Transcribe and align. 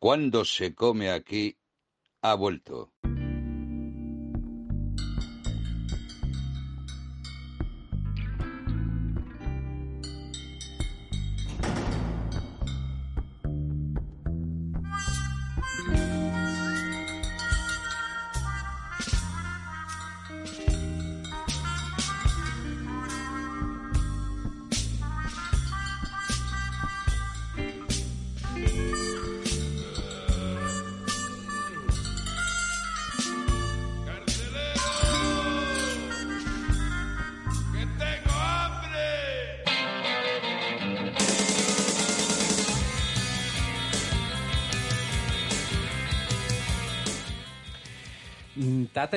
Cuando 0.00 0.46
se 0.46 0.74
come 0.74 1.10
aquí, 1.10 1.58
ha 2.22 2.32
vuelto. 2.32 2.94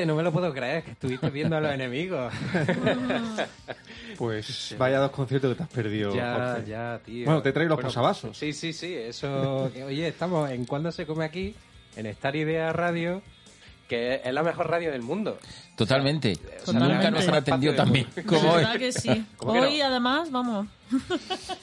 No 0.05 0.15
me 0.15 0.23
lo 0.23 0.31
puedo 0.31 0.53
creer, 0.53 0.83
que 0.83 0.91
estuviste 0.91 1.29
viendo 1.29 1.55
a 1.55 1.61
los 1.61 1.71
enemigos. 1.71 2.33
Pues 4.17 4.75
vaya 4.77 4.99
dos 4.99 5.09
conciertos 5.11 5.51
que 5.51 5.57
te 5.57 5.63
has 5.63 5.69
perdido. 5.69 6.13
ya, 6.13 6.33
Jorge. 6.35 6.69
ya, 6.69 6.99
tío. 7.03 7.25
Bueno, 7.25 7.41
te 7.41 7.51
traigo 7.51 7.69
los 7.69 7.77
Bueno, 7.77 7.89
posavasos. 7.89 8.37
Sí, 8.37 8.53
sí, 8.53 8.71
sí, 8.71 8.93
eso... 8.93 9.71
que, 9.73 9.83
Oye, 9.83 10.07
estamos 10.07 10.51
en 10.51 10.65
Cuando 10.65 10.91
se 10.91 11.07
come 11.07 11.25
aquí, 11.25 11.55
en 11.95 12.05
Star 12.05 12.35
Idea 12.35 12.71
Radio, 12.73 13.23
que 13.87 14.21
es 14.23 14.33
la 14.33 14.43
mejor 14.43 14.69
radio 14.69 14.91
del 14.91 15.01
mundo. 15.01 15.39
Totalmente. 15.75 16.35
Totalmente. 16.35 16.93
Nunca 16.93 17.11
nos 17.11 17.27
han 17.27 17.35
atendido 17.35 17.73
tan 17.73 17.91
bien 17.91 18.07
como 18.27 18.51
hoy. 18.51 18.57
¿Verdad 18.63 18.77
que 18.77 18.91
sí? 18.91 19.25
¿Cómo 19.35 19.53
que 19.53 19.61
no? 19.61 19.67
Hoy, 19.67 19.81
además, 19.81 20.31
vamos. 20.31 20.67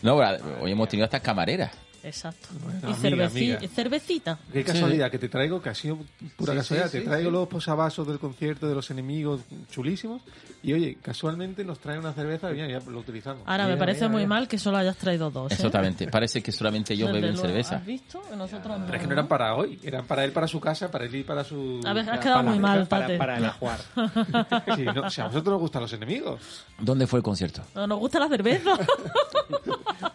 No, 0.03 0.17
hoy 0.61 0.73
hemos 0.73 0.89
tenido 0.89 1.05
hasta 1.05 1.21
camareras. 1.21 1.71
Exacto. 2.03 2.49
Bueno, 2.65 2.81
y 2.83 2.85
amiga, 2.93 3.29
cerveci- 3.29 3.55
amiga. 3.55 3.69
cervecita. 3.75 4.39
Qué 4.53 4.65
casualidad 4.65 5.11
que 5.11 5.19
te 5.19 5.29
traigo, 5.29 5.61
que 5.61 5.69
ha 5.69 5.75
sido 5.75 5.99
pura 6.37 6.53
Sí, 6.53 6.59
casualidad. 6.59 6.87
sí, 6.87 6.93
te 6.93 7.01
sí, 7.01 7.05
traigo 7.09 7.29
sí. 7.31 7.33
los 7.33 7.49
posavasos 7.49 8.07
del 8.07 8.19
concierto 8.19 8.69
de 8.69 8.75
los 8.75 8.91
enemigos 8.91 9.41
chulísimos. 9.71 10.23
Y 10.63 10.73
oye, 10.75 10.99
casualmente 11.03 11.65
nos 11.65 11.79
traen 11.79 12.01
una 12.01 12.13
cerveza 12.13 12.53
y 12.53 12.59
ya, 12.59 12.67
ya 12.69 12.81
lo 12.81 12.99
utilizamos. 12.99 13.43
Ahora, 13.47 13.65
me 13.65 13.71
Mira, 13.71 13.79
parece 13.79 14.01
mira, 14.01 14.09
muy 14.11 14.19
mira. 14.23 14.29
mal 14.29 14.49
que 14.49 14.59
solo 14.59 14.77
hayas 14.77 14.97
traído 14.97 15.31
dos. 15.31 15.51
¿eh? 15.53 15.55
Exactamente. 15.55 16.07
Parece 16.09 16.43
que 16.43 16.53
solamente 16.53 16.95
bebo 16.95 17.13
luego. 17.19 17.37
cerveza. 17.37 17.77
¿Has 17.77 17.87
visto? 17.87 18.23
Nosotros 18.37 18.79
no. 18.79 18.85
Pero 18.87 18.97
es 18.97 19.01
que 19.03 19.07
no 19.07 19.13
eran 19.15 19.29
para 19.29 19.55
hoy, 19.55 19.79
eran 19.83 20.05
para 20.07 20.25
él, 20.25 20.33
para 20.33 20.47
su 20.47 20.61
casa, 20.61 20.91
para 20.91 21.05
él 21.07 21.15
y 21.15 21.23
para 21.25 21.45
su. 21.45 21.81
A 21.87 21.93
ver, 21.93 22.03
has 22.03 22.09
Para- 22.11 22.21
quedado 22.21 22.43
muy 22.43 22.59
mal, 22.59 22.87
para, 22.87 23.17
para 23.19 23.37
el 23.39 23.45
ajuar. 23.45 23.79
Sí, 24.77 24.85
no, 24.85 25.09
si 25.11 25.21
a 25.21 25.27
vosotros 25.27 25.55
os 25.55 25.61
gustan 25.61 25.83
los 25.83 25.93
enemigos. 25.93 26.65
¿Dónde 26.79 27.07
fue 27.07 27.19
el 27.19 27.23
concierto? 27.23 27.63
No, 27.75 27.87
nos 27.87 27.99
gusta 27.99 28.19
la 28.21 28.29
cerveza. 28.29 28.71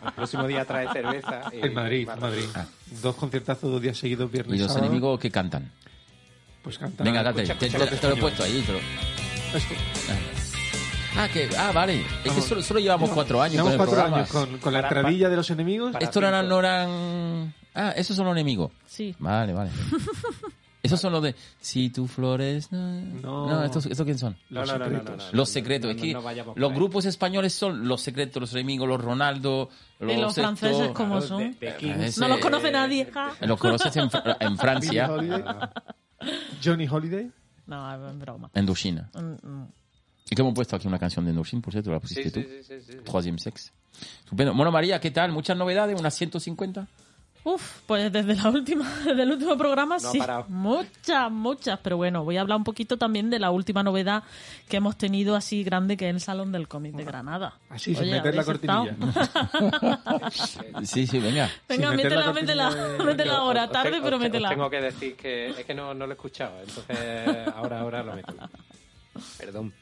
El 0.06 0.14
próximo 0.14 0.48
día 0.48 0.66
trae 0.66 0.88
cerveza. 0.92 1.42
y- 1.54 1.60
Madrid, 1.76 2.08
Madrid. 2.20 2.46
Dos 3.02 3.16
conciertazos, 3.16 3.72
dos 3.72 3.82
días 3.82 3.98
seguidos, 3.98 4.32
viernes 4.32 4.54
¿Y 4.54 4.58
y 4.58 4.62
los 4.64 4.68
sábado. 4.72 4.86
enemigos 4.88 5.20
que 5.20 5.30
cantan? 5.32 5.72
Pues 6.64 6.78
cantan. 6.78 7.06
Venga, 7.06 7.22
escucha, 7.22 7.58
te, 7.58 7.66
escucha, 7.68 7.90
te- 7.90 7.96
te 7.98 8.08
lo 8.10 8.14
he 8.16 8.20
puesto 8.20 8.44
ahí. 8.44 8.64
te 8.66 8.72
lo- 8.74 8.80
Esto. 9.58 9.74
Ah, 11.18 11.30
que, 11.32 11.50
ah, 11.58 11.72
vale. 11.74 12.04
Es 12.26 12.32
que 12.34 12.42
solo, 12.42 12.62
solo 12.62 12.80
llevamos 12.82 13.10
cuatro 13.12 13.42
años 13.42 13.54
Llevamos 13.54 13.74
con 13.78 13.82
el 13.82 13.88
cuatro 13.88 13.94
programa. 13.96 14.18
años 14.18 14.30
con, 14.30 14.58
con 14.60 14.74
la 14.74 14.82
Para- 14.82 15.00
entradilla 15.00 15.30
de 15.30 15.36
los 15.38 15.50
enemigos. 15.50 15.92
para- 15.94 16.04
Estos 16.06 16.22
no 16.22 16.28
eran, 16.28 16.42
cinco. 16.46 16.54
no 16.56 16.60
eran... 16.60 17.54
Ah, 17.74 17.94
esos 17.96 18.16
son 18.16 18.26
los 18.26 18.34
enemigos. 18.34 18.72
Sí. 18.86 19.16
Vale, 19.20 19.54
vale. 19.54 19.70
Esos 20.86 21.00
son 21.02 21.12
los 21.14 21.24
de... 21.24 21.36
Si 21.60 21.90
tu 21.90 22.08
flores... 22.08 22.72
No, 22.72 23.02
No. 23.22 23.50
no 23.50 23.64
¿estos, 23.64 23.86
¿estos 23.86 24.06
quién 24.06 24.18
son? 24.18 24.38
No, 24.50 24.66
no, 24.66 24.78
no, 24.78 24.88
no, 24.90 24.98
no, 24.98 25.04
no, 25.04 25.12
Los 25.18 25.34
no, 25.34 25.46
secretos. 25.46 25.90
no, 25.94 25.96
es 25.96 26.02
que 26.02 26.14
los 26.60 26.74
grupos 26.74 27.06
españoles 27.06 27.54
son 27.54 27.88
los 27.88 28.02
secretos, 28.02 28.40
los 28.42 28.54
enemigos, 28.54 28.88
los 28.88 29.02
Ronaldo, 29.02 29.70
los, 30.00 30.14
Y 30.14 30.18
los 30.22 30.36
franceses, 30.36 30.90
como 30.90 31.22
son? 31.22 31.58
de- 31.60 31.72
de 31.74 32.14
No 32.18 32.28
los 32.28 32.40
conoce 32.40 32.72
nadie. 32.72 33.06
ja. 33.12 33.32
Los 33.42 33.60
conoces 33.60 33.96
en, 33.98 34.10
en 34.40 34.58
Francia. 34.58 35.10
Johnny 36.64 36.88
Holiday. 36.88 37.32
No, 37.68 38.10
es 38.10 38.20
broma. 38.20 38.50
en 38.54 38.66
Duchina. 38.66 39.10
Mm, 39.14 39.48
mm. 39.48 39.68
Y 40.32 40.36
que 40.36 40.42
hemos 40.42 40.54
puesto 40.54 40.76
aquí 40.76 40.88
una 40.88 40.98
canción 41.00 41.24
de 41.26 41.32
Indochine, 41.32 41.62
por 41.62 41.72
cierto, 41.72 41.92
la 41.92 42.00
pusiste 42.00 42.30
sí, 42.30 42.32
tú. 42.32 42.40
sí, 42.42 42.64
sí, 42.64 42.82
sí. 42.82 42.98
Troisième 43.04 43.38
sexe. 43.38 43.72
Estupendo. 44.20 44.54
Bueno, 44.56 44.72
María, 44.72 45.00
¿qué 45.00 45.12
tal? 45.12 45.32
¿Muchas 45.32 45.56
novedades? 45.56 46.00
¿Unas 46.00 46.16
150? 46.16 46.88
Uf, 47.48 47.82
pues 47.86 48.12
desde 48.12 48.36
la 48.36 48.50
última, 48.50 48.92
desde 49.06 49.22
el 49.22 49.32
último 49.32 49.56
programa 49.56 49.98
No 50.02 50.10
ha 50.10 50.12
sí, 50.12 50.18
parado. 50.18 50.46
muchas, 50.50 51.32
muchas, 51.32 51.80
pero 51.80 51.96
bueno, 51.96 52.24
voy 52.24 52.38
a 52.38 52.42
hablar 52.42 52.58
un 52.58 52.64
poquito 52.64 52.98
también 52.98 53.30
de 53.30 53.38
la 53.38 53.52
última 53.52 53.84
novedad 53.84 54.24
que 54.68 54.78
hemos 54.78 54.98
tenido 54.98 55.36
así 55.36 55.64
grande 55.64 55.96
que 55.96 56.10
es 56.10 56.16
el 56.16 56.22
Salón 56.22 56.52
del 56.52 56.68
Cómic 56.68 56.94
de 56.96 57.04
Granada. 57.04 57.54
Así, 57.70 57.94
sin 57.94 58.04
Oye, 58.06 58.12
meter 58.14 58.34
la 58.36 58.44
cortinilla. 58.44 58.96
Sí, 60.86 61.06
sí, 61.08 61.20
venga. 61.20 61.50
Venga, 61.70 61.88
Sin 61.90 61.98
meter 61.98 62.12
la 62.18 62.34
métela, 62.34 62.70
métela, 62.70 62.98
de- 62.98 63.04
métela 63.04 63.38
ahora, 63.38 63.66
Os 63.66 63.72
tarde, 63.72 63.92
pero 63.92 64.04
os 64.04 64.10
te- 64.10 64.16
os 64.16 64.22
métela. 64.22 64.50
Tengo 64.50 64.70
que 64.70 64.82
decir 64.82 65.16
que 65.16 65.50
es 65.50 65.66
que 65.66 65.74
no, 65.74 65.94
no 65.94 66.06
lo 66.06 66.14
he 66.14 66.16
escuchado, 66.16 66.60
entonces 66.60 67.48
ahora, 67.56 67.80
ahora 67.82 68.04
lo 68.04 68.16
meto. 68.16 68.34
Perdón. 69.38 69.74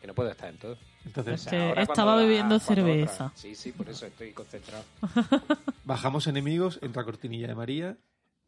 Que 0.00 0.06
no 0.06 0.14
puedo 0.14 0.30
estar 0.30 0.48
en 0.48 0.58
todo. 0.58 0.76
Entonces, 1.06 1.46
Que 1.46 1.56
ahora 1.68 1.82
estaba 1.82 2.16
bebiendo 2.16 2.58
cerveza. 2.58 3.32
Sí, 3.34 3.54
sí, 3.54 3.72
por 3.72 3.88
eso 3.88 4.06
estoy 4.06 4.32
concentrado. 4.32 4.84
bajamos 5.84 6.26
enemigos, 6.26 6.78
entra 6.82 7.04
cortinilla 7.04 7.48
de 7.48 7.54
María. 7.54 7.96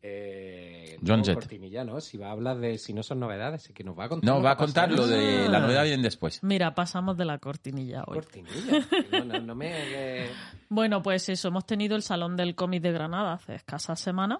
Eh, 0.02 0.98
John 1.06 1.22
Jett. 1.22 1.34
Cortinilla, 1.34 1.84
¿no? 1.84 2.00
Si 2.00 2.16
va 2.16 2.28
a 2.28 2.30
hablar 2.32 2.58
de 2.58 2.78
si 2.78 2.94
no 2.94 3.02
son 3.02 3.20
novedades, 3.20 3.66
es 3.66 3.74
que 3.74 3.84
nos 3.84 3.98
va 3.98 4.04
a 4.04 4.08
contar. 4.08 4.26
No, 4.30 4.38
lo 4.38 4.42
va 4.44 4.52
a 4.52 4.56
que 4.56 4.64
contar 4.64 4.90
lo 4.90 5.06
de 5.06 5.46
la 5.48 5.58
Ah. 5.58 5.60
novedad 5.60 5.84
viene 5.84 6.02
después. 6.02 6.42
Mira, 6.42 6.74
pasamos 6.74 7.16
de 7.18 7.26
la 7.26 7.38
cortinilla 7.38 8.04
hoy. 8.06 8.14
Cortinilla. 8.20 8.86
No, 9.12 9.24
no, 9.26 9.40
no 9.40 9.54
me. 9.54 9.70
eh, 9.72 10.30
Bueno, 10.70 11.02
pues 11.02 11.28
eso, 11.28 11.48
hemos 11.48 11.66
tenido 11.66 11.96
el 11.96 12.02
Salón 12.02 12.34
del 12.36 12.54
Cómic 12.54 12.82
de 12.82 12.92
Granada 12.92 13.34
hace 13.34 13.56
escasas 13.56 14.00
semanas 14.00 14.38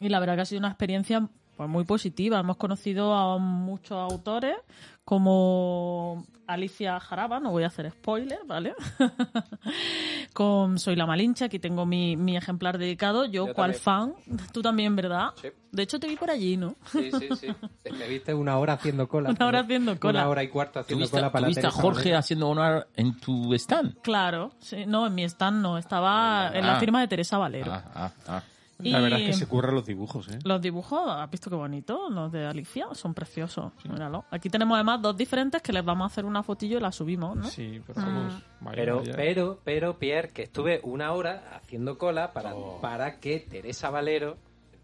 y 0.00 0.08
la 0.10 0.20
verdad 0.20 0.36
que 0.36 0.42
ha 0.42 0.46
sido 0.46 0.60
una 0.60 0.68
experiencia 0.68 1.28
pues, 1.58 1.68
muy 1.68 1.84
positiva. 1.84 2.38
Hemos 2.40 2.56
conocido 2.56 3.12
a 3.14 3.36
muchos 3.36 3.98
autores 3.98 4.56
como 5.04 6.24
Alicia 6.46 7.00
Jaraba, 7.00 7.40
no 7.40 7.50
voy 7.50 7.64
a 7.64 7.68
hacer 7.68 7.90
spoiler, 7.90 8.40
¿vale? 8.46 8.74
Con 10.34 10.78
Soy 10.78 10.96
la 10.96 11.06
Malincha, 11.06 11.46
aquí 11.46 11.58
tengo 11.58 11.86
mi, 11.86 12.16
mi 12.16 12.36
ejemplar 12.36 12.78
dedicado. 12.78 13.24
Yo, 13.24 13.46
Yo 13.48 13.54
cual 13.54 13.72
también. 13.74 13.82
fan, 13.82 14.48
tú 14.52 14.62
también, 14.62 14.94
¿verdad? 14.96 15.30
Sí. 15.40 15.48
De 15.72 15.82
hecho, 15.82 15.98
te 15.98 16.08
vi 16.08 16.16
por 16.16 16.30
allí, 16.30 16.56
¿no? 16.58 16.76
Sí, 16.92 17.10
sí, 17.18 17.28
sí. 17.40 17.48
Te 17.82 17.90
viste 18.08 18.34
una 18.34 18.58
hora 18.58 18.74
haciendo 18.74 19.08
cola. 19.08 19.30
Una 19.38 19.46
hora 19.46 19.60
haciendo 19.60 19.98
cola. 19.98 20.20
Una 20.20 20.28
hora 20.28 20.42
y 20.42 20.48
cuarto 20.48 20.80
haciendo 20.80 21.00
¿Tuviste, 21.06 21.16
cola 21.18 21.32
para 21.32 21.44
tuviste 21.46 21.60
a 21.60 21.62
Teresa 21.70 21.80
Jorge 21.82 21.98
Moreno. 22.00 22.18
haciendo 22.18 22.48
honor 22.50 22.88
en 22.96 23.18
tu 23.20 23.54
stand? 23.54 24.00
Claro, 24.02 24.52
sí, 24.60 24.84
no, 24.86 25.06
en 25.06 25.14
mi 25.14 25.24
stand 25.24 25.62
no, 25.62 25.78
estaba 25.78 26.50
en 26.54 26.66
la 26.66 26.76
Ah. 26.76 26.80
firma 26.80 27.00
de 27.00 27.08
Teresa 27.08 27.38
Valero. 27.38 27.72
Ah, 27.72 28.12
ah, 28.26 28.42
ah. 28.78 28.82
Y 28.82 28.90
La 28.90 29.00
verdad 29.00 29.20
es 29.20 29.26
que 29.26 29.32
se 29.32 29.46
curran 29.46 29.74
los 29.74 29.84
dibujos, 29.84 30.28
¿eh? 30.28 30.38
Los 30.44 30.60
dibujos, 30.60 31.02
¿has 31.08 31.28
visto 31.30 31.50
qué 31.50 31.56
bonito? 31.56 32.08
Los 32.10 32.30
de 32.30 32.46
Alicia 32.46 32.86
son 32.92 33.12
preciosos. 33.12 33.72
Míralo. 33.90 34.24
Aquí 34.30 34.48
tenemos 34.50 34.76
además 34.76 35.02
dos 35.02 35.16
diferentes 35.16 35.60
que 35.62 35.72
les 35.72 35.84
vamos 35.84 36.04
a 36.04 36.06
hacer 36.06 36.24
una 36.24 36.42
fotillo 36.42 36.78
y 36.78 36.80
la 36.80 36.92
subimos, 36.92 37.36
¿no? 37.36 37.44
Sí, 37.44 37.80
pero 37.86 38.00
vamos. 38.00 38.34
Mm. 38.34 38.64
vaya, 38.64 38.76
Pero, 38.76 38.96
vaya. 38.98 39.12
pero, 39.16 39.58
pero, 39.64 39.98
Pierre, 39.98 40.30
que 40.30 40.42
estuve 40.44 40.80
una 40.84 41.12
hora 41.12 41.42
haciendo 41.56 41.98
cola 41.98 42.32
para, 42.32 42.54
para 42.80 43.18
que 43.18 43.40
Teresa 43.40 43.90
Valero 43.90 44.36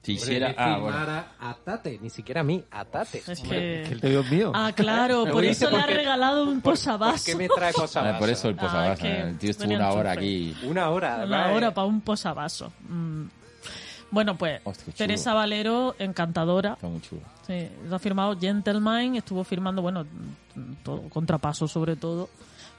hiciera... 0.07 0.49
me 0.49 0.55
Ah, 0.59 0.79
bueno. 0.79 0.99
a 0.99 1.55
Tate, 1.65 1.99
ni 2.03 2.11
siquiera 2.11 2.41
a 2.43 2.45
mí, 2.45 2.63
a 2.73 2.85
Tate. 2.85 3.23
Es 3.27 3.41
Que 3.41 3.83
el 3.85 3.89
que... 3.89 3.97
te 4.09 4.19
es 4.21 4.31
mío. 4.31 4.53
Ah, 4.55 4.73
claro, 4.75 5.25
por 5.33 5.45
eso 5.45 5.71
le 5.71 5.79
ha 5.79 5.87
regalado 5.87 6.45
un 6.45 6.61
¿Por 6.61 6.73
posavasos. 6.73 7.25
qué 7.25 7.37
me 7.37 7.49
trae 7.49 7.73
posavasos? 7.73 8.17
Ah, 8.17 8.19
por 8.19 8.29
eso 8.29 8.49
el 8.49 8.57
Ah, 8.59 8.61
posavasos. 8.63 8.99
que 9.01 9.21
el 9.21 9.39
tío 9.39 9.51
estuvo 9.51 9.73
una 9.73 9.91
hora 9.93 10.13
aquí. 10.13 10.57
Una 10.65 10.91
hora, 10.91 11.23
Una 11.25 11.53
hora 11.53 11.69
eh. 11.69 11.73
para 11.73 11.87
un 11.87 12.01
posavasos. 12.01 12.73
Mm. 12.89 13.27
Bueno, 14.11 14.37
pues 14.37 14.61
Hostia. 14.65 14.95
Teresa 14.95 15.35
Valero, 15.35 15.95
encantadora. 15.99 16.75
Está 16.75 16.89
muy 16.89 17.01
chulo. 17.01 17.23
Sí, 17.47 17.69
lo 17.89 17.97
ha 17.97 17.99
firmado 17.99 18.39
Gentleman, 18.39 19.17
estuvo 19.17 19.45
firmando, 19.45 19.83
bueno, 19.83 20.07
todo, 20.83 21.03
contrapaso 21.09 21.67
sobre 21.69 21.97
todo. 21.97 22.29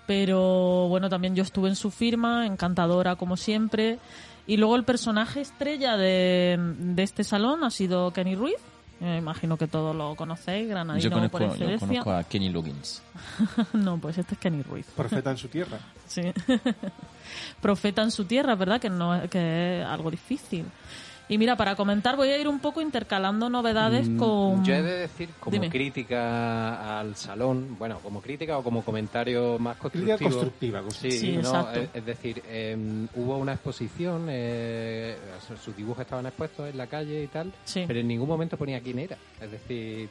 Pero 0.08 0.88
bueno, 0.88 1.10
también 1.10 1.36
yo 1.36 1.44
estuve 1.44 1.70
en 1.70 1.76
su 1.76 1.92
firma, 1.92 2.46
encantadora 2.46 3.16
como 3.16 3.38
siempre. 3.38 4.00
Y 4.48 4.58
luego 4.58 4.76
el 4.76 4.84
personaje 4.84 5.42
estrella 5.42 5.98
de, 5.98 6.58
de 6.60 7.04
este 7.04 7.24
salón 7.24 7.64
ha 7.64 7.72
sido 7.72 8.12
Kenny 8.12 8.36
Ruiz. 8.36 8.56
Me 9.00 9.18
imagino 9.18 9.58
que 9.58 9.68
todos 9.68 9.94
lo 9.96 10.16
conocéis, 10.16 10.66
Yo 10.68 10.70
granadino 10.70 11.10
conozco, 11.12 11.32
por 11.32 11.42
yo 11.42 11.48
excelencia. 11.54 11.88
conozco 11.88 12.12
a 12.14 12.24
Kenny 12.24 12.50
Loggins. 12.50 13.02
no, 13.74 13.98
pues 13.98 14.18
este 14.18 14.36
es 14.36 14.40
Kenny 14.40 14.62
Ruiz. 14.62 14.86
Profeta 14.96 15.32
en 15.32 15.38
su 15.38 15.50
tierra. 15.50 15.80
Sí. 16.08 16.22
Profeta 17.62 18.04
en 18.04 18.12
su 18.12 18.26
tierra, 18.26 18.56
¿verdad? 18.56 18.80
Que, 18.80 18.90
no, 18.90 19.20
que 19.30 19.82
es 19.82 19.86
algo 19.86 20.10
difícil. 20.12 20.66
Y 21.28 21.40
mira, 21.40 21.56
para 21.56 21.76
comentar 21.76 22.16
voy 22.16 22.30
a 22.30 22.38
ir 22.38 22.48
un 22.48 22.60
poco 22.60 22.82
intercalando 22.82 23.50
novedades 23.50 24.08
Mm, 24.08 24.18
con... 24.18 24.64
Yo 24.64 24.76
he 24.76 24.82
de 24.84 25.00
decir, 25.00 25.30
como 25.40 25.52
Dime. 25.54 25.70
crítica 25.72 27.00
al 27.00 27.16
salón, 27.16 27.76
bueno, 27.80 27.98
como 28.04 28.22
crítica 28.22 28.58
o 28.60 28.64
como 28.64 28.84
comentario 28.84 29.58
más 29.58 29.78
Crítica 29.78 30.18
constructivo. 30.20 30.30
constructiva. 30.30 30.82
constructiva. 30.82 31.20
Sí, 31.20 31.32
Sí, 31.32 31.32
no, 31.34 31.40
exacto. 31.40 31.80
es, 31.80 31.90
es 31.96 32.06
decir, 32.06 32.44
em, 32.48 33.08
hubo 33.16 33.38
una 33.38 33.54
exposición, 33.54 34.28
eh, 34.30 35.18
sus 35.64 35.76
dibujos 35.76 36.02
estaban 36.02 36.28
expuestos 36.28 36.70
en 36.70 36.78
la 36.78 36.86
calle 36.88 37.24
y 37.24 37.28
tal, 37.28 37.52
Sí. 37.64 37.86
pero 37.88 38.00
en 38.00 38.08
ningún 38.08 38.28
momento 38.28 38.56
ponía 38.56 38.80
quién 38.82 39.00
era. 39.00 39.18
Es 39.42 39.50
decir, 39.50 40.08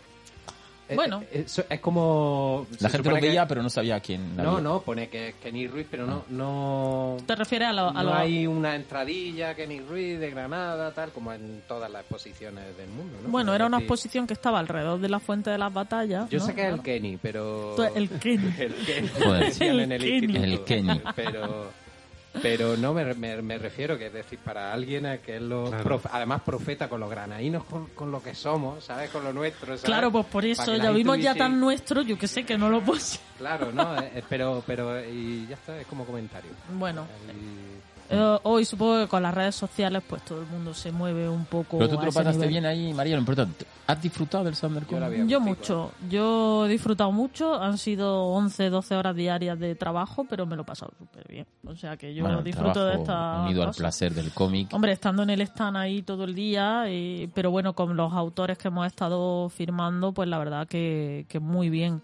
Bueno. 0.94 1.22
es, 1.32 1.64
es 1.68 1.80
como... 1.80 2.66
La 2.80 2.90
gente 2.90 3.08
lo 3.08 3.14
que- 3.16 3.22
veía, 3.22 3.46
pero 3.48 3.62
no 3.62 3.70
sabía 3.70 4.00
quién. 4.00 4.36
la 4.36 4.42
No, 4.42 4.60
no, 4.60 4.80
pone 4.82 5.08
que 5.08 5.28
es 5.28 5.34
Kenny 5.36 5.66
Ruiz, 5.66 5.86
pero 5.90 6.06
no... 6.06 6.24
no 6.28 7.16
¿Te 7.26 7.34
refieres 7.36 7.68
a 7.68 7.72
lo- 7.72 7.88
a 7.88 7.92
no 7.92 8.02
lo- 8.04 8.14
hay 8.14 8.46
una 8.46 8.74
entradilla 8.76 9.54
Kenny 9.54 9.80
Ruiz 9.80 10.18
de 10.20 10.30
Granada, 10.30 10.92
tal, 10.92 11.10
como 11.10 11.32
en 11.32 11.62
todas 11.66 11.90
las 11.90 12.02
exposiciones 12.02 12.76
del 12.76 12.88
mundo, 12.90 13.16
¿no? 13.22 13.28
Bueno, 13.30 13.54
era 13.54 13.66
una 13.66 13.78
decir, 13.78 13.84
exposición 13.92 14.26
que 14.26 14.34
estaba 14.34 14.58
alrededor 14.58 15.00
de 15.00 15.08
la 15.08 15.20
fuente 15.20 15.50
de 15.50 15.58
las 15.58 15.72
batallas. 15.72 16.28
Yo 16.30 16.38
¿no? 16.40 16.46
sé 16.46 16.54
que 16.54 16.66
es 16.68 16.74
el 16.74 16.82
Kenny, 16.82 17.16
pero... 17.20 17.76
El 17.94 18.08
Kenny. 18.10 18.52
El 18.58 18.74
Kenny, 18.74 19.08
Joder. 19.22 19.44
decían 19.44 19.80
en 19.80 19.92
el, 19.92 20.02
El 20.04 20.20
Kenny. 20.20 20.36
El 20.52 20.64
Kenny. 20.64 21.02
Pero, 21.16 21.70
pero 22.42 22.76
no, 22.76 22.92
me, 22.92 23.14
me, 23.14 23.40
me 23.42 23.58
refiero 23.58 23.96
que 23.98 24.06
es 24.06 24.12
decir, 24.12 24.38
para 24.38 24.72
alguien 24.72 25.06
a 25.06 25.18
que 25.18 25.36
es 25.36 25.42
lo 25.42 25.70
Claro. 25.70 26.00
además 26.10 26.42
profeta 26.42 26.88
con 26.88 27.00
los 27.00 27.10
granaínos, 27.10 27.64
con, 27.64 27.86
con 27.88 28.10
lo 28.10 28.22
que 28.22 28.34
somos, 28.34 28.84
¿sabes? 28.84 29.10
Con 29.10 29.24
lo 29.24 29.32
nuestro, 29.32 29.66
¿sabes? 29.68 29.82
Claro, 29.82 30.10
pues 30.10 30.26
por 30.26 30.44
eso 30.44 30.74
ya 30.76 30.90
vimos 30.90 31.18
ya 31.18 31.34
tan 31.34 31.58
nuestro, 31.60 32.02
yo 32.02 32.18
que 32.18 32.28
sé 32.28 32.44
que 32.44 32.58
no 32.58 32.68
lo 32.68 32.80
puse. 32.80 33.18
Claro, 33.38 33.72
¿no? 33.72 33.96
Eh, 34.00 34.10
eh, 34.16 34.22
pero, 34.28 34.62
pero, 34.66 35.00
y 35.04 35.46
ya 35.48 35.54
está, 35.54 35.78
es 35.80 35.86
como 35.86 36.04
comentario. 36.04 36.50
Bueno, 36.72 37.06
Y- 37.28 37.74
eh, 38.10 38.38
hoy 38.42 38.64
supongo 38.64 39.00
que 39.00 39.08
con 39.08 39.22
las 39.22 39.34
redes 39.34 39.54
sociales 39.54 40.02
pues 40.08 40.22
todo 40.24 40.40
el 40.40 40.46
mundo 40.46 40.74
se 40.74 40.92
mueve 40.92 41.28
un 41.28 41.44
poco 41.46 41.78
Pero 41.78 41.88
tú 41.90 41.96
te 41.98 42.06
lo 42.06 42.12
pasaste 42.12 42.32
nivel. 42.32 42.48
bien 42.48 42.66
ahí, 42.66 42.92
María, 42.94 43.14
lo 43.16 43.20
importante. 43.20 43.66
¿Has 43.86 44.00
disfrutado 44.00 44.44
del 44.44 44.56
Thunder 44.56 44.84
Yo. 44.86 45.26
Yo 45.26 45.40
mucho, 45.40 45.92
yo 46.08 46.66
he 46.66 46.68
disfrutado 46.70 47.12
mucho, 47.12 47.54
han 47.60 47.76
sido 47.78 48.24
11, 48.26 48.70
12 48.70 48.94
horas 48.96 49.14
diarias 49.14 49.58
de 49.58 49.74
trabajo, 49.74 50.24
pero 50.28 50.46
me 50.46 50.56
lo 50.56 50.62
he 50.62 50.64
pasado 50.64 50.92
súper 50.98 51.26
bien. 51.28 51.46
O 51.66 51.74
sea 51.76 51.96
que 51.96 52.14
yo 52.14 52.24
Bueno, 52.24 52.42
disfruto 52.42 52.86
de 52.86 52.96
esta 52.96 53.42
Unido 53.44 53.62
al 53.62 53.72
placer 53.72 54.14
del 54.14 54.30
cómic. 54.32 54.72
Hombre, 54.72 54.92
estando 54.92 55.22
en 55.22 55.30
el 55.30 55.40
stand 55.42 55.76
ahí 55.76 56.02
todo 56.02 56.24
el 56.24 56.34
día, 56.34 56.90
y- 56.90 57.30
pero 57.34 57.50
bueno, 57.50 57.74
con 57.74 57.96
los 57.96 58.12
autores 58.12 58.56
que 58.58 58.68
hemos 58.68 58.86
estado 58.86 59.48
firmando, 59.50 60.12
pues 60.12 60.28
la 60.28 60.38
verdad 60.38 60.66
que, 60.66 61.26
que 61.28 61.40
muy 61.40 61.68
bien. 61.68 62.00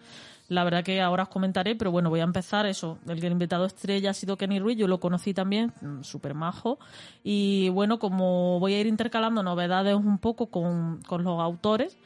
La 0.51 0.65
verdad 0.65 0.83
que 0.83 1.01
ahora 1.01 1.23
os 1.23 1.29
comentaré, 1.29 1.77
pero 1.77 1.93
bueno, 1.93 2.11
voy 2.11 2.19
a 2.19 2.25
empezar 2.25 2.67
eso. 2.67 2.99
El 3.07 3.25
invitado 3.25 3.67
estrella 3.67 4.11
ha 4.11 4.15
sido 4.15 4.37
Kenny 4.37 4.59
Ruiz, 4.59 4.77
yo 4.77 4.89
lo 4.89 4.99
conocí 4.99 5.33
también, 5.33 5.73
mm, 5.81 6.03
súper 6.03 6.35
majo. 6.35 6.81
Y 7.23 7.69
bueno, 7.69 8.01
como 8.01 8.59
voy 8.59 8.75
a 8.75 8.81
ir 8.81 8.89
intercalando 8.89 9.45
novedades 9.45 9.95
un 9.95 10.19
poco 10.19 10.47
con, 10.47 11.03
con 11.07 11.23
los 11.23 11.39
autores, 11.41 11.97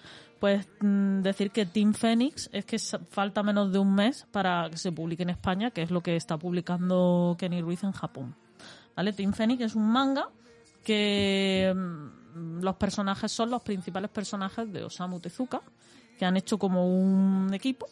pues 0.40 0.68
mm, 0.82 1.22
decir 1.22 1.52
que 1.52 1.64
Team 1.64 1.94
Phoenix 1.94 2.50
es 2.52 2.66
que 2.66 2.78
falta 2.78 3.42
menos 3.42 3.72
de 3.72 3.78
un 3.78 3.94
mes 3.94 4.26
para 4.30 4.68
que 4.68 4.76
se 4.76 4.92
publique 4.92 5.22
en 5.22 5.30
España, 5.30 5.70
que 5.70 5.80
es 5.80 5.90
lo 5.90 6.02
que 6.02 6.14
está 6.14 6.36
publicando 6.36 7.36
Kenny 7.38 7.62
Ruiz 7.62 7.82
en 7.82 7.92
Japón. 7.92 8.36
¿Vale? 8.94 9.14
Team 9.14 9.32
Phoenix 9.32 9.62
es 9.62 9.74
un 9.74 9.90
manga 9.90 10.28
que 10.84 11.74
mm, 11.74 12.60
los 12.60 12.76
personajes 12.76 13.32
son 13.32 13.48
los 13.48 13.62
principales 13.62 14.10
personajes 14.10 14.70
de 14.70 14.84
Osamu 14.84 15.18
Tezuka, 15.18 15.62
que 16.18 16.26
han 16.26 16.36
hecho 16.36 16.58
como 16.58 16.86
un 16.86 17.54
equipo, 17.54 17.86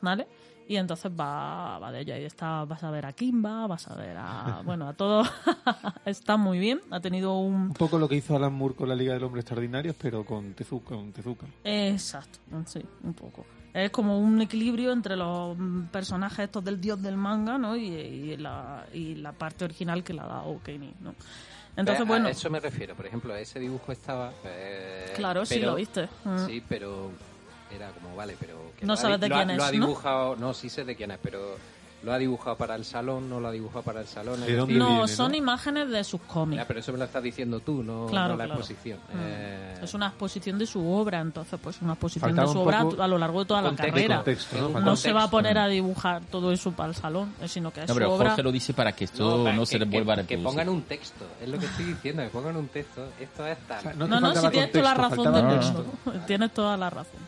¿vale? 0.00 0.26
Y 0.68 0.76
entonces 0.76 1.10
va, 1.10 1.78
va 1.78 1.90
de 1.90 2.00
ello. 2.00 2.14
Ahí 2.14 2.24
está, 2.24 2.64
vas 2.66 2.84
a 2.84 2.90
ver 2.90 3.06
a 3.06 3.12
Kimba, 3.14 3.66
vas 3.66 3.88
a 3.88 3.94
ver 3.94 4.16
a. 4.18 4.60
Bueno, 4.64 4.86
a 4.86 4.92
todos. 4.92 5.26
está 6.04 6.36
muy 6.36 6.58
bien. 6.58 6.80
Ha 6.90 7.00
tenido 7.00 7.38
un. 7.38 7.54
Un 7.54 7.72
poco 7.72 7.98
lo 7.98 8.06
que 8.08 8.16
hizo 8.16 8.36
Alan 8.36 8.52
Moore 8.52 8.74
con 8.74 8.88
la 8.88 8.94
Liga 8.94 9.14
del 9.14 9.24
Hombre 9.24 9.40
Extraordinarios, 9.40 9.96
pero 10.00 10.24
con 10.24 10.52
Tezuka. 10.52 10.94
Con 10.94 11.12
Tezuka. 11.12 11.46
Exacto, 11.64 12.38
sí, 12.66 12.80
un 13.02 13.14
poco. 13.14 13.46
Es 13.72 13.90
como 13.90 14.18
un 14.18 14.40
equilibrio 14.42 14.92
entre 14.92 15.16
los 15.16 15.56
personajes 15.90 16.40
estos 16.40 16.64
del 16.64 16.80
dios 16.80 17.00
del 17.00 17.16
manga, 17.16 17.56
¿no? 17.58 17.76
Y, 17.76 17.86
y 17.86 18.36
la, 18.36 18.84
y 18.92 19.14
la 19.14 19.32
parte 19.32 19.64
original 19.64 20.02
que 20.02 20.12
la 20.14 20.26
da 20.26 20.42
Kenny, 20.64 20.92
¿no? 21.00 21.14
Entonces, 21.76 22.02
a 22.02 22.04
bueno, 22.04 22.28
eso 22.28 22.50
me 22.50 22.60
refiero. 22.60 22.94
Por 22.96 23.06
ejemplo, 23.06 23.34
ese 23.36 23.60
dibujo 23.60 23.92
estaba. 23.92 24.32
eh, 24.44 25.12
claro, 25.14 25.46
sí 25.46 25.54
pero- 25.56 25.70
lo 25.70 25.76
viste. 25.76 26.08
Mm. 26.24 26.46
Sí, 26.46 26.62
pero 26.68 27.10
era 27.74 27.90
como, 27.92 28.16
vale, 28.16 28.36
pero... 28.40 28.67
que 28.78 28.86
No 28.86 28.92
ha 28.94 28.96
sabes 28.96 29.20
de 29.20 29.26
ha- 29.26 29.30
quién 29.44 29.56
Lo 29.56 29.64
ha 29.64 29.66
es, 29.70 29.78
¿no? 29.78 29.86
dibujado, 29.86 30.36
no, 30.36 30.54
sí 30.54 30.68
sé 30.68 30.84
de 30.84 30.94
quién 30.96 31.10
es, 31.10 31.18
pero 31.22 31.56
lo 32.04 32.12
ha 32.12 32.18
dibujado 32.18 32.56
para 32.56 32.76
el 32.76 32.84
salón, 32.84 33.28
no 33.28 33.40
lo 33.40 33.48
ha 33.48 33.50
dibujado 33.50 33.82
para 33.82 34.00
el 34.00 34.06
salón. 34.06 34.40
es 34.42 34.46
¿De 34.46 34.54
dónde 34.56 34.74
decir- 34.74 34.78
No, 34.88 34.98
viene, 35.02 35.08
son 35.08 35.32
no? 35.32 35.36
imágenes 35.36 35.88
de 35.90 36.04
sus 36.04 36.20
cómics. 36.20 36.62
Ya, 36.62 36.64
pero 36.68 36.78
eso 36.78 36.92
me 36.92 36.98
lo 36.98 37.04
estás 37.06 37.20
diciendo 37.24 37.58
tú, 37.58 37.82
no, 37.82 38.06
Claro, 38.06 38.34
no 38.34 38.36
la 38.36 38.44
claro. 38.44 38.60
exposición. 38.60 38.98
Mm. 39.12 39.16
Eh, 39.18 39.74
Es 39.82 39.94
una 39.94 40.06
exposición 40.06 40.58
de 40.58 40.66
su 40.66 40.88
obra, 40.92 41.20
entonces 41.20 41.58
pues 41.60 41.82
una 41.82 41.94
exposición 41.94 42.30
Faltaba 42.30 42.46
de 42.46 42.52
su 42.52 42.60
obra 42.60 42.80
a 43.04 43.08
lo 43.08 43.18
largo 43.18 43.40
de 43.40 43.46
toda 43.46 43.62
la 43.62 43.68
contexto, 43.70 43.94
carrera. 43.94 44.16
contexto, 44.16 44.56
¿no? 44.70 44.80
No 44.80 44.94
se 44.96 45.12
va 45.12 45.22
a 45.22 45.22
contexto. 45.22 45.30
poner 45.30 45.58
a 45.58 45.66
dibujar 45.66 46.22
todo 46.30 46.52
eso 46.52 46.70
para 46.70 46.90
el 46.90 46.94
salón, 46.94 47.34
eh, 47.42 47.48
sino 47.48 47.72
que 47.72 47.80
es 47.82 47.88
No, 47.88 47.94
su 47.94 47.98
pero 47.98 48.12
obra. 48.14 48.28
Jorge 48.30 48.42
lo 48.44 48.52
dice 48.52 48.74
para 48.74 48.92
que 48.92 49.04
esto 49.04 49.38
no, 49.52 49.60
que- 49.60 49.66
se 49.66 49.78
le 49.80 49.84
que- 49.86 49.90
vuelva 49.90 50.12
a 50.12 50.16
Que 50.18 50.22
reproducir. 50.22 50.44
pongan 50.44 50.68
un 50.68 50.82
texto, 50.82 51.24
es 51.42 51.48
lo 51.48 51.58
que 51.58 51.66
estoy 51.66 51.84
diciendo, 51.84 52.22
que 52.22 52.28
pongan 52.28 52.56
un 52.56 52.68
texto. 52.68 53.08
Esto 53.18 53.44
es 53.44 53.58
tal. 53.66 53.78
O 53.78 53.82
sea, 53.82 53.92
No, 53.94 54.06
no, 54.20 54.34
si 54.36 54.48
tienes 54.50 54.70
toda 54.72 54.84
la 54.84 54.94
contexto, 54.94 55.24
razón 55.24 55.34
del 55.34 55.44
contexto. 55.44 55.84
mundo. 56.06 56.22
Tienes 56.28 56.54
toda 56.54 56.76
la 56.76 56.90
razón. 56.90 57.20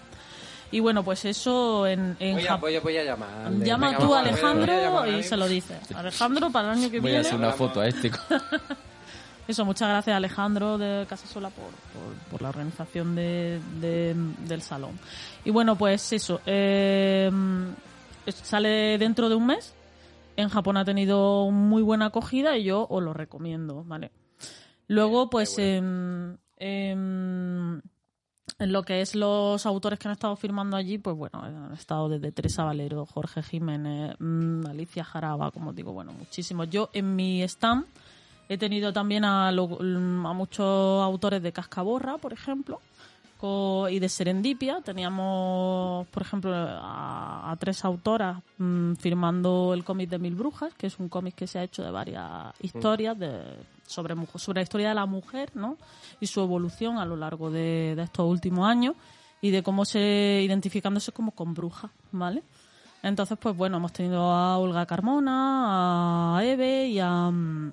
Y 0.72 0.78
bueno, 0.80 1.02
pues 1.02 1.24
eso 1.24 1.86
en, 1.86 2.16
en 2.20 2.36
voy, 2.36 2.46
a, 2.46 2.56
voy, 2.56 2.76
a, 2.76 2.80
voy 2.80 2.96
a. 2.96 3.04
Llama 3.04 3.26
Venga, 3.50 3.98
tú 3.98 4.14
a 4.14 4.18
a 4.18 4.20
Alejandro 4.20 4.72
llamar 4.72 5.08
y 5.08 5.22
se 5.24 5.36
lo 5.36 5.48
dices. 5.48 5.78
Alejandro, 5.94 6.50
para 6.50 6.72
el 6.72 6.78
año 6.78 6.90
que 6.90 7.00
Voy 7.00 7.10
a 7.10 7.14
viene. 7.14 7.26
hacer 7.26 7.38
una 7.38 7.52
foto 7.52 7.80
a 7.80 7.88
este. 7.88 8.10
Eso, 9.48 9.64
muchas 9.64 9.88
gracias 9.88 10.16
Alejandro 10.16 10.78
de 10.78 11.06
Casa 11.08 11.26
Sola 11.26 11.50
por, 11.50 11.64
por, 11.64 12.14
por 12.30 12.42
la 12.42 12.50
organización 12.50 13.16
de, 13.16 13.60
de- 13.80 14.14
del 14.46 14.62
salón. 14.62 14.96
Y 15.44 15.50
bueno, 15.50 15.74
pues 15.74 16.12
eso, 16.12 16.40
eh, 16.46 17.28
sale 18.28 18.96
dentro 18.98 19.28
de 19.28 19.34
un 19.34 19.46
mes. 19.46 19.74
En 20.36 20.50
Japón 20.50 20.76
ha 20.76 20.84
tenido 20.84 21.50
muy 21.50 21.82
buena 21.82 22.06
acogida 22.06 22.56
y 22.56 22.62
yo 22.64 22.86
os 22.88 23.02
lo 23.02 23.12
recomiendo, 23.12 23.82
¿vale? 23.82 24.12
Luego, 24.86 25.28
pues 25.30 25.58
en, 25.58 26.38
en- 26.56 27.82
en 28.60 28.72
lo 28.72 28.82
que 28.84 29.00
es 29.00 29.14
los 29.14 29.66
autores 29.66 29.98
que 29.98 30.06
han 30.08 30.12
estado 30.12 30.36
firmando 30.36 30.76
allí, 30.76 30.98
pues 30.98 31.16
bueno, 31.16 31.42
han 31.42 31.72
estado 31.72 32.08
desde 32.08 32.30
Teresa 32.30 32.62
Valero, 32.64 33.06
Jorge 33.06 33.42
Jiménez, 33.42 34.14
mm, 34.20 34.66
Alicia 34.66 35.02
Jaraba, 35.02 35.50
como 35.50 35.72
digo, 35.72 35.92
bueno, 35.92 36.12
muchísimos. 36.12 36.70
Yo 36.70 36.90
en 36.92 37.16
mi 37.16 37.42
stand 37.42 37.86
he 38.48 38.58
tenido 38.58 38.92
también 38.92 39.24
a, 39.24 39.50
lo- 39.52 39.78
a 39.80 40.32
muchos 40.32 41.02
autores 41.02 41.42
de 41.42 41.52
Cascaborra, 41.52 42.18
por 42.18 42.32
ejemplo, 42.32 42.80
y 43.42 43.98
de 43.98 44.08
Serendipia. 44.08 44.80
Teníamos, 44.82 46.06
por 46.08 46.22
ejemplo, 46.22 46.54
a, 46.54 47.50
a 47.50 47.56
tres 47.56 47.84
autoras 47.84 48.42
mm, 48.58 48.94
firmando 48.94 49.72
el 49.74 49.84
cómic 49.84 50.10
de 50.10 50.18
Mil 50.18 50.34
Brujas, 50.34 50.74
que 50.74 50.86
es 50.86 50.98
un 50.98 51.08
cómic 51.08 51.34
que 51.34 51.46
se 51.46 51.58
ha 51.58 51.62
hecho 51.62 51.82
de 51.82 51.90
varias 51.90 52.52
historias 52.60 53.18
de, 53.18 53.42
sobre, 53.86 54.14
sobre 54.36 54.60
la 54.60 54.62
historia 54.62 54.88
de 54.90 54.94
la 54.94 55.06
mujer, 55.06 55.50
¿no? 55.54 55.76
Y 56.20 56.26
su 56.26 56.40
evolución 56.40 56.98
a 56.98 57.04
lo 57.04 57.16
largo 57.16 57.50
de, 57.50 57.92
estos 58.00 58.26
últimos 58.26 58.68
años 58.68 58.94
y 59.40 59.50
de 59.50 59.62
cómo 59.62 59.84
se 59.84 60.42
identificándose 60.44 61.12
como 61.12 61.32
con 61.32 61.54
brujas, 61.54 61.90
¿vale? 62.12 62.42
Entonces, 63.02 63.38
pues 63.40 63.56
bueno, 63.56 63.78
hemos 63.78 63.92
tenido 63.92 64.30
a 64.30 64.58
Olga 64.58 64.84
Carmona, 64.84 66.36
a 66.36 66.44
Eve 66.44 66.88
y 66.88 66.98
a 66.98 67.30
mm, 67.30 67.72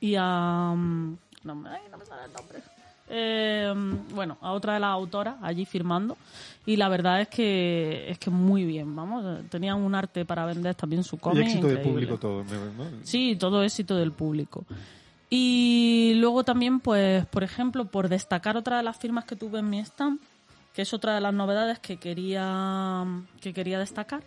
y 0.00 0.16
a 0.16 0.72
mm, 0.74 1.18
no, 1.44 1.64
ay, 1.68 1.82
no 1.90 1.98
me 1.98 2.06
sale 2.06 2.24
el 2.24 2.32
nombre. 2.32 2.73
Eh, 3.08 3.72
bueno, 4.14 4.38
a 4.40 4.52
otra 4.52 4.74
de 4.74 4.80
las 4.80 4.88
autoras 4.88 5.36
allí 5.42 5.66
firmando 5.66 6.16
y 6.64 6.76
la 6.76 6.88
verdad 6.88 7.20
es 7.20 7.28
que 7.28 8.06
es 8.10 8.18
que 8.18 8.30
muy 8.30 8.64
bien, 8.64 8.96
vamos, 8.96 9.24
tenían 9.50 9.76
un 9.76 9.94
arte 9.94 10.24
para 10.24 10.46
vender 10.46 10.74
también 10.74 11.04
su 11.04 11.16
Y 11.16 11.18
cómic. 11.18 11.42
éxito 11.46 11.66
del 11.68 11.80
público 11.82 12.16
todo. 12.18 12.42
¿no? 12.44 12.84
Sí, 13.02 13.36
todo 13.38 13.62
éxito 13.62 13.96
del 13.96 14.12
público. 14.12 14.64
Y 15.28 16.12
luego 16.16 16.44
también, 16.44 16.80
pues, 16.80 17.26
por 17.26 17.42
ejemplo, 17.42 17.86
por 17.86 18.08
destacar 18.08 18.56
otra 18.56 18.76
de 18.78 18.82
las 18.84 18.96
firmas 18.96 19.24
que 19.24 19.36
tuve 19.36 19.58
en 19.58 19.68
mi 19.68 19.80
stand, 19.80 20.20
que 20.72 20.82
es 20.82 20.94
otra 20.94 21.14
de 21.14 21.20
las 21.20 21.34
novedades 21.34 21.78
que 21.80 21.96
quería, 21.98 23.04
que 23.40 23.52
quería 23.52 23.78
destacar, 23.78 24.22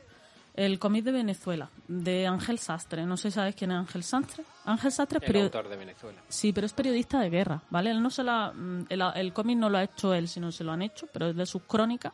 el 0.58 0.78
cómic 0.80 1.06
de 1.06 1.14
Venezuela, 1.14 1.70
de 1.88 2.28
Ángel 2.28 2.60
Sastre. 2.60 3.06
No 3.06 3.16
sé 3.16 3.32
si 3.32 3.36
sabes 3.36 3.56
quién 3.56 3.72
es 3.72 3.78
Ángel 3.78 4.04
Sastre. 4.04 4.44
Ángel 4.66 4.92
Sastre 4.92 5.20
es 5.20 5.26
periodista. 5.26 5.60
autor 5.60 5.72
de 5.72 5.78
Venezuela. 5.78 6.20
Sí, 6.28 6.52
pero 6.52 6.66
es 6.66 6.74
periodista 6.74 7.22
de 7.22 7.30
guerra, 7.30 7.62
¿vale? 7.70 7.92
Él 7.92 8.02
no 8.04 8.10
se 8.10 8.24
la, 8.24 8.52
mm, 8.54 8.88
el, 8.90 9.02
el 9.16 9.32
cómic 9.34 9.58
no 9.58 9.70
lo 9.70 9.78
ha 9.78 9.84
hecho 9.84 10.14
él, 10.14 10.28
sino 10.28 10.52
se 10.52 10.66
lo 10.66 10.74
han 10.74 10.82
hecho, 10.82 11.08
pero 11.14 11.28
es 11.30 11.36
de 11.38 11.46
sus 11.46 11.62
crónicas 11.64 12.12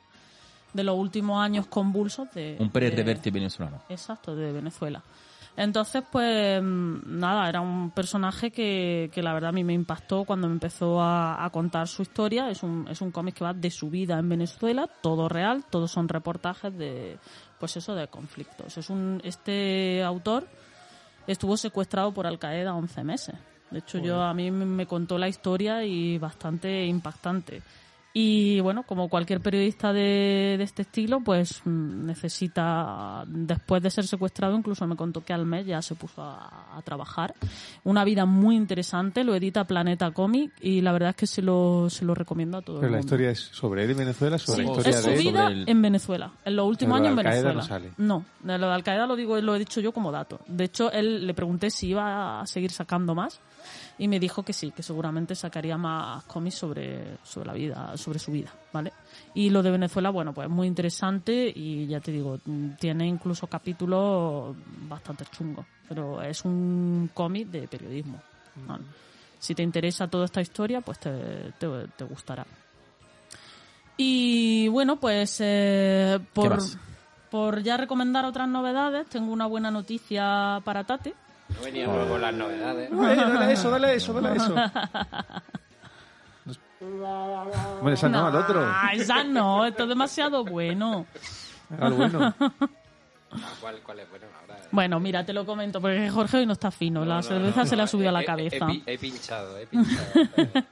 de 0.73 0.83
los 0.83 0.97
últimos 0.97 1.41
años 1.43 1.67
convulsos 1.67 2.31
de... 2.33 2.57
Un 2.59 2.69
Pérez 2.69 2.91
de- 2.91 2.97
Reverte 2.97 3.31
venezolano. 3.31 3.81
Exacto, 3.89 4.35
de 4.35 4.51
Venezuela. 4.51 5.01
Entonces, 5.55 6.03
pues 6.12 6.62
mm, 6.63 7.19
nada, 7.19 7.47
era 7.47 7.62
un 7.62 7.91
personaje 7.91 8.50
que, 8.50 9.12
que 9.13 9.21
la 9.21 9.33
verdad 9.35 9.50
a 9.50 9.53
mí 9.53 9.63
me 9.63 9.73
impactó 9.73 10.23
cuando 10.25 10.47
me 10.47 10.53
empezó 10.53 11.00
a, 11.00 11.45
a 11.45 11.50
contar 11.51 11.88
su 11.88 12.01
historia. 12.01 12.50
Es 12.50 12.63
un, 12.63 12.88
es 12.89 13.01
un 13.01 13.12
cómic 13.12 13.35
que 13.35 13.43
va 13.43 13.53
de 13.53 13.69
su 13.69 13.91
vida 13.91 14.17
en 14.17 14.27
Venezuela, 14.29 14.88
todo 15.01 15.29
real, 15.29 15.63
todos 15.69 15.91
son 15.91 16.09
reportajes 16.09 16.75
de, 16.75 17.19
pues 17.63 17.77
eso, 17.77 17.96
de 17.96 18.10
conflictos. 18.10 18.77
Es 18.77 18.89
un, 18.89 19.22
este 19.24 20.03
autor 20.03 20.46
estuvo 21.27 21.55
secuestrado 21.55 22.13
por 22.13 22.27
Al 22.27 22.38
Qaeda 22.38 22.75
11 22.75 23.05
meses, 23.05 23.36
De 23.72 23.79
hecho, 23.79 24.00
yo 24.00 24.22
a 24.22 24.34
mí 24.34 24.51
me- 24.51 24.65
me 24.65 24.86
contó 24.86 25.17
la 25.17 25.29
historia 25.29 25.82
y 25.86 26.17
bastante 26.17 26.86
impactante. 26.86 27.62
Y 28.15 28.60
bueno, 28.60 28.84
como 28.84 29.10
cualquier 29.10 29.41
periodista 29.41 29.91
de, 29.91 30.53
de 30.60 30.63
este 30.63 30.84
estilo, 30.84 31.22
pues 31.22 31.62
mm, 31.65 32.05
necesita, 32.05 33.24
después 33.25 33.82
de 33.82 33.89
ser 33.89 34.05
secuestrado, 34.05 34.55
incluso 34.55 34.86
me 34.86 34.96
contó 34.96 35.25
que 35.25 35.34
al 35.34 35.48
mes 35.48 35.65
ya 35.65 35.82
se 35.82 35.96
puso 35.96 36.22
a, 36.22 36.77
a 36.77 36.82
trabajar. 36.84 37.34
Una 37.84 38.03
vida 38.03 38.25
muy 38.25 38.55
interesante, 38.55 39.24
lo 39.24 39.34
edita 39.34 39.65
Planeta 39.65 40.12
Comic 40.12 40.51
y 40.62 40.82
la 40.82 40.91
verdad 40.91 41.10
es 41.10 41.15
que 41.15 41.25
se 41.25 41.41
lo, 41.41 41.89
se 41.89 42.05
lo 42.05 42.13
recomiendo 42.13 42.60
a 42.60 42.62
todo 42.62 42.75
Pero 42.77 42.88
el 42.88 42.91
la 42.91 42.98
mundo. 43.00 43.08
historia 43.08 43.32
es 43.32 43.39
sobre 43.39 43.84
él 43.84 43.89
en 43.91 43.98
Venezuela, 43.98 44.38
sobre 44.38 44.58
Sí, 44.58 44.63
la 44.63 44.70
historia 44.72 44.89
es 44.91 45.01
su 45.03 45.10
de 45.10 45.15
él. 45.15 45.20
vida 45.24 45.48
el- 45.48 45.70
en 45.70 45.82
Venezuela, 45.82 46.32
en 46.46 46.55
los 46.55 46.67
últimos 46.67 46.98
años 47.00 47.10
en 47.10 47.15
Venezuela. 47.15 47.53
no 47.53 47.62
sale. 47.63 47.91
No, 47.98 48.25
de 48.43 48.58
lo 48.60 48.67
de 48.67 48.74
Al 48.74 48.84
Qaeda 48.84 49.08
lo 49.08 49.15
digo, 49.15 49.41
lo 49.41 49.55
he 49.55 49.60
dicho 49.60 49.82
yo 49.82 49.91
como 49.91 50.12
dato. 50.12 50.39
De 50.48 50.65
hecho, 50.65 50.91
él 50.91 51.25
le 51.25 51.34
pregunté 51.34 51.72
si 51.72 51.88
iba 51.88 52.41
a 52.41 52.46
seguir 52.46 52.70
sacando 52.72 53.15
más 53.15 53.39
y 53.97 54.07
me 54.07 54.19
dijo 54.19 54.43
que 54.43 54.53
sí, 54.53 54.71
que 54.71 54.83
seguramente 54.83 55.35
sacaría 55.35 55.77
más 55.77 56.23
cómics 56.23 56.55
sobre, 56.55 57.17
sobre 57.23 57.47
la 57.47 57.53
vida, 57.53 57.97
sobre 57.97 58.19
su 58.19 58.31
vida, 58.31 58.51
¿vale? 58.71 58.91
Y 59.33 59.50
lo 59.50 59.62
de 59.62 59.71
Venezuela, 59.71 60.09
bueno, 60.09 60.33
pues 60.33 60.50
muy 60.50 60.67
interesante 60.67 61.51
y 61.53 61.88
ya 61.88 62.00
te 62.00 62.12
digo, 62.12 62.39
mm, 62.45 62.71
tiene 62.79 63.07
incluso 63.07 63.47
capítulos 63.47 64.55
bastante 64.89 65.25
chungos, 65.25 65.65
pero 65.88 66.21
es 66.21 66.43
un 66.43 67.09
cómic 67.13 67.50
de 67.50 67.67
periodismo. 67.67 68.21
¿vale? 68.67 68.83
Si 69.39 69.53
te 69.53 69.63
interesa 69.63 70.07
toda 70.07 70.25
esta 70.25 70.41
historia, 70.41 70.81
pues 70.81 71.00
te, 71.00 71.12
te, 71.59 71.67
te 71.95 72.03
gustará. 72.05 72.45
Y 73.97 74.67
bueno, 74.69 75.00
pues 75.00 75.38
eh, 75.39 76.19
por, 76.33 76.57
por 77.29 77.62
ya 77.62 77.77
recomendar 77.77 78.25
otras 78.25 78.47
novedades, 78.47 79.07
tengo 79.07 79.31
una 79.31 79.45
buena 79.45 79.69
noticia 79.69 80.62
para 80.63 80.83
Tate. 80.83 81.13
No 81.57 81.62
veníamos 81.63 82.07
con 82.07 82.22
las 82.22 82.33
novedades. 82.33 82.89
Eh, 82.91 82.95
dale 82.95 83.45
a 83.45 83.51
eso, 83.51 83.69
dale 83.72 83.88
a 83.88 83.93
eso, 83.93 84.13
dale 84.13 84.29
a 84.29 84.33
eso. 84.36 84.55
Bueno, 87.81 87.93
esa 87.93 88.10
no, 88.10 88.27
al 88.27 88.36
otro. 88.36 88.62
Ah, 88.65 88.91
esa 88.93 89.24
no, 89.24 89.65
esto 89.65 89.83
es 89.83 89.89
demasiado 89.89 90.43
bueno. 90.43 91.05
Al 91.79 91.93
bueno. 91.93 92.33
¿Cuál, 93.62 93.79
¿Cuál 93.83 94.00
es? 94.01 94.10
Bueno, 94.10 94.25
ahora... 94.41 94.62
Bueno, 94.72 95.00
mira, 95.00 95.25
te 95.25 95.33
lo 95.33 95.45
comento, 95.45 95.79
porque 95.81 96.10
Jorge 96.10 96.38
hoy 96.38 96.45
no 96.45 96.53
está 96.53 96.69
fino, 96.72 97.00
la 97.05 97.15
No, 97.15 97.15
no, 97.15 97.24
cerveza 97.24 97.62
no, 97.62 97.65
se 97.67 97.75
le 97.75 97.81
ha 97.81 97.86
no, 97.86 97.89
subido 97.91 98.10
a 98.10 98.12
he- 98.12 98.13
la 98.13 98.22
he- 98.22 98.25
cabeza. 98.25 98.65
He, 98.65 98.74
pi- 98.74 98.83
he 98.86 98.98
pinchado, 98.98 99.57
he 99.57 99.65
pinchado. 99.67 100.05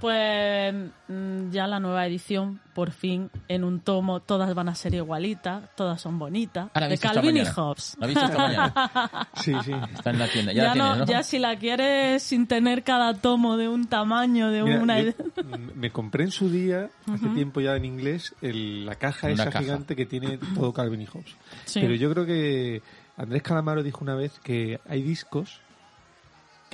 Pues 0.00 0.74
mm, 1.08 1.50
ya 1.50 1.66
la 1.66 1.80
nueva 1.80 2.06
edición, 2.06 2.60
por 2.74 2.90
fin, 2.90 3.30
en 3.48 3.64
un 3.64 3.80
tomo, 3.80 4.20
todas 4.20 4.54
van 4.54 4.68
a 4.68 4.74
ser 4.74 4.94
igualitas, 4.94 5.64
todas 5.74 6.00
son 6.02 6.18
bonitas, 6.18 6.68
Ah, 6.74 6.86
de 6.86 6.98
Calvin 6.98 7.38
y. 7.38 7.44
Hobbes. 7.46 7.96
¿La 7.98 8.06
esta 8.06 8.28
mañana? 8.28 9.28
Sí, 9.36 9.54
sí. 9.64 9.72
Está 9.94 10.10
en 10.10 10.18
la 10.18 10.28
tienda. 10.28 10.52
Ya, 10.52 10.62
Ya, 10.62 10.68
la 10.68 10.72
tienes, 10.74 10.90
no, 10.90 10.96
¿no? 10.96 11.06
ya 11.06 11.22
si 11.22 11.38
la 11.38 11.56
quieres 11.56 12.22
sin 12.22 12.46
tener 12.46 12.82
cada 12.84 13.14
tomo 13.14 13.56
de 13.56 13.68
un 13.68 13.86
tamaño, 13.86 14.50
de 14.50 14.62
Mira, 14.64 14.80
una... 14.82 15.00
yo, 15.00 15.12
me 15.74 15.90
compré 15.90 16.24
en 16.24 16.30
su 16.30 16.50
día, 16.50 16.90
hace 17.10 17.28
tiempo 17.28 17.60
ya 17.62 17.74
en 17.76 17.86
inglés, 17.86 18.34
el- 18.42 18.84
la 18.84 18.96
caja 18.96 19.28
Una 19.28 19.34
esa 19.34 19.44
caja. 19.50 19.60
gigante 19.64 19.96
que 19.96 20.04
tiene 20.04 20.38
todo 20.54 20.74
Calvin 20.74 21.00
y 21.02 21.06
Hobbes. 21.06 21.34
Sí. 21.64 21.80
Pero 21.80 21.94
yo 21.94 22.12
creo 22.12 22.26
que 22.26 22.82
Andrés 23.16 23.42
Calamaro 23.42 23.82
dijo 23.82 24.00
una 24.02 24.14
vez 24.14 24.38
que 24.40 24.78
hay 24.86 25.02
discos 25.02 25.60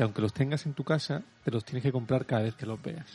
que 0.03 0.05
aunque 0.05 0.21
los 0.23 0.33
tengas 0.33 0.67
en 0.67 0.75
tu 0.75 0.83
casa, 0.85 1.23
te 1.45 1.51
los 1.53 1.65
tienes 1.65 1.83
que 1.83 1.93
comprar 1.93 2.27
cada 2.27 2.43
vez 2.43 2.55
que 2.55 2.67
los 2.67 2.81
veas. 2.83 3.07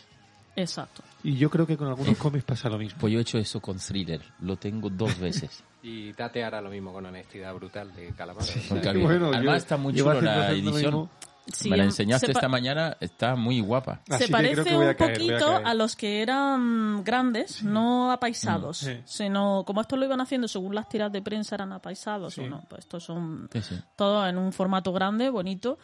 Exacto. 0.55 1.03
Y 1.23 1.35
yo 1.35 1.49
creo 1.49 1.67
que 1.67 1.77
con 1.77 1.87
algunos 1.87 2.17
cómics 2.17 2.45
pasa 2.45 2.69
lo 2.69 2.77
mismo. 2.77 2.97
Pues 2.99 3.13
yo 3.13 3.19
he 3.19 3.21
hecho 3.21 3.37
eso 3.37 3.59
con 3.59 3.77
Thriller. 3.77 4.21
Lo 4.39 4.55
tengo 4.57 4.89
dos 4.89 5.19
veces. 5.19 5.63
Y 5.83 6.13
Tate 6.13 6.43
hará 6.43 6.61
lo 6.61 6.69
mismo 6.69 6.91
con 6.91 7.05
honestidad 7.05 7.53
brutal 7.53 7.93
de 7.95 8.13
que- 8.13 8.89
había- 8.89 9.03
Bueno, 9.05 9.27
Además 9.27 9.43
yo 9.43 9.53
está 9.55 9.77
muy 9.77 9.93
chulo 9.93 10.19
la 10.21 10.51
edición. 10.51 11.09
Sí, 11.49 11.69
Me 11.69 11.77
la 11.77 11.85
enseñaste 11.85 12.29
esta 12.33 12.49
mañana. 12.49 12.97
Está 12.99 13.35
muy 13.37 13.61
guapa. 13.61 14.01
Así 14.09 14.25
Se 14.25 14.25
que 14.25 14.33
creo 14.33 14.37
parece 14.37 14.63
que 14.69 14.75
voy 14.75 14.85
a 14.85 14.89
un 14.89 14.95
caer, 14.95 15.17
voy 15.17 15.29
a 15.29 15.37
poquito 15.37 15.51
caer. 15.53 15.67
a, 15.67 15.73
los 15.75 15.95
que 15.95 16.21
eran 16.21 17.03
grandes, 17.05 17.63
no 17.63 18.11
apaisados, 18.11 18.83
Mm, 18.83 18.85
sí. 18.85 18.97
sino 19.05 19.63
como 19.65 19.79
estos 19.79 19.97
lo 19.97 20.03
iban 20.03 20.19
haciendo 20.19 20.49
según 20.49 20.75
las 20.75 20.89
tiras 20.89 21.09
de 21.09 21.21
prensa 21.21 21.55
eran 21.55 21.71
apaisados 21.71 22.33
Sí. 22.33 22.41
o 22.41 22.49
no, 22.49 22.63
pues 22.67 22.79
estos 22.79 23.01
son 23.05 23.47
Sí, 23.53 23.61
sí. 23.61 23.79
todos 23.95 24.27
en 24.27 24.37
un 24.37 24.51
formato 24.51 24.91
grande, 24.91 25.29
bonito. 25.29 25.77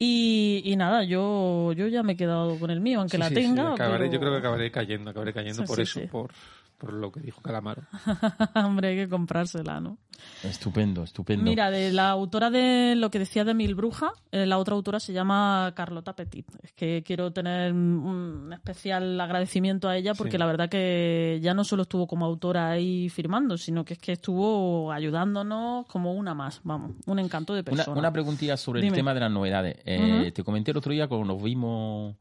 Y, 0.00 0.62
y 0.64 0.76
nada, 0.76 1.02
yo, 1.02 1.72
yo 1.72 1.88
ya 1.88 2.04
me 2.04 2.12
he 2.12 2.16
quedado 2.16 2.56
con 2.60 2.70
el 2.70 2.80
mío, 2.80 3.00
aunque 3.00 3.16
Sí, 3.16 3.18
la 3.20 3.28
sí, 3.30 3.34
sí, 3.34 3.40
tenga. 3.42 3.72
acabaré- 3.74 3.98
pero- 4.08 4.12
Yo 4.12 4.20
creo 4.20 4.32
que 4.32 4.38
acabaré 4.38 4.70
cayendo, 4.70 5.10
acabaré 5.10 5.32
cayendo 5.32 5.64
por 5.64 5.80
eso. 5.80 6.00
Por, 6.08 6.30
por 6.78 6.92
lo 6.92 7.10
que 7.12 7.20
dijo 7.20 7.42
Calamaro. 7.42 7.82
Hombre, 8.54 8.88
hay 8.88 8.96
que 8.96 9.08
comprársela, 9.08 9.80
¿no? 9.80 9.98
Estupendo, 10.42 11.02
estupendo. 11.04 11.44
Mira, 11.44 11.70
de 11.70 11.92
la 11.92 12.10
autora 12.10 12.50
de 12.50 12.94
lo 12.96 13.10
que 13.10 13.18
decía 13.20 13.44
de 13.44 13.54
Mil 13.54 13.74
Bruja, 13.74 14.12
eh, 14.32 14.46
la 14.46 14.58
otra 14.58 14.74
autora 14.74 14.98
se 15.00 15.12
llama 15.12 15.72
Carlota 15.76 16.14
Petit. 16.14 16.46
Es 16.62 16.72
que 16.72 17.02
quiero 17.04 17.32
tener 17.32 17.72
un 17.72 18.52
especial 18.52 19.20
agradecimiento 19.20 19.88
a 19.88 19.96
ella 19.96 20.14
porque 20.14 20.32
Sí. 20.32 20.38
la 20.38 20.46
verdad 20.46 20.68
que 20.68 21.38
ya 21.42 21.54
no 21.54 21.62
solo 21.64 21.82
estuvo 21.82 22.06
como 22.06 22.26
autora 22.26 22.70
ahí 22.70 23.08
firmando, 23.08 23.56
sino 23.58 23.84
que 23.84 23.94
es 23.94 23.98
que 24.00 24.12
estuvo 24.12 24.90
ayudándonos 24.92 25.86
como 25.86 26.12
una 26.14 26.34
más, 26.34 26.60
vamos, 26.64 26.92
un 27.06 27.18
encanto 27.18 27.54
de 27.54 27.60
Una, 27.60 27.70
persona. 27.70 27.98
una 27.98 28.12
preguntilla 28.12 28.56
sobre 28.56 28.80
Dime. 28.80 28.88
el 28.90 28.94
tema 28.96 29.14
de 29.14 29.20
las 29.20 29.30
novedades. 29.30 29.76
Eh. 29.84 30.32
Te 30.34 30.42
comenté 30.44 30.70
el 30.72 30.76
otro 30.78 30.92
día 30.92 31.06
cuando 31.08 31.34
nos 31.34 31.42
vimos 31.42 32.16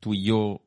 tú 0.00 0.14
y 0.14 0.22
yo 0.24 0.60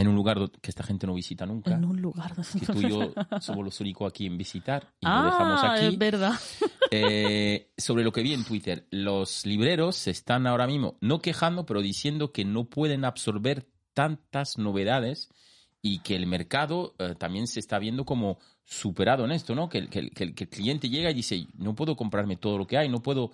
en 0.00 0.08
un 0.08 0.14
lugar 0.14 0.38
que 0.60 0.70
esta 0.70 0.82
gente 0.82 1.06
no 1.06 1.14
visita 1.14 1.46
nunca. 1.46 1.72
en 1.74 1.84
un 1.84 2.00
lugar. 2.00 2.34
Que 2.34 2.66
tú 2.72 2.80
y 2.80 2.88
yo 2.90 3.12
somos 3.40 3.64
los 3.64 3.80
únicos 3.80 4.08
aquí 4.08 4.26
en 4.26 4.36
visitar 4.38 4.88
y 5.00 5.06
ah, 5.06 5.18
lo 5.20 5.24
dejamos 5.26 5.60
aquí. 5.64 5.86
es 5.86 5.98
verdad. 5.98 6.32
Eh, 6.90 7.70
sobre 7.76 8.02
lo 8.04 8.12
que 8.12 8.22
vi 8.22 8.32
en 8.34 8.44
Twitter, 8.44 8.86
los 8.90 9.46
libreros 9.46 9.96
se 9.96 10.10
están 10.10 10.46
ahora 10.46 10.66
mismo 10.66 10.96
no 11.00 11.20
quejando, 11.20 11.66
pero 11.66 11.80
diciendo 11.82 12.32
que 12.32 12.44
no 12.44 12.64
pueden 12.64 13.04
absorber 13.04 13.66
tantas 13.94 14.58
novedades 14.58 15.28
y 15.82 16.00
que 16.00 16.16
el 16.16 16.26
mercado 16.26 16.94
eh, 16.98 17.14
también 17.16 17.46
se 17.46 17.60
está 17.60 17.78
viendo 17.78 18.04
como 18.04 18.38
superado 18.64 19.24
en 19.24 19.32
esto, 19.32 19.54
¿no? 19.54 19.68
Que, 19.68 19.88
que 19.88 19.98
el- 20.00 20.10
que 20.12 20.24
el, 20.24 20.34
que 20.34 20.44
el 20.44 20.50
cliente 20.50 20.88
llega 20.88 21.10
y 21.10 21.14
dice, 21.14 21.46
no 21.56 21.74
puedo 21.74 21.96
comprarme 21.96 22.36
todo 22.36 22.58
lo 22.58 22.66
que 22.66 22.76
hay, 22.78 22.88
no 22.88 23.02
puedo... 23.02 23.32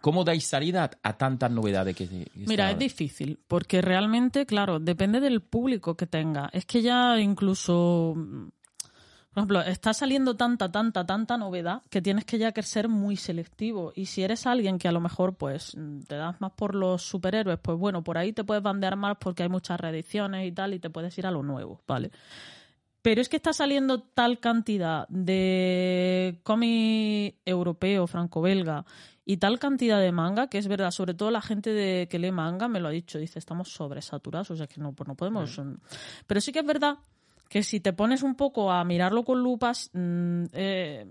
¿Cómo 0.00 0.24
dais 0.24 0.46
salida 0.46 0.90
a 1.02 1.12
tantas 1.16 1.50
novedades 1.50 1.96
que, 1.96 2.08
que 2.08 2.30
Mira, 2.34 2.70
es 2.70 2.78
difícil, 2.78 3.38
porque 3.46 3.80
realmente, 3.80 4.46
claro, 4.46 4.80
depende 4.80 5.20
del 5.20 5.40
público 5.42 5.96
que 5.96 6.06
tenga. 6.06 6.48
Es 6.52 6.64
que 6.64 6.82
ya 6.82 7.18
incluso, 7.18 8.14
por 8.14 9.38
ejemplo, 9.38 9.60
está 9.62 9.94
saliendo 9.94 10.36
tanta, 10.36 10.70
tanta, 10.70 11.06
tanta 11.06 11.36
novedad 11.36 11.82
que 11.90 12.02
tienes 12.02 12.24
que 12.24 12.38
ya 12.38 12.52
que 12.52 12.62
ser 12.62 12.88
muy 12.88 13.16
selectivo. 13.16 13.92
Y 13.94 14.06
si 14.06 14.22
eres 14.22 14.46
alguien 14.46 14.78
que 14.78 14.88
a 14.88 14.92
lo 14.92 15.00
mejor 15.00 15.36
pues 15.36 15.76
te 16.08 16.16
das 16.16 16.40
más 16.40 16.52
por 16.52 16.74
los 16.74 17.02
superhéroes, 17.02 17.58
pues 17.60 17.78
bueno, 17.78 18.02
por 18.02 18.18
ahí 18.18 18.32
te 18.32 18.44
puedes 18.44 18.62
bandear 18.62 18.96
más 18.96 19.16
porque 19.20 19.42
hay 19.42 19.48
muchas 19.48 19.80
reediciones 19.80 20.46
y 20.46 20.52
tal 20.52 20.74
y 20.74 20.80
te 20.80 20.90
puedes 20.90 21.16
ir 21.18 21.26
a 21.26 21.30
lo 21.30 21.42
nuevo, 21.42 21.80
¿vale? 21.86 22.10
Pero 23.02 23.20
es 23.20 23.28
que 23.28 23.36
está 23.36 23.52
saliendo 23.52 24.02
tal 24.02 24.40
cantidad 24.40 25.08
de 25.08 26.38
cómic 26.42 27.36
europeo, 27.46 28.06
franco-belga, 28.06 28.84
y 29.30 29.36
tal 29.36 29.60
cantidad 29.60 30.00
de 30.00 30.10
manga, 30.10 30.48
que 30.48 30.58
es 30.58 30.66
verdad, 30.66 30.90
sobre 30.90 31.14
todo 31.14 31.30
la 31.30 31.40
gente 31.40 31.72
de, 31.72 32.08
que 32.10 32.18
lee 32.18 32.32
manga 32.32 32.66
me 32.66 32.80
lo 32.80 32.88
ha 32.88 32.90
dicho, 32.90 33.16
dice, 33.16 33.38
estamos 33.38 33.72
sobresaturados, 33.72 34.50
o 34.50 34.56
sea 34.56 34.66
que 34.66 34.80
no, 34.80 34.92
pues 34.92 35.06
no 35.06 35.14
podemos... 35.14 35.56
mm. 35.56 35.74
Pero 36.26 36.40
sí 36.40 36.50
que 36.50 36.58
es 36.58 36.66
verdad 36.66 36.98
que 37.48 37.62
si 37.62 37.78
te 37.78 37.92
pones 37.92 38.24
un 38.24 38.34
poco 38.34 38.72
a 38.72 38.82
mirarlo 38.82 39.24
con 39.24 39.40
lupas, 39.40 39.88
mm, 39.92 40.46
eh, 40.52 41.06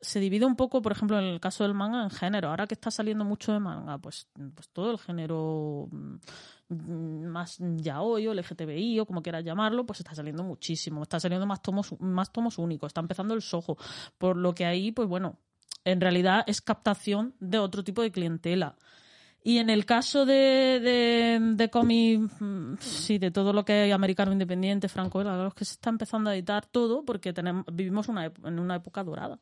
se 0.00 0.20
divide 0.20 0.46
un 0.46 0.56
poco, 0.56 0.80
por 0.80 0.92
ejemplo, 0.92 1.18
en 1.18 1.26
el 1.26 1.38
caso 1.38 1.64
del 1.64 1.74
manga, 1.74 2.02
en 2.02 2.08
género. 2.08 2.48
Ahora 2.48 2.66
que 2.66 2.72
está 2.72 2.90
saliendo 2.90 3.26
mucho 3.26 3.52
de 3.52 3.60
manga, 3.60 3.98
pues, 3.98 4.26
pues 4.54 4.70
todo 4.70 4.92
el 4.92 4.98
género 4.98 5.86
mm, 5.90 7.26
más 7.26 7.58
yaoi 7.60 8.26
o 8.26 8.32
LGTBI 8.32 9.00
o 9.00 9.04
como 9.04 9.20
quieras 9.20 9.44
llamarlo, 9.44 9.84
pues 9.84 10.00
está 10.00 10.14
saliendo 10.14 10.44
muchísimo. 10.44 11.02
Está 11.02 11.20
saliendo 11.20 11.44
más 11.44 11.60
tomos, 11.60 11.94
más 12.00 12.32
tomos 12.32 12.56
únicos. 12.56 12.88
Está 12.88 13.02
empezando 13.02 13.34
el 13.34 13.42
sojo. 13.42 13.76
Por 14.16 14.38
lo 14.38 14.54
que 14.54 14.64
ahí, 14.64 14.92
pues 14.92 15.06
bueno, 15.06 15.36
en 15.84 16.00
realidad 16.00 16.44
es 16.46 16.60
captación 16.60 17.34
de 17.40 17.58
otro 17.58 17.84
tipo 17.84 18.02
de 18.02 18.12
clientela. 18.12 18.76
Y 19.42 19.58
en 19.58 19.70
el 19.70 19.86
caso 19.86 20.26
de, 20.26 20.80
de, 20.82 21.38
de 21.54 21.70
cómic, 21.70 22.20
mm, 22.40 22.74
sí, 22.78 23.18
de 23.18 23.30
todo 23.30 23.52
lo 23.52 23.64
que 23.64 23.72
hay 23.72 23.90
americano 23.90 24.32
independiente, 24.32 24.88
franco, 24.88 25.22
es 25.22 25.54
que 25.54 25.64
se 25.64 25.74
está 25.74 25.88
empezando 25.88 26.28
a 26.28 26.34
editar 26.34 26.66
todo 26.66 27.04
porque 27.04 27.32
tenemos, 27.32 27.64
vivimos 27.72 28.08
una, 28.08 28.26
en 28.26 28.58
una 28.58 28.76
época 28.76 29.02
dorada 29.02 29.38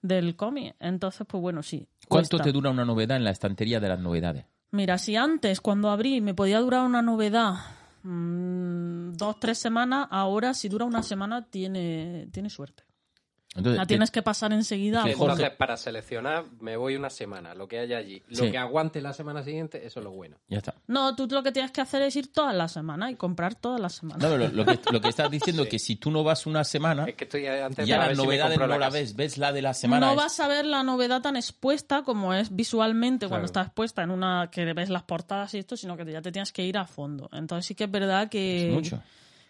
del 0.00 0.36
cómic. 0.36 0.76
Entonces, 0.78 1.26
pues 1.26 1.40
bueno, 1.40 1.62
sí. 1.62 1.88
¿Cuánto 2.06 2.36
cuesta. 2.36 2.44
te 2.44 2.52
dura 2.52 2.70
una 2.70 2.84
novedad 2.84 3.16
en 3.16 3.24
la 3.24 3.30
estantería 3.30 3.80
de 3.80 3.88
las 3.88 3.98
novedades? 3.98 4.44
Mira, 4.70 4.98
si 4.98 5.16
antes, 5.16 5.60
cuando 5.60 5.90
abrí, 5.90 6.20
me 6.20 6.34
podía 6.34 6.60
durar 6.60 6.84
una 6.84 7.02
novedad 7.02 7.54
mm, 8.02 9.12
dos, 9.12 9.40
tres 9.40 9.58
semanas, 9.58 10.06
ahora 10.10 10.54
si 10.54 10.68
dura 10.68 10.84
una 10.84 11.02
semana 11.02 11.46
tiene, 11.46 12.28
tiene 12.32 12.50
suerte. 12.50 12.84
Entonces, 13.56 13.78
La 13.78 13.86
tienes 13.86 14.10
que 14.10 14.20
pasar 14.22 14.52
enseguida. 14.52 15.04
Sí. 15.04 15.10
Entonces, 15.10 15.50
para 15.50 15.76
seleccionar, 15.76 16.44
me 16.60 16.76
voy 16.76 16.96
una 16.96 17.08
semana, 17.08 17.54
lo 17.54 17.68
que 17.68 17.78
haya 17.78 17.98
allí. 17.98 18.20
Lo 18.28 18.44
Sí. 18.44 18.50
que 18.50 18.58
aguante 18.58 19.00
la 19.00 19.12
semana 19.12 19.42
siguiente, 19.44 19.86
eso 19.86 20.00
es 20.00 20.04
lo 20.04 20.10
bueno. 20.10 20.36
Ya 20.48 20.58
está. 20.58 20.74
No, 20.88 21.14
tú 21.14 21.28
lo 21.30 21.42
que 21.42 21.52
tienes 21.52 21.70
que 21.70 21.80
hacer 21.80 22.02
es 22.02 22.16
ir 22.16 22.32
todas 22.32 22.54
las 22.54 22.72
semanas 22.72 23.12
y 23.12 23.14
comprar 23.14 23.54
todas 23.54 23.80
las 23.80 24.02
No, 24.02 24.18
semanas. 24.18 24.52
lo, 24.52 24.64
lo 24.64 24.64
que, 24.66 24.80
lo 24.92 25.00
que 25.00 25.08
estás 25.08 25.30
diciendo 25.30 25.62
es 25.64 25.68
que 25.68 25.78
si 25.78 25.96
tú 25.96 26.10
no 26.10 26.24
vas 26.24 26.46
una 26.46 26.64
semana, 26.64 27.04
Es 27.06 27.14
que 27.14 27.24
estoy 27.24 27.46
antes 27.46 27.86
ya 27.86 27.98
las 27.98 28.08
si 28.16 28.24
no 28.58 28.66
la 28.66 28.78
casa. 28.78 28.90
ves, 28.90 29.14
ves 29.14 29.38
la 29.38 29.52
de 29.52 29.62
la 29.62 29.72
semana. 29.74 30.06
no 30.06 30.12
es- 30.12 30.18
vas 30.18 30.40
a 30.40 30.48
ver 30.48 30.64
la 30.64 30.82
novedad 30.82 31.22
tan 31.22 31.36
expuesta 31.36 32.02
como 32.02 32.34
es 32.34 32.54
visualmente 32.54 33.28
cuando 33.28 33.46
Claro. 33.46 33.46
está 33.46 33.62
expuesta 33.62 34.02
en 34.02 34.10
una 34.10 34.48
que 34.50 34.64
ves 34.72 34.90
las 34.90 35.04
portadas 35.04 35.54
y 35.54 35.58
esto, 35.58 35.76
sino 35.76 35.96
que 35.96 36.04
ya 36.10 36.20
te 36.22 36.32
tienes 36.32 36.52
que 36.52 36.64
ir 36.64 36.76
a 36.76 36.86
fondo. 36.86 37.28
Entonces 37.32 37.66
sí 37.66 37.74
que 37.74 37.84
es 37.84 37.90
verdad 37.90 38.28
que, 38.28 38.68
Es 38.68 38.72
mucho. 38.74 39.00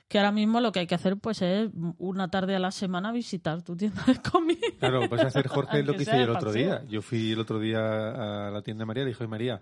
Que 0.09 0.19
ahora 0.19 0.33
mismo 0.33 0.61
lo 0.61 0.71
que 0.73 0.81
hay 0.81 0.87
que 0.87 0.95
hacer 0.95 1.17
pues 1.17 1.43
es 1.43 1.71
una 1.99 2.29
tarde 2.31 2.55
a 2.55 2.59
la 2.59 2.71
semana 2.71 3.13
visitar 3.13 3.63
tu 3.63 3.77
tienda 3.77 4.03
de 4.07 4.21
cómics. 4.21 4.61
Claro, 4.79 5.09
puedes 5.09 5.27
hacer, 5.27 5.49
Jorge, 5.49 5.83
lo 5.83 5.95
que 5.95 6.03
hice 6.03 6.17
yo 6.17 6.25
el 6.25 6.31
otro 6.31 6.53
día. 6.53 6.85
Yo 6.89 7.03
fui 7.03 7.33
el 7.33 7.41
otro 7.41 7.59
día 7.59 8.47
a 8.47 8.51
la 8.51 8.63
tienda 8.63 8.83
de 8.83 8.87
María 8.87 9.03
y 9.03 9.07
le 9.07 9.11
dije, 9.11 9.25
"Oye, 9.25 9.31
María, 9.31 9.61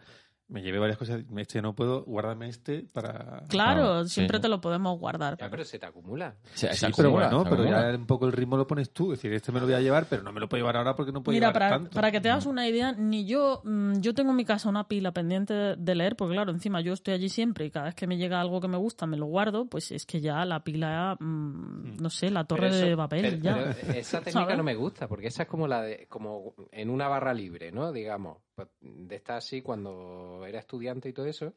me 0.53 0.63
llevé 0.63 0.79
varias 0.79 0.99
cosas, 0.99 1.23
este 1.37 1.63
no 1.63 1.75
puedo, 1.75 2.05
guárdame 2.05 2.49
este 2.49 2.85
para... 2.93 3.43
Claro, 3.49 3.93
Ah, 3.95 4.05
siempre 4.07 4.39
sí. 4.39 4.43
te 4.43 4.49
lo 4.49 4.61
podemos 4.61 4.99
guardar. 4.99 5.37
Ya, 5.39 5.49
pero 5.51 5.65
se 5.65 5.79
te 5.79 5.87
acumula. 5.87 6.35
Se- 6.55 6.73
se 6.75 6.87
Sí, 6.87 6.93
pero 6.97 7.11
bueno, 7.11 7.43
se 7.43 7.51
pero 7.51 7.63
acumula. 7.63 7.91
ya 7.93 7.97
un 7.99 8.07
poco 8.07 8.27
el 8.27 8.33
ritmo 8.33 8.57
lo 8.57 8.67
pones 8.67 8.91
tú. 8.93 9.13
Es 9.13 9.19
decir, 9.19 9.33
este 9.33 9.51
me 9.53 9.61
lo 9.61 9.67
voy 9.67 9.75
a 9.75 9.81
llevar, 9.81 10.07
pero 10.09 10.23
no 10.23 10.33
me 10.33 10.41
lo 10.41 10.49
puedo 10.49 10.61
llevar 10.63 10.77
ahora 10.77 10.95
porque 10.95 11.11
no 11.13 11.23
puedo 11.23 11.35
Mira, 11.35 11.49
llevar 11.49 11.53
para, 11.55 11.71
tanto. 11.71 11.91
para 11.91 12.11
que 12.13 12.21
te 12.21 12.31
hagas 12.31 12.47
una 12.47 12.69
idea, 12.69 12.93
ni 12.93 13.25
yo, 13.25 13.63
mm, 13.65 14.01
yo 14.01 14.15
tengo 14.15 14.31
en 14.31 14.37
mi 14.37 14.45
casa 14.45 14.69
una 14.69 14.87
pila 14.89 15.13
pendiente 15.13 15.55
de, 15.55 15.95
leer, 15.95 16.17
porque 16.17 16.35
claro, 16.35 16.53
encima 16.53 16.81
yo 16.81 16.93
estoy 16.93 17.15
allí 17.15 17.29
siempre 17.29 17.65
y 17.67 17.71
cada 17.71 17.87
vez 17.87 17.95
que 17.95 18.07
me 18.07 18.17
llega 18.17 18.41
algo 18.41 18.61
que 18.61 18.69
me 18.69 18.77
gusta 18.77 19.07
me 19.07 19.17
lo 19.17 19.27
guardo, 19.27 19.67
pues 19.67 19.91
es 19.93 20.05
que 20.07 20.21
ya 20.21 20.45
la 20.45 20.63
pila, 20.65 21.17
mm, 21.19 21.97
no 22.01 22.11
sé, 22.11 22.31
la 22.31 22.45
torre 22.45 22.69
eso- 22.69 22.85
de 22.87 22.97
papel, 22.97 23.23
pero- 23.23 23.37
ya. 23.43 23.55
pero 23.81 23.99
esa 23.99 24.19
técnica 24.25 24.41
¿Sabes? 24.45 24.57
no 24.59 24.63
me 24.65 24.75
gusta, 24.75 25.09
porque 25.09 25.29
esa 25.29 25.45
es 25.45 25.49
como 25.49 25.67
la 25.67 25.83
de, 25.83 26.07
como 26.09 26.55
en 26.71 26.91
una 26.91 27.09
barra 27.09 27.33
libre, 27.33 27.73
¿no? 27.73 27.93
Digamos, 27.93 28.39
pues, 28.55 28.69
de 28.81 29.17
estar 29.17 29.37
así 29.39 29.63
cuando 29.63 30.45
era 30.47 30.59
estudiante 30.59 31.09
y 31.09 31.13
todo 31.13 31.27
eso, 31.27 31.53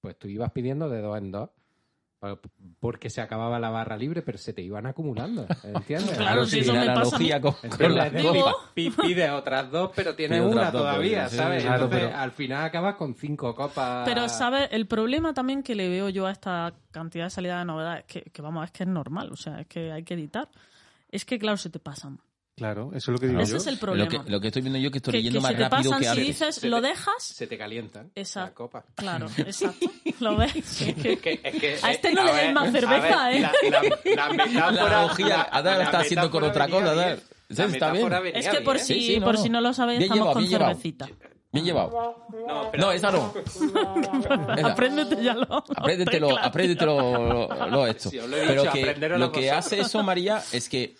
pues 0.00 0.18
tú 0.18 0.28
ibas 0.28 0.50
pidiendo 0.52 0.88
de 0.88 1.00
dos 1.00 1.16
en 1.18 1.30
dos. 1.32 1.50
Porque 2.80 3.10
se 3.10 3.20
acababa 3.20 3.58
la 3.60 3.68
barra 3.68 3.98
libre, 3.98 4.22
pero 4.22 4.38
se 4.38 4.54
te 4.54 4.62
iban 4.62 4.86
acumulando, 4.86 5.46
¿entiendes? 5.62 6.16
Claro, 6.16 6.46
si 6.46 6.60
eso 6.60 6.72
me 6.72 6.86
pasa 6.86 7.18
pi- 8.72 8.90
pides 8.90 9.30
otras 9.30 9.70
dos, 9.70 9.90
pero 9.94 10.14
tienes 10.16 10.40
una 10.40 10.70
dos, 10.70 10.80
todavía, 10.80 11.28
sí, 11.28 11.36
¿sabes? 11.36 11.62
claro, 11.64 11.84
Entonces, 11.84 12.08
pero- 12.08 12.18
al 12.18 12.30
final 12.32 12.64
acabas 12.64 12.94
con 12.94 13.14
cinco 13.14 13.54
copas. 13.54 14.08
Pero, 14.08 14.26
¿sabes? 14.30 14.68
El 14.72 14.86
problema 14.86 15.34
también 15.34 15.62
que 15.62 15.74
le 15.74 15.86
veo 15.90 16.08
yo 16.08 16.26
a 16.26 16.30
esta 16.32 16.72
cantidad 16.90 17.24
de 17.24 17.30
salida 17.30 17.58
de 17.58 17.66
novedades, 17.66 18.04
que, 18.06 18.22
que 18.22 18.40
vamos, 18.40 18.64
es 18.64 18.70
que 18.70 18.84
es 18.84 18.88
normal, 18.88 19.30
o 19.30 19.36
sea, 19.36 19.60
es 19.60 19.66
que 19.66 19.92
hay 19.92 20.02
que 20.02 20.14
editar, 20.14 20.48
es 21.10 21.26
que, 21.26 21.38
claro, 21.38 21.58
se 21.58 21.68
te 21.68 21.78
pasan. 21.78 22.20
Claro, 22.56 22.90
eso 22.94 23.10
es 23.10 23.14
lo 23.14 23.18
que 23.18 23.26
digo 23.26 23.40
Ese 23.40 23.50
yo. 23.52 23.56
es 23.56 23.66
el 23.66 23.74
Lo 23.74 23.80
problema. 23.80 24.08
que, 24.24 24.30
lo 24.30 24.40
que 24.40 24.46
estoy 24.46 24.62
viendo 24.62 24.78
yo 24.78 24.86
es 24.86 24.92
que 24.92 24.98
estoy 24.98 25.10
que, 25.12 25.16
leyendo 25.18 25.38
que 25.40 25.42
más 25.42 25.50
se 25.50 25.56
te 25.56 25.62
rápido 25.68 25.90
pasan 25.90 26.14
que 26.14 26.20
si 26.20 26.26
dices, 26.28 26.54
Se 26.54 26.68
lo 26.68 26.80
te- 26.80 26.86
dejas, 26.88 27.22
Se 27.22 27.46
te 27.48 27.58
calientan 27.58 28.10
Exacto. 28.14 28.48
la 28.48 28.54
copa. 28.54 28.84
claro, 28.94 29.26
exacto, 29.38 29.90
lo 30.20 30.36
ves. 30.36 30.54
Es 30.56 30.94
que- 30.94 31.12
Es 31.14 31.20
que- 31.20 31.40
es 31.42 31.60
que- 31.60 31.78
A 31.82 31.90
este 31.90 32.08
eh, 32.10 32.12
no 32.14 32.22
le 32.24 32.32
ver, 32.32 32.44
des 32.46 32.54
más 32.54 32.68
a 32.68 32.70
cerveza, 32.70 33.28
ver, 33.28 33.36
¿eh? 33.36 33.40
La, 33.40 33.52
la, 33.70 34.28
la 34.28 34.70
metáfora, 34.70 35.42
Adán 35.50 35.80
está 35.82 35.98
haciendo 35.98 36.30
con 36.30 36.44
otra 36.44 36.68
cosa, 36.68 36.90
Adán. 36.92 37.18
está 37.50 37.90
bien. 37.90 38.08
venía 38.08 38.32
Es 38.38 38.48
que 38.48 38.60
por 38.60 38.74
bien. 38.76 38.86
si, 38.86 38.94
Sí, 38.94 39.06
sí, 39.14 39.18
no, 39.20 39.26
por 39.26 39.34
no. 39.34 39.42
si 39.42 39.48
no 39.50 39.60
lo 39.60 39.72
sabéis, 39.74 39.98
Bien 39.98 40.12
estamos 40.12 40.18
llevado, 40.20 40.34
con 40.34 40.42
bien 40.42 40.50
llevado. 40.52 40.70
cervecita. 40.70 41.08
Bien 41.52 41.64
llevado. 41.66 42.26
No, 42.46 42.70
pero- 42.70 42.84
No, 42.84 42.92
esa 42.92 43.10
no. 43.10 43.34
Apréndete 44.64 45.22
ya 45.22 45.34
lo. 45.34 45.64
Apréndetelo, 45.76 46.38
apréndetelo 46.38 47.48
lo, 47.48 47.66
lo 47.70 47.86
esto. 47.86 48.10
Lo 48.12 48.28
Pero 48.46 48.72
que 48.72 48.94
lo 49.18 49.32
que 49.32 49.50
hace 49.50 49.80
eso, 49.80 50.02
María, 50.02 50.42
es 50.52 50.68
que 50.68 50.96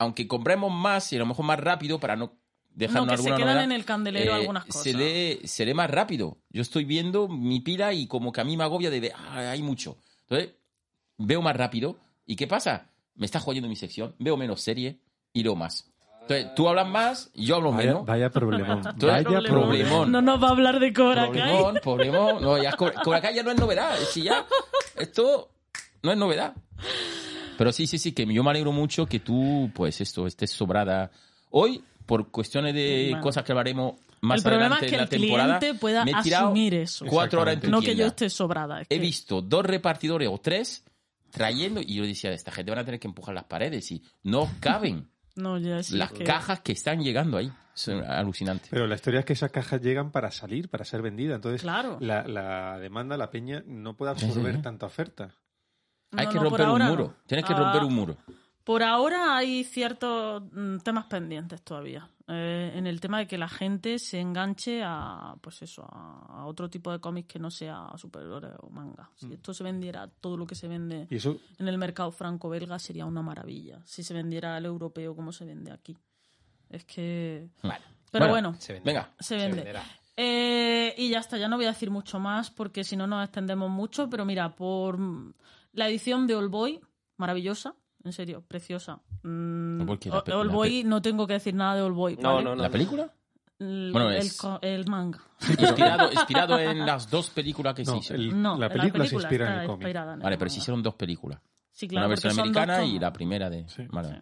aunque 0.00 0.26
compremos 0.26 0.72
más 0.72 1.12
y 1.12 1.16
a 1.16 1.18
lo 1.20 1.26
mejor 1.26 1.44
más 1.44 1.60
rápido 1.60 2.00
para 2.00 2.16
no 2.16 2.32
dejarnos 2.70 3.06
No, 3.06 3.12
que 3.12 3.16
se 3.18 3.22
alguna 3.28 3.36
quedan 3.36 3.48
novedad, 3.54 3.64
en 3.64 3.72
el 3.72 3.84
candelero 3.84 4.32
eh, 4.32 4.34
algunas 4.34 4.64
cosas. 4.64 4.82
Se 4.82 4.94
lee, 4.94 5.46
se 5.46 5.66
lee 5.66 5.74
más 5.74 5.90
rápido. 5.90 6.38
Yo 6.48 6.62
estoy 6.62 6.84
viendo 6.84 7.28
mi 7.28 7.60
pila 7.60 7.92
y 7.92 8.06
como 8.06 8.32
que 8.32 8.40
a 8.40 8.44
mí 8.44 8.56
me 8.56 8.64
agobia 8.64 8.88
de 8.88 8.98
ver, 8.98 9.12
ah, 9.14 9.50
hay 9.50 9.62
mucho. 9.62 9.98
Entonces, 10.22 10.54
veo 11.18 11.42
más 11.42 11.54
rápido. 11.54 11.98
¿Y 12.24 12.36
qué 12.36 12.46
pasa? 12.46 12.90
Me 13.14 13.26
está 13.26 13.40
jodiendo 13.40 13.68
mi 13.68 13.76
sección, 13.76 14.14
veo 14.18 14.38
menos 14.38 14.62
serie 14.62 15.00
y 15.34 15.42
leo 15.42 15.54
más. 15.54 15.92
Entonces, 16.22 16.54
tú 16.54 16.66
hablas 16.66 16.88
más 16.88 17.30
y 17.34 17.44
yo 17.44 17.56
hablo 17.56 17.70
Vaya, 17.70 17.86
menos. 17.86 18.06
vaya 18.06 18.30
problemón. 18.30 18.82
Vaya 18.98 19.40
Problemón. 19.42 20.10
No 20.10 20.22
nos 20.22 20.42
va 20.42 20.48
a 20.48 20.50
hablar 20.52 20.80
de 20.80 20.94
Cobra 20.94 21.30
Kai. 21.30 21.34
Problemón, 21.34 21.74
problemón. 21.82 22.42
No, 22.42 22.62
ya 22.62 22.72
Cobra 22.72 23.02
Cobra 23.02 23.20
Kai 23.20 23.34
ya 23.34 23.42
no 23.42 23.50
es 23.50 23.58
novedad. 23.58 23.98
Que 24.14 24.22
ya, 24.22 24.46
esto 24.96 25.50
no 26.02 26.12
es 26.12 26.16
novedad. 26.16 26.54
Pero 27.60 27.72
sí, 27.72 27.86
sí, 27.86 27.98
sí, 27.98 28.12
que 28.12 28.24
yo 28.24 28.42
me 28.42 28.48
alegro 28.48 28.72
mucho 28.72 29.04
que 29.04 29.20
tú, 29.20 29.70
pues 29.74 30.00
esto, 30.00 30.26
estés 30.26 30.50
sobrada. 30.50 31.10
Hoy, 31.50 31.84
por 32.06 32.30
cuestiones 32.30 32.72
de 32.74 33.08
Bueno. 33.10 33.22
cosas 33.22 33.44
que 33.44 33.52
hablaremos 33.52 33.96
más 34.22 34.38
el 34.38 34.42
problema 34.44 34.76
adelante 34.76 34.86
es 34.86 34.92
que 34.92 34.98
el 35.02 35.08
temporada, 35.10 35.58
cliente 35.58 35.78
pueda 35.78 36.04
me 36.06 36.12
he 36.12 36.22
tirado 36.22 36.46
asumir 36.46 36.72
eso. 36.72 37.04
cuatro 37.04 37.42
horas 37.42 37.56
en 37.56 37.60
tu 37.60 37.68
No 37.70 37.82
que 37.82 37.94
yo 37.94 38.06
esté 38.06 38.30
sobrada. 38.30 38.80
es 38.80 38.86
He 38.88 38.94
que- 38.94 39.00
visto 39.02 39.42
dos 39.42 39.66
repartidores 39.66 40.30
o 40.32 40.38
tres 40.38 40.84
trayendo, 41.30 41.82
y 41.82 41.96
yo 41.96 42.04
decía, 42.04 42.32
esta 42.32 42.50
gente 42.50 42.70
van 42.70 42.78
a 42.78 42.84
tener 42.86 42.98
que 42.98 43.08
empujar 43.08 43.34
las 43.34 43.44
paredes 43.44 43.90
y 43.92 44.02
no 44.22 44.48
caben 44.60 45.10
No, 45.36 45.58
ya 45.58 45.82
sí, 45.82 45.98
las 45.98 46.12
es 46.12 46.18
que- 46.18 46.24
cajas 46.24 46.60
que 46.60 46.72
están 46.72 47.02
llegando 47.02 47.36
ahí. 47.36 47.52
Es 47.76 47.88
alucinante. 47.88 48.68
Pero 48.70 48.86
la 48.86 48.94
historia 48.94 49.20
es 49.20 49.26
que 49.26 49.34
esas 49.34 49.50
cajas 49.50 49.82
llegan 49.82 50.10
para 50.12 50.30
salir, 50.30 50.70
para 50.70 50.86
ser 50.86 51.02
vendidas. 51.02 51.36
Entonces, 51.36 51.60
Claro. 51.60 51.98
la, 52.00 52.26
la 52.26 52.78
demanda, 52.78 53.18
la 53.18 53.30
peña, 53.30 53.62
no 53.66 53.98
puede 53.98 54.12
absorber 54.12 54.52
Sí, 54.52 54.56
sí. 54.58 54.62
tanta 54.62 54.86
oferta. 54.86 55.34
Hay 56.12 56.26
No, 56.26 56.32
que 56.32 56.38
no, 56.38 56.44
romper 56.44 56.68
un 56.68 56.82
muro. 56.82 57.04
no. 57.04 57.14
Tienes 57.26 57.44
que 57.46 57.52
Ah, 57.52 57.58
romper 57.58 57.84
un 57.84 57.94
muro. 57.94 58.16
Por 58.64 58.82
ahora 58.82 59.36
hay 59.36 59.64
ciertos 59.64 60.42
mm, 60.52 60.78
temas 60.78 61.06
pendientes 61.06 61.62
todavía. 61.62 62.08
Eh, 62.28 62.72
en 62.76 62.86
el 62.86 63.00
tema 63.00 63.18
de 63.18 63.26
que 63.26 63.36
la 63.38 63.48
gente 63.48 63.98
se 63.98 64.20
enganche 64.20 64.82
a, 64.84 65.34
pues 65.40 65.62
eso, 65.62 65.82
a, 65.90 66.44
otro 66.46 66.70
tipo 66.70 66.92
de 66.92 67.00
cómics 67.00 67.26
que 67.32 67.38
no 67.40 67.50
sea 67.50 67.88
superhéroes 67.96 68.52
o 68.60 68.70
manga. 68.70 69.10
Mm. 69.22 69.26
Si 69.28 69.32
esto 69.34 69.52
se 69.54 69.64
vendiera 69.64 70.06
todo 70.20 70.36
lo 70.36 70.46
que 70.46 70.54
se 70.54 70.68
vende 70.68 71.08
Y 71.10 71.16
eso, 71.16 71.38
en 71.58 71.66
el 71.66 71.78
mercado 71.78 72.12
franco-belga 72.12 72.78
sería 72.78 73.06
una 73.06 73.22
maravilla. 73.22 73.80
Si 73.84 74.04
se 74.04 74.14
vendiera 74.14 74.54
al 74.56 74.64
europeo 74.66 75.16
como 75.16 75.32
se 75.32 75.44
vende 75.44 75.72
aquí. 75.72 75.96
Es 76.68 76.84
que... 76.84 77.48
Vale. 77.62 77.82
Pero 78.12 78.28
Bueno, 78.28 78.50
bueno, 78.50 78.60
Se 78.60 78.74
vende. 78.74 78.90
Venga. 78.90 79.10
se 79.18 79.36
vende. 79.36 79.56
venderá. 79.56 79.82
Eh, 80.16 80.94
y 80.98 81.08
ya 81.08 81.20
está, 81.20 81.38
ya 81.38 81.48
no 81.48 81.56
voy 81.56 81.64
a 81.64 81.68
decir 81.70 81.90
mucho 81.90 82.18
más 82.20 82.50
porque 82.50 82.84
si 82.84 82.96
no 82.96 83.06
nos 83.06 83.24
extendemos 83.24 83.70
mucho, 83.70 84.08
pero 84.10 84.24
mira, 84.24 84.54
por 84.54 84.98
mm, 84.98 85.32
la 85.72 85.88
edición 85.88 86.26
de 86.26 86.34
All 86.34 86.48
Boy, 86.48 86.80
maravillosa, 87.16 87.74
en 88.04 88.12
serio, 88.12 88.42
preciosa. 88.46 89.00
Mm. 89.22 89.80
La 90.06 90.36
All 90.36 90.46
la 90.48 90.52
Boy, 90.52 90.84
no 90.84 91.02
tengo 91.02 91.26
que 91.26 91.34
decir 91.34 91.54
nada 91.54 91.76
de 91.76 91.82
All 91.82 91.92
Boy. 91.92 92.16
No, 92.16 92.34
¿vale? 92.34 92.44
no, 92.44 92.56
no. 92.56 92.62
¿La 92.62 92.70
película? 92.70 93.12
El, 93.58 93.90
Bueno, 93.92 94.10
es- 94.10 94.38
co- 94.38 94.58
el 94.62 94.86
manga. 94.88 95.20
Inspirado, 95.58 96.10
inspirado 96.12 96.58
en 96.58 96.86
las 96.86 97.10
dos 97.10 97.28
películas 97.30 97.74
que 97.74 97.84
se 97.84 97.90
no, 97.90 97.98
hicieron. 97.98 98.24
el- 98.26 98.42
No, 98.42 98.56
la 98.58 98.70
película 98.70 99.04
se 99.06 99.14
inspira 99.16 99.54
en 99.54 99.60
el 99.60 99.66
cómic. 99.66 99.86
el 99.88 99.94
Vale, 99.94 100.18
pero 100.38 100.48
se 100.50 100.56
manga. 100.56 100.62
hicieron 100.62 100.82
dos 100.82 100.94
películas. 100.94 101.40
Sí, 101.70 101.86
claro, 101.86 102.06
Una 102.06 102.08
versión 102.08 102.32
americana 102.40 102.84
y 102.84 102.98
la 102.98 103.12
primera 103.12 103.48
de... 103.50 103.68
Sí. 103.68 103.84
Vale. 103.90 104.08
Sí. 104.08 104.14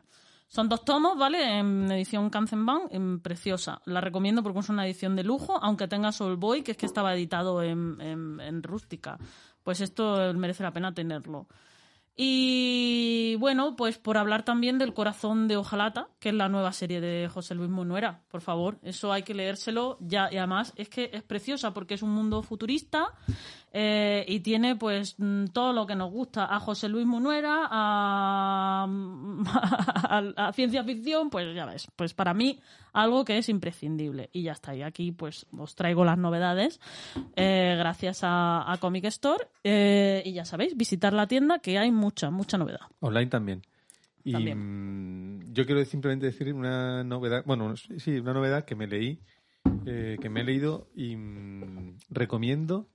Son 0.51 0.69
dos 0.69 0.83
tomos, 0.85 1.19
¿vale? 1.19 1.59
En 1.59 1.91
edición 1.93 2.31
Kanzenban, 2.31 2.83
en 2.91 3.21
preciosa. 3.21 3.81
La 3.85 4.01
recomiendo 4.01 4.43
porque 4.43 4.59
es 4.61 4.69
una 4.71 4.87
edición 4.87 5.15
de 5.15 5.23
lujo, 5.23 5.59
aunque 5.63 5.87
tenga 5.89 6.11
Soul 6.11 6.37
Boy, 6.37 6.63
que 6.63 6.71
es 6.73 6.77
que 6.79 6.87
estaba 6.87 7.15
editado 7.15 7.63
en, 7.63 8.01
en- 8.01 8.41
en 8.41 8.63
rústica. 8.63 9.19
Pues 9.69 9.83
esto 9.83 10.33
merece 10.33 10.63
la 10.63 10.73
pena 10.73 10.95
tenerlo. 10.95 11.47
Y 12.17 13.37
bueno, 13.37 13.77
pues 13.77 13.99
por 13.99 14.17
hablar 14.17 14.43
también 14.43 14.79
del 14.79 14.95
Corazón 14.95 15.47
de 15.47 15.59
Ojalata, 15.59 16.09
que 16.21 16.31
es 16.31 16.35
la 16.35 16.49
nueva 16.49 16.73
serie 16.73 17.03
de 17.03 17.29
José 17.29 17.55
Luis 17.55 17.69
Munuera, 17.69 18.23
por 18.31 18.41
favor, 18.41 18.79
eso 18.83 19.13
hay 19.13 19.25
que 19.25 19.35
leérselo 19.35 19.99
ya. 20.01 20.31
Y 20.33 20.39
además 20.39 20.73
es 20.77 20.89
que 20.89 21.11
es 21.13 21.23
preciosa 21.23 21.75
porque 21.75 21.93
es 21.93 22.03
un 22.03 22.13
mundo 22.13 22.43
futurista 22.43 23.09
eh, 23.73 24.25
y 24.29 24.41
tiene 24.41 24.77
pues 24.77 25.15
mm, 25.19 25.47
todo 25.53 25.73
lo 25.73 25.87
que 25.87 25.95
nos 25.95 26.11
gusta 26.11 26.45
a 26.55 26.59
José 26.61 26.89
Luis 26.89 27.07
Munuera, 27.07 27.67
a, 27.71 28.87
a- 29.47 30.49
a 30.49 30.53
ciencia 30.53 30.85
ficción, 30.85 31.31
pues 31.31 31.55
ya 31.55 31.67
ves, 31.67 31.89
pues 31.97 32.15
para 32.15 32.35
mí 32.35 32.61
algo 32.93 33.25
que 33.25 33.39
es 33.39 33.49
imprescindible. 33.49 34.31
Y 34.33 34.43
ya 34.43 34.53
está, 34.53 34.75
y 34.75 34.83
aquí 34.83 35.13
pues 35.13 35.47
os 35.57 35.75
traigo 35.75 36.05
las 36.05 36.19
novedades 36.19 36.81
eh, 37.37 37.75
gracias 37.79 38.21
a, 38.23 38.71
a 38.71 38.77
Comic 38.79 39.05
Store. 39.07 39.45
eh, 39.65 40.23
y 40.25 40.33
ya 40.33 40.45
sabéis, 40.45 40.77
visitar 40.77 41.13
la 41.13 41.27
tienda 41.27 41.59
que 41.59 41.79
hay 41.79 41.91
mucha, 41.91 42.31
mucha 42.31 42.59
novedad. 42.59 42.81
online 43.01 43.27
también. 43.27 43.63
Y 44.25 44.33
También. 44.33 45.39
mm, 45.39 45.53
yo 45.55 45.65
quiero 45.65 45.85
simplemente 45.85 46.27
decir 46.27 46.53
una 46.53 47.03
novedad, 47.05 47.43
bueno, 47.47 47.75
sí, 47.77 48.19
una 48.19 48.35
novedad 48.35 48.65
que 48.65 48.75
me 48.75 48.87
leí, 48.87 49.21
eh, 49.87 50.19
que 50.21 50.29
me 50.29 50.41
he 50.41 50.45
leído 50.45 50.89
y 50.95 51.17
mm, 51.17 51.97
recomiendo 52.11 52.89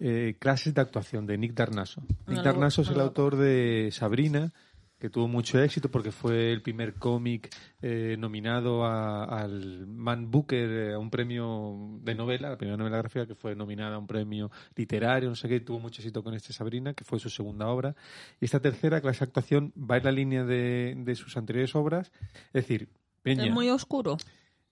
eh, 0.00 0.34
clases 0.38 0.74
de 0.74 0.80
actuación 0.80 1.26
de 1.26 1.38
Nick 1.38 1.54
Darnaso. 1.54 2.02
Nick 2.26 2.42
Darnaso 2.42 2.82
es 2.82 2.88
el 2.88 3.00
autor 3.00 3.36
de 3.36 3.90
Sabrina, 3.92 4.52
que 4.98 5.08
tuvo 5.08 5.28
mucho 5.28 5.58
éxito 5.62 5.90
porque 5.90 6.12
fue 6.12 6.52
el 6.52 6.60
primer 6.60 6.92
cómic 6.94 7.48
eh, 7.80 8.16
nominado 8.18 8.84
a- 8.84 9.24
al 9.24 9.86
Man 9.86 10.30
Booker, 10.30 10.70
eh, 10.70 10.92
a 10.94 10.98
un 10.98 11.08
premio 11.08 11.98
de 12.02 12.14
novela, 12.14 12.50
la 12.50 12.58
primera 12.58 12.76
novela 12.76 12.98
gráfica 12.98 13.26
que 13.26 13.34
fue 13.34 13.54
nominada 13.56 13.96
a 13.96 13.98
un 13.98 14.06
premio 14.06 14.50
literario, 14.76 15.30
no 15.30 15.34
sé 15.36 15.48
qué, 15.48 15.56
y 15.56 15.60
tuvo 15.60 15.78
mucho 15.80 16.02
éxito 16.02 16.22
con 16.22 16.34
este 16.34 16.52
Sabrina, 16.52 16.92
que 16.92 17.04
fue 17.04 17.18
su 17.18 17.30
segunda 17.30 17.68
obra. 17.68 17.94
Y 18.40 18.44
esta 18.44 18.60
tercera 18.60 19.00
clase 19.00 19.20
de 19.20 19.24
actuación 19.28 19.72
va 19.78 19.96
en 19.96 20.04
la 20.04 20.12
línea 20.12 20.44
de, 20.44 20.94
de 20.98 21.14
sus 21.14 21.34
anteriores 21.38 21.74
obras, 21.74 22.12
es 22.52 22.52
decir, 22.66 22.90
Peña, 23.22 23.44
Es 23.46 23.52
muy 23.52 23.70
oscuro. 23.70 24.18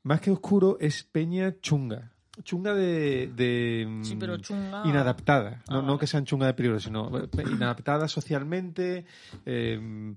más 0.03 0.21
que 0.21 0.31
oscuro, 0.31 0.77
es 0.81 1.05
Peña 1.05 1.55
chunga. 1.61 2.13
Chunga 2.43 2.75
de... 2.75 3.33
de, 3.35 4.01
Sí, 4.03 4.15
mm, 4.15 4.19
pero 4.19 4.37
chunga. 4.39 4.83
inadaptada. 4.85 5.63
No, 5.69 5.79
Ah, 5.79 5.83
no 5.83 5.87
vale. 5.89 5.99
que 6.01 6.07
sean 6.07 6.25
chunga 6.25 6.47
de 6.47 6.55
peligro, 6.55 6.79
sino 6.81 7.11
eh, 7.19 7.29
inadaptada 7.51 8.09
socialmente. 8.09 9.05
eh, 9.47 10.15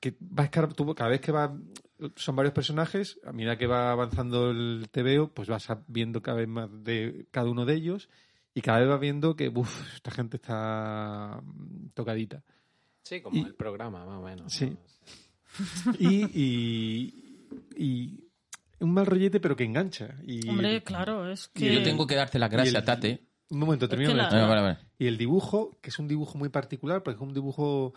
que 0.00 0.10
va 0.20 0.44
a 0.44 0.46
escar- 0.50 0.72
tú- 0.74 0.94
cada 0.94 1.10
vez 1.10 1.20
que 1.20 1.32
va. 1.32 1.56
Son 2.14 2.36
varios 2.36 2.52
personajes. 2.54 3.18
A 3.24 3.32
medida 3.32 3.56
que 3.56 3.66
va 3.66 3.90
avanzando 3.90 4.50
el 4.50 4.88
TVO, 4.90 5.32
pues 5.32 5.48
vas 5.48 5.66
viendo 5.88 6.20
cada 6.22 6.36
vez 6.38 6.48
más 6.48 6.68
de 6.84 7.26
cada 7.30 7.48
uno 7.50 7.64
de 7.64 7.74
ellos. 7.74 8.08
Y 8.54 8.60
cada 8.62 8.80
vez 8.80 8.88
vas 8.88 9.00
viendo 9.00 9.34
que, 9.36 9.48
uff, 9.48 9.94
esta 9.94 10.10
gente 10.10 10.36
está 10.36 11.40
mm, 11.42 11.88
tocadita. 11.94 12.42
Sí, 13.02 13.20
como 13.22 13.36
Y- 13.38 13.42
el 13.44 13.54
programa, 13.54 14.04
más 14.04 14.18
o 14.18 14.22
menos. 14.22 14.52
Sí. 14.52 14.66
¿no? 14.70 14.76
Y, 15.98 16.24
y, 16.34 17.48
y 17.76 18.25
un 18.80 18.92
mal 18.92 19.06
rollete, 19.06 19.40
pero 19.40 19.56
que 19.56 19.64
engancha. 19.64 20.16
Y, 20.26 20.48
Hombre, 20.48 20.82
claro, 20.82 21.30
es 21.30 21.50
y 21.54 21.58
que. 21.60 21.74
Yo 21.74 21.82
tengo 21.82 22.06
que 22.06 22.14
darte 22.14 22.38
las 22.38 22.50
gracias, 22.50 22.74
el- 22.74 22.84
Tate. 22.84 23.22
Un 23.48 23.60
momento, 23.60 23.84
Es 23.84 23.90
termino 23.90 24.10
que 24.12 24.18
con 24.18 24.30
la-. 24.32 24.44
Ah, 24.44 24.48
vale, 24.48 24.60
vale. 24.62 24.78
Y 24.98 25.06
el 25.06 25.16
dibujo, 25.18 25.78
que 25.80 25.90
es 25.90 25.98
un 26.00 26.08
dibujo 26.08 26.36
muy 26.36 26.48
particular, 26.48 27.02
porque 27.02 27.16
es 27.16 27.22
un 27.22 27.32
dibujo 27.32 27.94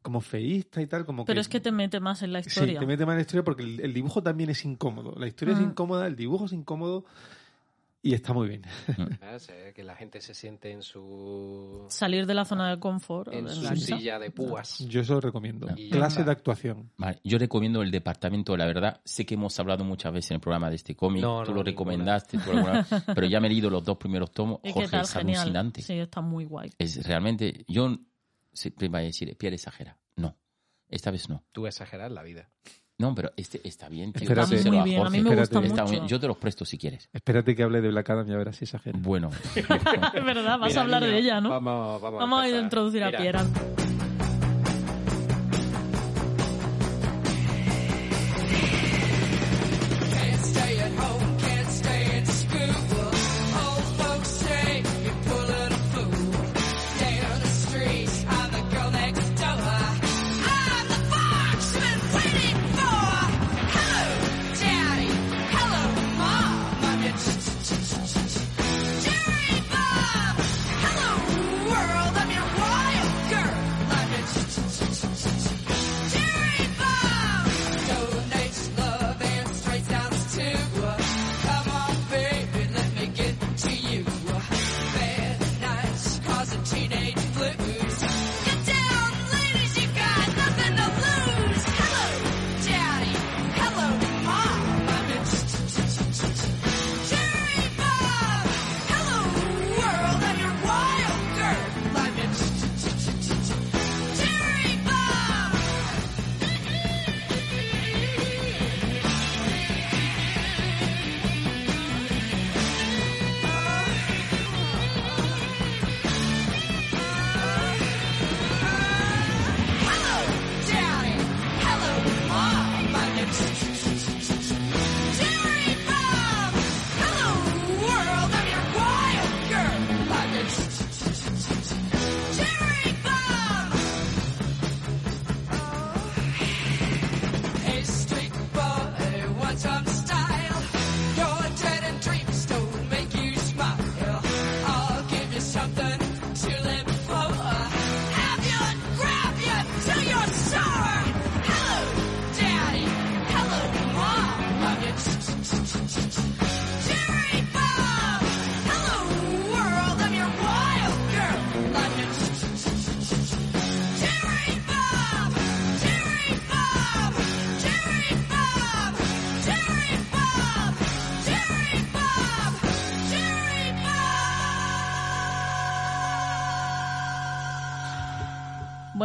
como 0.00 0.20
feísta 0.22 0.80
y 0.80 0.86
tal, 0.86 1.04
como 1.04 1.24
Pero 1.26 1.36
que... 1.36 1.40
es 1.42 1.48
que 1.48 1.60
te 1.60 1.72
mete 1.72 2.00
más 2.00 2.22
en 2.22 2.32
la 2.32 2.42
Sí, 2.42 2.48
historia. 2.48 2.80
te 2.80 2.86
mete 2.86 3.04
más 3.04 3.12
en 3.12 3.18
la 3.18 3.22
historia 3.22 3.44
porque 3.44 3.64
el, 3.64 3.80
el 3.80 3.92
dibujo 3.92 4.22
también 4.22 4.48
es 4.48 4.64
incómodo. 4.64 5.14
La 5.18 5.26
historia 5.26 5.54
es 5.54 5.60
Mm. 5.60 5.64
incómoda, 5.70 6.06
el 6.06 6.16
dibujo 6.16 6.46
es 6.46 6.52
incómodo 6.52 7.04
y 8.02 8.14
está 8.14 8.32
muy 8.32 8.48
bien. 8.48 8.62
¿Ves? 9.20 9.48
Eh, 9.50 9.72
Que 9.74 9.82
la 9.84 9.94
gente 9.96 10.20
se 10.20 10.34
siente 10.34 10.70
en 10.70 10.82
su, 10.82 11.84
Salir 11.88 12.26
de 12.26 12.34
la 12.34 12.44
zona 12.44 12.70
de 12.70 12.78
confort. 12.78 13.32
en 13.32 13.44
de 13.46 13.50
su 13.52 13.76
silla 13.76 14.18
de 14.18 14.30
púas. 14.30 14.78
Yo 14.88 15.00
eso 15.00 15.14
lo 15.14 15.20
recomiendo. 15.20 15.68
Y- 15.76 15.90
Clase 15.90 16.22
de 16.24 16.30
actuación. 16.30 16.90
Vale, 16.96 17.20
yo 17.24 17.38
recomiendo 17.38 17.82
el 17.82 17.90
Departamento 17.90 18.52
de 18.52 18.58
la 18.58 18.66
Verdad. 18.66 19.00
Sé 19.04 19.26
que 19.26 19.34
hemos 19.34 19.58
hablado 19.60 19.84
muchas 19.84 20.12
veces 20.12 20.30
en 20.30 20.36
el 20.36 20.40
programa 20.40 20.70
de 20.70 20.76
este 20.76 20.94
cómic. 20.94 21.22
No, 21.22 21.42
tú 21.42 21.50
no, 21.50 21.56
lo 21.58 21.62
recomendaste, 21.62 22.38
tú 22.38 22.50
recomendaste, 22.52 22.96
pero 23.14 23.26
ya 23.26 23.40
me 23.40 23.48
he 23.48 23.50
leído 23.50 23.68
los 23.70 23.84
dos 23.84 23.96
primeros 23.98 24.30
tomos. 24.32 24.60
¿Y 24.62 24.68
qué 24.68 24.72
Jorge, 24.74 24.90
tal? 24.90 25.00
es 25.02 25.12
Genial. 25.12 25.40
alucinante. 25.40 25.82
Sí, 25.82 25.94
está 25.94 26.20
muy 26.20 26.44
guay. 26.44 26.70
Es 26.78 27.04
realmente, 27.06 27.64
yo 27.68 27.96
siempre 28.52 28.86
iba 28.86 28.98
a 28.98 29.02
decir, 29.02 29.36
Pierre 29.36 29.56
exagera. 29.56 29.98
No, 30.16 30.36
esta 30.88 31.10
vez 31.10 31.28
no. 31.28 31.44
Tú 31.52 31.66
exageras 31.66 32.10
la 32.12 32.22
vida. 32.22 32.48
No, 32.98 33.14
pero 33.14 33.30
este 33.36 33.60
está 33.66 33.88
bien, 33.88 34.12
tío. 34.12 34.22
Espérate. 34.22 34.56
Dáselo 34.56 34.70
Muy 34.72 34.80
a 34.80 34.84
bien, 34.84 35.06
a 35.06 35.10
mí 35.10 35.20
me 35.22 35.30
gusta 35.36 35.60
Está 35.60 35.82
mucho. 35.84 35.92
bien. 35.92 36.08
Yo 36.08 36.18
te 36.18 36.26
los 36.26 36.36
presto 36.36 36.64
si 36.64 36.76
quieres. 36.78 37.08
Espérate 37.12 37.54
que 37.54 37.62
hable 37.62 37.80
de 37.80 37.88
Black 37.90 38.10
Adam 38.10 38.28
y 38.28 38.32
a 38.34 38.36
ver 38.38 38.52
si 38.54 38.64
exagera. 38.64 38.98
Bueno, 39.00 39.30
Es 39.54 39.68
verdad, 40.24 40.58
vas 40.58 40.68
Mira, 40.70 40.80
a 40.80 40.84
hablar 40.84 41.02
niño, 41.02 41.12
de 41.14 41.18
ella, 41.20 41.40
¿no? 41.40 41.48
Vamos, 41.50 42.02
vamos, 42.02 42.18
Vamos 42.20 42.40
a 42.40 42.44
empezar. 42.46 42.64
introducir 42.64 43.04
a 43.04 43.10
Piera. 43.12 43.44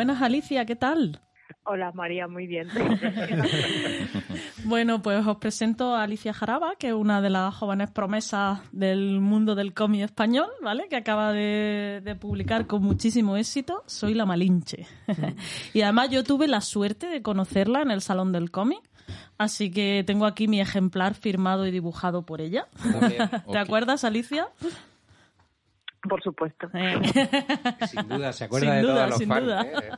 Buenas, 0.04 0.22
Alicia, 0.22 0.66
¿qué 0.66 0.76
tal? 0.76 1.22
Hola 1.64 1.94
María, 1.94 2.28
muy 2.28 2.46
bien. 2.46 2.68
Bueno, 4.66 5.02
pues 5.02 5.26
os 5.28 5.38
presento 5.38 5.94
a 5.94 6.04
Alicia 6.04 6.34
Jaraba, 6.34 6.76
que 6.78 6.88
es 6.88 6.94
una 6.94 7.22
de 7.22 7.30
las 7.30 7.54
jóvenes 7.54 7.92
promesas 7.92 8.60
del 8.72 9.20
mundo 9.20 9.56
del 9.56 9.74
cómic 9.74 10.04
español, 10.04 10.50
¿vale? 10.62 10.88
Que 10.90 10.96
acaba 10.96 11.34
de, 11.34 12.02
de 12.02 12.16
publicar 12.16 12.66
con 12.66 12.82
muchísimo 12.82 13.36
éxito 13.36 13.84
Soy 13.88 14.14
la 14.14 14.26
Malinche. 14.26 14.88
y 15.74 15.82
además 15.82 16.10
yo 16.12 16.24
tuve 16.24 16.48
la 16.48 16.62
suerte 16.62 17.08
de 17.08 17.22
conocerla 17.22 17.82
en 17.82 17.92
el 17.92 18.02
Salón 18.02 18.32
del 18.32 18.52
Cómic, 18.52 18.82
así 19.38 19.70
que 19.70 20.04
tengo 20.08 20.26
aquí 20.26 20.48
mi 20.48 20.62
ejemplar 20.62 21.14
firmado 21.14 21.68
y 21.68 21.72
dibujado 21.72 22.26
por 22.26 22.40
ella. 22.40 22.68
¿Te 23.52 23.58
acuerdas, 23.58 24.06
Alicia? 24.06 24.48
Por 26.08 26.22
supuesto. 26.22 26.68
Eh, 26.74 26.96
sin 27.90 28.08
duda, 28.10 28.34
se 28.34 28.44
acuerda 28.44 28.68
Sin 28.68 28.76
de 28.76 28.82
duda, 28.82 28.94
todos 28.96 29.10
los 29.10 29.18
sin 29.20 29.28
fans. 29.30 29.44
duda. 29.44 29.62
¿eh? 29.64 29.90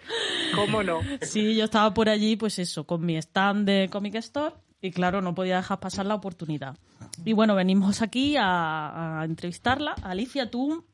¿Cómo 0.56 0.82
no? 0.82 1.00
Sí, 1.20 1.56
yo 1.56 1.64
estaba 1.64 1.94
por 1.94 2.08
allí, 2.08 2.36
pues 2.36 2.58
eso, 2.58 2.84
con 2.86 3.04
mi 3.04 3.16
stand 3.16 3.66
de 3.66 3.88
Comic 3.90 4.16
Store 4.16 4.56
y 4.80 4.90
claro, 4.90 5.22
no 5.22 5.34
podía 5.34 5.56
dejar 5.56 5.78
pasar 5.78 6.06
la 6.06 6.14
oportunidad. 6.16 6.76
Y 7.24 7.32
bueno, 7.32 7.54
venimos 7.54 8.02
aquí 8.02 8.36
a, 8.36 9.20
a 9.20 9.24
entrevistarla. 9.24 9.94
Alicia, 10.02 10.50
tú 10.50 10.84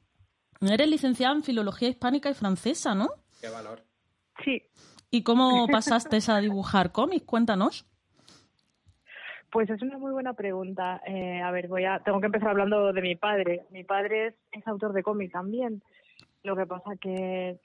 eres 0.61 0.89
licenciada 0.89 1.35
en 1.35 1.43
Filología 1.43 1.89
Hispánica 1.89 2.29
y 2.29 2.35
Francesa, 2.35 2.95
¿no? 2.95 3.09
Qué 3.41 3.49
valor. 3.49 3.85
Sí, 4.45 4.63
¿Y 5.11 5.23
cómo 5.23 5.67
pasaste 5.73 6.19
a 6.29 6.39
dibujar 6.39 6.93
cómics? 6.93 7.25
Cuéntanos. 7.25 7.87
Pues 9.51 9.69
es 9.71 9.81
una 9.83 9.99
muy 9.99 10.13
buena 10.13 10.35
pregunta. 10.35 11.01
Eh, 11.07 11.41
a 11.41 11.51
ver, 11.51 11.69
voy 11.69 11.85
a, 11.85 12.01
tengo 12.01 12.21
que 12.21 12.27
empezar 12.27 12.51
hablando 12.51 12.93
de 12.93 13.03
mi 13.03 13.17
padre. 13.17 13.63
Mi 13.71 13.85
padre 13.85 14.29
es, 14.29 14.35
es 14.53 14.67
autor 14.69 14.93
de 14.93 15.03
cómic 15.03 15.33
también. 15.33 15.83
Lo 16.43 16.57
que 16.57 16.67
pasa 16.67 16.91
que 17.01 17.59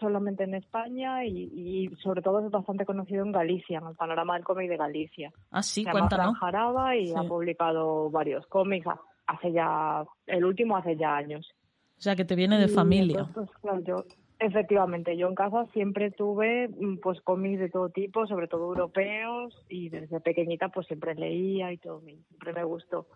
solamente 0.00 0.44
en 0.44 0.54
España 0.54 1.24
y, 1.24 1.50
y 1.54 1.96
sobre 1.96 2.22
todo 2.22 2.44
es 2.44 2.50
bastante 2.50 2.86
conocido 2.86 3.24
en 3.24 3.32
Galicia, 3.32 3.78
en 3.78 3.88
el 3.88 3.94
panorama 3.96 4.34
del 4.34 4.44
cómic 4.44 4.68
de 4.70 4.76
Galicia. 4.78 5.30
Ah, 5.50 5.62
sí, 5.62 5.84
cuéntanos. 5.84 6.38
Jaraba 6.38 6.96
y 6.96 7.08
Sí. 7.08 7.14
ha 7.16 7.22
publicado 7.24 8.10
varios 8.10 8.46
cómics 8.46 8.86
ha- 8.86 9.00
hace 9.26 9.52
ya, 9.52 10.04
el 10.26 10.44
último 10.44 10.76
hace 10.76 10.96
ya 10.96 11.16
años. 11.16 11.50
O 11.98 12.00
sea, 12.00 12.16
que 12.16 12.24
te 12.24 12.34
viene 12.34 12.58
de 12.58 12.66
Y 12.66 12.74
familia. 12.74 13.20
entonces, 13.26 13.34
pues, 13.34 13.50
claro, 13.60 13.80
yo, 13.80 14.04
efectivamente, 14.44 15.16
yo 15.16 15.28
en 15.28 15.34
casa 15.34 15.66
siempre 15.72 16.10
tuve 16.10 16.68
mm, 16.68 16.98
pues 16.98 17.20
cómics 17.20 17.60
de 17.60 17.70
todo 17.70 17.88
tipo, 17.88 18.26
sobre 18.26 18.48
todo 18.48 18.68
europeos, 18.68 19.64
y 19.68 19.88
desde 19.88 20.20
pequeñita 20.20 20.68
pues 20.68 20.86
siempre 20.86 21.14
leía 21.14 21.72
y 21.72 21.78
todo, 21.78 22.00
siempre 22.00 22.52
me 22.52 22.64
gustó. 22.64 23.06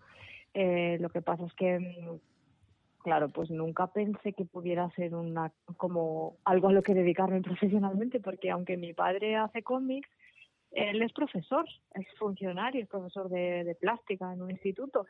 Eh, 0.53 0.97
lo 0.99 1.09
que 1.09 1.21
pasa 1.21 1.45
es 1.45 1.53
que, 1.53 1.79
mm, 1.79 2.19
claro, 3.03 3.29
pues 3.29 3.49
nunca 3.49 3.87
pensé 3.87 4.33
que 4.33 4.45
pudiera 4.45 4.89
ser 4.91 5.15
una 5.15 5.51
como 5.77 6.37
algo 6.45 6.69
a 6.69 6.73
lo 6.73 6.83
que 6.83 6.93
dedicarme 6.93 7.41
profesionalmente, 7.41 8.19
porque 8.19 8.49
aunque 8.49 8.77
mi 8.77 8.93
padre 8.93 9.35
hace 9.35 9.63
cómics, 9.63 10.09
él 10.71 11.01
es 11.01 11.11
profesor, 11.13 11.65
es 11.95 12.05
funcionario, 12.17 12.83
es 12.83 12.87
profesor 12.87 13.27
de, 13.29 13.63
de 13.63 13.75
plástica 13.75 14.31
en 14.31 14.41
un 14.41 14.51
instituto. 14.51 15.05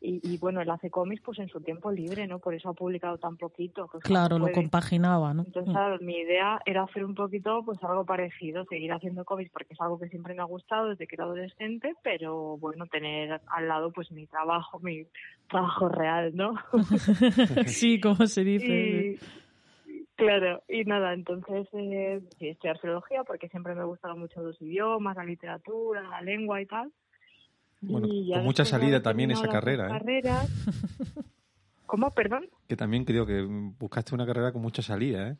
Y, 0.00 0.20
y 0.22 0.38
bueno, 0.38 0.60
él 0.60 0.70
hace 0.70 0.90
cómics 0.90 1.22
pues 1.24 1.38
en 1.40 1.48
su 1.48 1.60
tiempo 1.60 1.90
libre, 1.90 2.26
¿no? 2.26 2.38
Por 2.38 2.54
eso 2.54 2.68
ha 2.68 2.74
publicado 2.74 3.18
tan 3.18 3.36
poquito. 3.36 3.88
pues, 3.90 4.04
Claro, 4.04 4.38
lo 4.38 4.52
compaginaba, 4.52 5.34
¿no? 5.34 5.42
Entonces, 5.44 5.72
claro, 5.72 5.98
mi 6.00 6.16
idea 6.16 6.60
era 6.64 6.84
hacer 6.84 7.04
un 7.04 7.14
poquito, 7.14 7.62
pues 7.64 7.82
algo 7.82 8.04
parecido, 8.04 8.64
seguir 8.66 8.92
haciendo 8.92 9.24
cómics 9.24 9.50
porque 9.50 9.74
es 9.74 9.80
algo 9.80 9.98
que 9.98 10.08
siempre 10.08 10.34
me 10.34 10.42
ha 10.42 10.46
gustado 10.46 10.90
desde 10.90 11.06
que 11.06 11.16
era 11.16 11.24
adolescente, 11.24 11.94
pero 12.02 12.56
bueno, 12.58 12.86
tener 12.86 13.40
al 13.46 13.68
lado 13.68 13.90
pues 13.90 14.10
mi 14.12 14.26
trabajo, 14.26 14.78
mi 14.80 15.06
trabajo 15.48 15.88
real, 15.88 16.34
¿no? 16.34 16.54
sí, 17.66 18.00
como 18.00 18.26
se 18.26 18.44
dice. 18.44 19.18
y 19.86 20.04
claro, 20.16 20.62
y 20.68 20.84
nada, 20.84 21.12
entonces 21.12 21.66
eh, 21.72 22.20
sí, 22.38 22.48
estudiar 22.48 22.78
filología 22.78 23.24
porque 23.24 23.48
siempre 23.48 23.74
me 23.74 23.84
gustaron 23.84 24.18
mucho 24.18 24.42
los 24.42 24.60
idiomas, 24.60 25.16
la 25.16 25.24
literatura, 25.24 26.02
la 26.02 26.20
lengua 26.22 26.60
y 26.60 26.66
tal. 26.66 26.92
Bueno, 27.80 28.08
Y 28.10 28.32
con 28.32 28.44
mucha 28.44 28.64
salida 28.64 29.02
también 29.02 29.30
esa 29.30 29.48
carrera, 29.48 29.86
¿eh? 29.86 29.88
carreras- 29.88 30.48
¿Cómo? 31.86 32.10
Perdón. 32.10 32.46
Que 32.66 32.76
también 32.76 33.04
creo 33.04 33.24
que 33.24 33.42
buscaste 33.78 34.14
una 34.14 34.26
carrera 34.26 34.52
con 34.52 34.60
mucha 34.62 34.82
salida, 34.82 35.28
¿eh? 35.30 35.36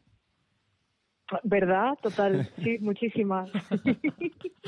¿Verdad? 1.42 1.98
Total, 2.01 2.48
sí, 2.64 2.79
muchísimas. 2.81 3.51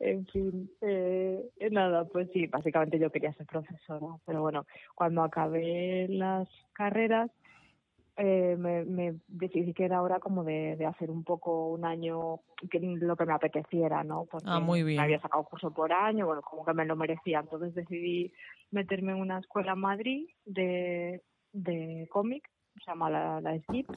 en 0.00 0.26
fin, 0.26 0.70
eh, 0.80 1.48
nada, 1.70 2.04
pues 2.06 2.28
sí, 2.32 2.46
básicamente 2.46 2.98
yo 2.98 3.10
quería 3.10 3.32
ser 3.34 3.46
profesora, 3.46 4.06
pero 4.26 4.40
bueno, 4.42 4.66
cuando 4.94 5.22
acabé 5.22 6.06
las 6.08 6.48
carreras, 6.72 7.30
eh, 8.16 8.56
me, 8.58 8.84
me 8.84 9.14
decidí 9.26 9.74
que 9.74 9.84
era 9.84 10.00
hora 10.00 10.20
como 10.20 10.44
de, 10.44 10.76
de 10.76 10.86
hacer 10.86 11.10
un 11.10 11.24
poco 11.24 11.68
un 11.70 11.84
año 11.84 12.40
que 12.70 12.78
lo 12.78 13.16
que 13.16 13.26
me 13.26 13.32
apeteciera, 13.32 14.04
¿no? 14.04 14.26
Porque 14.30 14.46
Ah, 14.48 14.60
muy 14.60 14.82
bien. 14.84 14.98
me 14.98 15.04
había 15.04 15.20
sacado 15.20 15.44
curso 15.44 15.72
por 15.72 15.92
año, 15.92 16.26
bueno, 16.26 16.42
como 16.42 16.64
que 16.64 16.74
me 16.74 16.84
lo 16.84 16.94
merecía, 16.96 17.40
entonces 17.40 17.74
decidí 17.74 18.32
meterme 18.70 19.12
en 19.12 19.18
una 19.18 19.38
escuela 19.38 19.72
en 19.72 19.80
Madrid 19.80 20.28
de, 20.44 21.22
de 21.52 22.08
cómic, 22.10 22.48
se 22.74 22.90
llama 22.90 23.10
la, 23.10 23.40
la 23.40 23.58
SGIP, 23.58 23.90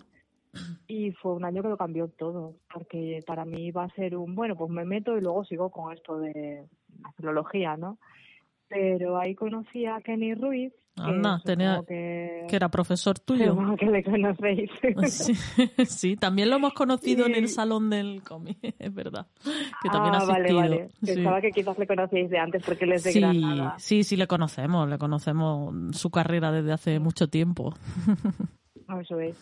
y 0.88 1.12
fue 1.12 1.34
un 1.34 1.46
año 1.46 1.62
que 1.62 1.70
lo 1.70 1.78
cambió 1.78 2.08
todo, 2.08 2.56
porque 2.74 3.20
para 3.28 3.46
mí 3.46 3.68
iba 3.68 3.84
a 3.84 3.90
ser 3.90 4.16
un, 4.18 4.34
bueno, 4.34 4.56
pues 4.56 4.72
me 4.72 4.86
meto 4.86 5.18
y 5.18 5.22
luego 5.22 5.44
sigo 5.46 5.70
con 5.70 5.94
esto 5.94 6.18
de 6.18 6.66
la 7.02 7.12
filología, 7.12 7.78
¿no? 7.78 8.00
Pero 8.70 9.18
ahí 9.20 9.34
conocí 9.36 9.86
a 9.86 10.02
Kenny 10.02 10.34
Ruiz, 10.34 10.74
que 10.96 11.02
Anda, 11.04 11.40
tenía- 11.46 11.82
que, 11.88 12.46
Que 12.50 12.56
era 12.56 12.70
profesor 12.70 13.18
tuyo. 13.20 13.56
que 13.78 13.86
le 13.86 14.04
conocéis. 14.04 14.70
Sí, 15.08 15.34
sí, 15.86 16.16
también 16.16 16.50
lo 16.50 16.56
hemos 16.58 16.74
conocido 16.74 17.26
en 17.28 17.36
el 17.36 17.48
salón 17.50 17.90
del 17.90 18.22
cómic, 18.24 18.58
es 18.80 18.94
verdad. 18.94 19.28
Que 19.82 19.90
también 19.90 20.16
ha 20.16 20.20
ah, 20.20 20.26
vale, 20.26 20.34
asistido. 20.50 20.58
vale. 20.60 20.90
Sí. 21.04 21.14
Pensaba 21.16 21.42
que 21.42 21.52
quizás 21.52 21.78
le 21.80 21.88
conocíais 21.88 22.30
de 22.30 22.38
antes 22.40 22.64
porque 22.66 22.86
él 22.86 22.94
es 22.94 23.04
de 23.04 23.12
Sí, 23.12 23.20
Granada. 23.22 23.76
sí, 23.78 24.04
sí, 24.04 24.18
le 24.18 24.28
conocemos, 24.28 24.90
le 24.90 24.98
conocemos 24.98 25.74
su 25.96 26.10
carrera 26.10 26.52
desde 26.52 26.74
hace 26.74 27.00
mucho 27.00 27.30
tiempo. 27.30 27.74
Eso 29.02 29.20
es. 29.20 29.38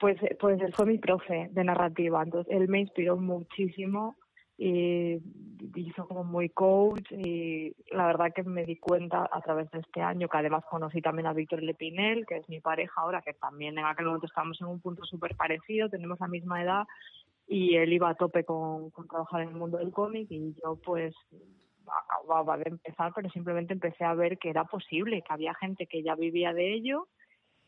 Pues, 0.00 0.16
pues 0.40 0.60
él 0.60 0.72
fue 0.74 0.86
mi 0.86 0.98
profe 0.98 1.48
de 1.52 1.64
narrativa, 1.64 2.22
entonces 2.22 2.52
él 2.54 2.68
me 2.68 2.80
inspiró 2.80 3.16
muchísimo 3.16 4.16
y 4.58 5.22
hizo 5.76 6.06
como 6.08 6.24
muy 6.24 6.48
coach 6.48 7.12
y 7.12 7.72
la 7.92 8.06
verdad 8.08 8.32
que 8.34 8.42
me 8.42 8.64
di 8.64 8.76
cuenta 8.76 9.28
a 9.30 9.40
través 9.40 9.70
de 9.70 9.78
este 9.78 10.02
año 10.02 10.28
que 10.28 10.36
además 10.36 10.64
conocí 10.68 11.00
también 11.00 11.28
a 11.28 11.32
Víctor 11.32 11.62
Lepinel, 11.62 12.26
que 12.26 12.38
es 12.38 12.48
mi 12.48 12.60
pareja 12.60 13.00
ahora, 13.00 13.22
que 13.22 13.34
también 13.34 13.78
en 13.78 13.84
aquel 13.84 14.06
momento 14.06 14.26
estábamos 14.26 14.60
en 14.60 14.66
un 14.66 14.80
punto 14.80 15.04
súper 15.04 15.36
parecido, 15.36 15.88
tenemos 15.88 16.18
la 16.18 16.26
misma 16.26 16.60
edad 16.62 16.84
y 17.46 17.76
él 17.76 17.92
iba 17.92 18.10
a 18.10 18.14
tope 18.14 18.44
con, 18.44 18.90
con 18.90 19.06
trabajar 19.06 19.42
en 19.42 19.50
el 19.50 19.54
mundo 19.54 19.78
del 19.78 19.92
cómic 19.92 20.26
y 20.30 20.54
yo 20.62 20.76
pues 20.84 21.14
acababa 22.10 22.58
de 22.58 22.70
empezar, 22.70 23.12
pero 23.14 23.30
simplemente 23.30 23.72
empecé 23.72 24.04
a 24.04 24.14
ver 24.14 24.38
que 24.38 24.50
era 24.50 24.64
posible, 24.64 25.22
que 25.22 25.32
había 25.32 25.54
gente 25.54 25.86
que 25.86 26.02
ya 26.02 26.16
vivía 26.16 26.52
de 26.52 26.74
ello 26.74 27.06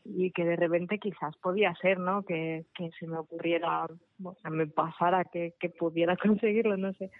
y 0.03 0.31
que 0.31 0.45
de 0.45 0.55
repente 0.55 0.99
quizás 0.99 1.35
podía 1.37 1.73
ser, 1.75 1.99
¿no? 1.99 2.23
Que, 2.23 2.65
que 2.75 2.89
se 2.99 3.07
me 3.07 3.17
ocurriera, 3.17 3.85
o 4.23 4.35
sea, 4.41 4.51
me 4.51 4.67
pasara 4.67 5.25
que, 5.25 5.53
que 5.59 5.69
pudiera 5.69 6.15
conseguirlo, 6.17 6.77
no 6.77 6.93
sé. 6.93 7.11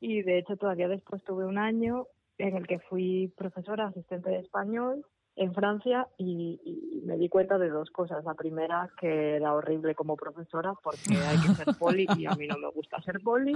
Y 0.00 0.22
de 0.22 0.38
hecho 0.38 0.56
todavía 0.56 0.88
después 0.88 1.22
tuve 1.24 1.44
un 1.44 1.58
año 1.58 2.06
en 2.38 2.56
el 2.56 2.66
que 2.66 2.78
fui 2.78 3.32
profesora 3.36 3.86
asistente 3.86 4.30
de 4.30 4.38
español 4.38 5.04
en 5.38 5.54
Francia 5.54 6.08
y, 6.18 6.60
y 6.64 7.06
me 7.06 7.16
di 7.16 7.28
cuenta 7.28 7.58
de 7.58 7.68
dos 7.68 7.90
cosas. 7.90 8.24
La 8.24 8.34
primera, 8.34 8.90
que 9.00 9.36
era 9.36 9.54
horrible 9.54 9.94
como 9.94 10.16
profesora 10.16 10.74
porque 10.82 11.16
hay 11.16 11.38
que 11.38 11.54
ser 11.54 11.74
poli 11.78 12.06
y 12.16 12.26
a 12.26 12.32
mí 12.32 12.46
no 12.46 12.58
me 12.58 12.68
gusta 12.70 13.00
ser 13.02 13.20
poli. 13.20 13.52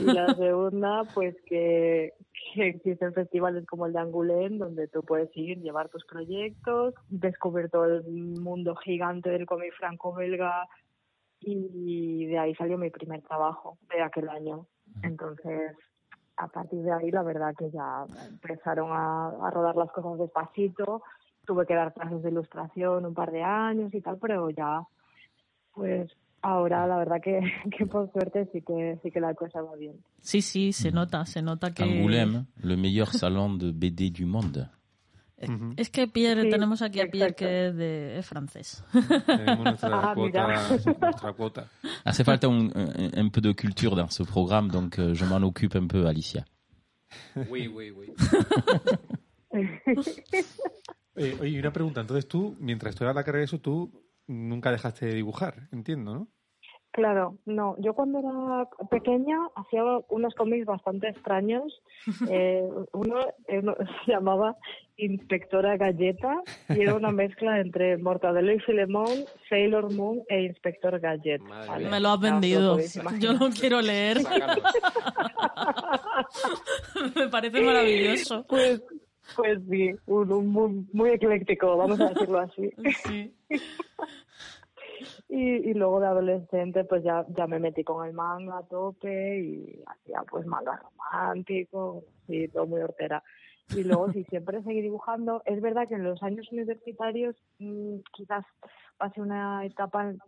Y 0.00 0.04
la 0.04 0.34
segunda, 0.34 1.04
pues 1.14 1.36
que, 1.46 2.14
que 2.54 2.68
existen 2.68 3.12
festivales 3.12 3.66
como 3.66 3.86
el 3.86 3.92
de 3.92 4.00
Angoulême 4.00 4.58
donde 4.58 4.88
tú 4.88 5.02
puedes 5.02 5.30
ir, 5.36 5.60
llevar 5.60 5.88
tus 5.88 6.04
proyectos, 6.06 6.94
descubrir 7.08 7.70
todo 7.70 7.84
el 7.84 8.04
mundo 8.40 8.74
gigante 8.76 9.30
del 9.30 9.46
cómic 9.46 9.72
franco-belga 9.74 10.66
y 11.40 12.26
de 12.26 12.38
ahí 12.38 12.54
salió 12.54 12.78
mi 12.78 12.90
primer 12.90 13.22
trabajo 13.22 13.78
de 13.94 14.02
aquel 14.02 14.28
año. 14.28 14.66
Entonces, 15.02 15.76
a 16.38 16.48
partir 16.48 16.80
de 16.80 16.92
ahí, 16.92 17.10
la 17.10 17.22
verdad 17.22 17.54
que 17.56 17.70
ya 17.70 18.04
empezaron 18.28 18.90
a, 18.92 19.28
a 19.28 19.50
rodar 19.50 19.76
las 19.76 19.90
cosas 19.90 20.18
despacito. 20.18 21.02
Tuve 21.44 21.66
que 21.66 21.74
dar 21.74 21.92
clases 21.92 22.22
de 22.22 22.30
ilustración 22.30 23.06
un 23.06 23.14
par 23.14 23.30
de 23.32 23.42
años 23.42 23.92
y 23.94 24.00
tal, 24.00 24.18
pero 24.18 24.50
ya, 24.50 24.82
pues 25.74 26.10
ahora 26.42 26.86
la 26.86 26.98
verdad 26.98 27.20
que, 27.22 27.40
que 27.76 27.86
por 27.86 28.12
suerte 28.12 28.48
sí 28.52 28.62
que 28.62 28.98
sí 29.02 29.10
que 29.10 29.20
la 29.20 29.34
cosa 29.34 29.62
va 29.62 29.74
bien. 29.76 29.96
Sí, 30.20 30.42
sí, 30.42 30.72
se 30.72 30.90
nota, 30.92 31.24
se 31.26 31.42
nota 31.42 31.72
que... 31.72 31.82
Angoulême, 31.82 32.46
le 32.62 32.76
meilleur 32.76 33.08
salon 33.08 33.58
de 33.58 33.72
BD 33.72 34.10
du 34.12 34.26
monde. 34.26 34.68
Ujú. 35.40 35.74
Es 35.76 35.88
que 35.90 36.08
Pierre, 36.08 36.42
Sí, 36.42 36.50
tenemos 36.50 36.82
aquí 36.82 37.00
a 37.00 37.06
Pierre 37.10 37.30
exacto. 37.30 37.44
que 37.46 37.66
es, 37.68 37.76
de, 37.76 38.18
es 38.18 38.26
francés. 38.26 38.82
Tenemos 39.26 39.64
nuestra, 39.64 40.10
Ah, 40.10 40.14
cuota, 40.14 40.46
mira. 40.46 40.68
nuestra 41.00 41.32
cuota. 41.32 41.68
Hace 42.04 42.24
falta 42.24 42.48
un, 42.48 42.72
un, 42.74 43.18
un 43.18 43.30
peu 43.30 43.40
de 43.40 43.52
culture 43.54 43.94
dans 43.94 44.10
ce 44.10 44.24
programme, 44.24 44.68
donc 44.70 44.98
euh, 44.98 45.14
je 45.14 45.24
m'en 45.24 45.40
occupe 45.46 45.76
un 45.76 45.86
peu, 45.86 46.06
Alicia. 46.06 46.44
Oui, 47.48 47.68
oui, 47.68 47.90
oui. 47.90 48.12
Eh, 51.20 51.36
oye, 51.40 51.58
una 51.58 51.72
pregunta. 51.72 52.00
Entonces 52.00 52.28
tú, 52.28 52.56
mientras 52.60 52.90
estudiabas 52.90 53.16
la 53.16 53.24
carrera 53.24 53.40
de 53.40 53.44
eso, 53.46 53.58
tú 53.60 54.04
nunca 54.28 54.70
dejaste 54.70 55.06
de 55.06 55.14
dibujar, 55.14 55.68
entiendo, 55.72 56.14
¿no? 56.14 56.28
Claro, 56.98 57.38
no. 57.46 57.76
Yo 57.78 57.94
cuando 57.94 58.18
era 58.18 58.68
pequeña 58.90 59.38
hacía 59.54 59.84
unos 60.08 60.34
cómics 60.34 60.66
bastante 60.66 61.08
extraños. 61.08 61.80
Eh, 62.30 62.68
uno, 62.92 63.20
eh, 63.46 63.60
uno 63.60 63.74
se 64.04 64.12
llamaba 64.12 64.56
Inspectora 64.96 65.76
Galleta 65.76 66.42
y 66.68 66.80
era 66.80 66.94
una 66.94 67.10
mezcla 67.10 67.60
entre 67.60 67.96
Mortadelo 67.96 68.52
y 68.52 68.58
Filemón, 68.60 69.24
Sailor 69.48 69.92
Moon 69.92 70.22
e 70.28 70.42
Inspector 70.42 71.00
mía. 71.00 71.88
Me 71.90 72.00
lo 72.00 72.10
has 72.10 72.20
vendido. 72.20 72.78
Yo 73.18 73.32
no 73.34 73.50
quiero 73.50 73.80
leer. 73.80 74.18
Me 77.14 77.28
parece 77.28 77.60
maravilloso. 77.60 78.44
Pues, 78.48 78.82
pues 79.36 79.58
sí, 79.70 79.92
un, 80.06 80.32
un 80.32 80.48
muy, 80.48 80.86
muy 80.92 81.10
ecléctico, 81.10 81.76
vamos 81.76 82.00
a 82.00 82.08
decirlo 82.08 82.40
así. 82.40 82.70
Sí. 83.06 83.32
Y, 85.28 85.70
y 85.70 85.74
luego 85.74 86.00
de 86.00 86.06
adolescente 86.06 86.84
pues 86.84 87.04
ya, 87.04 87.26
ya 87.36 87.46
me 87.46 87.58
metí 87.58 87.84
con 87.84 88.06
el 88.06 88.14
manga 88.14 88.58
a 88.58 88.62
tope 88.62 89.40
y 89.40 89.82
hacía 89.86 90.22
pues 90.30 90.46
manga 90.46 90.80
romántico, 90.80 92.04
sí, 92.26 92.48
todo 92.48 92.66
muy 92.66 92.80
hortera. 92.80 93.22
Y 93.74 93.84
luego 93.84 94.10
sí, 94.12 94.24
siempre 94.24 94.62
seguí 94.62 94.80
dibujando. 94.80 95.42
Es 95.44 95.60
verdad 95.60 95.86
que 95.86 95.94
en 95.94 96.04
los 96.04 96.22
años 96.22 96.50
universitarios 96.50 97.36
mm, 97.58 97.96
quizás 98.12 98.44
pasé 98.96 99.20
una 99.20 99.64
etapa 99.66 100.04
un 100.06 100.18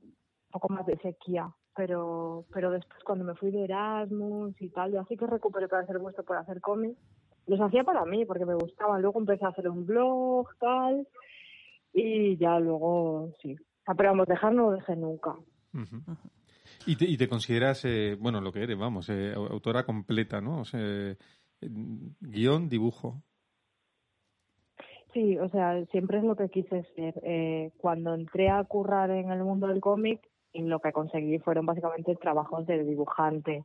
poco 0.50 0.68
más 0.68 0.84
de 0.84 0.98
sequía, 0.98 1.50
pero, 1.74 2.44
pero 2.52 2.70
después 2.70 3.02
cuando 3.04 3.24
me 3.24 3.34
fui 3.34 3.50
de 3.50 3.64
Erasmus 3.64 4.60
y 4.60 4.68
tal, 4.68 4.92
yo 4.92 5.00
así 5.00 5.16
que 5.16 5.26
recuperé 5.26 5.68
para 5.68 5.82
hacer 5.82 5.98
gusto 5.98 6.22
por 6.22 6.36
hacer 6.36 6.60
cómics. 6.60 6.98
Los 7.46 7.60
hacía 7.60 7.84
para 7.84 8.04
mí 8.04 8.26
porque 8.26 8.44
me 8.44 8.54
gustaban. 8.54 9.00
Luego 9.00 9.18
empecé 9.18 9.46
a 9.46 9.48
hacer 9.48 9.68
un 9.68 9.86
blog, 9.86 10.46
tal, 10.58 11.08
y 11.92 12.36
ya 12.36 12.60
luego 12.60 13.32
sí, 13.42 13.56
Ah, 13.90 13.94
Pero 13.96 14.10
vamos, 14.10 14.28
dejar 14.28 14.52
no 14.54 14.70
lo 14.70 14.76
dejé 14.76 14.94
nunca. 14.94 15.34
Y 16.86 16.94
te, 16.94 17.06
y 17.06 17.16
te 17.16 17.28
consideras, 17.28 17.84
eh, 17.84 18.16
bueno, 18.20 18.40
lo 18.40 18.52
que 18.52 18.62
eres, 18.62 18.78
vamos, 18.78 19.08
eh, 19.08 19.32
au- 19.34 19.50
autora 19.50 19.82
completa, 19.84 20.40
¿no? 20.40 20.60
O 20.60 20.64
sea, 20.64 20.78
eh, 20.80 21.16
guion, 21.60 22.68
dibujo. 22.68 23.20
Sí, 25.12 25.36
o 25.38 25.48
sea, 25.48 25.84
siempre 25.86 26.18
es 26.18 26.24
lo 26.24 26.36
que 26.36 26.48
quise 26.50 26.84
ser. 26.94 27.14
Eh, 27.24 27.72
cuando 27.78 28.14
entré 28.14 28.48
a 28.48 28.62
currar 28.62 29.10
en 29.10 29.32
el 29.32 29.42
mundo 29.42 29.66
del 29.66 29.80
cómic, 29.80 30.20
y 30.52 30.62
lo 30.62 30.78
que 30.78 30.92
conseguí 30.92 31.40
fueron 31.40 31.66
básicamente 31.66 32.14
trabajos 32.14 32.66
de 32.68 32.84
dibujante, 32.84 33.64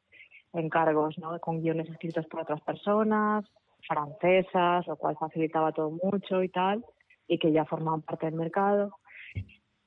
encargos, 0.53 1.19
¿no? 1.19 1.39
Con 1.39 1.61
guiones 1.61 1.87
escritos 1.87 2.25
por 2.25 2.39
otras 2.41 2.61
personas, 2.61 3.45
francesas, 3.87 4.87
lo 4.87 4.95
cual 4.95 5.17
facilitaba 5.19 5.71
todo 5.71 5.91
mucho 5.91 6.41
y 6.41 6.49
tal, 6.49 6.83
y 7.27 7.37
que 7.37 7.51
ya 7.51 7.63
formaban 7.65 8.01
parte 8.01 8.25
del 8.25 8.35
mercado. 8.35 8.97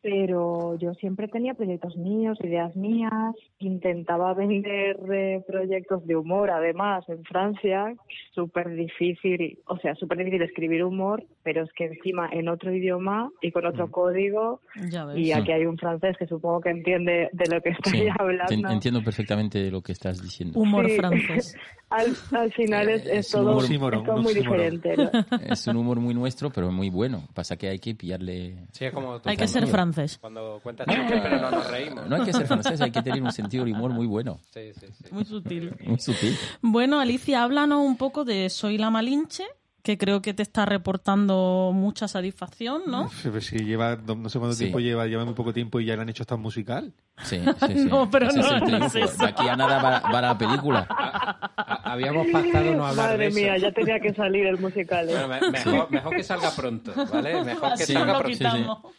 Pero 0.01 0.77
yo 0.79 0.95
siempre 0.95 1.27
tenía 1.27 1.55
proyectos 1.55 1.97
míos, 1.97 2.39
ideas 2.43 2.75
mías, 2.77 3.35
intentaba 3.59 4.33
vender 4.33 4.97
eh, 5.13 5.43
proyectos 5.47 6.07
de 6.07 6.15
humor, 6.15 6.51
además, 6.51 7.05
en 7.09 7.25
Francia, 7.25 7.95
súper 8.33 8.71
difícil, 8.75 9.59
o 9.67 9.77
sea, 9.79 9.97
súper 9.97 10.19
difícil 10.19 10.43
escribir 10.43 10.85
humor, 10.85 11.25
pero 11.43 11.65
es 11.65 11.73
que 11.73 11.87
encima 11.87 12.29
en 12.33 12.49
otro 12.49 12.73
idioma 12.73 13.31
y 13.43 13.51
con 13.51 13.67
otro 13.67 13.91
código, 13.91 14.61
Ya 14.89 15.05
ves. 15.05 15.19
y 15.19 15.33
aquí 15.33 15.51
hay 15.51 15.67
un 15.67 15.77
francés 15.77 16.17
que 16.17 16.27
supongo 16.29 16.61
que 16.61 16.71
entiende 16.71 17.29
de 17.33 17.55
lo 17.55 17.61
que 17.61 17.71
estoy 17.71 17.93
Sí, 18.03 18.09
hablando. 18.19 18.69
entiendo 18.71 19.03
perfectamente 19.03 19.69
lo 19.71 19.83
que 19.83 19.93
estás 19.93 20.23
diciendo. 20.23 20.61
Humor 20.61 20.89
Sí. 20.89 20.97
francés. 20.97 21.57
Al, 21.91 22.05
al 22.39 22.53
final 22.53 22.87
es, 22.91 23.07
es 23.07 23.31
todo, 23.31 23.45
humor- 23.53 23.63
Oxímoron, 23.65 24.01
es 24.01 24.07
todo 24.07 24.17
un 24.17 24.23
muy 24.23 24.35
diferente. 24.35 24.95
¿no? 24.95 25.11
Es 25.49 25.67
un 25.69 25.77
humor 25.79 25.99
muy 26.01 26.13
nuestro, 26.13 26.51
pero 26.51 26.71
muy 26.71 26.91
bueno. 26.91 27.23
Pasa 27.33 27.57
que 27.57 27.67
hay 27.67 27.79
que 27.79 27.95
pillarle... 27.95 28.57
Sí, 28.73 28.85
como 28.93 29.19
Hay 29.25 29.39
que 29.39 29.49
ser 29.49 29.63
cuando- 29.63 29.73
francés. 29.93 30.19
Cuando 30.21 30.61
cuentas 30.63 30.87
chistes, 30.87 31.21
pero 31.23 31.41
no 31.41 31.51
nos 31.51 31.71
reímos. 31.71 32.07
No 32.09 32.17
hay 32.17 32.23
que 32.25 32.33
ser 32.33 32.47
francés, 32.47 32.81
hay 32.81 32.91
que 32.91 33.03
tener 33.03 33.23
un 33.23 33.33
sentido 33.33 33.65
del 33.65 33.75
humor 33.75 33.91
muy 33.93 34.07
bueno, 34.07 34.39
Sí, 34.53 34.73
sí, 34.79 34.87
sí. 34.93 35.05
Muy 35.11 35.25
sutil. 35.25 35.75
muy 35.85 35.99
sutil. 36.01 36.37
Bueno, 36.63 37.01
Alicia, 37.01 37.43
háblanos 37.43 37.81
un 37.85 37.97
poco 37.97 38.25
de 38.25 38.51
Soy 38.51 38.79
la 38.79 38.91
Malinche, 38.91 39.45
que 39.83 39.97
creo 39.97 40.21
que 40.21 40.35
te 40.35 40.43
está 40.43 40.67
reportando 40.67 41.71
mucha 41.73 42.09
satisfacción, 42.09 42.83
¿no? 42.89 43.11
Pero 43.23 43.41
si 43.41 43.59
lleva, 43.59 43.97
no 43.97 44.29
sé 44.29 44.39
cuánto 44.39 44.55
Sí. 44.55 44.65
tiempo 44.65 44.81
lleva, 44.81 45.07
lleva 45.07 45.25
muy 45.25 45.33
poco 45.35 45.55
tiempo 45.55 45.81
y 45.81 45.87
ya 45.87 45.97
le 45.97 46.03
han 46.03 46.09
hecho 46.11 46.25
hasta 46.25 46.35
un 46.35 46.43
musical. 46.43 46.93
Sí, 47.23 47.41
sí, 47.41 47.67
sí. 47.69 47.85
No, 47.89 48.11
pero 48.11 48.27
Ese 48.29 48.41
es 48.41 48.47
no, 48.51 48.59
no 48.79 48.85
es 48.87 48.95
eso. 48.95 49.17
De 49.17 49.27
aquí 49.29 49.49
a 49.49 49.57
nada 49.57 49.81
va, 49.83 50.01
va 50.13 50.21
la 50.21 50.37
película. 50.37 50.87
Ha- 50.91 51.93
Habíamos 51.93 52.27
pactado 52.31 52.75
no 52.75 52.87
hablar 52.87 53.07
Madre 53.11 53.19
de 53.19 53.27
eso. 53.29 53.39
mía, 53.39 53.57
ya 53.57 53.73
tenía 53.73 53.99
que 53.99 54.13
salir 54.13 54.47
el 54.47 54.59
musical. 54.59 55.09
¿eh? 55.09 55.13
Bueno, 55.27 55.29
me- 55.29 55.51
mejor, 55.53 55.91
mejor 55.91 56.17
que 56.17 56.23
salga 56.23 56.51
pronto, 56.51 56.93
¿vale? 57.11 57.43
Mejor 57.45 57.75
que 57.79 57.87
salga 57.87 58.13
lo 58.13 58.19
pronto. 58.19 58.93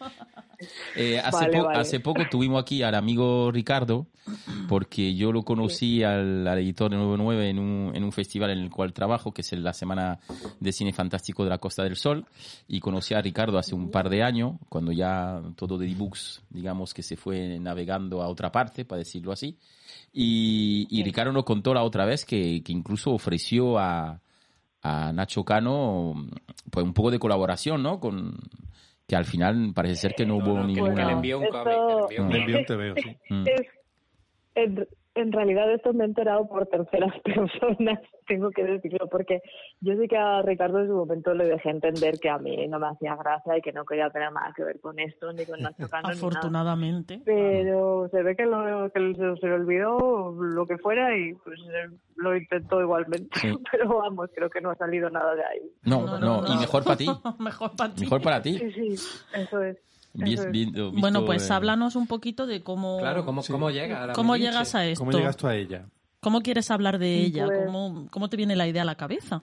Sí, 0.60 0.66
sí. 0.66 0.82
Eh, 0.96 1.20
hace, 1.20 1.46
Vale, 1.46 1.58
po- 1.58 1.64
vale. 1.66 1.80
hace 1.80 2.00
poco 2.00 2.26
tuvimos 2.30 2.62
aquí 2.62 2.84
al 2.84 2.96
amigo 2.96 3.52
Ricardo, 3.52 4.08
porque 4.68 5.16
yo 5.16 5.32
lo 5.32 5.44
conocí 5.44 6.04
al, 6.04 6.48
al 6.48 6.58
editor 6.60 6.92
de 6.92 6.98
99 6.98 7.50
en 7.50 7.60
un, 7.60 7.96
en 7.96 8.04
un 8.04 8.12
festival 8.12 8.52
en 8.52 8.60
el 8.60 8.70
cual 8.70 8.94
trabajo, 8.94 9.32
que 9.34 9.42
es 9.42 9.52
la 9.54 9.74
Semana 9.74 10.20
de 10.60 10.72
Cine 10.72 10.94
Fantástico 10.94 11.44
de 11.44 11.50
la 11.50 11.58
Costa 11.58 11.84
del 11.84 11.96
Sol, 11.96 12.26
y 12.68 12.80
conocí 12.80 13.14
a 13.14 13.22
Ricardo 13.22 13.58
hace 13.58 13.74
un 13.76 13.90
par 13.90 14.10
de 14.10 14.22
años, 14.24 14.54
cuando 14.70 14.92
ya 14.92 15.42
todo 15.56 15.78
de 15.78 15.90
ebooks, 15.90 16.42
digamos 16.50 16.94
que 16.94 17.02
se 17.04 17.16
fue 17.16 17.60
navegando 17.60 18.22
a 18.22 18.28
otra 18.28 18.52
parte, 18.52 18.86
para 18.86 19.00
decirlo 19.00 19.32
así. 19.32 19.58
Y, 20.14 20.88
y 20.90 21.04
Ricardo 21.04 21.32
nos 21.32 21.46
contó 21.46 21.74
la 21.74 21.84
otra 21.84 22.06
vez 22.06 22.26
que, 22.26 22.62
que 22.64 22.72
incluso 22.72 23.12
ofreció 23.12 23.80
a, 23.80 24.20
a 24.84 25.12
Nacho 25.14 25.44
Cano 25.44 26.28
pues 26.70 26.84
un 26.86 26.94
poco 26.94 27.10
de 27.12 27.20
colaboración, 27.20 27.82
¿no? 27.82 28.00
Con 28.00 28.38
que 29.10 29.16
al 29.16 29.26
final 29.26 29.72
parece 29.74 29.96
ser 29.96 30.14
que 30.16 30.26
no 30.26 30.36
hubo 30.36 30.54
Que 30.62 30.68
le- 30.68 30.74
que 30.76 30.82
le 30.82 30.88
ninguna. 30.88 31.12
envió 31.12 31.40
un 31.40 31.46
que 32.08 32.16
le 32.22 32.40
envió 32.40 32.60
un 32.60 32.76
veo, 32.78 32.94
sí. 32.96 33.18
Mm. 33.30 33.44
Es, 34.56 34.72
en 35.16 35.32
realidad 35.32 35.72
esto 35.74 35.94
me 35.94 36.04
he 36.04 36.08
enterado 36.08 36.48
por 36.48 36.66
terceras 36.68 37.14
personas, 37.24 38.00
tengo 38.28 38.52
que 38.52 38.64
decirlo, 38.64 39.08
porque 39.10 39.42
yo 39.82 39.94
sí 39.96 40.08
que 40.08 40.18
a 40.18 40.42
Ricardo 40.42 40.80
en 40.80 40.88
su 40.88 40.94
momento 40.94 41.34
le 41.34 41.46
dejé 41.46 41.70
entender 41.70 42.20
que 42.20 42.30
a 42.30 42.38
mí 42.38 42.68
no 42.68 42.80
me 42.80 42.88
hacía 42.88 43.16
gracia 43.16 43.58
y 43.58 43.62
que 43.62 43.72
no 43.72 43.86
quería 43.86 44.10
tener 44.10 44.32
nada 44.32 44.54
que 44.56 44.64
ver 44.64 44.80
con 44.80 45.00
esto, 45.00 45.32
ni 45.34 45.46
con 45.46 45.60
Nacho 45.62 45.88
Cano, 45.90 46.10
ni 46.10 46.16
nada. 46.16 46.28
Afortunadamente. 46.28 47.22
Pero 47.26 48.08
se 48.10 48.24
ve 48.24 48.36
que, 48.36 48.46
lo, 48.46 48.90
que 48.92 49.14
se, 49.16 49.36
se 49.38 49.48
le 49.48 49.54
olvidó 49.54 50.32
lo 50.32 50.66
que 50.66 50.78
fuera 50.78 51.16
y 51.18 51.34
pues 51.34 51.60
eh, 51.62 51.90
lo 52.18 52.36
intentó 52.36 52.82
igualmente. 52.82 53.40
Sí. 53.40 53.54
Pero 53.72 53.98
vamos, 53.98 54.30
creo 54.36 54.50
que 54.50 54.62
no 54.62 54.72
ha 54.72 54.76
salido 54.76 55.10
nada 55.10 55.36
de 55.36 55.44
ahí. 55.44 55.72
No, 55.84 56.20
no, 56.20 56.44
y 56.48 56.58
mejor 56.58 56.84
para 56.84 56.98
ti. 56.98 57.08
Mejor 57.40 57.76
para 57.76 57.94
ti. 57.94 58.02
Mejor 58.02 58.22
para 58.22 58.42
ti. 58.42 58.58
Sí, 58.58 58.72
sí, 58.72 59.10
eso 59.34 59.64
es. 59.64 59.78
Bien- 60.14 60.34
eso 60.34 60.44
es. 60.48 60.52
bien- 60.52 60.72
visto, 60.72 60.92
Bueno, 60.94 61.26
pues 61.26 61.50
eh, 61.50 61.54
háblanos 61.54 61.96
un 61.96 62.08
poquito 62.08 62.48
de 62.48 62.62
cómo, 62.64 62.98
Claro, 63.00 63.26
¿cómo, 63.26 63.42
cómo 63.50 63.70
llega? 63.70 64.04
a 64.04 64.08
la 64.08 64.14
cómo 64.14 64.36
llegas 64.38 64.74
a 64.76 64.86
esto. 64.86 65.06
¿Cómo 65.06 65.18
llegas 65.18 65.38
tú 65.38 65.48
a 65.48 65.56
ella? 65.56 65.86
¿Cómo 66.22 66.42
quieres 66.42 66.70
hablar 66.72 67.00
de 67.00 67.16
ella? 67.24 67.46
Pues- 67.46 67.66
¿Cómo, 67.66 68.08
¿Cómo 68.12 68.30
te 68.30 68.38
viene 68.38 68.56
la 68.56 68.68
idea 68.68 68.82
a 68.82 68.86
la 68.86 68.96
cabeza? 68.96 69.42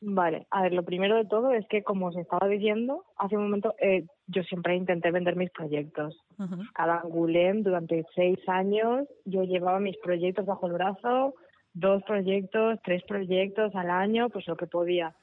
Vale, 0.00 0.46
a 0.50 0.62
ver, 0.62 0.72
lo 0.74 0.84
primero 0.84 1.16
de 1.16 1.24
todo 1.24 1.50
es 1.52 1.66
que, 1.68 1.82
como 1.82 2.06
os 2.06 2.16
estaba 2.16 2.46
diciendo, 2.46 3.04
hace 3.16 3.36
un 3.36 3.42
momento 3.44 3.74
eh, 3.80 4.06
yo 4.28 4.44
siempre 4.44 4.76
intenté 4.76 5.10
vender 5.10 5.34
mis 5.34 5.50
proyectos. 5.50 6.16
Ujú. 6.38 6.62
Cada 6.72 7.00
Angulem, 7.00 7.64
durante 7.64 8.04
seis 8.14 8.38
años, 8.46 9.08
yo 9.24 9.42
llevaba 9.42 9.80
mis 9.80 9.96
proyectos 9.98 10.46
bajo 10.46 10.68
el 10.68 10.74
brazo, 10.74 11.34
dos 11.74 12.04
proyectos, 12.04 12.78
tres 12.84 13.02
proyectos 13.08 13.74
al 13.74 13.90
año, 13.90 14.28
pues 14.30 14.46
lo 14.46 14.56
que 14.56 14.66
podía. 14.68 15.16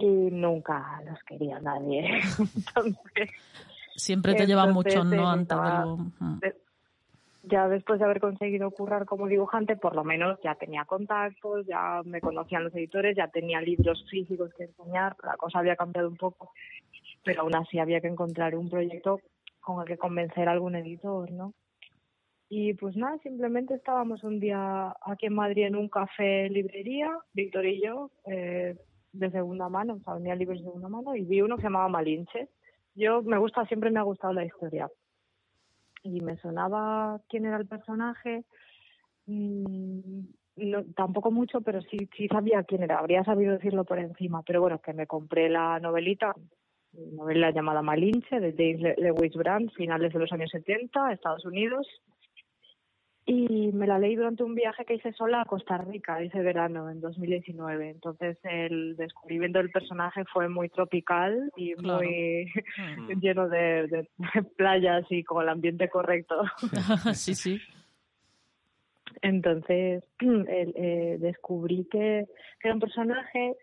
Y 0.00 0.06
nunca 0.06 1.00
los 1.06 1.22
quería 1.24 1.58
nadie. 1.60 2.20
Entonces, 2.38 3.30
Siempre 3.96 4.34
te 4.34 4.46
llevan 4.46 4.68
Entonces, 4.68 4.96
mucho, 4.96 5.16
¿no? 5.16 5.28
Antes 5.28 5.38
de 5.48 5.54
estaba- 5.54 5.84
lo... 5.84 5.96
De- 6.40 6.54
ya 7.44 7.66
después 7.68 7.98
de 7.98 8.04
haber 8.04 8.20
conseguido 8.20 8.70
currar 8.72 9.06
como 9.06 9.26
dibujante, 9.26 9.76
por 9.76 9.94
lo 9.96 10.04
menos 10.04 10.38
ya 10.44 10.54
tenía 10.56 10.84
contactos, 10.84 11.66
ya 11.66 12.02
me 12.04 12.20
conocían 12.20 12.64
los 12.64 12.74
editores, 12.74 13.16
ya 13.16 13.28
tenía 13.28 13.60
libros 13.62 14.04
físicos 14.10 14.52
que 14.54 14.64
enseñar, 14.64 15.16
la 15.24 15.36
cosa 15.38 15.60
había 15.60 15.74
cambiado 15.76 16.08
un 16.08 16.16
poco, 16.16 16.52
pero 17.24 17.42
aún 17.42 17.54
así 17.56 17.78
había 17.78 18.02
que 18.02 18.08
encontrar 18.08 18.54
un 18.54 18.68
proyecto 18.68 19.20
con 19.60 19.80
el 19.80 19.86
que 19.86 19.96
convencer 19.96 20.46
a 20.48 20.52
algún 20.52 20.74
editor, 20.76 21.30
¿no? 21.30 21.54
Y 22.50 22.74
pues 22.74 22.96
nada, 22.96 23.16
simplemente 23.22 23.74
estábamos 23.74 24.24
un 24.24 24.40
día 24.40 24.94
aquí 25.06 25.26
en 25.26 25.34
Madrid 25.34 25.64
en 25.66 25.76
un 25.76 25.88
café 25.88 26.50
librería, 26.50 27.16
Víctor 27.32 27.64
y 27.64 27.80
yo, 27.82 28.10
eh, 28.26 28.76
de 29.18 29.30
segunda 29.30 29.68
mano, 29.68 29.94
o 29.94 30.00
sea, 30.00 30.14
vendía 30.14 30.34
libros 30.34 30.58
de 30.58 30.64
segunda 30.64 30.88
mano, 30.88 31.14
y 31.16 31.24
vi 31.24 31.42
uno 31.42 31.56
que 31.56 31.62
se 31.62 31.66
llamaba 31.66 31.88
Malinche. 31.88 32.48
Yo 32.94 33.22
me 33.22 33.38
gusta, 33.38 33.66
siempre 33.66 33.90
me 33.90 33.98
ha 34.00 34.02
gustado 34.02 34.32
la 34.32 34.44
historia 34.44 34.88
y 36.02 36.20
me 36.20 36.36
sonaba 36.38 37.20
quién 37.28 37.44
era 37.46 37.56
el 37.56 37.66
personaje. 37.66 38.44
Mm, 39.26 40.20
tampoco 40.96 41.30
mucho, 41.30 41.60
pero 41.60 41.80
sí, 41.82 42.08
sí 42.16 42.28
sabía 42.28 42.62
quién 42.64 42.82
era. 42.82 42.98
Habría 42.98 43.24
sabido 43.24 43.52
decirlo 43.52 43.84
por 43.84 43.98
encima. 43.98 44.42
Pero 44.42 44.60
bueno, 44.60 44.80
que 44.80 44.92
me 44.92 45.06
compré 45.06 45.48
la 45.48 45.78
novelita, 45.80 46.34
novela 46.92 47.50
llamada 47.50 47.82
Malinche, 47.82 48.40
de 48.40 48.52
James 48.52 48.80
Le- 48.80 48.96
Lewis 48.98 49.34
Brand, 49.34 49.70
finales 49.72 50.12
de 50.12 50.18
los 50.18 50.32
años 50.32 50.50
70, 50.50 51.12
Estados 51.12 51.44
Unidos. 51.44 51.86
Y 53.30 53.72
me 53.74 53.86
la 53.86 53.98
leí 53.98 54.16
durante 54.16 54.42
un 54.42 54.54
viaje 54.54 54.86
que 54.86 54.94
hice 54.94 55.12
sola 55.12 55.42
a 55.42 55.44
Costa 55.44 55.76
Rica 55.76 56.22
ese 56.22 56.40
verano, 56.40 56.88
en 56.88 57.02
2019. 57.02 57.90
Entonces 57.90 58.38
el 58.42 58.96
descubrimiento 58.96 59.58
del 59.58 59.70
personaje 59.70 60.24
fue 60.32 60.48
muy 60.48 60.70
tropical 60.70 61.52
y 61.54 61.74
Claro. 61.74 61.98
muy 62.00 62.46
Mm. 62.96 63.08
lleno 63.20 63.48
de, 63.50 63.86
de 63.86 64.08
playas 64.56 65.04
y 65.10 65.24
con 65.24 65.42
el 65.42 65.50
ambiente 65.50 65.90
correcto. 65.90 66.36
sí, 67.12 67.34
sí. 67.34 67.60
Entonces 69.20 70.04
el- 70.20 70.72
eh, 70.76 71.16
descubrí 71.20 71.86
que, 71.90 72.24
que 72.60 72.68
era 72.68 72.74
un 72.74 72.80
personaje 72.80 73.56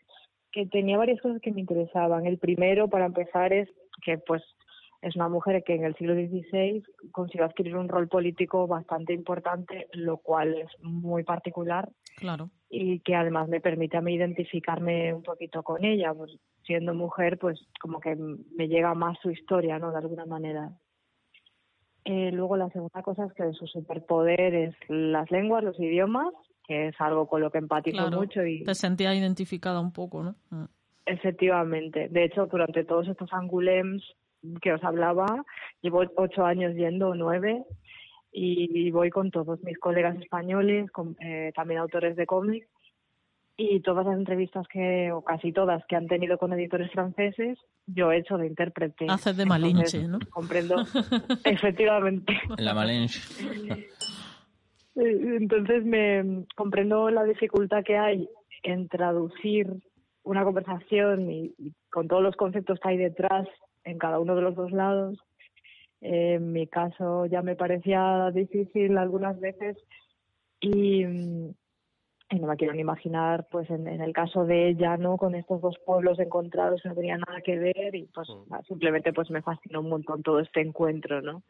que 0.51 0.67
tenía 0.67 0.97
varias 0.99 1.19
cosas 1.21 1.41
que 1.41 1.51
me 1.51 1.61
interesaban. 1.61 2.27
El 2.27 2.37
primero, 2.37 2.87
para 2.87 3.07
empezar, 3.07 3.51
es 3.51 3.67
que 4.03 4.19
pues 4.19 4.43
es 5.05 5.15
una 5.15 5.29
mujer 5.29 5.63
que 5.63 5.75
en 5.75 5.83
el 5.83 5.95
siglo 5.95 6.15
XVI 6.15 6.83
consiguió 7.11 7.45
adquirir 7.45 7.75
un 7.77 7.87
rol 7.87 8.07
político 8.07 8.65
bastante 8.65 9.13
importante, 9.13 9.87
lo 9.93 10.17
cual 10.17 10.55
es 10.55 10.69
muy 10.81 11.23
particular 11.23 11.89
Claro. 12.17 12.49
y 12.69 12.99
que 13.01 13.13
además 13.15 13.47
me 13.47 13.61
permite 13.61 13.97
a 13.97 14.01
mí 14.01 14.15
identificarme 14.15 15.13
un 15.13 15.21
poquito 15.21 15.61
con 15.61 15.85
ella. 15.85 16.11
Pues, 16.13 16.31
siendo 16.63 16.95
mujer, 16.95 17.37
pues 17.37 17.59
como 17.79 17.99
que 17.99 18.15
me 18.15 18.67
llega 18.67 18.95
más 18.95 19.19
su 19.21 19.29
historia, 19.29 19.77
¿no? 19.77 19.91
De 19.91 19.97
alguna 19.99 20.25
manera. 20.25 20.71
Eh, 22.03 22.31
luego 22.31 22.57
la 22.57 22.69
segunda 22.69 23.03
cosa 23.03 23.25
es 23.25 23.33
que 23.33 23.51
su 23.53 23.67
superpoder 23.67 24.53
es 24.55 24.75
las 24.87 25.29
lenguas, 25.29 25.63
los 25.63 25.79
idiomas, 25.79 26.33
que 26.67 26.87
es 26.87 26.95
algo 26.99 27.27
con 27.27 27.41
lo 27.41 27.51
que 27.51 27.59
empatizo 27.59 27.97
Claro. 27.97 28.17
mucho 28.17 28.43
y 28.43 28.63
Te 28.63 28.73
sentías 28.73 29.15
identificada 29.15 29.79
un 29.79 29.91
poco, 29.93 30.23
¿no? 30.23 30.35
Mm. 30.49 30.65
efectivamente. 31.07 32.09
De 32.09 32.23
hecho, 32.23 32.47
durante 32.47 32.83
todos 32.83 33.07
estos 33.07 33.31
angulems 33.33 34.03
que 34.61 34.73
os 34.73 34.83
hablaba, 34.83 35.45
llevo 35.81 36.03
ocho 36.15 36.45
años 36.45 36.75
yendo, 36.75 37.15
nueve, 37.15 37.63
y, 38.31 38.87
y 38.87 38.91
voy 38.91 39.09
con 39.09 39.31
todos 39.31 39.63
mis 39.63 39.77
colegas 39.79 40.17
españoles, 40.17 40.91
con, 40.91 41.15
eh, 41.21 41.51
también 41.55 41.79
autores 41.79 42.15
de 42.15 42.25
cómics, 42.25 42.67
y 43.57 43.79
todas 43.79 44.05
las 44.05 44.17
entrevistas 44.17 44.67
que, 44.67 45.11
o 45.11 45.23
casi 45.23 45.53
todas, 45.53 45.83
que 45.87 45.95
han 45.95 46.07
tenido 46.07 46.37
con 46.37 46.51
editores 46.51 46.91
franceses, 46.91 47.57
yo 47.87 48.11
he 48.11 48.17
hecho 48.17 48.37
de 48.37 48.47
intérprete. 48.47 49.05
Haces 49.07 49.37
de 49.37 49.43
Entonces, 49.43 49.47
Malinche, 49.47 50.07
¿no? 50.07 50.19
Comprendo, 50.29 50.75
efectivamente. 51.45 52.33
La 52.57 52.73
Malenche. 52.73 53.21
Eh, 54.97 55.35
Entonces 55.41 55.83
me 55.83 56.45
comprendo 56.55 57.09
la 57.09 57.25
dificultad 57.25 57.83
que 57.83 57.97
hay 57.97 58.29
en 58.63 58.87
traducir 58.87 59.67
una 60.23 60.45
conversación 60.45 61.29
y, 61.29 61.53
y 61.57 61.73
con 61.91 62.07
todos 62.07 62.23
los 62.23 62.37
conceptos 62.37 62.79
que 62.79 62.87
hay 62.87 62.97
detrás 62.97 63.45
en 63.85 63.97
cada 63.97 64.19
uno 64.19 64.35
de 64.35 64.41
los 64.41 64.55
dos 64.55 64.71
lados. 64.71 65.17
En 66.01 66.51
mi 66.51 66.67
caso 66.67 67.25
ya 67.25 67.41
me 67.41 67.55
parecía 67.55 68.29
difícil 68.33 68.97
algunas 68.97 69.39
veces 69.39 69.77
y, 70.59 71.05
mm, 71.05 71.49
y 72.31 72.39
no 72.39 72.47
me 72.47 72.57
quiero 72.57 72.73
ni 72.73 72.81
imaginar 72.81 73.47
pues 73.49 73.69
en, 73.69 73.87
en 73.87 74.01
el 74.01 74.13
caso 74.13 74.45
de 74.45 74.69
ella 74.69 74.97
no 74.97 75.17
con 75.17 75.35
estos 75.35 75.61
dos 75.61 75.75
pueblos 75.85 76.19
encontrados 76.19 76.81
no 76.85 76.93
tenían 76.93 77.21
nada 77.25 77.41
que 77.41 77.57
ver 77.57 77.95
y 77.95 78.07
pues 78.13 78.27
nada, 78.49 78.63
simplemente 78.63 79.13
pues 79.13 79.29
me 79.31 79.41
fascinó 79.41 79.79
un 79.81 79.89
montón 79.89 80.21
todo 80.23 80.39
este 80.39 80.61
encuentro 80.61 81.21
no 81.21 81.43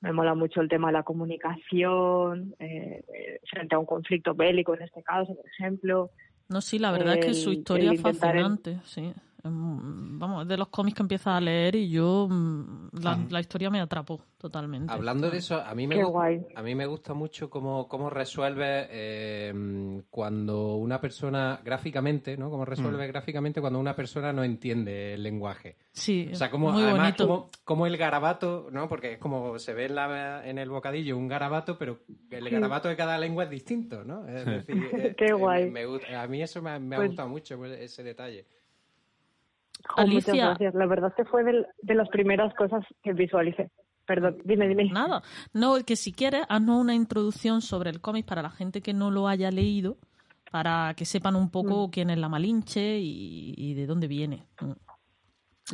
me 0.00 0.12
mola 0.12 0.34
mucho 0.34 0.60
el 0.60 0.68
tema 0.68 0.88
de 0.88 0.92
la 0.94 1.02
comunicación 1.02 2.54
eh, 2.58 3.02
eh, 3.12 3.40
frente 3.50 3.74
a 3.74 3.78
un 3.78 3.86
conflicto 3.86 4.34
bélico 4.34 4.74
en 4.74 4.82
este 4.82 5.02
caso, 5.02 5.34
por 5.34 5.46
ejemplo. 5.46 6.10
No, 6.48 6.60
sí, 6.60 6.78
la 6.78 6.92
verdad 6.92 7.14
es 7.14 7.26
que 7.26 7.34
su 7.34 7.50
El- 7.50 7.58
historia 7.58 7.90
el 7.90 7.96
es 7.96 8.02
fascinante, 8.02 8.78
sí. 8.84 9.12
Em, 9.48 10.18
Vamos, 10.18 10.42
es 10.42 10.48
de 10.48 10.56
los 10.56 10.68
cómics 10.68 10.96
que 10.96 11.02
empiezas 11.02 11.36
a 11.36 11.40
leer 11.40 11.76
y 11.76 11.88
yo 11.90 12.26
mm, 12.28 12.88
la, 13.02 13.18
la 13.30 13.40
historia 13.40 13.70
me 13.70 13.80
atrapó 13.80 14.20
totalmente. 14.36 14.92
Hablando 14.92 15.30
de 15.30 15.38
eso, 15.38 15.60
a 15.60 15.74
mí 15.74 15.86
me, 15.86 15.96
Qué 15.96 16.04
gu- 16.04 16.10
guay. 16.10 16.46
a 16.54 16.62
mí 16.62 16.74
me 16.74 16.86
gusta 16.86 17.14
mucho 17.14 17.48
cómo, 17.50 17.88
cómo 17.88 18.10
resuelve 18.10 18.86
eh, 18.90 20.02
cuando 20.10 20.76
una 20.76 21.00
persona 21.00 21.60
gráficamente, 21.64 22.36
¿no? 22.36 22.50
Cómo 22.50 22.64
resuelve 22.64 23.06
Mm. 23.06 23.10
gráficamente 23.10 23.60
cuando 23.60 23.78
una 23.78 23.94
persona 23.94 24.32
no 24.32 24.42
entiende 24.44 25.14
el 25.14 25.22
lenguaje. 25.22 25.76
Sí, 25.92 26.28
O 26.32 26.36
sea, 26.36 26.50
como, 26.50 26.70
muy 26.72 26.82
además, 26.82 27.00
bonito. 27.16 27.26
como, 27.26 27.50
como 27.64 27.86
el 27.86 27.96
garabato, 27.96 28.68
¿no? 28.72 28.88
Porque 28.88 29.12
es 29.14 29.18
como 29.18 29.58
se 29.58 29.74
ve 29.74 29.86
en, 29.86 29.94
la- 29.94 30.46
en 30.46 30.58
el 30.58 30.70
bocadillo 30.70 31.16
un 31.16 31.28
garabato, 31.28 31.78
pero 31.78 31.98
el 32.30 32.48
garabato 32.50 32.88
de 32.88 32.96
cada 32.96 33.18
lengua 33.18 33.44
es 33.44 33.50
distinto, 33.50 34.04
¿no? 34.04 34.26
Es 34.28 34.44
decir, 34.44 34.76
eh, 34.92 35.14
Qué 35.16 35.26
eh, 35.26 35.32
guay. 35.32 35.70
me 35.70 35.86
gusta- 35.86 36.22
a 36.22 36.26
mí 36.26 36.42
eso 36.42 36.62
me, 36.62 36.70
ha- 36.70 36.78
me 36.78 36.96
ha 36.96 36.98
Pues- 36.98 37.08
gustado 37.10 37.28
mucho, 37.28 37.56
pues, 37.56 37.72
ese 37.80 38.02
detalle. 38.02 38.46
Muchas 39.96 40.28
Alicia. 40.28 40.46
gracias. 40.48 40.74
La 40.74 40.86
verdad 40.86 41.12
que 41.16 41.24
fue 41.24 41.44
de, 41.44 41.94
las 41.94 42.08
primeras 42.08 42.54
cosas 42.54 42.84
que 43.02 43.12
visualicé. 43.12 43.70
Perdón, 44.06 44.38
dime, 44.44 44.68
dime. 44.68 44.90
Nada. 44.90 45.22
No, 45.52 45.76
que 45.84 45.94
si 45.96 46.12
quieres, 46.12 46.44
haznos 46.48 46.80
una 46.80 46.94
introducción 46.94 47.60
sobre 47.60 47.90
el 47.90 48.00
cómic 48.00 48.26
para 48.26 48.42
la 48.42 48.50
gente 48.50 48.80
que 48.80 48.94
no 48.94 49.10
lo 49.10 49.28
haya 49.28 49.50
leído, 49.50 49.96
para 50.50 50.94
que 50.94 51.04
sepan 51.04 51.36
un 51.36 51.44
Mm. 51.46 51.50
poco 51.50 51.90
quién 51.90 52.08
es 52.10 52.18
la 52.18 52.28
Malinche 52.28 52.98
y, 52.98 53.54
y 53.56 53.74
de 53.74 53.86
dónde 53.86 54.06
viene. 54.08 54.46
Mm. 54.60 54.72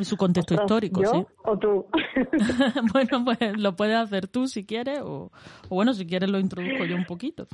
Y 0.01 0.05
su 0.05 0.17
contexto 0.17 0.55
Ostras, 0.55 0.67
histórico, 0.67 1.03
¿yo 1.03 1.13
sí. 1.13 1.27
o 1.45 1.57
tú? 1.59 1.87
bueno, 2.93 3.25
pues 3.25 3.39
lo 3.57 3.77
puedes 3.77 3.97
hacer 3.97 4.27
tú 4.27 4.49
si 4.49 4.67
quieres, 4.67 5.01
o, 5.03 5.31
o 5.69 5.75
bueno, 5.75 5.95
si 5.95 6.05
quieres 6.05 6.29
lo 6.31 6.41
introduzco 6.41 6.85
yo 6.85 6.97
un 6.97 7.05
poquito. 7.05 7.47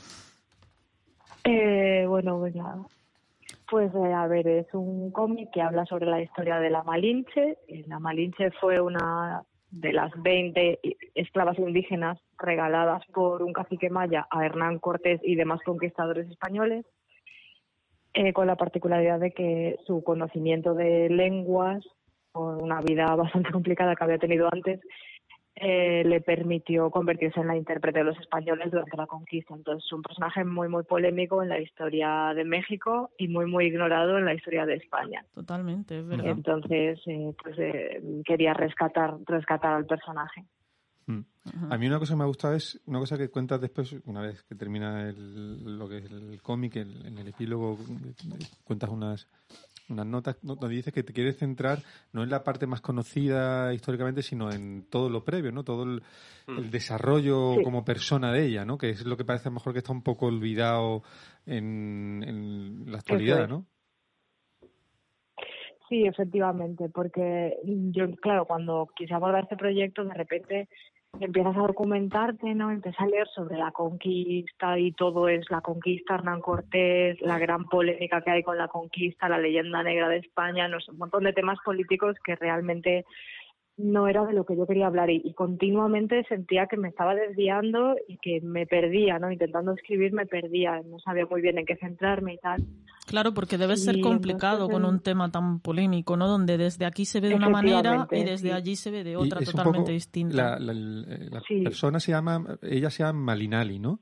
Eh, 1.45 2.07
bueno, 2.07 2.41
venga. 2.41 2.77
Pues 3.71 3.95
eh, 3.95 4.13
a 4.13 4.27
ver, 4.27 4.49
es 4.49 4.67
un 4.75 5.13
cómic 5.13 5.51
que 5.53 5.63
habla 5.63 5.85
sobre 5.87 6.07
la 6.07 6.21
historia 6.21 6.59
de 6.59 6.71
la 6.71 6.83
Malinche. 6.83 7.59
Eh, 7.69 7.85
La 7.87 8.01
Malinche 8.01 8.51
fue 8.61 8.81
una 8.81 9.43
de 9.71 9.93
las 9.93 10.11
20 10.21 10.81
i- 10.83 10.97
esclavas 11.15 11.57
indígenas 11.59 12.19
regaladas 12.37 13.05
por 13.15 13.43
un 13.43 13.53
cacique 13.53 13.89
maya 13.89 14.27
a 14.31 14.45
Hernán 14.45 14.81
Cortés 14.81 15.21
y 15.23 15.37
demás 15.37 15.61
conquistadores 15.65 16.29
españoles, 16.29 16.85
eh, 18.15 18.33
con 18.33 18.49
la 18.49 18.57
particularidad 18.57 19.21
de 19.21 19.31
que 19.31 19.77
su 19.87 20.03
conocimiento 20.03 20.75
de 20.75 21.09
lenguas, 21.09 21.85
por 22.33 22.61
una 22.61 22.81
vida 22.81 23.15
bastante 23.15 23.53
complicada 23.53 23.95
que 23.95 24.05
había 24.05 24.19
tenido 24.19 24.49
antes, 24.53 24.81
eh, 25.57 26.03
le 26.07 26.21
permitió 26.21 26.91
convertirse 26.91 27.41
en 27.41 27.49
la 27.49 27.57
intérprete 27.57 27.99
de 27.99 28.05
los 28.07 28.19
españoles 28.19 28.71
durante 28.71 28.97
la 28.97 29.07
conquista. 29.07 29.55
Entonces 29.55 29.85
es 29.85 29.93
un 29.93 30.03
personaje 30.03 30.45
muy, 30.45 30.69
muy 30.69 30.85
polémico 30.85 31.43
en 31.43 31.49
la 31.49 31.61
historia 31.61 32.33
de 32.35 32.45
México 32.45 33.11
y 33.19 33.29
muy, 33.29 33.47
muy 33.47 33.67
ignorado 33.67 34.17
en 34.19 34.25
la 34.25 34.35
historia 34.35 34.65
de 34.65 34.75
España. 34.75 35.25
Totalmente, 35.35 35.99
es 35.99 36.07
verdad. 36.07 36.27
Entonces, 36.27 37.01
eh, 37.07 37.35
pues 37.43 37.59
eh, 37.59 38.03
quería 38.25 38.55
rescatar, 38.55 39.17
rescatar 39.27 39.75
al 39.75 39.87
personaje. 39.87 40.45
Mm. 41.07 41.21
A 41.71 41.79
mí 41.79 41.87
una 41.87 41.99
cosa 41.99 42.13
que 42.15 42.19
me 42.19 42.25
ha 42.25 42.29
gustado 42.29 42.55
es 42.55 42.81
una 42.87 42.99
cosa 42.99 43.19
que 43.19 43.29
cuentas 43.31 43.61
después, 43.61 43.97
una 44.05 44.21
vez 44.21 44.43
que 44.45 44.55
termina 44.55 45.09
el- 45.09 45.79
lo 45.79 45.89
que 45.89 45.99
es 45.99 46.11
el 46.11 46.41
cómic, 46.43 46.77
el- 46.77 47.05
en 47.07 47.19
el 47.19 47.29
epílogo 47.29 47.77
cuentas 48.65 48.91
unas 48.91 49.27
unas 49.91 50.07
notas 50.07 50.37
no- 50.43 50.57
donde 50.57 50.77
dices 50.77 50.93
que 50.95 51.03
te 51.03 51.13
quieres 51.13 51.37
centrar 51.39 51.79
no 52.13 52.23
en 52.23 52.31
la 52.31 52.43
parte 52.45 52.67
más 52.67 52.81
conocida 52.81 53.75
históricamente, 53.75 54.23
sino 54.23 54.51
en 54.51 54.87
todo 54.89 55.11
lo 55.11 55.25
previo, 55.25 55.53
¿no? 55.53 55.65
Todo 55.65 55.83
el, 55.85 56.03
el 56.49 56.71
desarrollo 56.71 57.55
Sí. 57.57 57.63
como 57.63 57.85
persona 57.85 58.33
de 58.33 58.47
ella, 58.47 58.65
¿no? 58.65 58.79
Que 58.79 58.91
es 58.91 59.05
lo 59.05 59.17
que 59.17 59.25
parece 59.25 59.49
a 59.49 59.51
lo 59.51 59.55
mejor 59.55 59.73
que 59.73 59.81
está 59.81 59.93
un 59.93 60.03
poco 60.03 60.27
olvidado 60.27 61.03
en, 61.47 62.23
en 62.27 62.91
la 62.93 62.99
actualidad. 62.99 63.49
¿no? 63.49 63.67
Sí, 65.89 66.07
efectivamente, 66.07 66.89
porque 66.89 67.57
yo, 67.65 68.09
claro, 68.23 68.45
cuando 68.47 68.89
quise 68.95 69.13
abordar 69.13 69.43
este 69.43 69.57
proyecto, 69.57 70.05
de 70.05 70.15
repente 70.15 70.69
empiezas 71.19 71.57
a 71.57 71.61
documentarte, 71.61 72.55
¿no? 72.55 72.71
Empiezas 72.71 73.01
a 73.01 73.07
leer 73.07 73.29
sobre 73.29 73.57
la 73.57 73.73
conquista 73.73 74.79
y 74.79 74.93
todo 74.93 75.29
es 75.29 75.51
la 75.51 75.61
conquista, 75.61 76.15
Hernán 76.15 76.41
Cortés, 76.41 77.21
la 77.21 77.39
gran 77.39 77.65
polémica 77.67 78.23
que 78.23 78.31
hay 78.31 78.43
con 78.43 78.57
la 78.57 78.69
conquista, 78.69 79.29
la 79.29 79.39
leyenda 79.39 79.83
negra 79.83 80.09
de 80.09 80.19
España, 80.19 80.69
no 80.69 80.81
sé, 80.81 80.91
un 80.93 80.99
montón 80.99 81.25
de 81.25 81.33
temas 81.33 81.59
políticos 81.65 82.17
que 82.25 82.37
realmente 82.37 83.05
no 83.77 84.09
era 84.09 84.25
de 84.27 84.35
lo 84.35 84.45
que 84.45 84.57
yo 84.57 84.67
quería 84.67 84.87
hablar 84.87 85.09
y, 85.11 85.23
y 85.25 85.33
continuamente 85.35 86.25
sentía 86.29 86.67
que 86.67 86.77
me 86.77 86.89
estaba 86.89 87.15
desviando 87.15 87.97
y 88.09 88.19
que 88.19 88.41
me 88.43 88.67
perdía, 88.67 89.19
¿no? 89.19 89.33
Intentando 89.33 89.73
escribir 89.73 90.13
me 90.13 90.27
perdía, 90.27 90.83
no 90.85 90.99
sabía 90.99 91.25
muy 91.27 91.41
bien 91.41 91.59
en 91.59 91.65
qué 91.67 91.77
centrarme 91.77 92.35
y 92.35 92.39
tal. 92.39 92.63
Claro, 93.07 93.33
porque 93.35 93.59
debe 93.59 93.77
ser 93.77 93.97
Y 93.97 94.01
complicado 94.03 94.65
entonces, 94.67 94.75
con 94.75 94.85
un 94.85 95.01
tema 95.01 95.31
tan 95.31 95.61
polémico, 95.61 96.17
¿no? 96.17 96.29
Donde 96.29 96.59
desde 96.59 96.85
aquí 96.85 97.05
se 97.07 97.21
ve 97.21 97.29
de 97.31 97.35
una 97.35 97.49
manera 97.49 98.07
y 98.13 98.23
desde 98.23 98.49
sí. 98.49 98.55
allí 98.55 98.77
se 98.77 98.91
ve 98.91 99.03
de 99.03 99.17
otra 99.17 99.41
totalmente 99.41 99.93
distinta. 99.93 100.59
La, 100.59 100.59
la- 100.59 100.75
la 100.75 101.41
Sí. 101.49 101.63
persona 101.63 101.99
se 101.99 102.13
llama, 102.13 102.59
ella 102.63 102.91
se 102.91 103.03
llama 103.03 103.19
Malinali, 103.21 103.79
¿no? 103.79 103.99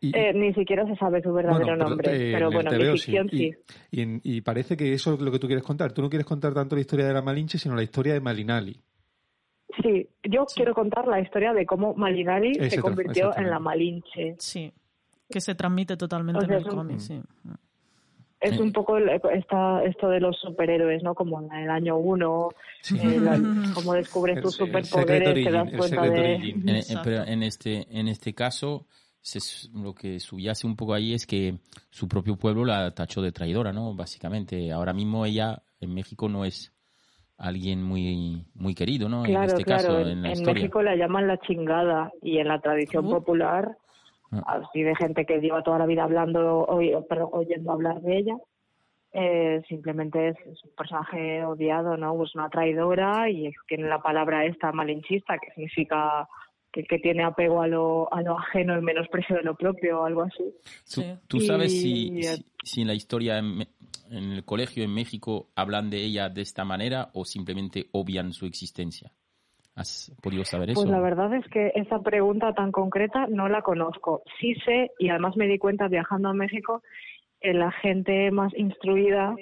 Y- 0.00 0.16
Eh, 0.16 0.32
ni 0.32 0.54
siquiera 0.54 0.86
se 0.86 0.94
sabe 0.96 1.20
su 1.22 1.32
verdadero 1.32 1.64
Bueno, 1.64 1.76
pero, 1.78 1.88
nombre, 1.88 2.30
eh, 2.30 2.32
pero 2.32 2.50
bueno, 2.50 2.70
mi 2.70 2.84
ficción 2.92 3.28
sí. 3.30 3.52
Y, 3.90 4.02
y 4.02 4.20
y 4.24 4.40
parece 4.42 4.76
que 4.76 4.92
eso 4.92 5.14
es 5.14 5.20
lo 5.20 5.30
que 5.32 5.38
tú 5.38 5.46
quieres 5.46 5.64
contar. 5.64 5.92
Tú 5.92 6.02
no 6.02 6.08
quieres 6.08 6.26
contar 6.26 6.54
tanto 6.54 6.74
la 6.76 6.80
historia 6.82 7.06
de 7.06 7.14
la 7.14 7.22
Malinche, 7.22 7.58
sino 7.58 7.74
la 7.74 7.82
historia 7.82 8.12
de 8.14 8.20
Malinali. 8.20 8.80
Sí, 9.82 10.08
yo 10.24 10.44
quiero 10.54 10.74
contar 10.74 11.06
la 11.06 11.20
historia 11.20 11.52
de 11.52 11.66
cómo 11.66 11.94
Malinari 11.94 12.52
Ese 12.52 12.70
se 12.70 12.80
convirtió 12.80 13.36
en 13.36 13.50
la 13.50 13.58
Malinche. 13.58 14.34
Sí, 14.38 14.72
que 15.30 15.40
se 15.40 15.54
transmite 15.54 15.96
totalmente 15.96 16.44
O 16.44 16.46
sea, 16.46 16.56
en 16.56 16.60
el 16.62 16.66
es 16.66 16.72
un- 16.72 16.78
cómic, 16.78 16.98
sí. 17.00 17.20
Es 18.40 18.52
Sí. 18.54 18.62
un 18.62 18.72
poco 18.72 18.96
el- 18.96 19.08
esta, 19.34 19.82
esto 19.82 20.08
de 20.08 20.20
los 20.20 20.38
superhéroes, 20.40 21.02
¿no? 21.02 21.14
Como 21.14 21.40
en 21.42 21.52
el 21.52 21.70
año 21.70 21.96
uno, 21.96 22.50
Sí. 22.82 22.96
eh, 23.02 23.18
la- 23.20 23.32
cómo 23.74 23.94
descubres 23.94 24.40
tus 24.40 24.54
superpoderes, 24.54 25.44
te 25.44 25.50
das 25.50 25.68
cuenta 25.76 26.02
de... 26.02 26.34
En- 26.36 26.68
en- 26.68 26.76
Exacto. 26.76 27.02
pero 27.04 27.24
en 27.24 27.42
este, 27.42 27.86
en 27.90 28.06
este 28.08 28.34
caso, 28.34 28.86
se 29.20 29.68
lo 29.74 29.94
que 29.94 30.20
subyace 30.20 30.66
un 30.66 30.76
poco 30.76 30.94
ahí 30.94 31.12
es 31.14 31.26
que 31.26 31.58
su 31.90 32.08
propio 32.08 32.36
pueblo 32.36 32.64
la 32.64 32.92
tachó 32.94 33.20
de 33.22 33.32
traidora, 33.32 33.72
¿no? 33.72 33.94
Básicamente, 33.94 34.72
ahora 34.72 34.92
mismo 34.92 35.26
ella 35.26 35.62
en 35.80 35.94
México 35.94 36.28
no 36.28 36.44
es 36.44 36.72
alguien 37.36 37.82
muy, 37.82 38.44
muy 38.54 38.74
querido, 38.74 39.08
¿no? 39.08 39.24
en 39.24 39.30
Claro, 39.32 39.46
este 39.52 39.64
claro, 39.64 39.82
caso, 39.88 40.00
en, 40.00 40.08
en 40.08 40.22
la 40.22 40.32
en. 40.32 40.44
México 40.44 40.82
la 40.82 40.96
llaman 40.96 41.26
la 41.28 41.38
chingada 41.38 42.10
y 42.22 42.38
en 42.38 42.48
la 42.48 42.60
tradición 42.60 43.08
popular, 43.08 43.76
Ah. 44.30 44.60
así 44.62 44.82
de 44.82 44.94
gente 44.94 45.24
que 45.24 45.38
lleva 45.40 45.62
toda 45.62 45.78
la 45.78 45.86
vida 45.86 46.04
hablando, 46.04 46.66
oy- 46.66 46.92
perdón, 47.08 47.30
oyendo 47.32 47.72
hablar 47.72 48.00
de 48.02 48.18
ella, 48.18 48.36
eh, 49.12 49.62
simplemente 49.68 50.28
es, 50.28 50.36
es 50.46 50.62
un 50.64 50.70
personaje 50.76 51.42
odiado, 51.46 51.96
¿no? 51.96 52.14
Pues 52.14 52.34
una 52.34 52.50
traidora 52.50 53.30
y 53.30 53.50
tiene 53.66 53.88
la 53.88 54.00
palabra 54.02 54.44
esta 54.44 54.70
malinchista, 54.70 55.38
que 55.38 55.50
significa 55.52 56.28
que, 56.72 56.84
que 56.84 56.98
tiene 56.98 57.24
apego 57.24 57.62
a 57.62 57.66
lo, 57.66 58.12
a 58.12 58.22
lo 58.22 58.38
ajeno, 58.38 58.74
el 58.74 58.82
menosprecio 58.82 59.36
de 59.36 59.42
lo 59.42 59.54
propio 59.54 60.00
o 60.00 60.04
algo 60.04 60.22
así. 60.22 60.54
¿Tú, 61.26 61.40
sabes 61.40 61.72
Y- 61.84 62.12
si, 62.12 62.22
si, 62.22 62.44
si 62.62 62.80
en 62.82 62.88
la 62.88 62.94
historia 62.94 63.38
en, 63.38 63.66
en 64.10 64.32
el 64.32 64.44
colegio 64.44 64.84
en 64.84 64.94
México 64.94 65.48
hablan 65.54 65.90
de 65.90 65.98
ella 66.04 66.28
de 66.28 66.42
esta 66.42 66.64
manera 66.64 67.08
o 67.14 67.24
simplemente 67.24 67.86
obvian 67.92 68.32
su 68.32 68.46
existencia? 68.46 69.12
¿Has 69.74 70.12
podido 70.20 70.44
saber 70.44 70.70
eso? 70.70 70.80
Pues 70.82 70.90
la 70.90 71.00
verdad 71.00 71.32
es 71.34 71.46
que 71.50 71.70
esa 71.76 72.00
pregunta 72.00 72.52
tan 72.52 72.72
concreta 72.72 73.26
no 73.28 73.48
la 73.48 73.62
conozco. 73.62 74.22
Sí 74.40 74.54
sé, 74.64 74.90
y 74.98 75.08
además 75.08 75.36
me 75.36 75.46
di 75.46 75.56
cuenta 75.56 75.86
viajando 75.86 76.30
a 76.30 76.34
México, 76.34 76.82
que 77.40 77.54
la 77.54 77.70
gente 77.70 78.32
más 78.32 78.52
instruida 78.56 79.36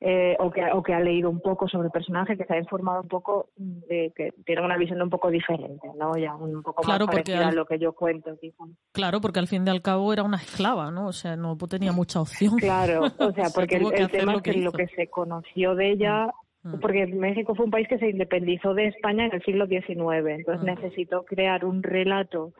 eh, 0.00 0.34
o, 0.38 0.50
que, 0.50 0.62
o 0.72 0.82
que 0.82 0.94
ha 0.94 1.00
leído 1.00 1.28
un 1.28 1.40
poco 1.40 1.68
sobre 1.68 1.86
el 1.86 1.92
personaje, 1.92 2.36
que 2.36 2.44
se 2.46 2.54
ha 2.54 2.58
informado 2.58 3.02
un 3.02 3.08
poco, 3.08 3.50
de 3.56 4.12
que 4.16 4.32
tiene 4.46 4.62
una 4.62 4.78
visión 4.78 5.00
un 5.02 5.10
poco 5.10 5.30
diferente, 5.30 5.88
¿no? 5.98 6.16
Ya 6.16 6.34
un 6.34 6.62
poco 6.62 6.82
Claro, 6.82 7.06
más 7.06 7.14
parecida 7.16 7.40
al- 7.48 7.52
a 7.52 7.52
lo 7.52 7.66
que 7.66 7.78
yo 7.78 7.92
cuento. 7.92 8.36
quizá. 8.40 8.64
Claro, 8.92 9.20
porque 9.20 9.40
al 9.40 9.46
fin 9.46 9.66
y 9.66 9.70
al 9.70 9.82
cabo 9.82 10.10
era 10.12 10.22
una 10.22 10.38
esclava, 10.38 10.90
¿no? 10.90 11.06
O 11.08 11.12
sea, 11.12 11.36
no 11.36 11.56
tenía 11.68 11.92
mucha 11.92 12.20
opción. 12.20 12.56
Claro, 12.58 13.02
o 13.18 13.32
sea, 13.32 13.46
Se 13.50 13.60
porque 13.60 13.76
el, 13.76 14.10
tema 14.10 14.32
lo 14.32 14.38
es 14.38 14.42
que, 14.44 14.52
lo 14.54 14.72
que 14.72 14.86
se 14.88 15.08
conoció 15.08 15.74
de 15.74 15.90
ella, 15.90 16.26
Mm. 16.62 16.78
porque 16.80 17.06
México 17.06 17.54
fue 17.54 17.64
un 17.64 17.70
país 17.70 17.88
que 17.88 17.96
se 17.98 18.10
independizó 18.10 18.74
de 18.74 18.88
España 18.88 19.24
en 19.24 19.32
el 19.32 19.42
siglo 19.42 19.66
XIX, 19.66 20.26
entonces 20.34 20.60
Mm. 20.62 20.66
necesitó 20.66 21.24
crear 21.24 21.64
un 21.64 21.82
relato 21.82 22.52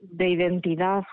de 0.00 0.30
identidad 0.30 1.04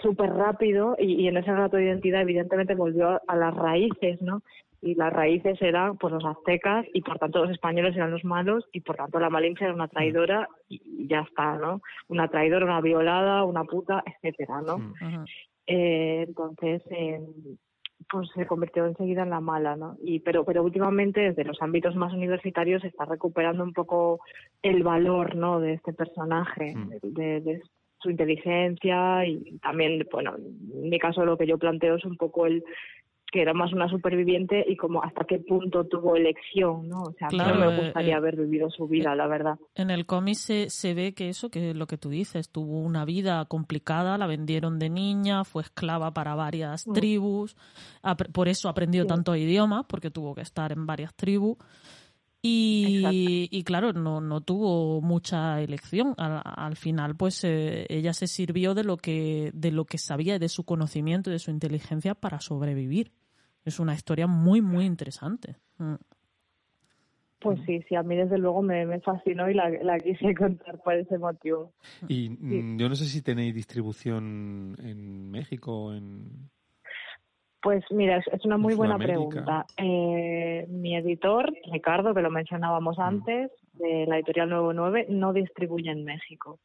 súper 0.00 0.30
rápido 0.32 0.94
y, 0.98 1.22
y 1.22 1.26
en 1.28 1.36
ese 1.36 1.50
relato 1.52 1.76
de 1.76 1.84
identidad 1.86 2.22
evidentemente 2.22 2.76
volvió 2.76 3.10
a, 3.10 3.22
a 3.26 3.36
las 3.36 3.54
raíces, 3.54 4.22
¿no? 4.22 4.42
Y 4.84 4.94
las 4.96 5.12
raíces 5.12 5.60
eran 5.62 5.96
pues 5.96 6.12
los 6.12 6.24
aztecas 6.24 6.84
y 6.92 7.00
por 7.00 7.18
tanto 7.18 7.42
los 7.42 7.50
españoles 7.50 7.96
eran 7.96 8.10
los 8.10 8.22
malos 8.22 8.66
y 8.70 8.80
por 8.80 8.96
tanto 8.96 9.18
la 9.18 9.30
Malinche 9.30 9.64
era 9.64 9.72
una 9.72 9.88
traidora 9.88 10.46
y, 10.68 11.06
ya 11.08 11.20
está, 11.20 11.56
¿no? 11.56 11.80
Una 12.08 12.28
traidora, 12.28 12.66
una 12.66 12.82
violada, 12.82 13.44
una 13.44 13.64
puta, 13.64 14.04
etcétera, 14.04 14.60
¿no? 14.60 14.78
Mm. 14.78 15.24
Eh, 15.66 16.24
entonces, 16.28 16.82
eh, 16.90 17.18
pues 18.10 18.28
se 18.34 18.46
convirtió 18.46 18.84
enseguida 18.84 19.22
en 19.22 19.30
la 19.30 19.40
mala, 19.40 19.74
¿no? 19.74 19.96
Y 20.02 20.20
pero 20.20 20.44
pero 20.44 20.62
últimamente 20.62 21.20
desde 21.20 21.44
los 21.44 21.62
ámbitos 21.62 21.96
más 21.96 22.12
universitarios 22.12 22.82
se 22.82 22.88
está 22.88 23.06
recuperando 23.06 23.64
un 23.64 23.72
poco 23.72 24.20
el 24.62 24.82
valor, 24.82 25.34
¿no? 25.34 25.60
De 25.60 25.72
este 25.72 25.94
personaje, 25.94 26.74
Mm. 26.76 26.90
de, 27.02 27.40
de 27.40 27.62
su 28.04 28.10
inteligencia 28.10 29.24
y 29.26 29.58
también, 29.62 30.06
bueno, 30.12 30.36
en 30.36 30.90
mi 30.90 30.98
caso 30.98 31.24
lo 31.24 31.38
que 31.38 31.46
yo 31.46 31.56
planteo 31.56 31.96
es 31.96 32.04
un 32.04 32.18
poco 32.18 32.44
el 32.46 32.62
que 33.34 33.42
era 33.42 33.52
más 33.52 33.72
una 33.72 33.88
superviviente 33.88 34.64
y 34.64 34.76
como 34.76 35.02
hasta 35.02 35.24
qué 35.24 35.40
punto 35.40 35.84
tuvo 35.88 36.14
elección, 36.14 36.88
¿no? 36.88 37.02
O 37.02 37.12
sea, 37.18 37.26
Claro, 37.26 37.56
no 37.56 37.66
me 37.66 37.72
eh, 37.74 37.84
gustaría 37.84 38.14
eh, 38.14 38.16
haber 38.16 38.36
vivido 38.36 38.70
su 38.70 38.86
vida, 38.86 39.12
la 39.16 39.26
verdad. 39.26 39.58
En 39.74 39.90
el 39.90 40.06
cómic 40.06 40.36
se, 40.36 40.70
se 40.70 40.94
ve 40.94 41.14
que 41.14 41.28
eso, 41.30 41.50
que 41.50 41.70
es 41.70 41.76
lo 41.76 41.88
que 41.88 41.98
tú 41.98 42.10
dices, 42.10 42.48
tuvo 42.48 42.78
una 42.78 43.04
vida 43.04 43.44
complicada, 43.46 44.16
la 44.18 44.28
vendieron 44.28 44.78
de 44.78 44.88
niña, 44.88 45.42
fue 45.42 45.62
esclava 45.64 46.14
para 46.14 46.36
varias 46.36 46.86
Mm. 46.86 46.92
tribus, 46.92 47.56
por 48.32 48.46
eso 48.46 48.68
aprendió 48.68 49.02
Sí. 49.02 49.08
tantos 49.08 49.36
idiomas, 49.36 49.84
porque 49.88 50.12
tuvo 50.12 50.32
que 50.36 50.42
estar 50.42 50.70
en 50.70 50.86
varias 50.86 51.12
tribus. 51.16 51.56
Y, 52.46 53.48
y 53.50 53.62
claro, 53.64 53.94
no, 53.94 54.20
no 54.20 54.42
tuvo 54.42 55.00
mucha 55.00 55.60
elección. 55.62 56.14
Al, 56.18 56.42
al 56.44 56.76
final, 56.76 57.16
pues 57.16 57.42
eh, 57.42 57.86
ella 57.88 58.12
se 58.12 58.26
sirvió 58.26 58.74
de 58.74 58.84
lo 58.84 58.98
que 58.98 59.50
de 59.54 59.72
lo 59.72 59.86
que 59.86 59.96
sabía, 59.96 60.38
de 60.38 60.50
su 60.50 60.62
conocimiento 60.64 61.30
y 61.30 61.32
de 61.32 61.38
su 61.38 61.50
inteligencia 61.50 62.14
para 62.14 62.40
sobrevivir. 62.40 63.12
Es 63.64 63.80
una 63.80 63.94
historia 63.94 64.26
muy, 64.26 64.60
muy 64.60 64.84
interesante. 64.84 65.56
Mm. 65.78 65.94
Pues 67.44 67.60
sí, 67.66 67.82
sí, 67.86 67.94
a 67.94 68.02
mí 68.02 68.16
desde 68.16 68.38
luego 68.38 68.62
me, 68.62 68.86
me 68.86 69.00
fascinó 69.00 69.50
y 69.50 69.54
la, 69.54 69.68
la 69.68 69.98
quise 69.98 70.34
contar 70.34 70.80
por 70.82 70.94
ese 70.94 71.18
motivo. 71.18 71.72
Y 72.08 72.30
mm, 72.30 72.78
yo 72.78 72.88
no 72.88 72.94
sé 72.94 73.04
si 73.04 73.20
tenéis 73.20 73.54
distribución 73.54 74.76
en 74.82 75.30
México 75.30 75.84
o 75.84 75.94
en... 75.94 76.50
Pues 77.60 77.84
mira, 77.90 78.18
es, 78.18 78.44
una 78.44 78.56
muy 78.58 78.72
En 78.72 78.78
buena 78.78 78.98
pregunta. 78.98 79.66
Eh, 79.76 80.66
mi 80.68 80.96
editor, 80.96 81.50
Ricardo, 81.70 82.14
que 82.14 82.20
lo 82.20 82.30
mencionábamos 82.30 82.98
antes, 82.98 83.50
de 83.72 84.06
la 84.06 84.16
editorial 84.16 84.50
99, 84.50 85.06
no 85.10 85.32
distribuye 85.32 85.90
en 85.90 86.04
México. 86.04 86.60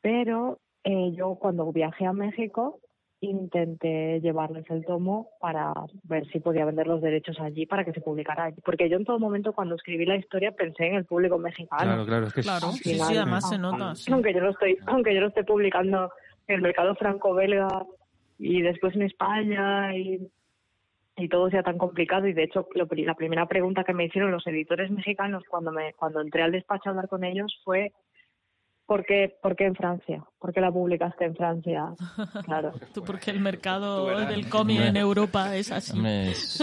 Pero 0.00 0.58
eh, 0.82 1.12
yo 1.12 1.36
cuando 1.36 1.72
viajé 1.72 2.06
a 2.06 2.12
México 2.12 2.80
intenté 3.22 4.20
llevarles 4.20 4.68
el 4.68 4.84
tomo 4.84 5.30
para 5.40 5.72
ver 6.04 6.26
si 6.28 6.40
podía 6.40 6.64
vender 6.64 6.86
los 6.88 7.00
derechos 7.00 7.38
allí 7.40 7.66
para 7.66 7.84
que 7.84 7.92
se 7.92 8.00
publicara 8.00 8.44
allí. 8.44 8.60
Porque 8.64 8.88
yo 8.88 8.96
en 8.96 9.04
todo 9.04 9.18
momento 9.18 9.52
cuando 9.52 9.76
escribí 9.76 10.04
la 10.04 10.16
historia 10.16 10.52
pensé 10.52 10.86
en 10.86 10.96
el 10.96 11.04
público 11.04 11.38
mexicano. 11.38 11.82
Claro, 11.82 12.04
claro, 12.06 12.26
es 12.26 12.32
que 12.34 12.42
Claro, 12.42 12.72
sí, 12.72 12.94
sí, 12.96 13.00
además 13.00 13.48
se 13.48 13.58
nota. 13.58 13.94
sí. 13.94 14.12
Aunque 14.12 14.34
yo 14.34 14.40
lo 14.40 14.50
estoy, 14.50 14.76
aunque 14.86 15.14
yo 15.14 15.20
lo 15.20 15.28
estoy 15.28 15.44
publicando 15.44 16.10
en 16.48 16.56
el 16.56 16.62
mercado 16.62 16.96
franco-belga 16.96 17.68
y 18.38 18.60
después 18.62 18.94
en 18.96 19.02
España 19.02 19.96
y, 19.96 20.28
y 21.16 21.28
todo 21.28 21.48
sea 21.48 21.62
tan 21.62 21.78
complicado 21.78 22.26
y 22.26 22.32
de 22.32 22.42
hecho 22.42 22.66
lo 22.74 22.88
la 22.90 23.14
primera 23.14 23.46
pregunta 23.46 23.84
que 23.84 23.94
me 23.94 24.06
hicieron 24.06 24.32
los 24.32 24.46
editores 24.48 24.90
mexicanos 24.90 25.44
cuando 25.48 25.70
me 25.70 25.92
cuando 25.94 26.20
entré 26.20 26.42
al 26.42 26.50
despacho 26.50 26.88
a 26.88 26.90
hablar 26.90 27.08
con 27.08 27.22
ellos 27.22 27.60
fue 27.64 27.92
¿por 28.86 29.04
qué, 29.04 29.34
por 29.42 29.56
qué 29.56 29.64
en 29.66 29.74
Francia? 29.74 30.24
¿Por 30.38 30.52
qué 30.52 30.60
la 30.60 30.70
publicaste 30.72 31.24
en 31.24 31.36
Francia? 31.36 31.86
Claro. 32.44 32.72
Tú, 32.92 33.02
porque 33.04 33.30
el 33.30 33.40
mercado 33.40 34.06
del 34.26 34.48
cómic 34.48 34.80
en 34.80 34.96
Europa 34.96 35.54
es 35.56 35.70
así. 35.72 35.98
Es- 36.06 36.60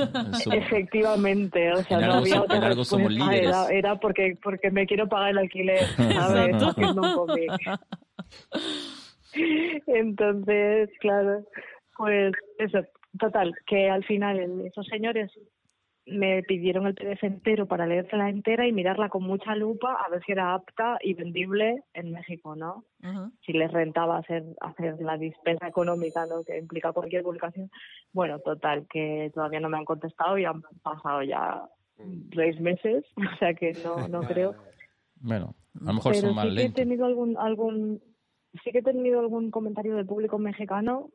Efectivamente, 0.52 1.72
o 1.74 1.84
sea, 1.84 1.98
En 2.00 2.06
no 2.06 2.12
algo 2.14 2.18
había 2.26 2.36
so- 2.36 2.44
otra 2.44 2.58
en 2.58 2.64
algo 2.64 2.86
somos 2.86 3.12
líderes. 3.12 3.48
Era, 3.50 3.68
era 3.70 3.96
porque 4.00 4.38
porque 4.44 4.70
me 4.72 4.86
quiero 4.86 5.08
pagar 5.08 5.30
el 5.32 5.38
alquiler, 5.40 5.80
¿sabes? 5.96 6.54
Exacto. 6.56 6.68
Haciendo 6.70 7.02
un 7.02 7.14
cómic. 7.16 7.52
Entonces, 9.88 10.90
claro, 11.00 11.44
pues 11.98 12.34
eso, 12.58 12.80
total, 13.20 13.54
que 13.68 13.90
al 13.90 14.04
final 14.06 14.62
esos 14.66 14.86
señores 14.88 15.32
me 16.12 16.44
pidieron 16.44 16.88
el 16.88 16.96
PDF 16.96 17.24
entero 17.24 17.66
para 17.68 17.86
leérsela 17.88 18.30
entera 18.30 18.68
y 18.68 18.72
mirarla 18.72 19.10
con 19.10 19.24
mucha 19.24 19.56
lupa 19.56 19.94
a 19.94 20.10
ver 20.10 20.22
si 20.26 20.32
era 20.32 20.54
apta 20.54 20.98
y 21.02 21.14
vendible 21.14 21.84
en 21.94 22.12
México, 22.12 22.56
¿no? 22.56 22.84
Si 23.46 23.54
les 23.54 23.72
rentaba 23.72 24.18
hacer 24.18 24.44
hacer 24.62 25.02
la 25.02 25.18
dispensa 25.18 25.68
económica 25.68 26.26
¿no? 26.26 26.44
que 26.44 26.58
implica 26.58 26.92
cualquier 26.92 27.24
publicación. 27.24 27.70
Bueno, 28.12 28.40
total, 28.40 28.88
que 28.92 29.32
todavía 29.34 29.60
no 29.60 29.70
me 29.70 29.78
han 29.78 29.86
contestado 29.86 30.38
y 30.38 30.46
han 30.46 30.62
pasado 30.84 31.24
ya 31.24 31.64
seis 32.34 32.60
meses, 32.60 33.06
o 33.18 33.38
sea 33.40 33.54
que 33.54 33.74
no, 33.84 34.08
no 34.10 34.22
creo. 34.22 34.56
bueno, 35.22 35.56
a 35.82 35.86
lo 35.86 35.94
mejor 35.94 36.14
Pero 36.14 36.28
son 36.28 36.36
más 36.36 36.46
sí 36.50 36.56
que 36.56 36.60
he 36.62 36.64
lentos. 36.64 36.76
tenido 36.76 37.06
algún, 37.06 37.38
algún, 37.38 38.02
sí 38.64 38.72
que 38.72 38.80
he 38.80 38.84
tenido 38.84 39.20
algún 39.20 39.52
comentario 39.52 39.96
del 39.96 40.06
público 40.06 40.38
mexicano, 40.40 41.10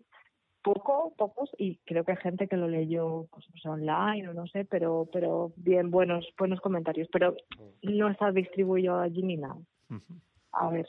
poco, 0.65 1.13
pocos, 1.17 1.51
y 1.59 1.77
creo 1.85 2.05
que 2.05 2.13
hay 2.13 2.19
gente 2.19 2.49
que 2.49 2.57
lo 2.57 2.67
leyó 2.67 3.27
pues, 3.31 3.45
pues, 3.53 3.65
online 3.67 4.29
o 4.29 4.33
no 4.35 4.47
sé, 4.49 4.65
pero, 4.65 5.07
pero 5.13 5.53
bien, 5.57 5.91
buenos, 5.91 6.27
buenos 6.39 6.61
comentarios, 6.61 7.07
pero 7.13 7.37
no 7.83 8.09
está 8.09 8.33
distribuido 8.33 8.99
allí 8.99 9.23
ni 9.23 9.37
nada. 9.37 9.59
A 10.53 10.69
ver. 10.71 10.89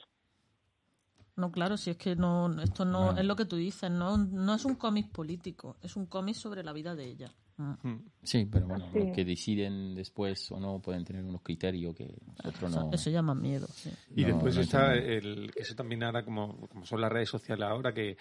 No, 1.35 1.51
claro, 1.51 1.75
si 1.75 1.89
es 1.91 1.97
que 1.97 2.15
no, 2.15 2.49
esto 2.61 2.85
no 2.85 3.05
Bueno. 3.07 3.19
es 3.19 3.25
lo 3.25 3.35
que 3.35 3.43
tú 3.45 3.57
dices, 3.57 3.91
no, 3.91 4.17
no 4.17 4.55
es 4.55 4.63
un 4.63 4.75
cómic 4.75 5.11
político, 5.11 5.75
es 5.81 5.97
un 5.97 6.05
cómic 6.05 6.35
sobre 6.35 6.63
la 6.63 6.71
vida 6.71 6.95
de 6.95 7.05
ella. 7.05 7.31
Mm. 7.57 7.73
Mm. 7.83 8.05
Sí, 8.23 8.45
pero 8.49 8.67
bueno, 8.67 8.85
Sí. 8.93 8.99
lo 8.99 9.13
que 9.13 9.25
deciden 9.25 9.95
después 9.95 10.49
o 10.51 10.59
no 10.59 10.79
pueden 10.79 11.03
tener 11.03 11.23
unos 11.23 11.41
criterios 11.41 11.93
que 11.95 12.13
nosotros 12.37 12.73
no... 12.75 12.89
eso 12.93 13.09
llama 13.09 13.35
miedo. 13.35 13.67
sí. 13.67 13.89
Y 14.15 14.21
No, 14.23 14.27
después 14.29 14.55
no 14.55 14.61
está 14.61 14.93
el, 14.93 15.51
que 15.53 15.61
eso 15.61 15.75
también 15.75 16.03
ahora, 16.03 16.23
como, 16.23 16.67
como 16.67 16.85
son 16.85 17.01
las 17.01 17.11
redes 17.11 17.29
sociales 17.29 17.65
ahora, 17.69 17.93
que 17.93 18.15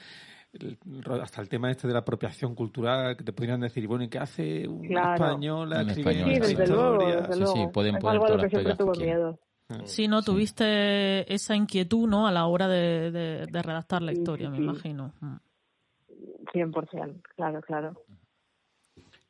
el- 0.61 0.79
hasta 1.21 1.41
el 1.41 1.49
tema 1.49 1.71
este 1.71 1.87
de 1.87 1.93
la 1.93 2.01
apropiación 2.01 2.55
cultural, 2.55 3.17
que 3.17 3.25
te 3.25 3.33
podrían 3.33 3.61
decir, 3.61 3.87
bueno, 3.87 4.05
¿y 4.05 4.09
qué 4.09 4.19
hace 4.19 4.69
Claro. 4.87 5.25
española 5.27 5.81
escribiendo 5.83 6.33
española, 6.33 6.47
Sí, 6.47 6.55
sí. 6.55 6.57
desde 6.57 6.75
luego, 6.75 6.99
desde 7.21 7.33
Sí, 7.35 7.39
luego. 7.41 7.55
sí, 7.55 7.67
pueden 7.73 7.95
es 7.97 8.01
poner 8.01 8.13
algo 8.13 8.25
a 8.25 8.29
todas 8.29 8.37
lo 8.39 8.43
las 8.43 8.51
que 8.51 8.59
pegas 8.85 8.99
miedo. 8.99 9.39
Sí, 9.87 10.09
no, 10.09 10.23
tuviste 10.23 11.33
esa 11.35 11.57
inquietud, 11.57 12.07
¿no? 12.09 12.27
A 12.27 12.33
la 12.33 12.47
hora 12.47 12.69
de, 12.69 13.11
de- 13.11 13.47
de 13.47 13.63
redactar 13.63 14.03
la 14.03 14.13
Sí, 14.13 14.19
historia, 14.19 14.47
sí, 14.47 14.51
me 14.53 14.57
sí. 14.59 14.63
imagino. 14.63 15.13
Mm. 15.21 15.37
100%, 16.53 17.23
claro, 17.35 17.61
claro. 17.63 18.05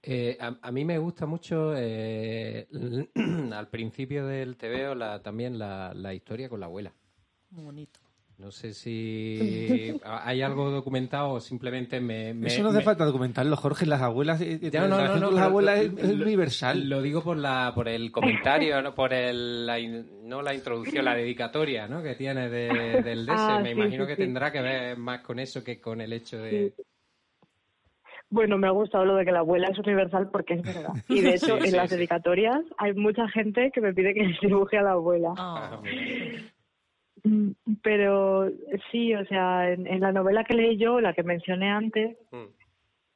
Eh, 0.03 0.37
a, 0.39 0.55
a 0.61 0.71
mí 0.71 0.85
me 0.85 0.99
gusta 0.99 1.25
mucho 1.25 1.73
eh, 1.77 2.67
al 3.55 3.69
principio 3.69 4.27
del 4.27 4.57
TVO 4.57 4.95
la, 4.95 5.23
también 5.23 5.59
la, 5.59 5.93
la 5.95 6.13
historia 6.13 6.49
con 6.51 6.61
la 6.61 6.67
abuela. 6.67 6.93
Muy 7.51 7.65
bonito. 7.65 8.01
No 8.37 8.51
sé 8.51 8.75
si 8.75 9.95
hay 10.05 10.43
algo 10.43 10.69
documentado 10.71 11.31
o 11.31 11.41
simplemente 11.41 12.01
me... 12.01 12.35
me- 12.35 12.49
Eso 12.49 12.63
no 12.65 12.71
hace 12.71 12.79
me- 12.79 12.85
falta 12.85 13.05
documentarlo, 13.05 13.57
Jorge. 13.57 13.87
Las 13.87 14.03
abuelas, 14.03 14.41
eh, 14.41 14.59
eh, 14.61 14.71
Ya, 14.73 14.83
la 14.83 14.89
no, 14.89 14.97
no, 15.07 15.17
no, 15.21 15.31
las 15.31 15.45
abuelas 15.45 15.77
lo- 15.79 15.99
es, 15.99 16.05
es 16.11 16.17
lo- 16.17 16.25
universal. 16.25 16.89
Lo 16.89 17.01
digo 17.01 17.23
por 17.23 17.37
la 17.37 17.71
por 17.75 17.89
el 17.89 18.11
comentario, 18.11 18.83
no 18.83 18.93
por 18.95 19.13
el, 19.15 19.65
la, 19.67 19.79
in- 19.79 20.29
no 20.29 20.43
la 20.43 20.53
introducción, 20.53 21.05
la 21.05 21.15
dedicatoria, 21.15 21.87
¿no? 21.87 22.03
Que 22.03 22.17
tiene 22.17 22.51
de- 22.51 23.03
del 23.03 23.25
DS. 23.25 23.33
Ah, 23.39 23.61
Me 23.63 23.73
sí, 23.73 23.79
imagino 23.81 24.05
sí, 24.05 24.09
que 24.09 24.17
sí. 24.17 24.23
tendrá 24.23 24.51
que 24.51 24.61
ver 24.63 24.97
más 24.99 25.21
con 25.21 25.39
eso 25.39 25.63
que 25.63 25.81
con 25.81 26.01
el 26.01 26.13
hecho 26.13 26.37
de. 26.39 26.75
Bueno, 28.31 28.59
me 28.59 28.67
ha 28.67 28.71
gustado 28.73 29.05
lo 29.05 29.15
de 29.15 29.25
que 29.25 29.31
la 29.31 29.39
abuela 29.41 29.69
es 29.69 29.79
universal 29.79 30.29
porque 30.33 30.55
es 30.55 30.63
verdad. 30.63 30.91
Y 31.09 31.21
de 31.21 31.35
hecho, 31.37 31.57
Sí, 31.59 31.67
en 31.67 31.71
sí, 31.71 31.77
las 31.77 31.89
dedicatorias 31.91 32.61
hay 32.79 32.93
mucha 32.95 33.29
gente 33.29 33.71
que 33.73 33.81
me 33.81 33.95
pide 33.95 34.13
que 34.13 34.25
les 34.25 34.41
dibuje 34.41 34.77
a 34.79 34.83
la 34.83 34.93
abuela. 34.93 35.35
Ah, 35.39 35.81
Mm, 35.81 36.54
Pero 37.83 38.51
sí, 38.91 39.15
o 39.15 39.25
sea, 39.27 39.73
en, 39.73 39.87
en 39.87 40.01
la 40.01 40.13
novela 40.13 40.45
que 40.45 40.55
leí 40.55 40.77
yo, 40.77 41.01
la 41.01 41.15
que 41.15 41.23
mencioné 41.23 41.71
antes, 41.71 42.17
Mm. 42.31 42.45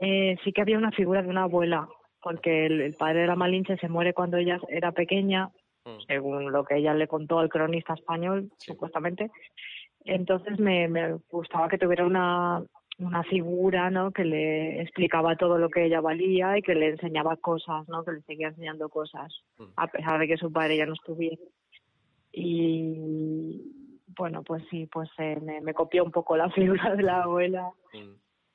eh, 0.01 0.37
sí 0.45 0.53
que 0.53 0.63
había 0.63 0.79
una 0.79 0.93
figura 0.93 1.23
de 1.23 1.29
una 1.29 1.43
abuela, 1.43 1.89
porque 2.23 2.67
el, 2.67 2.81
el 2.81 2.95
padre 2.95 3.21
de 3.23 3.27
la 3.27 3.37
Malinche 3.37 3.77
se 3.77 3.89
muere 3.89 4.15
cuando 4.15 4.37
ella 4.39 4.59
era 4.69 4.93
pequeña, 4.93 5.51
Mm. 5.85 6.01
según 6.07 6.53
lo 6.53 6.65
que 6.65 6.77
ella 6.77 6.93
le 6.95 7.07
contó 7.09 7.39
al 7.39 7.49
cronista 7.49 7.95
español, 7.95 8.51
supuestamente. 8.59 9.31
Entonces 10.05 10.59
me, 10.59 10.89
me 10.89 11.15
gustaba 11.31 11.69
que 11.69 11.79
tuviera 11.79 12.05
una, 12.07 12.63
una 12.99 13.23
figura, 13.25 13.91
¿no? 13.91 14.11
Que 14.11 14.25
le 14.25 14.83
explicaba 14.83 15.37
todo 15.37 15.57
lo 15.59 15.69
que 15.71 15.85
ella 15.85 16.01
valía 16.01 16.57
y 16.59 16.63
que 16.63 16.75
le 16.75 16.89
enseñaba 16.91 17.37
cosas, 17.37 17.89
¿no? 17.89 18.05
Que 18.05 18.13
le 18.13 18.21
seguía 18.23 18.49
enseñando 18.49 18.89
cosas, 18.89 19.33
a 19.77 19.87
pesar 19.87 20.19
de 20.19 20.27
que 20.29 20.37
su 20.37 20.51
padre 20.53 20.77
ya 20.77 20.87
no 20.87 20.95
estuviera. 20.95 21.37
Y 22.33 23.63
bueno, 24.19 24.43
pues 24.43 24.63
sí, 24.71 24.87
pues 24.87 25.09
eh, 25.19 25.39
me, 25.41 25.61
me 25.61 25.75
copió 25.75 26.05
un 26.05 26.11
poco 26.11 26.37
la 26.37 26.51
figura 26.51 26.95
de 26.95 27.03
la 27.03 27.23
abuela 27.23 27.71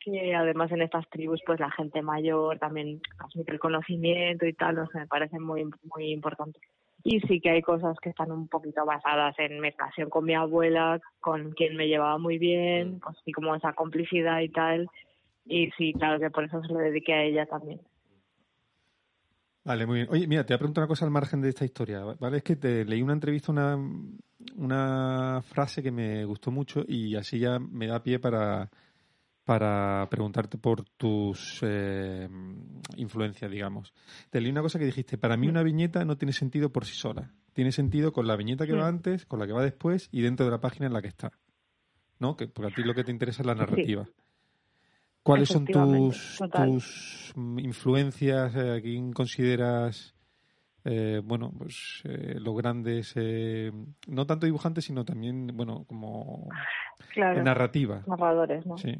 que 0.03 0.35
además 0.35 0.71
en 0.71 0.81
estas 0.81 1.09
tribus 1.09 1.41
pues 1.45 1.59
la 1.59 1.71
gente 1.71 2.01
mayor 2.01 2.59
también 2.59 3.01
transmite 3.17 3.53
el 3.53 3.59
conocimiento 3.59 4.45
y 4.45 4.53
tal, 4.53 4.77
o 4.79 4.87
sea, 4.87 5.01
me 5.01 5.07
parece 5.07 5.39
muy 5.39 5.65
muy 5.83 6.11
importante. 6.11 6.59
Y 7.05 7.19
sí 7.21 7.41
que 7.41 7.49
hay 7.49 7.61
cosas 7.61 7.97
que 8.01 8.09
están 8.09 8.31
un 8.31 8.47
poquito 8.47 8.85
basadas 8.85 9.37
en 9.37 9.59
mi 9.59 9.69
relación 9.71 10.09
con 10.09 10.23
mi 10.23 10.35
abuela, 10.35 11.01
con 11.19 11.51
quien 11.51 11.75
me 11.75 11.87
llevaba 11.87 12.17
muy 12.17 12.37
bien, 12.37 12.99
pues 13.01 13.17
sí 13.25 13.33
como 13.33 13.55
esa 13.55 13.73
complicidad 13.73 14.39
y 14.39 14.49
tal. 14.49 14.87
Y 15.45 15.69
sí, 15.71 15.93
claro 15.93 16.19
que 16.19 16.31
por 16.31 16.45
eso 16.45 16.61
se 16.63 16.71
lo 16.71 16.79
dediqué 16.79 17.13
a 17.13 17.23
ella 17.23 17.45
también. 17.45 17.81
Vale, 19.65 19.85
muy 19.85 19.95
bien. 19.99 20.07
Oye, 20.09 20.27
mira, 20.27 20.45
te 20.45 20.53
voy 20.53 20.55
a 20.55 20.59
preguntar 20.59 20.81
una 20.81 20.87
cosa 20.89 21.05
al 21.05 21.11
margen 21.11 21.41
de 21.41 21.49
esta 21.49 21.63
historia, 21.63 22.03
¿vale? 22.19 22.37
Es 22.37 22.43
que 22.43 22.57
te 22.57 22.83
leí 22.83 23.01
una 23.01 23.13
entrevista, 23.13 23.51
una, 23.51 23.77
una 24.55 25.41
frase 25.41 25.81
que 25.81 25.91
me 25.91 26.25
gustó 26.25 26.51
mucho 26.51 26.83
y 26.85 27.15
así 27.15 27.39
ya 27.39 27.59
me 27.59 27.87
da 27.87 28.03
pie 28.03 28.19
para, 28.19 28.69
para 29.45 30.05
preguntarte 30.09 30.57
por 30.57 30.83
tus 30.83 31.59
eh, 31.61 32.27
influencias, 32.97 33.49
digamos. 33.49 33.93
Te 34.29 34.41
leí 34.41 34.51
una 34.51 34.61
cosa 34.61 34.79
que 34.79 34.85
dijiste, 34.85 35.17
para 35.17 35.37
mí 35.37 35.47
una 35.47 35.63
viñeta 35.63 36.03
no 36.03 36.17
tiene 36.17 36.33
sentido 36.33 36.69
por 36.69 36.85
sí 36.85 36.95
sola. 36.95 37.31
Tiene 37.53 37.71
sentido 37.71 38.11
con 38.11 38.27
la 38.27 38.35
viñeta 38.35 38.65
que 38.65 38.73
va 38.73 38.87
antes, 38.87 39.25
con 39.25 39.39
la 39.39 39.47
que 39.47 39.53
va 39.53 39.63
después 39.63 40.09
y 40.11 40.21
dentro 40.21 40.45
de 40.45 40.51
la 40.51 40.59
página 40.59 40.87
en 40.87 40.93
la 40.93 41.01
que 41.01 41.07
está. 41.07 41.31
¿No? 42.19 42.35
Que, 42.35 42.47
porque 42.47 42.71
a 42.71 42.75
ti 42.75 42.83
lo 42.83 42.93
que 42.93 43.03
te 43.03 43.11
interesa 43.11 43.43
es 43.43 43.45
la 43.45 43.55
narrativa. 43.55 44.07
¿Cuáles 45.23 45.49
son 45.49 45.65
tus, 45.65 46.37
tus 46.51 47.33
influencias? 47.35 48.55
eh, 48.55 48.77
¿A 48.77 48.81
quién 48.81 49.13
consideras, 49.13 50.15
eh, 50.83 51.21
bueno, 51.23 51.51
pues 51.57 52.01
eh, 52.03 52.35
los 52.39 52.55
grandes, 52.57 53.13
eh, 53.15 53.71
no 54.07 54.25
tanto 54.25 54.45
dibujantes, 54.45 54.85
sino 54.85 55.05
también, 55.05 55.47
bueno, 55.53 55.85
como 55.87 56.49
Claro, 57.13 57.41
narrativa? 57.43 58.03
narradores, 58.05 58.65
¿no? 58.65 58.77
Sí. 58.77 58.95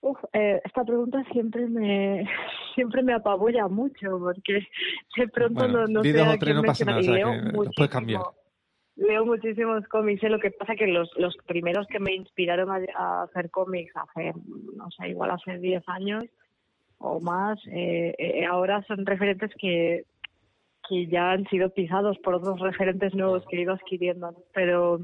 Uf, 0.00 0.18
eh, 0.32 0.60
esta 0.64 0.84
pregunta 0.84 1.22
siempre 1.32 1.68
me 1.68 2.26
siempre 2.74 3.02
me 3.02 3.14
apabulla 3.14 3.68
mucho 3.68 4.18
porque 4.18 4.66
de 5.16 5.28
pronto 5.28 5.60
Bueno, 5.60 5.86
no, 5.86 5.86
no 5.86 6.02
sé 6.02 6.20
a 6.20 6.38
quién 6.38 6.56
no 6.56 6.62
pasa 6.62 6.84
nada, 6.84 6.98
o 6.98 7.02
sea 7.02 7.14
que 7.14 7.52
los 7.52 7.74
puedes 7.76 7.92
cambiar. 7.92 8.22
Leo 8.96 9.24
muchísimos 9.24 9.86
cómics, 9.88 10.22
¿eh? 10.22 10.28
lo 10.28 10.38
que 10.38 10.50
pasa 10.50 10.74
que 10.74 10.86
los, 10.86 11.10
los 11.16 11.34
primeros 11.46 11.86
que 11.86 11.98
me 11.98 12.14
inspiraron 12.14 12.68
a, 12.70 13.22
hacer 13.22 13.50
cómics 13.50 13.92
hace, 13.96 14.32
no 14.76 14.90
sé, 14.90 15.08
igual 15.08 15.30
hace 15.30 15.58
10 15.58 15.82
años 15.88 16.24
o 16.98 17.18
más, 17.20 17.58
eh, 17.66 18.14
eh, 18.18 18.44
ahora 18.44 18.82
son 18.86 19.04
referentes 19.06 19.50
que, 19.58 20.04
que 20.88 21.06
ya 21.06 21.32
han 21.32 21.46
sido 21.48 21.70
pisados 21.70 22.18
por 22.18 22.34
otros 22.34 22.60
referentes 22.60 23.14
nuevos 23.14 23.44
que 23.48 23.56
he 23.56 23.62
ido 23.62 23.72
adquiriendo, 23.72 24.36
pero 24.52 25.00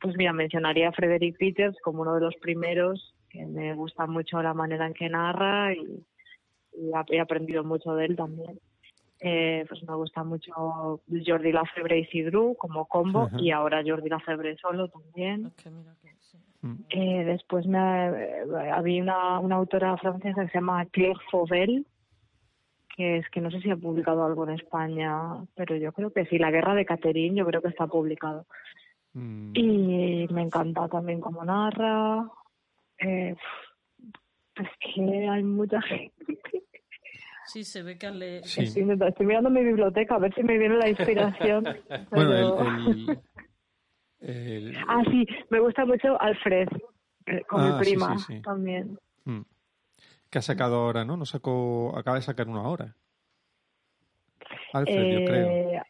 pues 0.00 0.16
mira, 0.16 0.32
mencionaría 0.32 0.88
a 0.88 0.92
Frederick 0.92 1.36
Peters 1.38 1.76
como 1.82 2.02
uno 2.02 2.14
de 2.14 2.20
los 2.20 2.34
primeros, 2.36 3.14
que 3.30 3.44
me 3.44 3.74
gusta 3.74 4.06
mucho 4.06 4.40
la 4.42 4.54
manera 4.54 4.86
en 4.86 4.94
que 4.94 5.08
narra 5.08 5.74
y, 5.74 6.04
he 7.10 7.20
aprendido 7.20 7.64
mucho 7.64 7.94
de 7.94 8.04
él 8.04 8.16
también. 8.16 8.60
Eh, 9.20 9.64
pues 9.68 9.82
me 9.82 9.94
gusta 9.94 10.22
mucho 10.22 11.00
Jordi 11.26 11.52
Lafebre 11.52 11.98
y 11.98 12.04
Sidru 12.06 12.54
como 12.56 12.86
combo 12.86 13.22
Ajá. 13.22 13.36
y 13.40 13.50
ahora 13.50 13.82
Jordi 13.84 14.08
Lafebre 14.08 14.56
solo 14.58 14.88
también. 14.88 15.46
Es 15.46 15.54
que 15.64 15.70
mira 15.70 15.92
que 16.00 16.14
sí. 16.20 16.38
Mm. 16.62 16.74
Eh, 16.90 17.24
después 17.24 17.66
me, 17.66 17.78
eh, 17.78 18.70
había 18.72 19.02
una, 19.02 19.40
una 19.40 19.56
autora 19.56 19.96
francesa 19.96 20.42
que 20.42 20.48
se 20.48 20.58
llama 20.58 20.86
Claire 20.86 21.18
Fauvel, 21.30 21.84
que 22.96 23.18
es 23.18 23.28
que 23.30 23.40
no 23.40 23.50
sé 23.50 23.60
si 23.60 23.70
ha 23.70 23.76
publicado 23.76 24.24
algo 24.24 24.44
en 24.44 24.54
España, 24.54 25.44
pero 25.54 25.76
yo 25.76 25.92
creo 25.92 26.12
que 26.12 26.26
sí, 26.26 26.38
La 26.38 26.50
Guerra 26.50 26.74
de 26.74 26.86
Catherine, 26.86 27.36
yo 27.36 27.46
creo 27.46 27.60
que 27.60 27.68
está 27.68 27.86
publicado. 27.86 28.46
Mm. 29.14 29.52
Y 29.54 30.26
me 30.30 30.42
encanta 30.42 30.88
también 30.88 31.20
cómo 31.20 31.44
narra. 31.44 32.28
Eh, 32.98 33.34
es 34.56 34.68
que 34.80 35.28
hay 35.28 35.42
mucha 35.42 35.80
gente. 35.82 36.38
Sí, 37.48 37.64
se 37.64 37.82
ve 37.82 37.96
que 37.98 38.06
al 38.06 38.18
leer- 38.20 38.44
Sí. 38.44 38.62
Estoy, 38.62 39.26
mirando 39.26 39.50
mi 39.50 39.62
biblioteca 39.64 40.14
a 40.14 40.18
ver 40.18 40.34
si 40.34 40.42
me 40.42 40.56
viene 40.58 40.76
la 40.76 40.88
inspiración. 40.88 41.64
Bueno, 42.10 42.30
pero- 42.30 42.60
el, 42.60 43.20
el- 44.20 44.66
el- 44.68 44.76
Ah, 44.88 45.02
sí, 45.10 45.26
me 45.50 45.60
gusta 45.60 45.84
mucho 45.86 46.20
Alfred, 46.20 46.68
eh, 47.26 47.42
con 47.48 47.60
Ah, 47.60 47.78
mi 47.78 47.84
sí, 47.84 47.90
prima 47.90 48.18
sí, 48.18 48.24
sí. 48.36 48.42
también. 48.42 48.98
mm, 49.24 49.40
que 50.30 50.38
ha 50.38 50.42
sacado 50.42 50.76
ahora, 50.76 51.04
¿no? 51.04 51.16
No 51.16 51.24
sacó, 51.24 51.96
acaba 51.96 52.16
de 52.16 52.22
sacar 52.22 52.48
uno 52.48 52.60
ahora. 52.60 52.94
Alfred, 54.72 55.10
yo 55.20 55.24
creo. 55.24 55.48
Eh, 55.48 55.82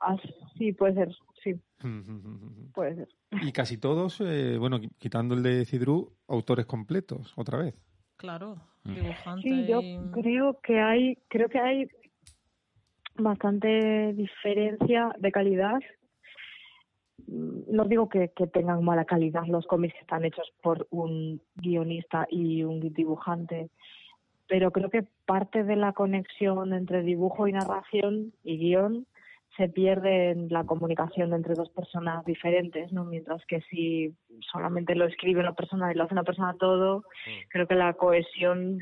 ah, 0.00 0.16
sí, 0.58 0.72
puede 0.72 0.94
ser, 0.94 1.08
sí, 1.42 1.54
Mm, 1.82 2.72
puede 2.74 2.94
ser. 2.96 3.08
Y 3.42 3.52
casi 3.52 3.78
todos, 3.78 4.20
eh, 4.20 4.56
bueno, 4.58 4.78
qui- 4.80 4.90
quitando 4.98 5.34
el 5.34 5.42
de 5.42 5.64
Cidru, 5.64 6.12
autores 6.28 6.66
completos, 6.66 7.32
otra 7.36 7.58
vez. 7.58 7.74
Claro, 8.20 8.58
Mm. 8.84 8.94
dibujante 8.94 9.42
Sí, 9.48 9.66
yo 9.66 9.80
y... 9.82 9.98
creo 10.12 10.58
que 10.60 10.80
hay, 10.80 11.16
creo 11.28 11.48
que 11.48 11.58
hay 11.58 11.88
bastante 13.16 14.12
diferencia 14.14 15.14
de 15.18 15.32
calidad. 15.32 15.78
Mm, 17.26 17.60
No 17.68 17.84
digo 17.84 18.08
que, 18.08 18.30
que 18.30 18.46
tengan 18.46 18.84
mala 18.84 19.04
calidad 19.04 19.46
los 19.46 19.66
cómics 19.66 19.94
que 19.94 20.00
están 20.00 20.24
hechos 20.24 20.50
por 20.62 20.86
un 20.90 21.40
guionista 21.56 22.26
y 22.30 22.62
un 22.62 22.80
dibujante, 22.80 23.70
pero 24.48 24.70
creo 24.70 24.90
que 24.90 25.06
parte 25.26 25.64
de 25.64 25.76
la 25.76 25.92
conexión 25.92 26.72
entre 26.72 27.02
dibujo 27.02 27.46
y 27.46 27.52
narración 27.52 28.32
y 28.44 28.58
guion 28.58 29.06
se 29.60 29.68
pierde 29.68 30.30
en 30.30 30.48
la 30.48 30.64
comunicación 30.64 31.34
entre 31.34 31.54
dos 31.54 31.68
personas 31.68 32.24
diferentes, 32.24 32.90
¿no? 32.92 33.04
Mientras 33.04 33.44
que 33.44 33.60
si 33.68 34.14
solamente 34.50 34.94
lo 34.94 35.04
escribe 35.04 35.40
una 35.40 35.54
persona 35.54 35.92
y 35.92 35.94
lo 35.94 36.04
hace 36.04 36.14
una 36.14 36.24
persona 36.24 36.56
todo, 36.58 37.04
creo 37.50 37.66
que 37.66 37.74
la 37.74 37.92
cohesión 37.92 38.78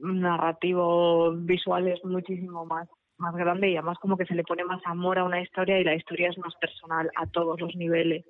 narrativo 0.00 1.30
visual 1.32 1.86
es 1.86 2.04
muchísimo 2.04 2.66
más 2.66 2.88
más 3.18 3.34
grande 3.34 3.70
y 3.70 3.76
además 3.76 3.98
como 3.98 4.18
que 4.18 4.26
se 4.26 4.34
le 4.34 4.42
pone 4.42 4.62
más 4.64 4.82
amor 4.84 5.18
a 5.18 5.24
una 5.24 5.40
historia 5.40 5.80
y 5.80 5.84
la 5.84 5.94
historia 5.94 6.28
es 6.28 6.36
más 6.36 6.54
personal 6.56 7.10
a 7.16 7.26
todos 7.26 7.58
los 7.58 7.74
niveles 7.74 8.26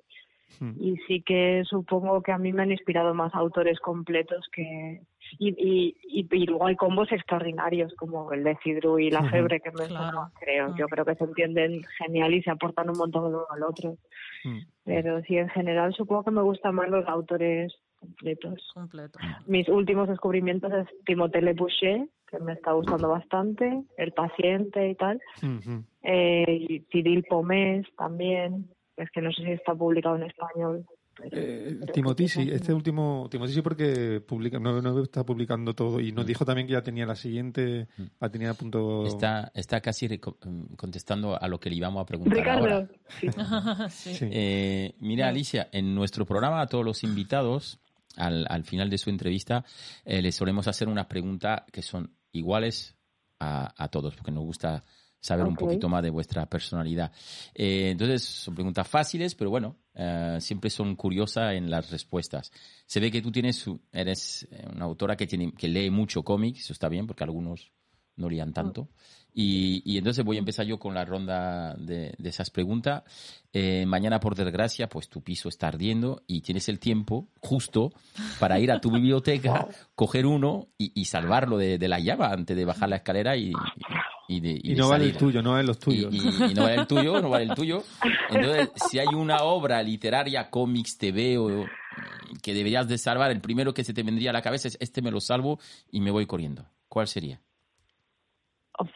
Mm. 0.59 0.73
y 0.79 0.97
sí 1.07 1.21
que 1.21 1.63
supongo 1.65 2.21
que 2.23 2.31
a 2.31 2.37
mí 2.37 2.51
me 2.53 2.63
han 2.63 2.71
inspirado 2.71 3.13
más 3.13 3.33
autores 3.35 3.79
completos 3.79 4.47
que 4.51 5.01
y, 5.39 5.49
y, 5.49 5.95
y, 6.03 6.27
y 6.31 6.45
luego 6.45 6.65
hay 6.67 6.75
combos 6.75 7.11
extraordinarios 7.11 7.93
como 7.95 8.31
el 8.31 8.43
de 8.43 8.57
Cidru 8.63 8.97
y 8.97 9.11
la 9.11 9.19
Ujú. 9.21 9.29
Febre 9.29 9.59
que 9.59 9.71
me 9.71 9.87
Claro. 9.87 10.31
creo 10.39 10.75
yo 10.75 10.85
Mm. 10.85 10.89
creo 10.89 11.05
que 11.05 11.15
se 11.15 11.23
entienden 11.25 11.81
genial 11.99 12.33
y 12.33 12.41
se 12.41 12.49
aportan 12.51 12.89
un 12.89 12.97
montón 12.97 13.25
uno 13.25 13.45
al 13.49 13.63
otro 13.63 13.97
pero 14.83 15.21
sí 15.23 15.37
en 15.37 15.49
general 15.49 15.93
supongo 15.93 16.23
que 16.23 16.31
me 16.31 16.41
gustan 16.41 16.73
más 16.75 16.89
los 16.89 17.05
autores 17.07 17.73
completos 17.99 18.71
completo. 18.73 19.19
mis 19.47 19.67
últimos 19.69 20.07
descubrimientos 20.07 20.71
es 20.73 20.87
Timothée 21.05 21.41
Le 21.41 21.53
Boucher, 21.53 22.07
que 22.29 22.39
me 22.39 22.53
está 22.53 22.71
gustando 22.71 23.09
bastante, 23.09 23.83
El 23.97 24.11
paciente 24.13 24.89
y 24.89 24.95
tal. 24.95 25.19
Ujú. 25.43 25.83
Eh, 26.03 26.45
y 26.69 26.79
Cyril 26.91 27.23
Pomés 27.27 27.85
también, 27.97 28.69
es 28.97 29.09
que 29.11 29.21
no 29.21 29.31
sé 29.31 29.43
si 29.43 29.51
está 29.51 29.73
publicado 29.75 30.15
en 30.17 30.23
español. 30.23 30.85
pero- 31.17 31.29
Eh, 31.35 31.77
pero 31.93 32.15
sí 32.27 32.49
este 32.51 32.73
último, 32.73 33.27
Timothy 33.31 33.53
sí 33.53 33.61
porque 33.63 34.21
publica, 34.21 34.59
no, 34.59 34.81
no 34.81 35.01
está 35.01 35.25
publicando 35.25 35.73
todo 35.73 35.99
y 35.99 36.11
nos 36.11 36.25
dijo 36.27 36.45
también 36.45 36.67
que 36.67 36.73
ya 36.73 36.83
tenía 36.83 37.05
la 37.07 37.15
siguiente, 37.15 37.87
la 38.19 38.29
tenía 38.29 38.51
a 38.51 38.53
punto... 38.53 39.03
Está, 39.07 39.51
está 39.55 39.81
casi 39.81 40.07
mm, 40.07 40.75
contestando 40.75 41.41
a 41.41 41.47
lo 41.47 41.59
que 41.59 41.69
le 41.71 41.77
íbamos 41.77 42.01
a 42.03 42.05
preguntar. 42.05 42.37
Ricardo, 42.37 42.87
sí. 43.19 43.27
sí. 43.89 44.13
Sí. 44.15 44.29
Eh, 44.31 44.93
mira, 44.99 45.27
Alicia, 45.27 45.69
en 45.71 45.95
nuestro 45.95 46.25
programa 46.25 46.61
a 46.61 46.67
todos 46.67 46.85
los 46.85 47.03
invitados, 47.03 47.79
al, 48.15 48.45
al 48.49 48.63
final 48.63 48.89
de 48.89 48.97
su 48.99 49.09
entrevista, 49.09 49.65
eh, 50.05 50.21
les 50.21 50.35
solemos 50.35 50.67
hacer 50.67 50.87
unas 50.87 51.07
preguntas 51.07 51.61
que 51.71 51.81
son 51.81 52.11
iguales 52.31 52.95
a, 53.39 53.73
a 53.83 53.87
todos, 53.89 54.15
porque 54.15 54.31
nos 54.31 54.43
gusta 54.43 54.83
saber 55.19 55.45
un 55.45 55.55
poquito 55.55 55.89
más 55.89 56.03
de 56.03 56.09
vuestra 56.09 56.45
personalidad. 56.45 57.11
Eh, 57.53 57.89
entonces, 57.91 58.23
son 58.23 58.55
preguntas 58.55 58.87
fáciles, 58.87 59.35
pero 59.35 59.49
bueno, 59.49 59.75
eh, 59.93 60.37
siempre 60.39 60.69
son 60.69 60.95
curiosas 60.95 61.53
en 61.53 61.69
las 61.69 61.89
respuestas. 61.89 62.51
Se 62.85 62.99
ve 62.99 63.11
que 63.11 63.21
tú 63.21 63.31
tienes, 63.31 63.65
eres 63.91 64.47
eh, 64.51 64.65
una 64.73 64.85
autora 64.85 65.15
que, 65.15 65.27
tiene, 65.27 65.53
que 65.53 65.67
lee 65.67 65.89
mucho 65.89 66.23
cómics, 66.23 66.61
eso 66.61 66.73
está 66.73 66.89
bien, 66.89 67.07
porque 67.07 67.23
algunos 67.23 67.71
no 68.15 68.29
leían 68.29 68.53
tanto. 68.53 68.89
Y, 69.33 69.83
y 69.85 69.99
entonces 69.99 70.25
voy 70.25 70.37
a 70.37 70.39
empezar 70.39 70.65
yo 70.65 70.79
con 70.79 70.95
la 70.95 71.05
ronda 71.05 71.75
de, 71.75 72.15
de 72.17 72.29
esas 72.29 72.49
preguntas. 72.49 73.03
Eh, 73.53 73.85
mañana, 73.85 74.19
por 74.19 74.35
desgracia, 74.35 74.89
pues 74.89 75.09
tu 75.09 75.21
piso 75.21 75.47
está 75.47 75.67
ardiendo 75.67 76.23
y 76.25 76.41
tienes 76.41 76.69
el 76.69 76.79
tiempo 76.79 77.27
justo 77.39 77.93
para 78.39 78.59
ir 78.59 78.71
a 78.71 78.81
tu 78.81 78.89
biblioteca, 78.91 79.67
coger 79.93 80.25
uno 80.25 80.69
y, 80.79 80.91
y 80.99 81.05
salvarlo 81.05 81.59
de, 81.59 81.77
de 81.77 81.87
la 81.87 81.99
llama 81.99 82.31
antes 82.31 82.57
de 82.57 82.65
bajar 82.65 82.89
la 82.89 82.95
escalera 82.95 83.37
y, 83.37 83.53
y 84.27 84.39
de, 84.41 84.59
Y 84.61 84.69
de 84.71 84.75
no 84.75 84.89
vale 84.89 85.05
el 85.05 85.17
tuyo, 85.17 85.41
no 85.41 85.51
vale 85.51 85.63
los 85.65 85.79
tuyos. 85.79 86.13
Y, 86.13 86.17
y- 86.17 86.51
y 86.51 86.53
no 86.53 86.63
vale 86.63 86.75
el 86.75 86.87
tuyo, 86.87 87.21
no 87.21 87.29
vale 87.29 87.45
el 87.45 87.53
tuyo. 87.53 87.81
Entonces, 88.29 88.71
si 88.75 88.99
hay 88.99 89.13
una 89.13 89.43
obra 89.43 89.81
literaria, 89.81 90.49
cómics, 90.49 90.97
TV 90.97 91.37
o 91.37 91.69
que 92.43 92.53
deberías 92.53 92.87
de 92.87 92.97
salvar, 92.97 93.31
el 93.31 93.39
primero 93.41 93.73
que 93.73 93.83
se 93.83 93.93
te 93.93 94.03
vendría 94.03 94.29
a 94.29 94.33
la 94.33 94.41
cabeza 94.41 94.67
es 94.67 94.77
este 94.81 95.01
me 95.01 95.11
lo 95.11 95.19
salvo 95.21 95.59
y 95.91 96.01
me 96.01 96.11
voy 96.11 96.25
corriendo. 96.25 96.65
¿Cuál 96.89 97.07
sería? 97.07 97.39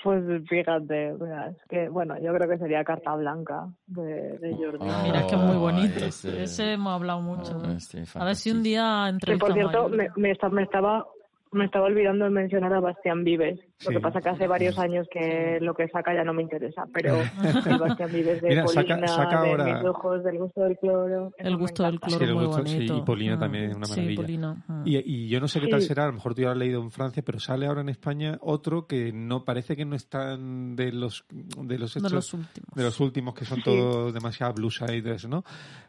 Pues 0.03 0.23
fíjate, 0.47 1.13
mira, 1.19 1.49
es 1.49 1.57
que, 1.67 1.89
bueno, 1.89 2.15
yo 2.21 2.31
creo 2.35 2.47
que 2.47 2.59
sería 2.59 2.83
Carta 2.83 3.15
Blanca 3.15 3.67
de, 3.87 4.37
de 4.37 4.53
Jordi. 4.53 4.77
Ah, 4.87 5.01
Mira, 5.03 5.21
es 5.21 5.25
que 5.25 5.33
es 5.35 5.41
muy 5.41 5.57
bonito. 5.57 6.05
ese- 6.05 6.43
Ese, 6.43 6.73
hemos 6.73 6.93
hablado 6.93 7.19
mucho. 7.21 7.59
Ah, 7.65 7.73
este, 7.75 8.03
a 8.13 8.25
ver 8.25 8.35
si 8.35 8.51
un 8.51 8.61
día 8.61 9.05
Que 9.05 9.09
entrevistamos 9.09 9.71
por 9.71 9.71
cierto, 9.89 9.89
me, 10.19 10.31
me 10.51 10.61
estaba 10.61 11.07
me 11.53 11.65
estaba 11.65 11.85
olvidando 11.87 12.25
de 12.25 12.31
mencionar 12.31 12.73
a 12.73 12.79
Bastián 12.79 13.23
Vives. 13.23 13.59
Lo 13.59 13.89
Sí. 13.89 13.93
que 13.95 13.99
pasa 13.99 14.21
que 14.21 14.29
hace 14.29 14.47
varios 14.47 14.77
años 14.79 15.07
que 15.11 15.57
lo 15.59 15.73
que 15.73 15.87
saca 15.89 16.13
ya 16.13 16.23
no 16.23 16.33
me 16.33 16.43
interesa, 16.43 16.85
pero 16.93 17.15
el 17.75 17.77
Bastián 17.79 18.09
Vives 18.11 18.41
de 18.41 18.49
Mira, 18.49 18.63
Polina, 18.63 19.07
saca 19.07 19.41
de 19.41 19.49
ahora- 19.51 19.65
Mis 19.65 19.85
ojos, 19.85 20.23
del 20.23 20.37
gusto 20.37 20.61
del 20.61 20.77
cloro. 20.77 21.31
El 21.37 21.57
gusto 21.57 21.83
del 21.83 21.99
cloro 21.99 22.17
Sí, 22.17 22.23
el 22.23 22.35
muy 22.35 22.45
gusto- 22.45 22.65
sí, 22.65 22.73
bonito. 22.75 22.97
y 22.97 23.01
Polina 23.01 23.35
Mm. 23.35 23.39
también 23.39 23.63
es 23.65 23.75
una 23.75 23.87
maravilla. 23.87 24.55
Mm. 24.67 24.83
Y, 24.87 24.97
y 24.97 25.27
yo 25.29 25.39
no 25.41 25.47
sé 25.47 25.59
qué 25.59 25.67
tal 25.67 25.81
Sí. 25.81 25.87
será, 25.87 26.03
a 26.03 26.07
lo 26.07 26.13
mejor 26.13 26.35
tú 26.35 26.41
ya 26.41 26.47
lo 26.47 26.51
has 26.53 26.57
leído 26.57 26.81
en 26.81 26.91
Francia, 26.91 27.23
pero 27.25 27.39
sale 27.39 27.65
ahora 27.65 27.81
en 27.81 27.89
España 27.89 28.37
otro 28.41 28.87
que 28.87 29.11
no 29.11 29.43
parece 29.43 29.75
que 29.75 29.83
no 29.85 29.95
están 29.95 30.75
de 30.75 30.91
los 30.93 31.25
de 31.29 31.77
los, 31.79 31.93
de 31.93 31.99
estos- 31.99 32.11
los 32.13 32.33
últimos. 32.33 32.75
de 32.75 32.83
los 32.83 32.99
últimos 32.99 33.33
que 33.33 33.45
son 33.45 33.57
Sí. 33.57 33.63
todos 33.65 34.13
demasiado 34.13 34.53
blue 34.53 34.71
siders, 34.71 35.27
¿no? 35.27 35.43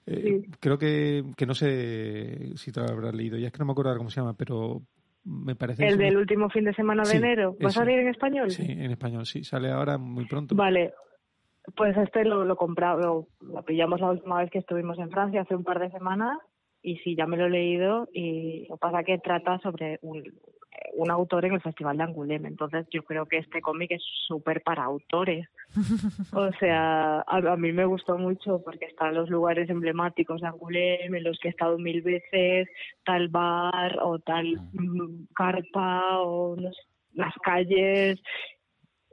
Eh, 0.07 0.41
Sí. 0.45 0.51
Creo 0.59 0.79
que, 0.79 1.25
que 1.37 1.47
no 1.47 1.55
sé 1.55 2.57
si 2.57 2.73
te 2.73 2.81
lo 2.81 2.87
habrás 2.89 3.15
leído, 3.15 3.37
ya 3.39 3.47
es 3.47 3.53
que 3.53 3.59
no 3.61 3.67
me 3.67 3.73
acuerdo 3.73 3.97
cómo 3.97 4.11
se 4.11 4.21
llama, 4.21 4.35
pero 4.35 4.83
me 5.25 5.55
parece... 5.55 5.87
El 5.87 5.99
del 5.99 6.16
último 6.16 6.49
fin 6.51 6.64
de 6.64 6.75
semana 6.75 7.03
de 7.03 7.11
Sí, 7.11 7.16
enero. 7.16 7.57
¿Va 7.62 7.68
a 7.68 7.73
salir 7.73 7.99
en 7.99 8.09
español? 8.09 8.51
Sí, 8.51 8.66
en 8.68 8.91
español, 8.91 9.27
sí, 9.27 9.45
sale 9.45 9.70
ahora 9.70 9.99
muy 9.99 10.27
pronto. 10.27 10.55
Vale, 10.55 10.93
pues 11.77 11.97
este 11.97 12.25
lo, 12.25 12.45
lo 12.45 12.57
compramos, 12.57 13.05
lo, 13.05 13.29
lo 13.41 13.62
pillamos 13.64 14.01
la 14.01 14.11
última 14.11 14.39
vez 14.39 14.51
que 14.51 14.59
estuvimos 14.59 14.99
en 14.99 15.11
Francia 15.11 15.43
hace 15.43 15.55
un 15.55 15.64
par 15.64 15.79
de 15.79 15.91
semanas 15.91 16.39
y 16.83 16.97
sí, 16.99 17.14
ya 17.16 17.27
me 17.27 17.37
lo 17.37 17.47
he 17.47 17.51
leído 17.51 18.09
y 18.12 18.66
lo 18.68 18.77
pasa 18.77 19.05
que 19.05 19.18
trata 19.18 19.59
sobre 19.61 19.99
un, 20.03 20.25
un 20.95 21.11
autor 21.11 21.45
en 21.45 21.55
el 21.55 21.61
Festival 21.61 21.97
de 21.97 22.05
Angoulême, 22.05 22.49
entonces 22.49 22.87
yo 22.91 23.03
creo 23.03 23.27
que 23.27 23.39
este 23.39 23.61
cómic 23.61 23.93
es 23.93 24.03
súper 24.27 24.62
para 24.62 24.85
autores. 24.85 25.49
O 26.35 26.51
sea, 26.59 27.20
a, 27.20 27.37
a 27.37 27.57
mí 27.57 27.73
me 27.73 27.85
gustó 27.85 28.18
mucho 28.18 28.62
porque 28.64 28.87
están 28.87 29.14
los 29.14 29.31
lugares 29.31 29.68
emblemáticos 29.70 30.41
de 30.41 30.49
Angoulême 30.49 31.18
en 31.18 31.25
los 31.25 31.39
que 31.39 31.49
he 31.49 31.51
estado 31.51 31.79
mil 31.79 32.03
veces, 32.03 32.68
tal 33.05 33.29
bar 33.29 33.99
o 34.03 34.18
tal 34.18 34.47
mm, 34.73 35.27
carpa 35.35 36.18
o 36.20 36.57
no 36.57 36.70
sé, 36.73 36.83
las 37.14 37.35
calles. 37.43 38.20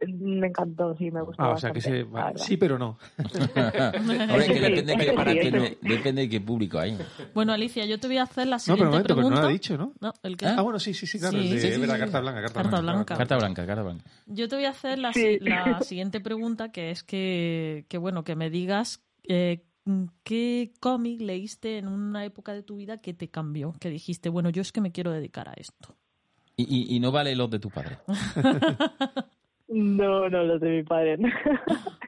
Me 0.07 0.47
encantó, 0.47 0.95
sí, 0.97 1.11
me 1.11 1.21
gustó 1.21 1.43
Ah, 1.43 1.49
o 1.51 1.57
sea 1.57 1.71
que 1.71 1.79
bastante, 1.79 1.99
se... 1.99 2.03
la 2.05 2.09
va- 2.21 2.25
verdad. 2.31 2.45
Sí, 2.45 2.57
pero 2.57 2.77
no. 2.79 2.97
Hombre, 3.19 4.45
que 4.47 4.59
depende, 4.61 4.95
que, 4.97 5.69
sí, 5.71 5.77
depende 5.81 6.21
de 6.21 6.29
qué 6.29 6.41
público 6.41 6.79
hay. 6.79 6.97
Bueno, 7.33 7.51
Alicia, 7.53 7.85
yo 7.85 7.99
te 7.99 8.07
voy 8.07 8.17
a 8.17 8.23
hacer 8.23 8.47
la 8.47 8.57
No, 8.57 8.75
pero 8.75 8.75
siguiente 8.75 8.85
momento, 8.85 9.07
pero 9.07 9.15
no 9.15 9.27
pregunta. 9.27 9.41
lo 9.41 9.47
ha 9.47 9.51
dicho, 9.51 9.77
¿no? 9.77 9.93
No, 9.99 10.13
¿el 10.23 10.37
qué? 10.37 10.45
Ah, 10.47 10.61
bueno, 10.61 10.79
sí, 10.79 10.93
sí, 10.93 11.05
sí, 11.05 11.19
claro. 11.19 11.37
De, 11.37 11.59
sí. 11.59 11.87
carta 11.87 12.21
blanca, 12.21 12.41
carta, 12.41 12.53
Carta 12.61 12.69
blanca. 12.81 12.91
blanca. 12.93 13.17
Carta 13.17 13.37
blanca, 13.37 13.65
carta 13.67 13.83
blanca. 13.83 14.05
Yo 14.27 14.47
te 14.47 14.55
voy 14.55 14.65
a 14.65 14.69
hacer 14.69 14.99
la, 14.99 15.11
la 15.41 15.81
siguiente 15.81 16.21
pregunta, 16.21 16.71
que 16.71 16.91
es 16.91 17.03
que, 17.03 17.85
que 17.89 17.97
bueno, 17.97 18.23
que 18.23 18.35
me 18.35 18.49
digas 18.49 19.01
eh, 19.27 19.65
qué 20.23 20.71
cómic 20.79 21.21
leíste 21.21 21.77
en 21.77 21.87
una 21.87 22.23
época 22.25 22.53
de 22.53 22.63
tu 22.63 22.77
vida 22.77 22.97
que 22.97 23.13
te 23.13 23.29
cambió, 23.29 23.73
que 23.79 23.89
dijiste, 23.89 24.29
bueno, 24.29 24.49
yo 24.49 24.61
es 24.61 24.71
que 24.71 24.81
me 24.81 24.91
quiero 24.91 25.11
dedicar 25.11 25.49
a 25.49 25.53
esto. 25.57 25.95
Y, 26.55 26.63
y- 26.63 26.95
y 26.95 26.99
no 26.99 27.11
vale 27.11 27.35
los 27.35 27.49
de 27.49 27.59
tu 27.59 27.69
padre. 27.69 27.97
No, 29.69 30.29
no, 30.29 30.43
los 30.43 30.59
de 30.61 30.69
mi 30.69 30.83
padre. 30.83 31.17
no. 31.17 31.29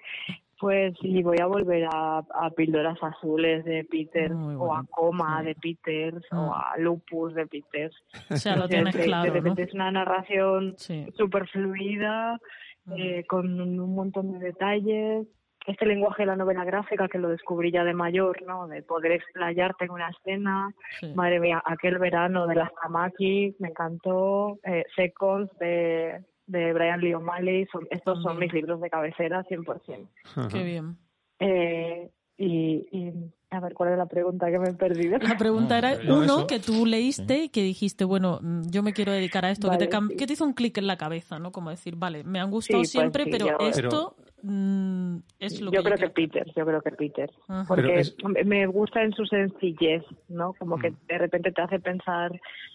Pues 0.59 0.93
sí, 1.01 1.23
voy 1.23 1.37
a 1.41 1.47
volver 1.47 1.85
a, 1.91 2.19
a 2.19 2.49
Píldoras 2.55 3.01
Azules 3.01 3.65
de 3.65 3.83
Peters, 3.83 4.31
Muy 4.31 4.53
o 4.59 4.75
a 4.75 4.85
Coma 4.91 5.41
de 5.41 5.55
Peters, 5.55 6.23
Mm. 6.31 6.37
o 6.37 6.53
a 6.53 6.73
Lupus 6.77 7.33
de 7.33 7.47
Peters. 7.47 7.95
O 8.29 8.35
sea, 8.35 8.55
lo 8.57 8.67
tienes 8.69 8.93
de- 8.93 8.99
de 8.99 9.05
claro, 9.07 9.53
es 9.57 9.73
una 9.73 9.89
narración 9.91 10.75
Sí. 10.77 11.07
súper 11.17 11.47
fluida, 11.47 12.39
Mm. 12.85 12.93
eh, 12.95 13.25
con 13.27 13.59
un 13.59 13.95
montón 13.95 14.33
de 14.33 14.37
detalles. 14.45 15.25
Este 15.65 15.85
lenguaje 15.87 16.23
de 16.23 16.27
la 16.27 16.35
novela 16.35 16.63
gráfica 16.63 17.07
que 17.07 17.17
lo 17.17 17.29
descubrí 17.29 17.71
ya 17.71 17.83
de 17.83 17.95
mayor, 17.95 18.43
¿no? 18.45 18.67
De 18.67 18.83
poder 18.83 19.13
explayarte 19.13 19.85
en 19.85 19.91
una 19.91 20.09
escena. 20.09 20.71
sí. 20.99 21.11
Madre 21.15 21.39
mía, 21.39 21.59
aquel 21.65 21.97
verano 21.97 22.45
de 22.45 22.53
las 22.55 22.69
Tamaki 22.83 23.55
me 23.57 23.69
encantó. 23.69 24.59
Eh, 24.63 24.83
Seconds 24.95 25.49
de, 25.59 26.23
de 26.47 26.73
Brian 26.73 26.99
Lee 26.99 27.13
O'Malley. 27.13 27.67
Son, 27.71 27.87
estos 27.89 28.21
son 28.21 28.39
mis 28.39 28.51
libros 28.53 28.81
de 28.81 28.89
cabecera 28.89 29.43
100%. 29.45 30.07
Qué 30.51 30.63
bien. 30.63 30.97
Eh, 31.39 32.09
y, 32.37 32.87
y, 32.91 33.13
a 33.53 33.59
ver, 33.59 33.73
¿cuál 33.73 33.91
es 33.91 33.97
la 33.97 34.05
pregunta 34.05 34.49
que 34.49 34.57
me 34.57 34.69
he 34.69 34.73
perdido? 34.73 35.17
La 35.19 35.37
pregunta 35.37 35.77
era 35.77 36.01
No, 36.03 36.15
uno 36.19 36.23
eso. 36.23 36.47
que 36.47 36.59
tú 36.59 36.85
leíste 36.85 37.43
y 37.43 37.49
que 37.49 37.61
dijiste, 37.63 38.05
bueno, 38.05 38.39
mm, 38.41 38.69
yo 38.71 38.81
me 38.81 38.93
quiero 38.93 39.11
dedicar 39.11 39.43
a 39.43 39.51
esto, 39.51 39.69
que, 39.69 39.77
te 39.77 39.89
cam- 39.89 40.07
sí. 40.09 40.15
que 40.15 40.25
te 40.25 40.33
hizo 40.33 40.45
un 40.45 40.53
clic 40.53 40.77
en 40.77 40.87
la 40.87 40.95
cabeza, 40.97 41.37
¿no? 41.37 41.51
Como 41.51 41.69
decir, 41.69 41.95
vale, 41.97 42.23
me 42.23 42.39
han 42.39 42.49
gustado 42.49 42.77
Sí, 42.83 42.83
pues 42.83 42.91
siempre, 42.91 43.25
sí, 43.25 43.29
pero 43.29 43.47
yo- 43.47 43.57
esto 43.67 44.15
mm, 44.43 45.17
es 45.39 45.59
lo 45.61 45.69
yo 45.71 45.83
que 45.83 45.89
creo 45.89 45.97
yo 45.97 46.07
que 46.07 46.13
quiero 46.13 46.31
Peter, 46.31 46.53
yo 46.55 46.65
creo 46.65 46.81
que 46.81 46.91
Peter. 46.91 47.31
Ajá. 47.49 47.65
Porque 47.67 47.99
es- 47.99 48.15
me- 48.45 48.65
gusta 48.67 49.03
en 49.03 49.11
su 49.11 49.25
sencillez, 49.25 50.03
¿no? 50.29 50.53
Como 50.53 50.79
que 50.79 50.93
de 51.09 51.17
repente 51.17 51.51
te 51.51 51.61
hace 51.61 51.79
pensar, 51.81 52.31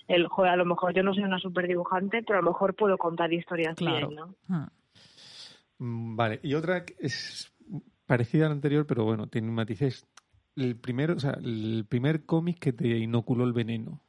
el 0.09 0.29
joder, 0.29 0.53
a 0.53 0.57
lo 0.57 0.67
mejor 0.67 0.93
yo 0.93 1.03
no 1.03 1.15
soy 1.15 1.25
una 1.25 1.39
super 1.39 1.67
dibujante, 1.67 2.23
pero 2.23 2.39
a 2.39 2.43
lo 2.43 2.51
mejor 2.51 2.75
puedo 2.75 2.99
contar 2.99 3.33
historias 3.33 3.77
Claro. 3.77 4.09
bien, 4.09 4.21
¿no? 4.21 4.35
Mm. 4.49 4.67
Mm, 5.79 6.17
Vale, 6.17 6.41
y 6.43 6.53
otra 6.55 6.85
que 6.85 6.95
es 7.01 7.51
parecida 8.07 8.45
a 8.47 8.49
la 8.51 8.55
anterior, 8.55 8.87
pero 8.87 9.05
bueno, 9.05 9.27
tiene 9.27 9.51
matices. 9.51 10.07
El 10.57 10.77
primero, 10.77 11.15
o 11.15 11.19
sea, 11.21 11.33
el 11.33 11.85
primer 11.89 12.25
cómic 12.25 12.59
que 12.59 12.73
te 12.73 12.89
inoculó 12.89 13.45
el 13.45 13.53
veneno. 13.53 14.01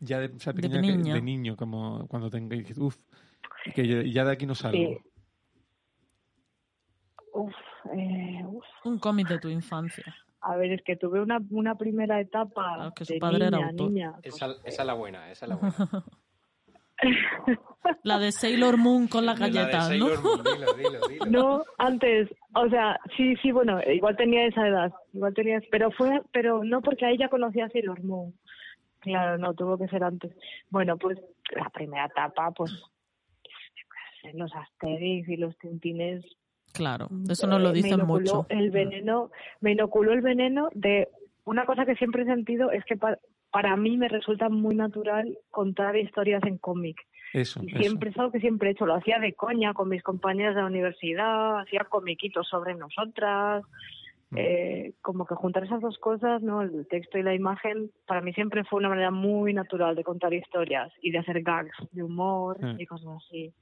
Ya 0.00 0.18
de, 0.18 0.26
o 0.34 0.38
sea, 0.40 0.52
De 0.52 0.62
que- 0.62 0.68
niña. 0.80 1.14
de 1.14 1.22
niño, 1.22 1.56
como 1.56 2.06
cuando 2.08 2.28
tenga 2.30 2.56
y 2.56 2.60
dices, 2.60 2.78
uff, 2.78 2.96
que 3.74 3.86
ya, 3.86 4.02
ya 4.02 4.24
de 4.24 4.32
aquí 4.32 4.46
no 4.46 4.54
salgo. 4.54 4.76
Sí. 4.78 4.98
Uf, 7.32 7.54
eh, 7.96 8.44
uf. 8.46 8.64
Un 8.84 8.98
cómic 8.98 9.28
de 9.28 9.38
tu 9.38 9.48
infancia. 9.48 10.14
A 10.40 10.56
ver, 10.56 10.72
es 10.72 10.82
que 10.82 10.96
tuve 10.96 11.20
una, 11.20 11.38
una 11.50 11.76
primera 11.76 12.18
etapa 12.20 12.74
Claro, 12.76 12.94
que 12.94 13.04
su 13.04 13.12
de 13.12 13.18
padre 13.20 13.46
era 13.46 13.58
niña, 13.58 13.68
autor. 13.70 13.90
niña. 13.90 14.12
pues, 14.22 14.34
Esa, 14.34 14.46
esa 14.64 14.82
es 14.82 14.86
la 14.86 14.94
buena, 14.94 15.30
esa 15.30 15.44
es 15.44 15.48
la 15.50 15.56
buena. 15.56 15.74
La 18.02 18.18
de 18.18 18.32
Sailor 18.32 18.76
Moon 18.76 19.08
con 19.08 19.24
las 19.26 19.38
La 19.38 19.48
galletas, 19.48 19.90
¿no? 19.90 20.08
Sailor 20.08 20.22
Moon, 20.22 20.42
dilo, 20.44 20.72
dilo, 20.74 21.08
dilo. 21.08 21.26
No, 21.26 21.64
antes, 21.78 22.28
o 22.54 22.68
sea, 22.68 22.98
sí, 23.16 23.34
sí, 23.36 23.52
bueno, 23.52 23.80
igual 23.90 24.16
tenía 24.16 24.46
esa 24.46 24.66
edad, 24.66 24.92
igual 25.12 25.34
tenía, 25.34 25.60
pero 25.70 25.90
fue, 25.90 26.20
pero 26.32 26.62
no 26.62 26.82
porque 26.82 27.06
ahí 27.06 27.16
ya 27.16 27.28
conocía 27.28 27.66
a 27.66 27.70
Sailor 27.70 28.02
Moon. 28.04 28.34
Claro, 29.00 29.38
no, 29.38 29.54
tuvo 29.54 29.78
que 29.78 29.88
ser 29.88 30.04
antes. 30.04 30.30
Bueno, 30.68 30.98
pues 30.98 31.18
la 31.56 31.70
primera 31.70 32.04
etapa, 32.04 32.50
pues 32.50 32.70
los 34.34 34.54
Asterix 34.54 35.28
y 35.28 35.36
los 35.36 35.56
Tintines. 35.58 36.24
Claro, 36.72 37.08
eso 37.28 37.46
nos 37.46 37.60
lo 37.60 37.70
eh, 37.70 37.72
me 37.72 37.82
dicen 37.82 38.06
mucho. 38.06 38.46
El 38.48 38.70
veneno, 38.70 39.30
me 39.60 39.72
inoculó 39.72 40.12
el 40.12 40.20
veneno 40.20 40.68
de 40.74 41.08
una 41.44 41.64
cosa 41.64 41.84
que 41.84 41.96
siempre 41.96 42.22
he 42.22 42.26
sentido 42.26 42.70
es 42.70 42.84
que 42.84 42.96
para 43.50 43.76
mí 43.76 43.96
me 43.96 44.08
resulta 44.08 44.48
muy 44.48 44.74
natural 44.74 45.38
contar 45.50 45.96
historias 45.96 46.42
en 46.44 46.58
cómic. 46.58 46.96
Eso, 47.32 47.60
Y 47.62 47.68
eso. 47.70 47.78
siempre 47.78 48.10
es 48.10 48.18
algo 48.18 48.32
que 48.32 48.40
siempre 48.40 48.68
he 48.68 48.72
hecho. 48.72 48.86
Lo 48.86 48.94
hacía 48.94 49.18
de 49.18 49.34
coña 49.34 49.72
con 49.74 49.88
mis 49.88 50.02
compañeras 50.02 50.54
de 50.54 50.62
la 50.62 50.66
universidad, 50.66 51.60
hacía 51.60 51.84
comiquitos 51.88 52.48
sobre 52.48 52.74
nosotras. 52.74 53.64
Mm. 54.30 54.36
Eh, 54.38 54.92
como 55.02 55.26
que 55.26 55.34
juntar 55.34 55.64
esas 55.64 55.80
dos 55.80 55.98
cosas, 55.98 56.40
¿no? 56.42 56.62
El 56.62 56.86
texto 56.88 57.18
y 57.18 57.22
la 57.24 57.34
imagen, 57.34 57.90
para 58.06 58.20
mí 58.20 58.32
siempre 58.32 58.62
fue 58.64 58.78
una 58.78 58.88
manera 58.88 59.10
muy 59.10 59.52
natural 59.52 59.96
de 59.96 60.04
contar 60.04 60.32
historias 60.32 60.92
y 61.02 61.10
de 61.10 61.18
hacer 61.18 61.42
gags 61.42 61.76
de 61.90 62.02
humor 62.04 62.58
Mm. 62.64 62.80
y 62.80 62.86
cosas 62.86 63.08
así. 63.26 63.52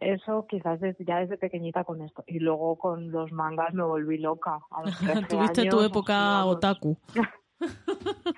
Eso 0.00 0.46
quizás 0.48 0.78
desde, 0.80 1.04
ya 1.04 1.18
desde 1.18 1.38
pequeñita 1.38 1.82
con 1.82 2.02
esto. 2.02 2.22
Y 2.28 2.38
luego 2.38 2.76
con 2.78 3.10
los 3.10 3.32
mangas 3.32 3.74
me 3.74 3.82
volví 3.82 4.18
loca. 4.18 4.60
A 4.70 4.82
los 4.82 4.96
13 5.26 5.26
Tuviste 5.28 5.66
tu 5.68 5.80
época 5.82 6.44
otaku. 6.44 6.96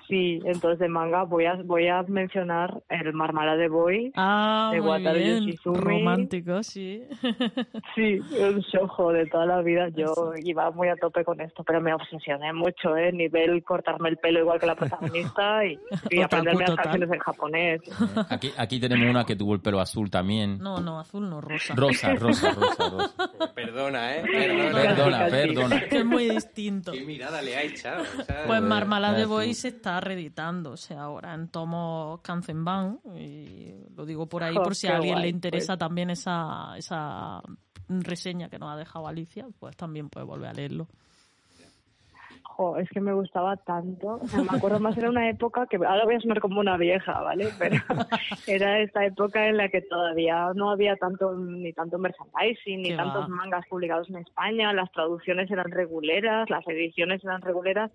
Sí, 0.07 0.39
entonces 0.45 0.79
de 0.79 0.89
manga 0.89 1.23
voy 1.23 1.45
a 1.45 1.55
voy 1.63 1.87
a 1.87 2.01
mencionar 2.03 2.81
el 2.89 3.13
Marmalade 3.13 3.67
Boy. 3.69 4.11
Ah, 4.15 4.69
De 4.73 4.81
Wataru. 4.81 5.19
Yoshizumi. 5.19 5.77
Romántico, 5.79 6.63
sí. 6.63 7.03
Sí, 7.95 8.19
un 8.39 8.59
shojo 8.61 9.11
de 9.11 9.25
toda 9.27 9.45
la 9.45 9.61
vida. 9.61 9.89
Yo 9.89 10.13
iba 10.43 10.71
muy 10.71 10.87
a 10.89 10.95
tope 10.95 11.23
con 11.23 11.39
esto, 11.41 11.63
pero 11.63 11.81
me 11.81 11.93
obsesioné 11.93 12.51
mucho, 12.53 12.95
¿eh? 12.97 13.11
Nivel 13.11 13.63
cortarme 13.63 14.09
el 14.09 14.17
pelo 14.17 14.39
igual 14.39 14.59
que 14.59 14.65
la 14.65 14.75
protagonista 14.75 15.65
y, 15.65 15.77
y 16.09 16.21
aprenderme 16.21 16.65
las 16.67 16.75
canciones 16.75 17.11
en 17.11 17.19
japonés. 17.19 17.81
Aquí, 18.29 18.51
aquí 18.57 18.79
tenemos 18.79 19.09
una 19.09 19.23
que 19.25 19.35
tuvo 19.35 19.53
el 19.53 19.61
pelo 19.61 19.79
azul 19.79 20.09
también. 20.09 20.57
No, 20.59 20.79
no, 20.79 20.99
azul 20.99 21.29
no, 21.29 21.41
rosa. 21.41 21.73
Rosa, 21.75 22.13
rosa, 22.15 22.51
rosa, 22.53 22.89
rosa. 22.89 23.51
Perdona, 23.55 24.17
¿eh? 24.17 24.23
Perdona, 24.31 25.19
casi. 25.19 25.31
perdona. 25.31 25.81
Que 25.89 25.97
es 25.99 26.05
muy 26.05 26.29
distinto. 26.29 26.91
¿Qué 26.91 27.01
mirada 27.01 27.41
le 27.41 27.55
ha 27.55 27.63
echado? 27.63 28.01
O 28.01 28.23
sea, 28.23 28.43
Pues 28.47 28.61
Marmalade 28.61 29.10
azul. 29.19 29.27
Boy 29.27 29.53
se 29.53 29.67
está 29.69 29.99
reeditando, 29.99 30.71
o 30.71 30.77
sea, 30.77 31.03
ahora 31.03 31.33
en 31.33 31.49
tomos 31.49 32.19
Kanzenban, 32.21 32.99
y 33.15 33.73
lo 33.95 34.05
digo 34.05 34.27
por 34.27 34.43
ahí 34.43 34.55
Jo, 34.55 34.63
por 34.63 34.75
si 34.75 34.87
a 34.87 34.95
alguien 34.97 35.15
le 35.15 35.21
guay, 35.21 35.29
interesa 35.29 35.73
pues. 35.73 35.79
también 35.79 36.09
esa, 36.09 36.73
esa 36.77 37.41
reseña 37.89 38.49
que 38.49 38.59
nos 38.59 38.71
ha 38.71 38.77
dejado 38.77 39.07
Alicia, 39.07 39.47
pues 39.59 39.75
también 39.75 40.09
puede 40.09 40.25
volver 40.25 40.49
a 40.49 40.53
leerlo. 40.53 40.87
Jo, 42.43 42.77
es 42.77 42.89
que 42.89 42.99
me 42.99 43.13
gustaba 43.13 43.55
tanto. 43.57 44.19
O 44.21 44.27
sea, 44.27 44.41
me 44.43 44.57
acuerdo 44.57 44.79
más, 44.79 44.97
era 44.97 45.09
una 45.09 45.29
época 45.29 45.65
que 45.67 45.77
ahora 45.77 46.03
voy 46.05 46.15
a 46.15 46.19
sonar 46.19 46.39
como 46.41 46.59
una 46.59 46.77
vieja, 46.77 47.19
¿vale? 47.21 47.47
Pero 47.57 47.75
era 48.47 48.79
esta 48.79 49.05
época 49.05 49.47
en 49.47 49.57
la 49.57 49.69
que 49.69 49.81
todavía 49.81 50.51
no 50.53 50.69
había 50.71 50.95
tanto 50.97 51.33
ni 51.35 51.71
tanto 51.73 51.97
merchandising, 51.97 52.81
ni 52.81 52.89
Qué 52.89 52.95
tantos 52.97 53.23
va. 53.23 53.27
mangas 53.29 53.65
publicados 53.67 54.09
en 54.09 54.17
España, 54.17 54.73
las 54.73 54.91
traducciones 54.91 55.49
eran 55.49 55.71
reguleras, 55.71 56.49
las 56.49 56.67
ediciones 56.67 57.23
eran 57.23 57.41
reguleras, 57.41 57.89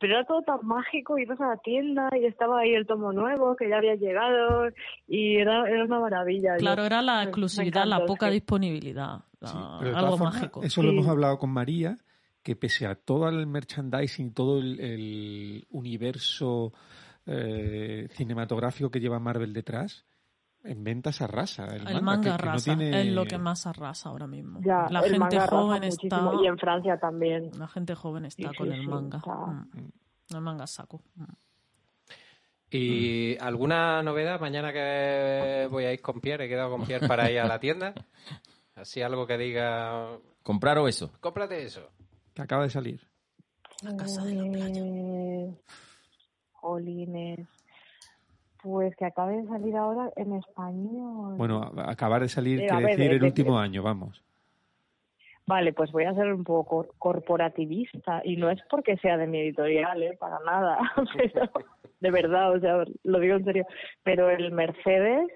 pero 0.00 0.14
era 0.14 0.24
todo 0.24 0.42
tan 0.42 0.66
mágico, 0.66 1.18
ibas 1.18 1.40
a 1.40 1.48
la 1.48 1.56
tienda 1.58 2.08
y 2.20 2.24
estaba 2.26 2.60
ahí 2.60 2.72
el 2.74 2.86
tomo 2.86 3.12
nuevo 3.12 3.56
que 3.56 3.68
ya 3.68 3.78
había 3.78 3.94
llegado 3.96 4.68
y 5.06 5.36
era, 5.36 5.68
era 5.68 5.84
una 5.84 6.00
maravilla. 6.00 6.54
Yo- 6.56 6.60
Claro, 6.60 6.84
era 6.84 7.02
la 7.02 7.22
exclusividad, 7.24 7.84
la 7.86 8.04
poca 8.06 8.26
es 8.26 8.30
que- 8.30 8.34
disponibilidad. 8.34 9.20
la- 9.40 9.48
Sí, 9.48 9.56
algo 9.94 10.18
mágico. 10.18 10.62
Eso 10.62 10.82
lo 10.82 10.90
hemos 10.90 11.06
hablado 11.08 11.38
con 11.38 11.50
María, 11.50 11.98
que 12.42 12.56
pese 12.56 12.86
a 12.86 12.94
todo 12.94 13.28
el 13.28 13.46
merchandising, 13.46 14.32
todo 14.34 14.58
el, 14.58 14.80
el 14.80 15.66
universo 15.70 16.72
eh, 17.26 18.08
cinematográfico 18.12 18.90
que 18.90 19.00
lleva 19.00 19.18
Marvel 19.18 19.52
detrás, 19.52 20.06
en 20.70 20.84
ventas 20.84 21.20
arrasa. 21.20 21.66
El, 21.66 21.86
El 21.88 21.94
manga, 21.94 22.00
manga 22.02 22.20
que- 22.20 22.24
que 22.24 22.44
no 22.44 22.50
arrasa, 22.50 22.76
tiene- 22.76 23.00
es 23.00 23.06
lo 23.14 23.24
que 23.24 23.38
más 23.38 23.66
arrasa 23.66 24.08
ahora 24.10 24.26
mismo. 24.26 24.60
Ya, 24.62 24.86
la 24.90 25.00
el 25.00 25.12
gente 25.12 25.40
joven 25.40 25.84
está, 25.84 26.18
muchísimo, 26.20 26.44
Y 26.44 26.46
en 26.46 26.58
Francia 26.58 26.98
también. 26.98 27.50
la 27.58 27.68
gente 27.68 27.94
joven 27.94 28.24
está 28.26 28.50
Sí, 28.50 28.56
con 28.56 28.68
sí, 28.68 28.74
el 28.74 28.80
sí, 28.82 28.86
manga. 28.86 29.18
está- 29.18 29.34
Mm. 29.34 29.90
El 30.34 30.40
manga 30.40 30.66
saco. 30.66 31.02
Mm. 31.16 31.24
¿Y 32.70 33.38
alguna 33.38 34.02
novedad 34.02 34.38
mañana 34.40 34.72
que 34.72 35.66
voy 35.70 35.84
a 35.84 35.92
ir 35.92 36.02
con 36.02 36.20
Pierre? 36.20 36.44
He 36.44 36.48
quedado 36.48 36.70
con 36.70 36.84
Pierre 36.84 37.08
para 37.08 37.30
ir 37.30 37.40
a 37.40 37.46
la 37.46 37.58
tienda. 37.58 37.94
Así 38.74 39.00
algo 39.00 39.26
que 39.26 39.38
diga, 39.38 40.06
¿Comprar 40.42 40.78
o 40.78 40.86
eso? 40.86 41.10
cómprate 41.20 41.62
eso. 41.64 41.88
que 42.34 42.42
acaba 42.42 42.62
de 42.64 42.70
salir. 42.70 43.00
La 43.82 43.96
casa 43.96 44.22
de 44.24 44.34
la 44.34 44.44
playa. 44.52 44.82
Eh, 44.84 45.54
Jolines. 46.52 47.48
Pues 48.70 48.94
que 48.96 49.06
acabe 49.06 49.38
de 49.40 49.48
salir 49.48 49.74
ahora 49.76 50.10
en 50.16 50.34
español. 50.34 51.36
Bueno, 51.38 51.72
acabar 51.86 52.20
de 52.20 52.28
salir 52.28 52.60
Eh, 52.60 52.66
quiere 52.66 52.82
decir 52.82 52.98
de- 53.08 53.12
el 53.14 53.20
de- 53.20 53.26
último 53.26 53.58
año, 53.58 53.82
vamos. 53.82 54.22
Vale, 55.46 55.72
pues 55.72 55.90
voy 55.90 56.04
a 56.04 56.12
ser 56.12 56.30
un 56.34 56.44
poco 56.44 56.64
cor- 56.84 56.94
corporativista 56.98 58.20
y 58.24 58.36
no 58.36 58.50
es 58.50 58.60
porque 58.68 58.98
sea 58.98 59.16
de 59.16 59.26
mi 59.26 59.38
editorial, 59.40 60.02
¿eh? 60.02 60.16
Para 60.20 60.38
nada, 60.44 60.76
pero 61.32 61.50
de 62.00 62.10
verdad, 62.10 62.52
o 62.52 62.60
sea, 62.60 62.84
lo 63.04 63.18
digo 63.20 63.36
en 63.36 63.44
serio. 63.46 63.66
Pero 64.02 64.28
el 64.28 64.52
Mercedes 64.52 65.28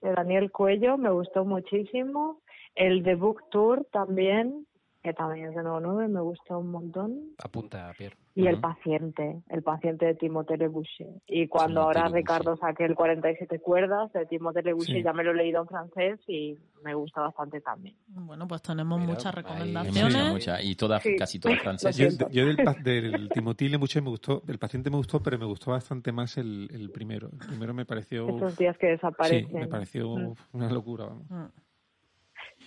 de 0.00 0.12
Daniel 0.12 0.52
Cuello 0.52 0.96
me 0.96 1.10
gustó 1.10 1.44
muchísimo. 1.44 2.38
El 2.76 3.02
de 3.02 3.16
Book 3.16 3.42
Tour 3.50 3.84
también, 3.90 4.66
que 5.04 5.12
también 5.12 5.48
es 5.50 5.54
de 5.54 5.62
99, 5.62 6.08
me 6.08 6.20
gustó 6.22 6.58
un 6.58 6.70
montón. 6.70 7.20
Apunta, 7.44 7.92
Pierre. 7.96 8.16
Y 8.34 8.46
el 8.48 8.54
Ujú. 8.54 8.62
paciente, 8.62 9.42
el 9.50 9.62
paciente 9.62 10.06
de 10.06 10.14
Timothée 10.14 10.56
Le 10.56 10.66
Boucher. 10.66 11.06
Y 11.26 11.46
cuando 11.46 11.82
Timothée 11.82 12.00
ahora 12.00 12.08
Ricardo 12.16 12.56
saque 12.56 12.84
el 12.86 12.94
47 12.96 13.60
cuerdas 13.60 14.10
de 14.14 14.24
Timothée 14.26 14.62
Le 14.62 14.72
Boucher, 14.72 14.96
Sí. 14.96 15.02
ya 15.04 15.12
me 15.12 15.22
lo 15.22 15.32
he 15.32 15.34
leído 15.34 15.60
en 15.60 15.68
francés 15.68 16.18
y 16.26 16.56
me 16.82 16.94
gusta 16.94 17.20
bastante 17.20 17.60
también. 17.60 17.94
Bueno, 18.08 18.48
pues 18.48 18.62
tenemos 18.62 18.98
Mira, 18.98 19.12
muchas 19.12 19.26
ahí- 19.26 19.32
Hay 19.36 19.42
recomendaciones. 19.74 20.32
mucha. 20.32 20.62
Y 20.62 20.74
todas, 20.74 21.02
Sí. 21.02 21.14
casi 21.16 21.38
todas 21.38 21.58
francesas. 21.62 22.18
Yo, 22.18 22.28
yo 22.30 22.46
del, 22.46 22.56
del 22.82 23.28
Timothy 23.28 23.68
Le 23.68 23.76
Boucher 23.76 24.02
me 24.02 24.08
gustó, 24.08 24.42
el 24.48 24.58
paciente 24.58 24.88
me 24.90 24.96
gustó, 24.96 25.22
pero 25.22 25.38
me 25.38 25.44
gustó 25.44 25.70
bastante 25.72 26.10
más 26.10 26.38
el, 26.38 26.68
el 26.72 26.90
primero. 26.90 27.28
El 27.40 27.46
primero 27.46 27.74
me 27.74 27.84
pareció, 27.84 28.26
Esos 28.36 28.56
días 28.56 28.76
que 28.78 28.86
sí, 28.86 28.92
desaparecen. 28.92 29.52
me 29.52 29.68
pareció 29.68 30.08
Mm. 30.16 30.34
una 30.54 30.70
locura. 30.72 31.04
Vamos. 31.04 31.30
Mm. 31.30 31.44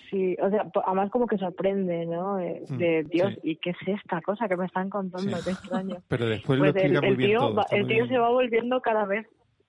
Sí, 0.10 0.36
o 0.41 0.49
sea, 0.49 0.70
además 0.86 1.10
como 1.12 1.28
que 1.28 1.38
sorprende, 1.38 2.05
¿no? 2.05 2.39
Eh, 2.39 2.64
Mm, 2.70 2.78
De 2.78 3.03
Dios, 3.03 3.34
sí. 3.36 3.39
¿y 3.43 3.55
qué 3.58 3.72
es 3.72 3.78
esta 3.88 4.22
cosa 4.22 4.47
que 4.47 4.55
me 4.58 4.66
están 4.66 4.89
contando? 4.89 5.38
Sí. 5.38 5.43
Qué 5.43 5.51
extraño. 5.51 5.97
Pero 6.08 6.28
después 6.28 6.60
Pues 6.60 6.74
lo 6.76 6.82
el, 6.82 6.91
muy 7.01 7.08
el 7.10 7.16
bien 7.18 7.30
tío, 7.32 7.39
todo. 7.39 7.55
va- 7.55 7.64
está 7.64 7.76
el 7.76 7.88
tío 7.88 7.95
bien. 7.97 8.08
se 8.10 8.18
va 8.18 8.30
volviendo 8.30 8.82
cada 8.82 9.05
vez 9.05 9.26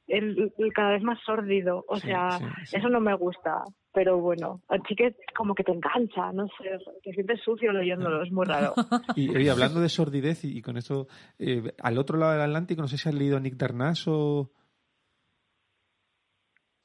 el, 0.06 0.52
el 0.56 0.72
cada 0.72 0.92
vez 0.92 1.02
más 1.02 1.18
sórdido, 1.24 1.84
o 1.86 1.96
Sí, 1.96 2.06
sea, 2.06 2.38
eso 2.72 2.88
no 2.88 2.98
me 2.98 3.14
gusta, 3.14 3.62
pero 3.92 4.18
bueno, 4.18 4.62
así 4.68 4.94
que 4.96 5.14
como 5.36 5.54
que 5.54 5.64
te 5.64 5.72
engancha, 5.72 6.32
no 6.32 6.46
sé, 6.46 6.78
te 7.02 7.12
sientes 7.12 7.40
sucio 7.42 7.72
leyéndolo, 7.72 8.22
es 8.22 8.32
muy 8.32 8.46
raro. 8.46 8.72
Y, 9.16 9.48
hablando 9.50 9.80
de 9.80 9.88
sordidez, 9.90 10.44
y, 10.46 10.56
y 10.56 10.62
con 10.62 10.78
eso, 10.78 11.08
eh, 11.38 11.74
al 11.82 11.98
otro 11.98 12.16
lado 12.16 12.32
del 12.32 12.40
Atlántico, 12.40 12.80
no 12.80 12.88
sé 12.88 12.96
si 12.96 13.06
has 13.08 13.14
leído 13.14 13.36
a 13.36 13.40
Nick 13.40 13.56
Darnaso, 13.56 14.50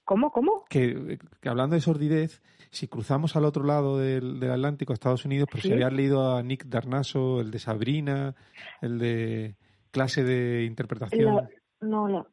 ¿Cómo, 0.05 0.31
cómo? 0.31 0.65
que, 0.69 1.17
que 1.41 1.49
hablando 1.49 1.75
de 1.75 1.81
sordidez, 1.81 2.41
si 2.71 2.87
cruzamos 2.87 3.35
al 3.35 3.45
otro 3.45 3.63
lado 3.63 3.97
del, 3.97 4.39
del 4.39 4.51
Atlántico, 4.51 4.91
a 4.91 4.95
Estados 4.95 5.23
Unidos, 5.25 5.47
pero 5.49 5.61
Sí. 5.61 5.67
si 5.69 5.73
habías 5.73 5.93
leído 5.93 6.35
a 6.35 6.43
Nick 6.43 6.65
Darnaso, 6.65 7.39
el 7.39 7.51
de 7.51 7.59
Sabrina, 7.59 8.35
el 8.81 8.99
de 8.99 9.55
clase 9.91 10.23
de 10.23 10.63
interpretación. 10.65 11.35
La- 11.35 11.49
no, 11.81 12.07
la, 12.07 12.25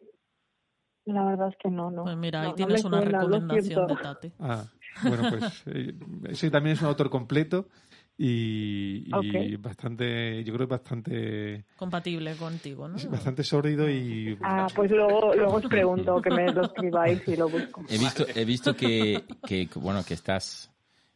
la 1.06 1.24
verdad 1.24 1.48
es 1.48 1.56
que 1.62 1.70
no, 1.70 1.90
no. 1.90 2.04
Pues 2.04 2.16
mira, 2.16 2.42
ahí 2.42 2.48
No, 2.50 2.54
tienes 2.54 2.84
una 2.84 3.00
recomendación 3.00 3.86
de. 3.86 3.96
Tate. 3.96 4.32
Ah, 4.40 4.64
bueno, 5.02 5.22
pues 5.30 5.62
eh, 5.66 5.94
ese 6.28 6.50
también 6.50 6.74
es 6.74 6.82
un 6.82 6.88
autor 6.88 7.10
completo 7.10 7.68
y, 8.22 9.56
bastante, 9.56 10.44
yo 10.44 10.52
creo 10.54 10.66
que 10.68 10.70
bastante, 10.74 11.64
Compatible 11.76 12.34
contigo, 12.34 12.86
¿no? 12.86 12.96
bastante 13.10 13.42
sórdido 13.42 13.88
y 13.88 14.36
Ah, 14.42 14.66
pues 14.74 14.90
luego, 14.90 15.34
luego 15.34 15.54
os 15.54 15.66
pregunto 15.66 16.20
que 16.20 16.30
me 16.30 16.52
lo 16.52 16.66
escribáis 16.66 17.26
y 17.26 17.36
lo 17.36 17.48
busco. 17.48 17.82
He 17.88 17.98
visto, 17.98 18.26
he 18.34 18.44
visto 18.44 18.74
que, 18.76 19.24
que, 19.46 19.68
bueno, 19.76 20.04
que 20.04 20.14
estás 20.14 20.70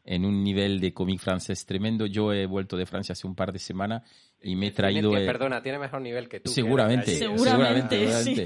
en 0.06 0.24
un 0.24 0.42
nivel 0.42 0.80
de 0.80 0.92
cómic 0.94 1.20
francés 1.20 1.64
tremendo. 1.66 2.06
Yo 2.06 2.32
he 2.32 2.46
vuelto 2.46 2.76
de 2.76 2.86
Francia 2.86 3.12
hace 3.12 3.26
un 3.26 3.34
par 3.34 3.52
de 3.52 3.58
semanas 3.58 4.02
y 4.42 4.56
me 4.56 4.68
he 4.68 4.70
traído... 4.70 5.10
Tiene- 5.10 5.24
eh, 5.24 5.26
perdona, 5.26 5.62
tiene 5.62 5.78
mejor 5.78 6.00
nivel 6.02 6.28
que 6.28 6.40
tú. 6.40 6.50
Seguramente. 6.50 7.12
Seguramente, 7.12 8.12
seguramente. 8.12 8.44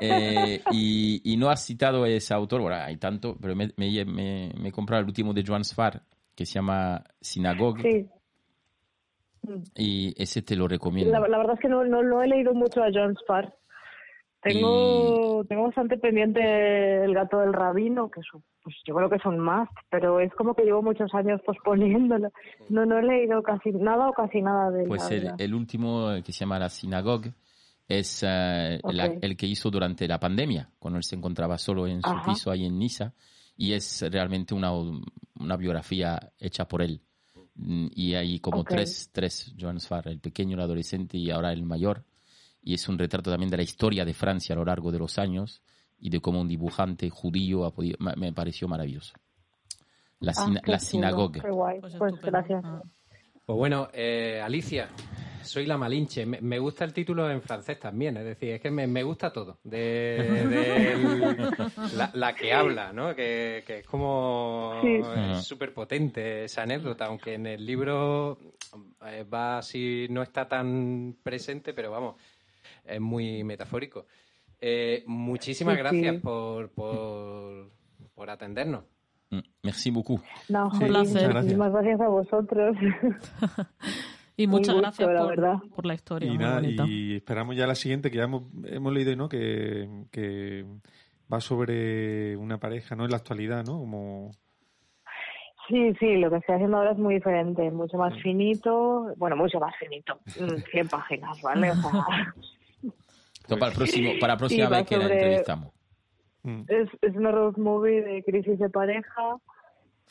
Eh, 0.00 0.60
y, 0.72 1.22
y 1.32 1.36
no 1.36 1.48
has 1.50 1.64
citado 1.64 2.04
a 2.04 2.08
ese 2.08 2.32
autor, 2.34 2.60
bueno, 2.62 2.76
hay 2.76 2.96
tanto, 2.96 3.36
pero 3.40 3.54
me, 3.56 3.72
me, 3.76 4.04
me- 4.04 4.52
me 4.58 4.68
he 4.68 4.72
comprado 4.72 5.00
el 5.02 5.06
último 5.08 5.32
de 5.34 5.44
Joan 5.46 5.64
Sfar, 5.64 6.02
que 6.38 6.46
se 6.46 6.54
llama 6.54 7.02
Synagogue, 7.20 7.82
Sí. 7.82 8.08
y 9.74 10.22
ese 10.22 10.40
te 10.42 10.54
lo 10.54 10.68
recomiendo. 10.68 11.10
La, 11.18 11.26
la 11.26 11.38
verdad 11.38 11.54
es 11.54 11.60
que 11.60 11.68
no, 11.68 11.84
no, 11.84 12.00
no 12.04 12.22
he 12.22 12.28
leído 12.28 12.54
mucho 12.54 12.80
a 12.80 12.90
John 12.94 13.16
Spar. 13.22 13.52
Tengo, 14.40 15.44
tengo 15.48 15.64
bastante 15.64 15.98
pendiente 15.98 17.02
El 17.04 17.12
gato 17.12 17.40
del 17.40 17.52
rabino, 17.52 18.08
que 18.08 18.20
es 18.20 18.26
un- 18.32 18.44
pues 18.62 18.76
yo 18.86 18.94
creo 18.94 19.10
que 19.10 19.16
es 19.16 19.24
un 19.26 19.40
must, 19.40 19.72
pero 19.90 20.20
es 20.20 20.32
como 20.34 20.54
que 20.54 20.62
llevo 20.62 20.80
muchos 20.80 21.12
años 21.12 21.40
posponiéndolo. 21.44 22.30
No, 22.68 22.86
no 22.86 22.98
he 22.98 23.02
leído 23.02 23.42
casi 23.42 23.72
nada 23.72 24.08
o 24.08 24.12
casi 24.12 24.40
nada 24.40 24.70
de 24.70 24.82
él, 24.82 24.88
Pues 24.88 25.10
el, 25.10 25.54
último, 25.54 26.12
eh, 26.12 26.22
que 26.22 26.32
se 26.32 26.40
llama 26.40 26.60
La 26.60 26.68
Synagogue, 26.68 27.32
es 27.88 28.22
eh, 28.22 28.78
la- 28.84 29.06
el 29.20 29.36
que 29.36 29.46
hizo 29.46 29.70
durante 29.70 30.06
la 30.06 30.20
pandemia, 30.20 30.70
cuando 30.78 30.98
él 30.98 31.02
se 31.04 31.16
encontraba 31.16 31.58
solo 31.58 31.88
en 31.88 32.00
su 32.02 32.08
Ajá. 32.10 32.30
piso 32.30 32.52
ahí 32.52 32.64
en 32.64 32.78
Niza, 32.78 33.12
y 33.58 33.72
es 33.72 34.02
realmente 34.10 34.54
una, 34.54 34.72
una 34.72 35.56
biografía 35.56 36.32
hecha 36.38 36.66
por 36.66 36.80
él. 36.80 37.02
Mm, 37.56 37.88
Y 37.92 38.14
hay 38.14 38.38
como 38.38 38.62
tres, 38.62 39.10
tres 39.12 39.52
Joan 39.60 39.80
Sfar, 39.80 40.06
el 40.06 40.20
pequeño, 40.20 40.54
el 40.54 40.62
adolescente 40.62 41.18
y 41.18 41.30
ahora 41.30 41.52
el 41.52 41.64
mayor. 41.64 42.04
Y 42.62 42.74
es 42.74 42.88
un 42.88 42.96
retrato 42.98 43.30
también 43.30 43.50
de 43.50 43.56
la 43.56 43.64
historia 43.64 44.04
de 44.04 44.14
Francia 44.14 44.54
a 44.54 44.58
lo 44.58 44.64
largo 44.64 44.92
de 44.92 45.00
los 45.00 45.18
años 45.18 45.60
y 45.98 46.08
de 46.08 46.20
cómo 46.20 46.40
un 46.40 46.46
dibujante 46.46 47.10
judío 47.10 47.64
ha 47.64 47.72
podido... 47.74 47.96
Me 48.16 48.32
pareció 48.32 48.68
maravilloso. 48.68 49.14
La, 50.20 50.32
Ah, 50.36 50.50
la 50.94 51.10
guay. 51.50 51.80
Pues 51.80 51.96
Pues, 51.96 52.14
gracias. 52.22 52.62
Mm. 52.64 52.80
Pues 53.44 53.56
bueno, 53.58 53.88
eh, 53.92 54.40
Alicia, 54.40 54.88
soy 55.42 55.66
la 55.66 55.76
Malinche. 55.76 56.24
Me, 56.26 56.40
me 56.40 56.58
gusta 56.58 56.84
el 56.84 56.92
título 56.92 57.30
en 57.30 57.40
francés 57.42 57.78
también, 57.78 58.16
es 58.16 58.24
decir, 58.24 58.50
es 58.50 58.60
que 58.60 58.70
me, 58.70 58.86
me 58.86 59.02
gusta 59.02 59.32
todo. 59.32 59.58
De, 59.64 59.78
de 60.48 61.50
la, 61.96 62.10
la 62.14 62.34
que 62.34 62.52
habla, 62.52 62.92
¿no? 62.92 63.14
Que, 63.14 63.62
que 63.66 63.78
es 63.78 63.86
como 63.86 64.80
Sí. 64.82 65.00
súper 65.42 65.72
potente 65.74 66.44
esa 66.44 66.62
anécdota, 66.62 67.06
aunque 67.06 67.34
en 67.34 67.46
el 67.46 67.64
libro 67.64 68.38
eh, 69.06 69.24
va 69.24 69.58
así, 69.58 70.06
no 70.10 70.22
está 70.22 70.46
tan 70.48 71.16
presente, 71.22 71.72
pero 71.74 71.90
vamos, 71.90 72.16
es 72.84 73.00
muy 73.00 73.44
metafórico. 73.44 74.06
Eh, 74.60 75.04
muchísimas 75.06 75.74
Sí, 75.74 75.78
gracias 75.80 76.14
sí. 76.16 76.20
por, 76.20 76.70
por, 76.70 77.70
por 78.14 78.30
atendernos. 78.30 78.84
Mm, 79.30 79.40
Merci 79.62 79.90
beaucoup. 79.90 80.20
No, 80.48 80.70
Sí, 80.72 80.78
jolín, 80.78 80.92
muchas 80.98 81.12
gracias. 81.14 81.34
muchísimas 81.34 81.72
gracias 81.72 82.00
a 82.00 82.08
vosotros. 82.08 82.76
Y 84.38 84.46
muchas 84.46 84.76
gusto, 84.76 84.82
gracias 84.82 85.08
la 85.36 85.60
por, 85.74 85.84
la 85.84 85.94
historia. 85.94 86.28
Y 86.28 86.30
muy 86.30 86.38
nada, 86.38 86.62
y 86.86 87.16
esperamos 87.16 87.56
ya 87.56 87.66
la 87.66 87.74
siguiente, 87.74 88.08
que 88.08 88.18
ya 88.18 88.22
hemos, 88.22 88.44
hemos 88.66 88.92
leído, 88.92 89.16
¿no? 89.16 89.28
Que, 89.28 90.04
que 90.12 90.64
va 91.30 91.40
sobre 91.40 92.36
una 92.36 92.58
pareja, 92.58 92.94
¿no? 92.94 93.04
En 93.04 93.10
la 93.10 93.16
actualidad, 93.16 93.64
¿no? 93.64 93.80
Como... 93.80 94.30
Sí, 95.66 95.92
sí, 95.98 96.18
lo 96.18 96.30
que 96.30 96.36
estoy 96.36 96.54
haciendo 96.54 96.76
ahora 96.76 96.92
es 96.92 96.98
muy 96.98 97.16
diferente, 97.16 97.68
mucho 97.72 97.98
más 97.98 98.14
finito, 98.22 99.12
bueno, 99.16 99.34
mucho 99.34 99.58
más 99.58 99.74
finito, 99.76 100.20
mm, 100.26 100.70
100 100.70 100.88
páginas, 100.88 101.42
¿vale? 101.42 101.72
O 101.72 101.74
sea, 101.74 101.90
Entonces, 102.82 103.58
para, 103.58 103.72
el 103.72 103.76
próximo, 103.76 104.10
para 104.20 104.34
la 104.34 104.38
próxima 104.38 104.68
vez 104.68 104.86
que 104.86 104.96
la 104.98 105.04
entrevistamos. 105.04 105.72
Mm. 106.44 106.60
es, 106.68 106.88
es 107.02 107.16
una 107.16 107.32
road 107.32 107.56
movie 107.56 108.02
de 108.02 108.22
crisis 108.22 108.56
de 108.60 108.70
pareja, 108.70 109.36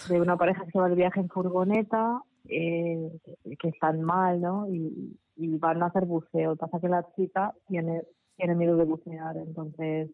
de 0.09 0.19
una 0.19 0.36
pareja 0.36 0.65
que 0.65 0.71
se 0.71 0.80
va 0.80 0.89
de 0.89 0.95
viaje 0.95 1.21
en 1.21 1.30
furgoneta 1.30 2.21
eh, 2.49 3.11
que 3.59 3.69
están 3.69 4.01
mal, 4.01 4.41
¿no? 4.41 4.67
Y, 4.69 5.17
y 5.35 5.57
van 5.57 5.83
a 5.83 5.87
hacer 5.87 6.05
buceo. 6.05 6.55
Pasa 6.55 6.79
que 6.79 6.87
la 6.89 7.05
chica 7.15 7.53
tiene, 7.67 8.03
tiene 8.35 8.55
miedo 8.55 8.75
de 8.77 8.85
bucear, 8.85 9.37
entonces 9.37 10.09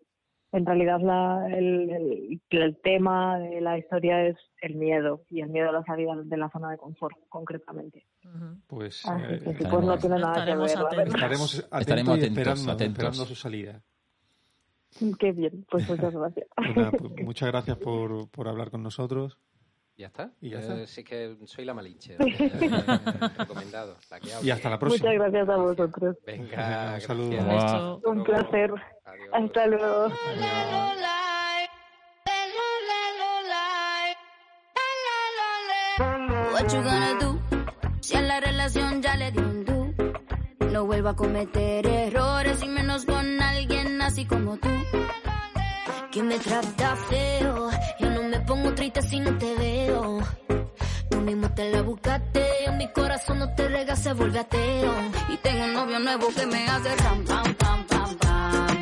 en 0.54 0.66
realidad 0.68 1.00
la, 1.02 1.48
el, 1.48 1.90
el, 1.90 2.42
el 2.52 2.78
tema 2.82 3.40
de 3.40 3.60
la 3.60 3.78
historia 3.80 4.28
es 4.28 4.38
el 4.62 4.76
miedo 4.76 5.24
y 5.30 5.42
el 5.42 5.50
miedo 5.50 5.70
a 5.70 5.72
la 5.72 5.84
salida 5.84 6.14
de 6.24 6.38
la 6.38 6.48
zona 6.52 6.70
de 6.70 6.78
confort, 6.78 7.18
concretamente. 7.28 8.06
Ujú. 8.24 8.58
Pues 8.68 9.04
Así 9.04 9.24
eh, 9.34 9.40
que 9.44 9.54
sí, 9.58 9.64
pues 9.70 9.84
no 9.84 9.98
tiene 9.98 10.20
nada 10.20 10.46
que 10.46 10.56
ver. 10.56 10.78
atentos. 10.78 11.14
estaremos 11.16 11.56
atentos 11.56 11.82
Estaremos 11.82 12.18
atentos, 12.18 12.38
esperando, 12.38 12.72
atentos. 12.72 12.94
esperando 13.04 13.26
su 13.26 13.36
salida. 13.36 13.82
Qué 15.20 15.32
bien, 15.32 15.66
pues 15.72 15.90
muchas 15.90 16.14
gracias. 16.16 16.48
Pues 16.56 16.76
nada, 16.76 16.92
pues 16.92 17.12
muchas 17.26 17.50
gracias 17.50 17.78
por, 17.78 18.30
por 18.30 18.48
hablar 18.48 18.70
con 18.70 18.84
nosotros. 18.84 19.40
¿Ya 19.96 20.08
está? 20.08 20.32
Y 20.42 20.50
ya 20.50 20.58
Eh, 20.58 20.62
está. 20.62 20.88
sí 20.88 21.04
que 21.04 21.38
soy 21.46 21.66
la 21.66 21.74
malinche. 21.76 22.16
eh, 22.20 23.32
recomendado. 23.38 23.96
La 24.10 24.20
que. 24.20 24.30
Y 24.42 24.50
hasta 24.50 24.70
la 24.70 24.80
próxima. 24.80 25.12
Muchas 25.12 25.22
gracias 25.32 25.50
a 25.50 25.56
vosotros. 25.58 26.18
Venga, 26.26 26.92
Un 26.96 27.02
saludo. 27.02 28.02
Un 28.06 28.18
luego. 28.18 28.24
placer. 28.24 28.72
Adiós. 29.06 29.30
Hasta 29.34 29.68
luego. 29.68 30.12
What 36.54 36.72
you 36.74 36.82
gonna 36.84 37.14
do? 37.20 37.40
Si 38.02 38.16
a 38.16 38.22
la 38.22 38.40
relación 38.40 39.02
ya 39.02 39.16
le 39.16 39.32
di 39.32 39.40
un 39.40 39.66
do. 39.66 39.94
No 40.72 40.86
vuelvo 40.86 41.10
a 41.10 41.16
cometer 41.16 41.86
errores 41.88 42.64
y 42.64 42.68
menos 42.68 43.06
con 43.06 43.42
alguien 43.42 44.02
así 44.02 44.26
como 44.26 44.58
tú. 44.58 44.70
Que 46.12 46.24
me 46.24 46.38
trata 46.40 46.96
feo. 46.96 47.70
Pongo 48.46 48.74
triste 48.74 49.02
si 49.02 49.20
no 49.20 49.38
te 49.38 49.56
veo. 49.56 50.20
Tú 51.10 51.18
mismo 51.22 51.50
te 51.52 51.72
la 51.72 51.82
buscaste. 51.82 52.46
Mi 52.78 52.92
corazón 52.92 53.40
no 53.40 53.54
te 53.56 53.68
rega, 53.70 53.96
se 53.96 54.14
vuelve 54.14 54.40
ateo. 54.40 54.94
Y 55.30 55.38
tengo 55.38 55.64
un 55.66 55.74
novio 55.74 56.00
nuevo 56.00 56.28
que 56.36 56.46
me 56.46 56.68
hace 56.68 56.96
ram, 56.98 57.24
pam, 57.26 57.56
pam, 57.56 57.86
pam, 57.88 58.18
pam. 58.18 58.82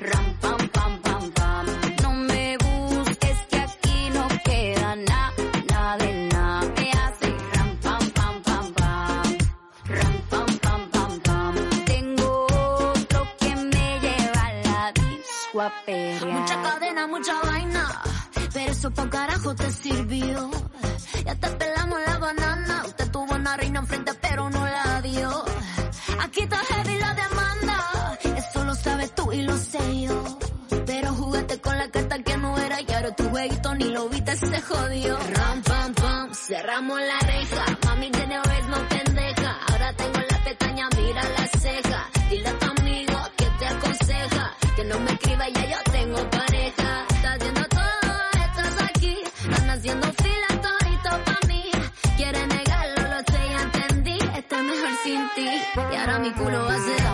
Ram, 0.00 0.34
pam, 0.40 0.68
pam, 0.68 0.98
pam, 1.02 1.30
pam. 1.32 1.66
No 2.02 2.12
me 2.12 2.56
busques 2.58 3.38
que 3.50 3.56
aquí 3.58 4.10
no 4.14 4.28
queda 4.44 4.96
nada, 4.96 5.32
nada 5.68 5.96
de 5.98 6.28
nada. 6.32 6.72
Me 6.76 6.90
hace 6.90 7.34
ram, 7.54 7.76
pam, 7.82 8.10
pam, 8.10 8.42
pam, 8.42 8.72
pam. 8.74 9.38
Ram, 9.86 10.22
pam, 10.30 10.58
pam, 10.58 10.90
pam, 10.90 11.20
pam. 11.20 11.54
Tengo 11.84 12.46
otro 12.46 13.28
que 13.38 13.56
me 13.56 14.00
lleva 14.00 14.42
a 14.46 14.52
la 14.64 14.92
disco 14.92 15.60
a 15.60 15.72
pelear. 15.84 16.26
Mucha 16.26 16.62
cadena, 16.62 17.06
mucha 17.06 17.34
vaina. 17.42 18.02
Pero 18.52 18.72
eso 18.72 18.90
pa' 18.90 19.08
carajo 19.10 19.54
te 19.54 19.70
sirvió. 19.72 20.50
Ya 21.24 21.34
te 21.36 21.48
pelamos 21.50 21.98
la 22.06 22.18
banana. 22.18 22.82
Usted 22.86 23.10
tuvo 23.10 23.34
una 23.34 23.56
reina 23.56 23.80
enfrente, 23.80 24.12
pero 24.20 24.50
no 24.50 24.64
la 24.66 25.02
dio. 25.02 25.44
Aquí 26.20 26.40
está 26.42 26.56
heavy 26.58 26.98
la 26.98 27.14
demanda. 27.14 28.18
Eso 28.36 28.64
lo 28.64 28.74
sabes 28.74 29.14
tú 29.14 29.32
y 29.32 29.42
lo 29.42 29.56
sé 29.56 30.00
yo. 30.02 30.38
Pero 30.86 31.14
jugaste 31.14 31.60
con 31.60 31.78
la 31.78 31.90
carta 31.90 32.22
que 32.22 32.36
no 32.38 32.58
era 32.58 32.80
y 32.80 32.92
ahora 32.92 33.14
tu 33.14 33.28
jueguito 33.28 33.74
ni 33.74 33.84
lo 33.84 34.08
viste, 34.08 34.36
se 34.36 34.60
jodió. 34.60 35.16
Ram, 35.18 35.62
pam, 35.62 35.94
pam, 35.94 36.34
cerramos 36.34 37.00
la 37.00 37.18
reja. 37.20 37.64
Mami, 37.86 38.10
de 38.10 38.24
una 38.24 38.42
vez 38.42 38.66
no 38.68 38.88
pendeja. 38.88 39.58
Ahora 39.68 39.92
tengo 39.94 40.20
la 40.30 40.44
pestaña, 40.44 40.88
mira 40.96 41.22
la 41.22 41.46
ceja. 41.60 42.08
Dile 42.30 42.48
a 42.48 42.58
tu 42.58 42.66
amigo 42.80 43.18
que 43.36 43.46
te 43.58 43.66
aconseja. 43.66 44.56
Que 44.76 44.84
no 44.84 45.00
me 45.00 45.12
escriba, 45.12 45.48
ya 45.48 45.66
yo 45.66 45.89
mi 56.20 56.32
culo 56.32 56.68
ram, 56.68 56.96
pam, 57.02 57.09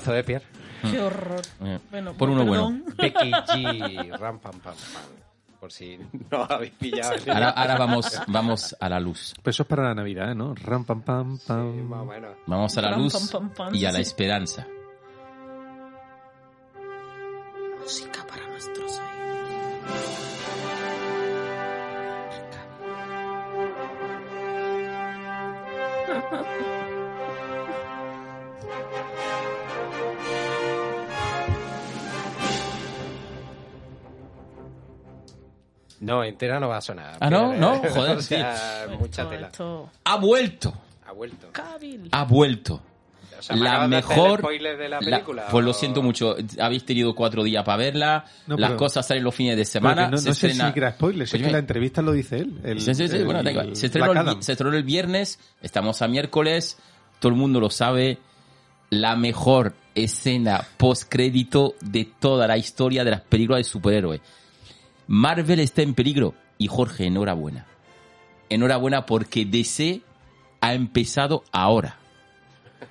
temazo, 0.00 0.16
eh, 0.16 0.24
Pierre? 0.24 0.44
Qué 0.90 1.00
horror. 1.00 1.42
Eh, 1.64 1.78
Bueno, 1.90 2.12
Por 2.14 2.30
uno 2.30 2.44
perdón. 2.44 2.84
Becky 2.96 3.30
G, 3.48 4.18
ram, 4.18 4.38
pam, 4.38 4.52
pam, 4.60 4.74
pam. 4.74 5.02
Por 5.60 5.70
si 5.70 5.96
no 6.30 6.42
habéis 6.48 6.72
pillado. 6.72 7.14
Ahora, 7.32 7.50
ahora 7.50 7.76
vamos, 7.78 8.20
vamos 8.26 8.76
a 8.80 8.88
la 8.88 8.98
luz. 8.98 9.32
Pues 9.42 9.54
eso 9.54 9.62
es 9.62 9.68
para 9.68 9.84
la 9.84 9.94
Navidad, 9.94 10.34
¿no? 10.34 10.54
Ram, 10.56 10.84
pam, 10.84 11.02
pam, 11.02 11.38
Sí, 11.38 11.44
pam. 11.46 11.82
más 11.88 12.00
o 12.00 12.04
menos. 12.06 12.36
Vamos 12.46 12.76
a 12.78 12.80
la 12.82 12.96
luz 12.96 13.12
pam, 13.12 13.28
pam, 13.28 13.54
pam, 13.54 13.74
y 13.74 13.84
a 13.84 13.92
la 13.92 13.98
sí. 13.98 14.02
esperanza. 14.02 14.66
Música 17.80 18.21
No, 36.02 36.22
entera 36.24 36.60
no 36.60 36.68
va 36.68 36.76
a 36.76 36.80
sonar. 36.80 37.16
Ah, 37.20 37.30
¿no? 37.30 37.54
¿no? 37.54 37.76
¿eh? 37.76 37.90
Joder, 37.94 38.16
o 38.18 38.20
sea, 38.22 38.86
mucha 38.98 39.22
Esto- 39.22 39.28
tela. 39.34 39.46
esto- 39.46 39.90
Ha 40.04 40.16
vuelto, 40.16 40.74
Ha 41.06 41.12
vuelto. 41.12 41.48
Cabil. 41.52 42.08
ha 42.12 42.24
vuelto. 42.24 42.82
O 43.38 43.42
sea, 43.44 43.56
¿me 43.56 43.62
la 43.64 43.78
de 43.78 43.84
el 43.84 43.90
mejor. 43.90 44.38
spoiler 44.38 44.76
de 44.76 44.88
la 44.88 45.00
la- 45.00 45.04
película? 45.04 45.46
pues 45.50 45.64
lo 45.64 45.72
siento 45.72 46.00
mucho. 46.02 46.36
Habéis 46.60 46.84
tenido 46.84 47.12
cuatro 47.14 47.42
días 47.42 47.64
para 47.64 47.76
verla. 47.78 48.24
No, 48.46 48.56
Las 48.56 48.70
pero- 48.70 48.78
cosas 48.78 49.04
salen 49.06 49.24
los 49.24 49.34
fines 49.34 49.56
de 49.56 49.64
semana. 49.64 50.08
no, 50.08 50.16
se 50.18 50.28
no 50.28 50.34
sé 50.34 50.46
estrena- 50.48 50.72
si 50.72 50.78
era 50.78 50.92
spoiler, 50.92 51.22
es 51.22 51.30
que 51.32 51.50
la 51.50 51.58
entrevista 51.58 52.02
lo 52.02 52.12
dice 52.12 52.38
él. 52.38 52.60
el- 52.62 52.80
Sí, 52.80 52.94
sí, 52.94 53.08
sí, 53.08 53.16
el- 53.16 53.24
bueno, 53.24 53.48
igual. 53.50 53.74
Se 53.74 53.86
estrenó, 53.86 54.12
el, 54.12 54.42
se 54.44 54.52
estrenó 54.52 54.76
el 54.76 54.84
viernes, 54.84 55.40
estamos 55.60 56.02
a 56.02 56.08
miércoles, 56.08 56.78
todo 57.18 57.30
el 57.32 57.38
mundo 57.38 57.58
lo 57.58 57.70
sabe. 57.70 58.18
La 58.90 59.16
mejor 59.16 59.74
escena 59.96 60.64
post-crédito 60.76 61.74
de 61.80 62.04
toda 62.20 62.46
la 62.46 62.56
historia 62.58 63.04
de 63.04 63.10
las 63.12 63.20
películas 63.22 63.58
de 63.60 63.64
superhéroes. 63.64 64.20
Marvel 65.12 65.60
está 65.60 65.82
en 65.82 65.92
peligro. 65.92 66.34
Y 66.56 66.68
Jorge, 66.68 67.04
enhorabuena. 67.06 67.66
Enhorabuena 68.48 69.04
porque 69.04 69.44
DC 69.44 70.00
ha 70.62 70.72
empezado 70.74 71.44
ahora. 71.52 71.98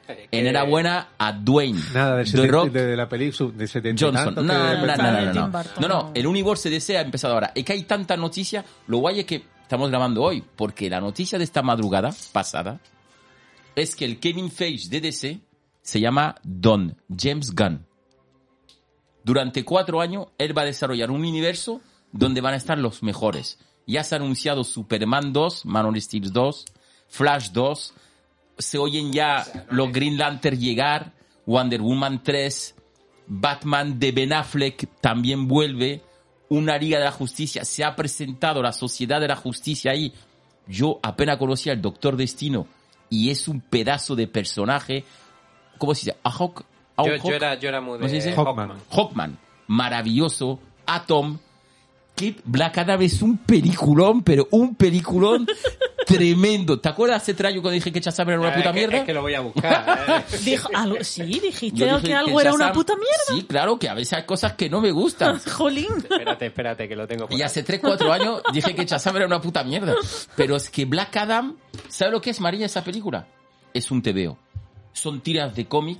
Enhorabuena 0.31 1.09
a 1.17 1.31
Dwayne. 1.33 1.79
Nada, 1.93 2.17
de, 2.17 2.25
The 2.25 2.29
seten- 2.37 2.49
Rock 2.51 2.69
de, 2.71 2.85
de 2.85 2.95
la 2.95 3.09
película 3.09 3.51
de 3.55 3.67
70 3.67 3.89
y 3.89 4.05
Johnson. 4.05 4.25
tanto 4.35 4.43
No, 4.43 4.53
no, 4.53 4.85
no, 4.85 4.85
no, 4.85 4.97
no, 4.97 5.21
no. 5.25 5.31
Tim 5.31 5.51
Burton, 5.51 5.71
No, 5.81 5.87
no, 5.87 6.03
no. 6.03 6.11
el 6.13 6.27
universo 6.27 6.69
de 6.69 6.75
DC 6.75 6.95
ha 6.97 7.01
empezado 7.01 7.33
ahora. 7.33 7.51
Es 7.55 7.65
que 7.65 7.73
hay 7.73 7.83
tanta 7.83 8.15
noticia. 8.15 8.63
Lo 8.87 8.97
guay 8.99 9.21
es 9.21 9.25
que 9.25 9.43
estamos 9.63 9.89
grabando 9.89 10.21
hoy, 10.21 10.43
porque 10.55 10.89
la 10.91 10.99
noticia 11.01 11.39
de 11.39 11.43
esta 11.43 11.63
madrugada 11.63 12.11
pasada 12.33 12.79
es 13.75 13.95
que 13.95 14.05
el 14.05 14.19
Kevin 14.19 14.51
Feige 14.51 14.89
de 14.89 15.01
DC 15.01 15.39
se 15.81 15.99
llama 15.99 16.35
Don 16.43 16.95
James 17.17 17.55
Gunn. 17.55 17.83
Durante 19.23 19.63
cuatro 19.65 20.01
años, 20.01 20.27
él 20.37 20.55
va 20.57 20.63
a 20.63 20.65
desarrollar 20.65 21.09
un 21.09 21.21
universo 21.25 21.81
donde 22.11 22.41
van 22.41 22.53
a 22.53 22.57
estar 22.57 22.77
los 22.77 23.03
mejores. 23.03 23.59
Ya 23.87 24.03
se 24.03 24.15
ha 24.15 24.17
anunciado 24.17 24.63
Superman 24.63 25.33
2, 25.33 25.65
Man 25.65 25.85
of 25.85 25.97
Steel 25.97 26.31
2, 26.31 26.65
Flash 27.07 27.49
2, 27.51 27.93
se 28.57 28.77
oyen 28.77 29.11
ya 29.11 29.45
los 29.69 29.91
Green 29.91 30.17
Lantern 30.17 30.57
llegar, 30.57 31.13
Wonder 31.45 31.81
Woman 31.81 32.23
3, 32.23 32.75
Batman 33.27 33.99
de 33.99 34.11
Ben 34.11 34.33
Affleck 34.33 34.87
también 35.01 35.47
vuelve, 35.47 36.01
una 36.49 36.77
Liga 36.77 36.99
de 36.99 37.05
la 37.05 37.11
Justicia, 37.11 37.63
se 37.65 37.83
ha 37.83 37.95
presentado 37.95 38.61
la 38.61 38.73
Sociedad 38.73 39.21
de 39.21 39.27
la 39.27 39.35
Justicia 39.35 39.91
ahí. 39.91 40.13
Yo 40.67 40.99
apenas 41.01 41.37
conocía 41.37 41.73
al 41.73 41.81
Doctor 41.81 42.17
Destino 42.17 42.67
y 43.09 43.29
es 43.29 43.47
un 43.47 43.61
pedazo 43.61 44.15
de 44.15 44.27
personaje, 44.27 45.05
¿cómo 45.77 45.95
se 45.95 46.01
dice? 46.01 46.17
Ahawk, 46.23 46.65
Yo, 46.97 47.03
Ahawk, 47.03 47.23
yo 47.23 47.35
era, 47.35 47.55
yo 47.55 47.69
era 47.69 47.81
muy 47.81 47.97
¿Cómo 47.97 48.07
se 48.07 48.15
de 48.15 48.21
dice? 48.21 48.35
Hawkman. 48.35 48.73
Hawkman, 48.89 49.39
maravilloso, 49.67 50.59
Atom, 50.85 51.39
Black 52.45 52.77
Adam 52.79 53.01
es 53.01 53.21
un 53.21 53.37
peliculón, 53.37 54.23
pero 54.23 54.47
un 54.51 54.75
peliculón 54.75 55.47
tremendo. 56.05 56.79
¿Te 56.79 56.89
acuerdas 56.89 57.21
hace 57.21 57.33
trayo 57.33 57.61
cuando 57.61 57.75
dije 57.75 57.91
que 57.91 57.99
Shazam 57.99 58.29
era 58.29 58.39
una 58.39 58.49
Eh, 58.49 58.53
puta 58.57 58.69
es 58.69 58.73
que- 58.73 58.79
mierda? 58.79 58.97
Es 58.97 59.03
que 59.05 59.13
lo 59.13 59.21
voy 59.21 59.33
a 59.35 59.41
buscar. 59.41 60.23
eh. 60.31 60.37
Dijo, 60.43 60.69
algo, 60.73 61.03
sí, 61.03 61.23
dijiste 61.23 61.85
dije 61.85 62.01
que 62.01 62.13
algo 62.13 62.41
era 62.41 62.53
una 62.53 62.71
puta 62.71 62.93
mierda. 62.95 63.11
Sí, 63.41 63.43
claro, 63.47 63.77
que 63.77 63.89
a 63.89 63.93
veces 63.93 64.13
hay 64.13 64.23
cosas 64.25 64.53
que 64.53 64.69
no 64.69 64.81
me 64.81 64.91
gustan. 64.91 65.39
Jolín. 65.51 65.87
espérate, 65.97 66.45
espérate, 66.47 66.87
que 66.87 66.95
lo 66.95 67.07
tengo 67.07 67.27
por 67.27 67.33
Y 67.33 67.41
ahí. 67.41 67.41
hace 67.43 67.63
3, 67.63 67.79
4 67.81 68.11
años 68.13 68.41
dije 68.53 68.73
que 68.75 68.85
Shazam 68.85 69.15
era 69.17 69.25
una 69.25 69.39
puta 69.41 69.63
mierda. 69.63 69.93
Pero 70.35 70.55
es 70.55 70.69
que 70.69 70.85
Black 70.85 71.15
Adam, 71.17 71.57
¿sabes 71.87 72.11
lo 72.13 72.21
que 72.21 72.31
es, 72.31 72.39
María, 72.39 72.65
esa 72.65 72.83
película? 72.83 73.27
Es 73.73 73.91
un 73.91 74.01
TVO. 74.01 74.37
Son 74.93 75.21
tiras 75.21 75.55
de 75.55 75.65
cómic. 75.67 75.99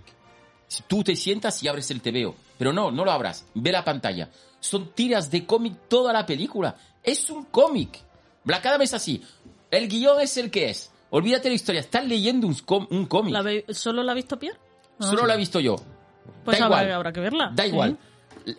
Si 0.67 0.84
Tú 0.84 1.03
te 1.03 1.15
sientas 1.15 1.61
y 1.63 1.67
abres 1.67 1.91
el 1.91 2.01
TVO. 2.01 2.36
Pero 2.57 2.72
no, 2.74 2.91
no 2.91 3.03
lo 3.05 3.11
abras. 3.11 3.45
Ve 3.55 3.72
la 3.72 3.84
pantalla. 3.84 4.30
Son 4.62 4.93
tiras 4.93 5.30
de 5.30 5.45
cómic 5.45 5.89
toda 5.89 6.14
la 6.14 6.26
película. 6.26 6.76
Es 7.03 7.30
un 7.30 7.43
cómic. 7.45 7.99
Black 8.45 8.66
Adam 8.68 8.82
es 8.84 8.93
así. 8.93 9.22
El 9.70 9.89
guion 9.89 10.22
es 10.22 10.38
el 10.38 10.49
que 10.49 10.70
es. 10.70 10.91
Olvídate 11.09 11.43
de 11.43 11.49
la 11.49 11.55
historia. 11.55 11.82
Estás 11.82 12.05
leyendo 12.05 12.47
un, 12.47 12.55
un 12.89 13.05
cómic. 13.07 13.34
¿La 13.34 13.41
ve- 13.41 13.66
¿Solo 13.70 14.01
la 14.03 14.14
ha 14.14 14.16
visto 14.16 14.39
Pierre? 14.39 14.57
Ah. 14.99 15.09
Solo 15.09 15.26
la 15.26 15.34
he 15.34 15.38
visto 15.38 15.59
yo. 15.59 15.76
Pues 16.45 16.57
da 16.57 16.66
igual. 16.66 16.91
habrá 16.91 17.12
que 17.12 17.20
verla. 17.20 17.51
Da 17.53 17.66
igual. 17.68 17.97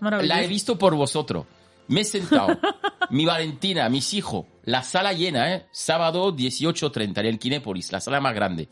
La 0.01 0.43
he 0.43 0.47
visto 0.49 0.77
por 0.79 0.95
vosotros. 0.95 1.47
Me 1.89 2.03
he 2.03 2.05
sentado. 2.05 2.59
mi 3.11 3.25
Valentina, 3.25 3.89
mis 3.89 4.13
hijos. 4.15 4.45
La 4.65 4.83
sala 4.83 5.13
llena, 5.13 5.55
¿eh? 5.55 5.67
Sábado 5.73 6.35
18.30 6.35 7.19
en 7.21 7.27
el 7.27 7.39
Kinépolis, 7.39 7.91
la 7.93 8.01
sala 8.01 8.21
más 8.21 8.35
grande. 8.35 8.69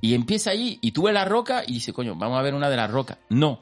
Y 0.00 0.14
empieza 0.14 0.50
ahí 0.50 0.78
y 0.82 0.92
tú 0.92 1.04
ves 1.04 1.14
la 1.14 1.24
roca 1.24 1.62
y 1.66 1.74
dice, 1.74 1.92
coño, 1.92 2.14
vamos 2.14 2.38
a 2.38 2.42
ver 2.42 2.54
una 2.54 2.68
de 2.68 2.76
las 2.76 2.90
rocas. 2.90 3.18
No. 3.30 3.60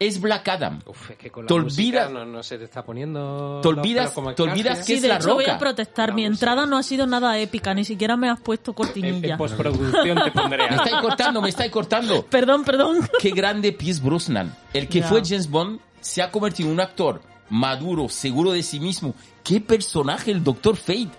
Es 0.00 0.18
Black 0.18 0.48
Adam. 0.48 0.80
Uf, 0.86 1.10
es 1.10 1.18
que 1.18 1.30
con 1.30 1.44
la 1.44 1.48
Te 1.48 1.52
olvidas- 1.54 2.10
no, 2.10 2.24
no 2.24 2.42
se 2.42 2.56
te 2.56 2.64
está 2.64 2.82
poniendo. 2.82 3.60
Te 3.62 3.68
olvidas- 3.68 4.12
como 4.12 4.32
te 4.34 4.42
olvidas 4.42 4.78
que 4.78 4.84
Sí, 4.84 4.92
es 4.94 5.02
de 5.02 5.08
la 5.08 5.16
hecho 5.16 5.34
voy 5.34 5.44
roca. 5.44 5.56
a 5.56 5.58
protestar. 5.58 6.14
Mi 6.14 6.24
entrada 6.24 6.64
no 6.64 6.78
ha 6.78 6.82
sido 6.82 7.06
nada 7.06 7.38
épica, 7.38 7.74
ni 7.74 7.84
siquiera 7.84 8.16
me 8.16 8.30
has 8.30 8.40
puesto 8.40 8.72
cortinilla. 8.72 9.32
en 9.32 9.36
postproducción 9.38 10.18
te 10.24 10.30
pondré 10.32 10.70
Me 10.70 10.76
estáis 10.76 10.96
cortando, 11.02 11.42
me 11.42 11.50
estáis 11.50 11.70
cortando. 11.70 12.24
Perdón, 12.30 12.64
perdón. 12.64 13.06
Qué 13.20 13.30
grande 13.32 13.72
Pierce 13.72 14.02
Brosnan. 14.02 14.56
El 14.72 14.88
que 14.88 15.00
Ya. 15.00 15.06
fue 15.06 15.20
James 15.22 15.50
Bond 15.50 15.80
se 16.00 16.22
ha 16.22 16.30
convertido 16.30 16.70
en 16.70 16.76
un 16.76 16.80
actor 16.80 17.20
maduro, 17.50 18.08
seguro 18.08 18.52
de 18.52 18.62
sí 18.62 18.80
mismo. 18.80 19.14
Qué 19.44 19.60
personaje 19.60 20.30
el 20.30 20.42
Doctor 20.42 20.76
Fate. 20.76 21.10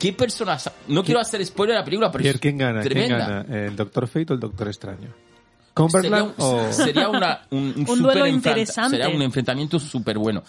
Qué 0.00 0.12
personaje. 0.12 0.68
No 0.88 1.04
quiero 1.04 1.20
hacer 1.20 1.46
spoiler 1.46 1.74
de 1.76 1.78
la 1.80 1.84
película, 1.84 2.10
pero 2.10 2.28
es 2.28 2.40
¿quién 2.40 2.58
gana? 2.58 2.82
¿Quién 2.82 3.08
gana? 3.08 3.46
¿El 3.48 3.76
Doctor 3.76 4.08
Fate 4.08 4.26
o 4.30 4.34
el 4.34 4.40
Doctor 4.40 4.66
Extraño? 4.66 5.14
Sería, 5.90 6.10
¿Cumberland 6.10 6.34
un- 6.38 6.44
o...? 6.68 6.72
sería 6.72 7.08
una- 7.08 7.42
un, 7.50 7.84
un 7.88 8.02
duelo 8.02 8.26
interesante. 8.26 8.96
Sería 8.96 9.14
un 9.14 9.22
enfrentamiento 9.22 9.78
súper 9.78 10.18
bueno. 10.18 10.42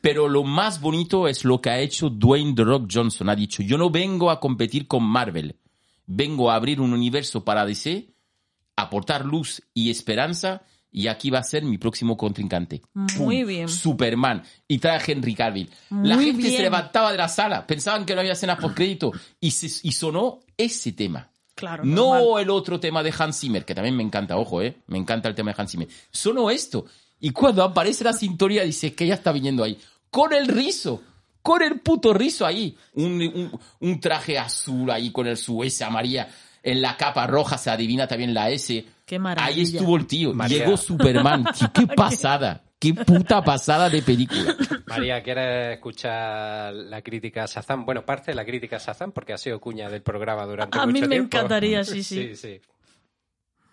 Pero 0.00 0.28
lo 0.28 0.44
más 0.44 0.80
bonito 0.80 1.28
es 1.28 1.44
lo 1.44 1.60
que 1.60 1.70
ha 1.70 1.78
hecho 1.80 2.08
Dwayne 2.08 2.54
The 2.54 2.64
Rock 2.64 2.88
Johnson. 2.92 3.28
Ha 3.28 3.36
dicho, 3.36 3.62
yo 3.62 3.76
no 3.76 3.90
vengo 3.90 4.30
a 4.30 4.40
competir 4.40 4.86
con 4.86 5.02
Marvel. 5.04 5.56
Vengo 6.06 6.50
a 6.50 6.56
abrir 6.56 6.80
un 6.80 6.92
universo 6.92 7.44
para 7.44 7.64
DC, 7.64 8.08
aportar 8.76 9.24
luz 9.24 9.62
y 9.74 9.90
esperanza, 9.90 10.62
y 10.90 11.06
aquí 11.06 11.30
va 11.30 11.38
a 11.38 11.42
ser 11.44 11.62
mi 11.64 11.78
próximo 11.78 12.16
contrincante. 12.16 12.82
Muy 12.92 13.38
Pum, 13.40 13.46
bien. 13.48 13.68
Superman. 13.68 14.42
Y 14.68 14.78
trae 14.78 14.96
a 14.98 15.02
Henry 15.06 15.34
Cavill. 15.34 15.70
la 15.90 16.18
gente 16.18 16.50
se 16.50 16.62
levantaba 16.62 17.12
de 17.12 17.18
la 17.18 17.28
sala, 17.28 17.66
pensaban 17.66 18.04
que 18.04 18.14
no 18.14 18.20
había 18.20 18.32
escenas 18.32 18.58
por 18.58 18.74
crédito, 18.74 19.10
y, 19.40 19.50
se- 19.52 19.86
y 19.88 19.92
sonó 19.92 20.40
ese 20.56 20.92
tema. 20.92 21.30
Claro. 21.62 21.84
No 21.84 22.14
normal. 22.14 22.42
el 22.42 22.50
otro 22.50 22.80
tema 22.80 23.02
de 23.04 23.14
Hans 23.16 23.38
Zimmer, 23.38 23.64
que 23.64 23.72
también 23.74 23.96
me 23.96 24.02
encanta, 24.02 24.36
ojo, 24.36 24.60
eh. 24.62 24.76
Me 24.88 24.98
encanta 24.98 25.28
el 25.28 25.34
tema 25.36 25.52
de 25.52 25.62
Hans 25.62 25.70
Zimmer. 25.70 25.88
Solo 26.10 26.50
esto. 26.50 26.86
Y 27.20 27.30
cuando 27.30 27.62
aparece 27.62 28.02
la 28.02 28.12
sintonía, 28.12 28.64
dice 28.64 28.94
que 28.94 29.04
ella 29.04 29.14
está 29.14 29.30
viniendo 29.30 29.62
ahí. 29.62 29.78
Con 30.10 30.32
el 30.32 30.48
rizo. 30.48 31.00
Con 31.40 31.62
el 31.62 31.78
puto 31.80 32.12
rizo 32.12 32.44
ahí. 32.44 32.76
Un, 32.94 33.12
un- 33.22 33.60
un 33.80 34.00
traje 34.00 34.38
azul 34.38 34.90
ahí 34.90 35.10
con 35.12 35.26
el 35.28 35.36
su 35.36 35.62
S 35.62 35.84
amarilla. 35.84 36.28
En 36.64 36.82
la 36.82 36.96
capa 36.96 37.26
roja 37.26 37.58
se 37.58 37.70
adivina 37.70 38.06
también 38.08 38.34
la 38.34 38.50
S. 38.50 38.84
Qué 39.06 39.18
maravilla. 39.18 39.54
Ahí 39.56 39.62
estuvo 39.62 39.96
el 39.96 40.06
tío. 40.06 40.32
María. 40.34 40.58
Llegó 40.58 40.76
Superman. 40.76 41.44
Tío, 41.58 41.70
qué 41.72 41.86
pasada. 41.88 42.62
Qué 42.82 42.92
puta 42.94 43.44
pasada 43.44 43.88
de 43.88 44.02
película. 44.02 44.56
María, 44.86 45.22
¿quieres 45.22 45.76
escuchar 45.76 46.74
la 46.74 47.00
crítica 47.00 47.44
a 47.44 47.46
Shazam? 47.46 47.84
Bueno, 47.84 48.04
parte 48.04 48.32
de 48.32 48.34
la 48.34 48.44
crítica 48.44 48.74
a 48.74 48.78
Shazam, 48.80 49.12
porque 49.12 49.32
ha 49.32 49.38
sido 49.38 49.60
cuña 49.60 49.88
del 49.88 50.02
programa 50.02 50.44
durante 50.46 50.76
A 50.76 50.80
mucho 50.80 50.92
mí 50.92 51.00
me 51.02 51.06
tiempo. 51.06 51.36
encantaría, 51.36 51.84
sí, 51.84 52.02
sí. 52.02 52.34
sí, 52.34 52.34
sí. 52.34 52.60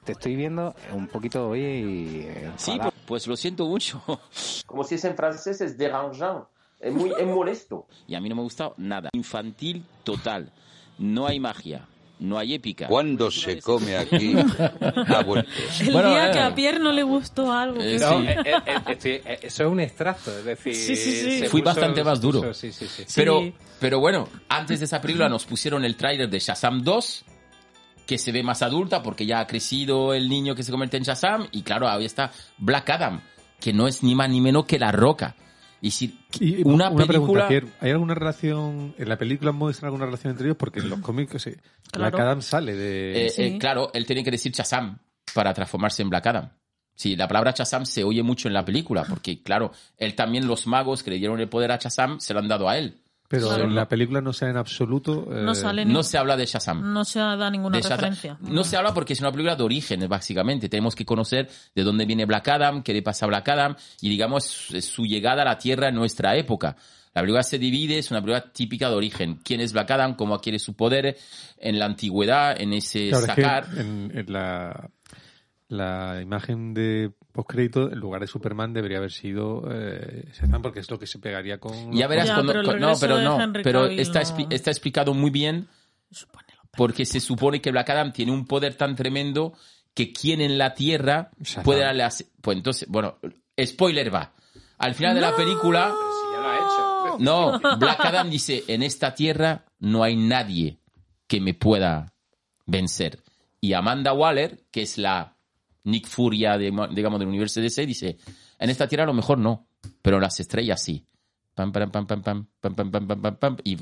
Te 0.03 0.11
estoy 0.11 0.35
viendo 0.35 0.75
un 0.93 1.07
poquito 1.07 1.49
hoy 1.49 2.29
Sí, 2.57 2.77
pues, 2.79 2.93
pues 3.07 3.27
lo 3.27 3.35
siento 3.35 3.65
mucho. 3.65 3.99
Como 4.67 4.83
si 4.83 4.93
es 4.93 5.03
en 5.05 5.15
francés, 5.15 5.59
es 5.61 5.75
dérangeant. 5.75 6.45
Es 6.79 6.93
muy 6.93 7.11
es 7.17 7.25
molesto. 7.25 7.87
Y 8.07 8.13
a 8.13 8.21
mí 8.21 8.29
no 8.29 8.35
me 8.35 8.41
ha 8.41 8.43
gustado 8.43 8.75
nada. 8.77 9.09
Infantil 9.13 9.83
total. 10.03 10.51
No 10.99 11.25
hay 11.25 11.39
magia. 11.39 11.87
No 12.19 12.37
hay 12.37 12.53
épica. 12.55 12.87
Cuando 12.87 13.31
se 13.31 13.61
come 13.61 13.95
aquí, 13.95 14.35
ha 15.07 15.23
vuelto. 15.23 15.49
El 15.79 15.91
Bueno, 15.93 16.09
día 16.09 16.27
eh. 16.29 16.31
que 16.33 16.39
a 16.39 16.53
Pierre 16.53 16.79
no 16.79 16.91
le 16.91 17.03
gustó 17.03 17.51
algo. 17.51 17.81
Eh, 17.81 17.97
No, 17.97 18.19
Sí. 18.21 18.27
eh, 18.27 18.35
eh, 18.45 18.53
eh, 18.65 18.75
estoy- 18.87 19.11
eh, 19.25 19.39
eso 19.43 19.63
es 19.63 19.69
un 19.69 19.79
extracto, 19.79 20.37
es 20.37 20.43
decir... 20.43 20.75
Sí, 20.75 20.95
sí, 20.97 21.47
Fui 21.47 21.61
puso- 21.61 21.65
bastante 21.65 22.03
más 22.03 22.19
duro. 22.19 22.41
puso- 22.41 22.53
sí, 22.53 22.71
sí, 22.73 22.87
sí. 22.87 23.05
Pero, 23.15 23.51
pero 23.79 23.99
bueno, 24.01 24.27
antes 24.49 24.79
de 24.79 24.85
esa 24.85 24.99
película 24.99 25.29
nos 25.29 25.45
pusieron 25.45 25.85
el 25.85 25.95
tráiler 25.95 26.29
de 26.29 26.39
Shazam 26.39 26.83
2, 26.83 27.23
que 28.05 28.17
se 28.17 28.31
ve 28.33 28.43
más 28.43 28.61
adulta 28.63 29.01
porque 29.01 29.25
ya 29.25 29.39
ha 29.39 29.47
crecido 29.47 30.13
el 30.13 30.27
niño 30.27 30.55
que 30.55 30.63
se 30.63 30.71
convierte 30.71 30.97
en 30.97 31.03
Shazam, 31.03 31.47
y 31.53 31.61
claro, 31.61 31.87
ahí 31.87 32.03
está 32.03 32.31
Black 32.57 32.89
Adam, 32.89 33.21
que 33.61 33.71
no 33.71 33.87
es 33.87 34.03
ni 34.03 34.13
más 34.15 34.29
ni 34.29 34.41
menos 34.41 34.65
que 34.65 34.77
La 34.77 34.91
Roca. 34.91 35.35
Y 35.81 35.91
si 35.91 36.19
Y 36.39 36.67
una, 36.67 36.89
película... 36.93 37.47
pregunta, 37.47 37.77
¿hay 37.79 37.91
alguna 37.91 38.13
relación, 38.13 38.93
en 38.97 39.09
la 39.09 39.17
película 39.17 39.51
muestran 39.51 39.87
alguna 39.87 40.05
relación 40.05 40.31
entre 40.31 40.47
ellos? 40.47 40.57
Porque 40.57 40.79
en 40.79 40.89
los 40.89 40.99
cómics, 40.99 41.41
sí, 41.41 41.51
Claro. 41.91 42.11
Black 42.11 42.19
Adam 42.21 42.41
sale 42.41 42.75
de... 42.75 43.25
Eh, 43.25 43.29
Sí. 43.29 43.41
eh, 43.43 43.57
claro, 43.57 43.89
él 43.93 44.05
tiene 44.05 44.23
que 44.23 44.31
decir 44.31 44.51
Shazam 44.51 44.97
para 45.33 45.53
transformarse 45.53 46.01
en 46.01 46.09
Black 46.09 46.27
Adam. 46.27 46.49
Sí, 46.95 47.15
la 47.15 47.27
palabra 47.29 47.51
Shazam 47.55 47.85
se 47.85 48.03
oye 48.03 48.21
mucho 48.23 48.49
en 48.49 48.53
la 48.53 48.65
película, 48.65 49.05
porque 49.07 49.41
claro, 49.41 49.71
él 49.97 50.15
también 50.15 50.45
los 50.47 50.67
magos 50.67 51.01
que 51.01 51.11
le 51.11 51.17
dieron 51.17 51.39
el 51.39 51.47
poder 51.47 51.71
a 51.71 51.77
Shazam 51.77 52.19
se 52.19 52.33
lo 52.33 52.41
han 52.41 52.49
dado 52.49 52.67
a 52.67 52.77
él. 52.77 52.97
Pero 53.29 53.47
Claro. 53.47 53.63
en 53.65 53.75
la 53.75 53.87
película 53.87 54.19
no 54.19 54.33
sale 54.33 54.51
en 54.51 54.57
absoluto... 54.57 55.25
eh, 55.31 55.43
No 55.43 55.55
sale 55.55 55.85
ni- 55.85 55.93
No 55.93 56.03
se 56.03 56.17
habla 56.17 56.35
de 56.35 56.45
Shazam. 56.45 56.91
no 56.93 57.05
se 57.05 57.19
da 57.19 57.49
ninguna 57.49 57.77
de 57.77 57.83
Shazam. 57.83 57.97
referencia. 58.11 58.37
No 58.41 58.63
se 58.65 58.75
habla 58.75 58.93
porque 58.93 59.13
es 59.13 59.21
una 59.21 59.31
película 59.31 59.55
de 59.55 59.63
origen, 59.63 60.05
básicamente. 60.09 60.67
Tenemos 60.67 60.95
que 60.95 61.05
conocer 61.05 61.47
de 61.73 61.83
dónde 61.83 62.05
viene 62.05 62.25
Black 62.25 62.47
Adam, 62.49 62.83
qué 62.83 62.91
le 62.91 63.01
pasa 63.01 63.25
a 63.25 63.29
Black 63.29 63.47
Adam 63.47 63.75
y, 64.01 64.09
digamos, 64.09 64.43
su 64.45 65.03
llegada 65.05 65.43
a 65.43 65.45
la 65.45 65.57
Tierra 65.57 65.87
en 65.89 65.95
nuestra 65.95 66.35
época. 66.35 66.75
La 67.13 67.21
película 67.21 67.43
se 67.43 67.57
divide, 67.57 67.97
es 67.97 68.11
una 68.11 68.21
película 68.21 68.51
típica 68.51 68.89
de 68.89 68.95
origen. 68.95 69.39
¿Quién 69.43 69.61
es 69.61 69.73
Black 69.73 69.91
Adam? 69.91 70.15
¿Cómo 70.15 70.35
adquiere 70.35 70.59
su 70.59 70.75
poder? 70.75 71.17
En 71.57 71.77
la 71.79 71.85
antigüedad, 71.85 72.59
en 72.59 72.73
ese 72.73 73.09
Claro, 73.09 73.25
es 73.25 73.33
que 73.33 73.41
sacar. 73.43 73.67
en, 73.77 74.11
en 74.15 74.25
la, 74.33 74.89
la 75.69 76.19
imagen 76.21 76.73
de 76.73 77.11
postcrédito, 77.31 77.91
en 77.91 77.99
lugar 77.99 78.21
de 78.21 78.27
Superman 78.27 78.73
debería 78.73 78.97
haber 78.97 79.11
sido 79.11 79.63
eh, 79.71 80.25
Shazam, 80.33 80.61
porque 80.61 80.79
es 80.79 80.89
lo 80.91 80.99
que 80.99 81.07
se 81.07 81.19
pegaría 81.19 81.59
con... 81.59 81.93
Ya 81.93 82.07
verás 82.07 82.27
Ya, 82.27 82.33
cuando... 82.33 82.53
pero 82.53 82.65
con- 82.65 82.79
no, 82.79 82.93
pero 82.99 83.21
no. 83.21 83.39
Henry 83.39 83.63
Pero 83.63 83.83
Cavill 83.83 83.99
está, 83.99 84.21
no. 84.23 84.47
está 84.49 84.71
explicado 84.71 85.13
muy 85.13 85.29
bien 85.29 85.67
porque 86.75 87.05
se 87.05 87.19
supone 87.19 87.61
que 87.61 87.71
Black 87.71 87.89
Adam 87.91 88.11
tiene 88.11 88.31
un 88.31 88.45
poder 88.45 88.75
tan 88.75 88.95
tremendo 88.95 89.53
que 89.93 90.11
quien 90.11 90.41
en 90.41 90.57
la 90.57 90.73
Tierra 90.73 91.29
Shazam. 91.39 91.63
puede 91.63 91.81
darle 91.81 92.03
a... 92.03 92.09
Pues 92.41 92.57
entonces, 92.57 92.87
bueno, 92.89 93.17
spoiler 93.63 94.13
va. 94.13 94.33
Al 94.79 94.95
final 94.95 95.15
de 95.15 95.21
la 95.21 95.35
película... 95.35 95.91
Si 95.93 96.33
ya 96.35 96.39
lo 96.41 96.47
ha 96.49 96.55
hecho. 96.57 97.17
No, 97.19 97.77
Black 97.77 97.99
Adam 98.05 98.29
dice, 98.29 98.63
en 98.67 98.81
esta 98.83 99.13
tierra 99.13 99.65
no 99.79 100.03
hay 100.03 100.15
nadie 100.15 100.79
que 101.27 101.39
me 101.41 101.53
pueda 101.53 102.11
vencer. 102.65 103.21
Y 103.61 103.73
Amanda 103.73 104.13
Waller, 104.13 104.63
que 104.71 104.81
es 104.83 104.97
la 104.97 105.35
Nick 105.89 106.07
Furia, 106.07 106.57
de, 106.57 106.71
digamos, 106.91 107.19
del 107.19 107.27
universo 107.27 107.59
DC, 107.61 107.85
dice, 107.85 108.17
en 108.57 108.69
esta 108.69 108.87
tierra 108.87 109.03
a 109.03 109.07
lo 109.07 109.13
mejor 109.13 109.37
no, 109.37 109.67
pero 110.01 110.19
las 110.19 110.39
estrellas 110.39 110.81
sí. 110.81 111.05
Pam, 111.55 111.71
pam, 111.73 111.91
pam, 111.91 112.05
pam, 112.07 112.21
pam, 112.23 112.47
pam, 112.61 112.75
pam, 112.75 112.91
pam, 112.91 113.07
pam, 113.07 113.21
pam, 113.21 113.35
pam, 113.35 113.57
y, 113.65 113.77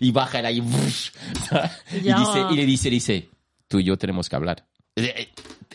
y 0.00 0.10
baja 0.12 0.38
el 0.40 0.46
ahí. 0.46 0.58
Y, 0.58 2.00
dice, 2.12 2.44
y 2.50 2.56
le 2.56 2.66
dice, 2.66 2.90
dice, 2.90 3.28
tú 3.68 3.78
y 3.78 3.84
yo 3.84 3.96
tenemos 3.96 4.28
que 4.28 4.36
hablar. 4.36 4.66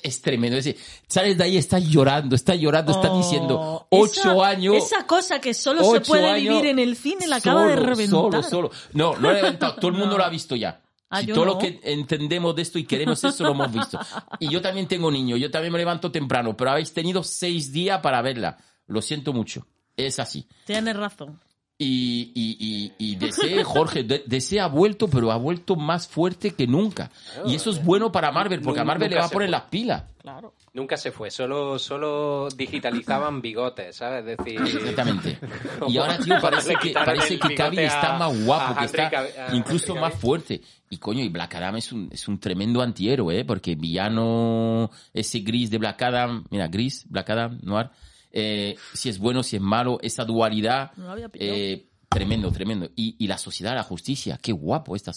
Es- 0.04 0.22
tremendo. 0.22 0.56
Es 0.58 0.66
decir, 0.66 0.80
sales 1.08 1.36
de 1.38 1.44
ahí, 1.46 1.58
estás 1.58 1.84
llorando, 1.84 2.36
estás 2.36 2.60
llorando, 2.60 2.92
estás 2.92 3.10
Oh, 3.12 3.18
diciendo, 3.18 3.88
ocho 3.90 4.22
esa- 4.22 4.48
años. 4.48 4.76
Esa 4.76 5.08
cosa 5.08 5.42
que 5.42 5.56
solo 5.56 5.84
se 5.84 6.02
puede 6.02 6.36
vivir 6.36 6.68
en 6.68 6.78
el 6.78 6.96
cine 6.96 7.26
la 7.26 7.38
acaba 7.38 7.66
de 7.66 7.76
reventar. 7.76 8.08
Solo, 8.10 8.44
solo. 8.44 8.72
No, 8.94 9.18
no 9.18 9.32
he 9.32 9.34
reventado. 9.42 9.76
Todo 9.78 9.88
el 9.88 9.94
mundo 9.94 10.12
No. 10.12 10.18
lo 10.20 10.26
ha 10.26 10.30
visto 10.30 10.56
ya. 10.56 10.80
Ah, 11.18 11.22
Si 11.22 11.28
todo 11.28 11.46
no. 11.46 11.54
lo 11.54 11.58
que 11.60 11.80
entendemos 11.84 12.56
de 12.56 12.62
esto 12.62 12.80
y 12.80 12.84
queremos 12.86 13.24
eso 13.24 13.44
lo 13.44 13.52
hemos 13.52 13.72
visto. 13.72 14.00
Y 14.40 14.50
yo 14.50 14.62
también 14.62 14.88
tengo 14.88 15.10
niños, 15.12 15.40
yo 15.40 15.50
también 15.52 15.72
me 15.74 15.80
levanto 15.80 16.12
temprano, 16.12 16.56
pero 16.58 16.72
habéis 16.72 16.94
tenido 16.94 17.24
seis 17.24 17.72
días 17.72 18.00
para 18.02 18.22
verla. 18.22 18.58
Lo 18.88 19.02
siento 19.02 19.34
mucho. 19.34 19.66
Es 19.98 20.20
así. 20.20 20.48
Tienes 20.66 20.96
razón. 20.96 21.40
Y, 21.78 22.32
y, 22.34 22.94
y, 22.98 23.12
y 23.12 23.16
DC, 23.18 23.62
Jorge, 23.66 24.04
DC 24.04 24.62
ha 24.62 24.68
vuelto, 24.68 25.10
pero 25.10 25.30
ha 25.34 25.36
vuelto 25.36 25.76
más 25.76 26.08
fuerte 26.08 26.52
que 26.52 26.68
nunca. 26.68 27.12
Y 27.46 27.56
eso 27.56 27.70
es 27.70 27.84
bueno 27.84 28.14
para 28.14 28.32
Marvel, 28.32 28.62
porque 28.62 28.80
a 28.80 28.86
Marvel 28.86 29.10
le 29.10 29.18
va 29.18 29.26
a 29.26 29.30
poner 29.30 29.50
fue. 29.50 29.52
las 29.52 29.64
pilas. 29.64 30.04
Claro. 30.22 30.54
Nunca 30.74 30.96
se 30.96 31.12
fue, 31.12 31.30
solo, 31.32 31.78
solo 31.78 32.48
digitalizaban 32.56 33.42
bigotes, 33.42 33.96
¿sabes? 33.98 34.26
Es 34.26 34.38
decir, 34.38 34.62
Exactamente. 34.62 35.38
Y 35.88 35.98
ahora, 35.98 36.18
tío, 36.18 36.36
parece 36.42 36.76
que, 36.82 36.92
parece 36.94 37.40
que 37.40 37.56
Cavill 37.56 37.80
está 37.80 38.18
más 38.18 38.46
guapo, 38.46 38.80
que 38.80 38.86
está 38.86 39.12
incluso 39.54 39.96
más 39.96 40.12
Cavill. 40.12 40.18
fuerte. 40.20 40.62
Y 40.90 40.98
coño, 40.98 41.24
y 41.24 41.30
Black 41.30 41.56
Adam 41.56 41.78
es 41.78 41.92
un, 41.92 42.10
es 42.12 42.28
un 42.28 42.40
tremendo 42.40 42.82
antihéroe, 42.82 43.40
¿eh? 43.40 43.46
Porque 43.46 43.76
villano, 43.76 44.92
ese 45.14 45.40
gris 45.40 45.70
de 45.72 45.78
Black 45.80 46.02
Adam, 46.04 46.46
mira, 46.52 46.68
gris, 46.68 47.06
Black 47.10 47.30
Adam, 47.32 47.60
noir, 47.64 47.90
eh, 48.32 48.76
si 48.94 49.10
es 49.10 49.18
bueno, 49.18 49.42
si 49.44 49.56
es 49.56 49.62
malo, 49.62 49.98
esa 50.02 50.24
dualidad, 50.26 50.92
No 50.96 51.06
lo 51.06 51.12
había 51.14 51.30
pillado. 51.30 51.52
eh, 51.58 51.90
tremendo, 52.10 52.52
tremendo. 52.52 52.90
Y, 52.96 53.16
y 53.18 53.28
la 53.28 53.38
sociedad, 53.38 53.74
la 53.74 53.84
justicia, 53.84 54.38
qué 54.42 54.52
guapo, 54.52 54.96
está 54.96 55.12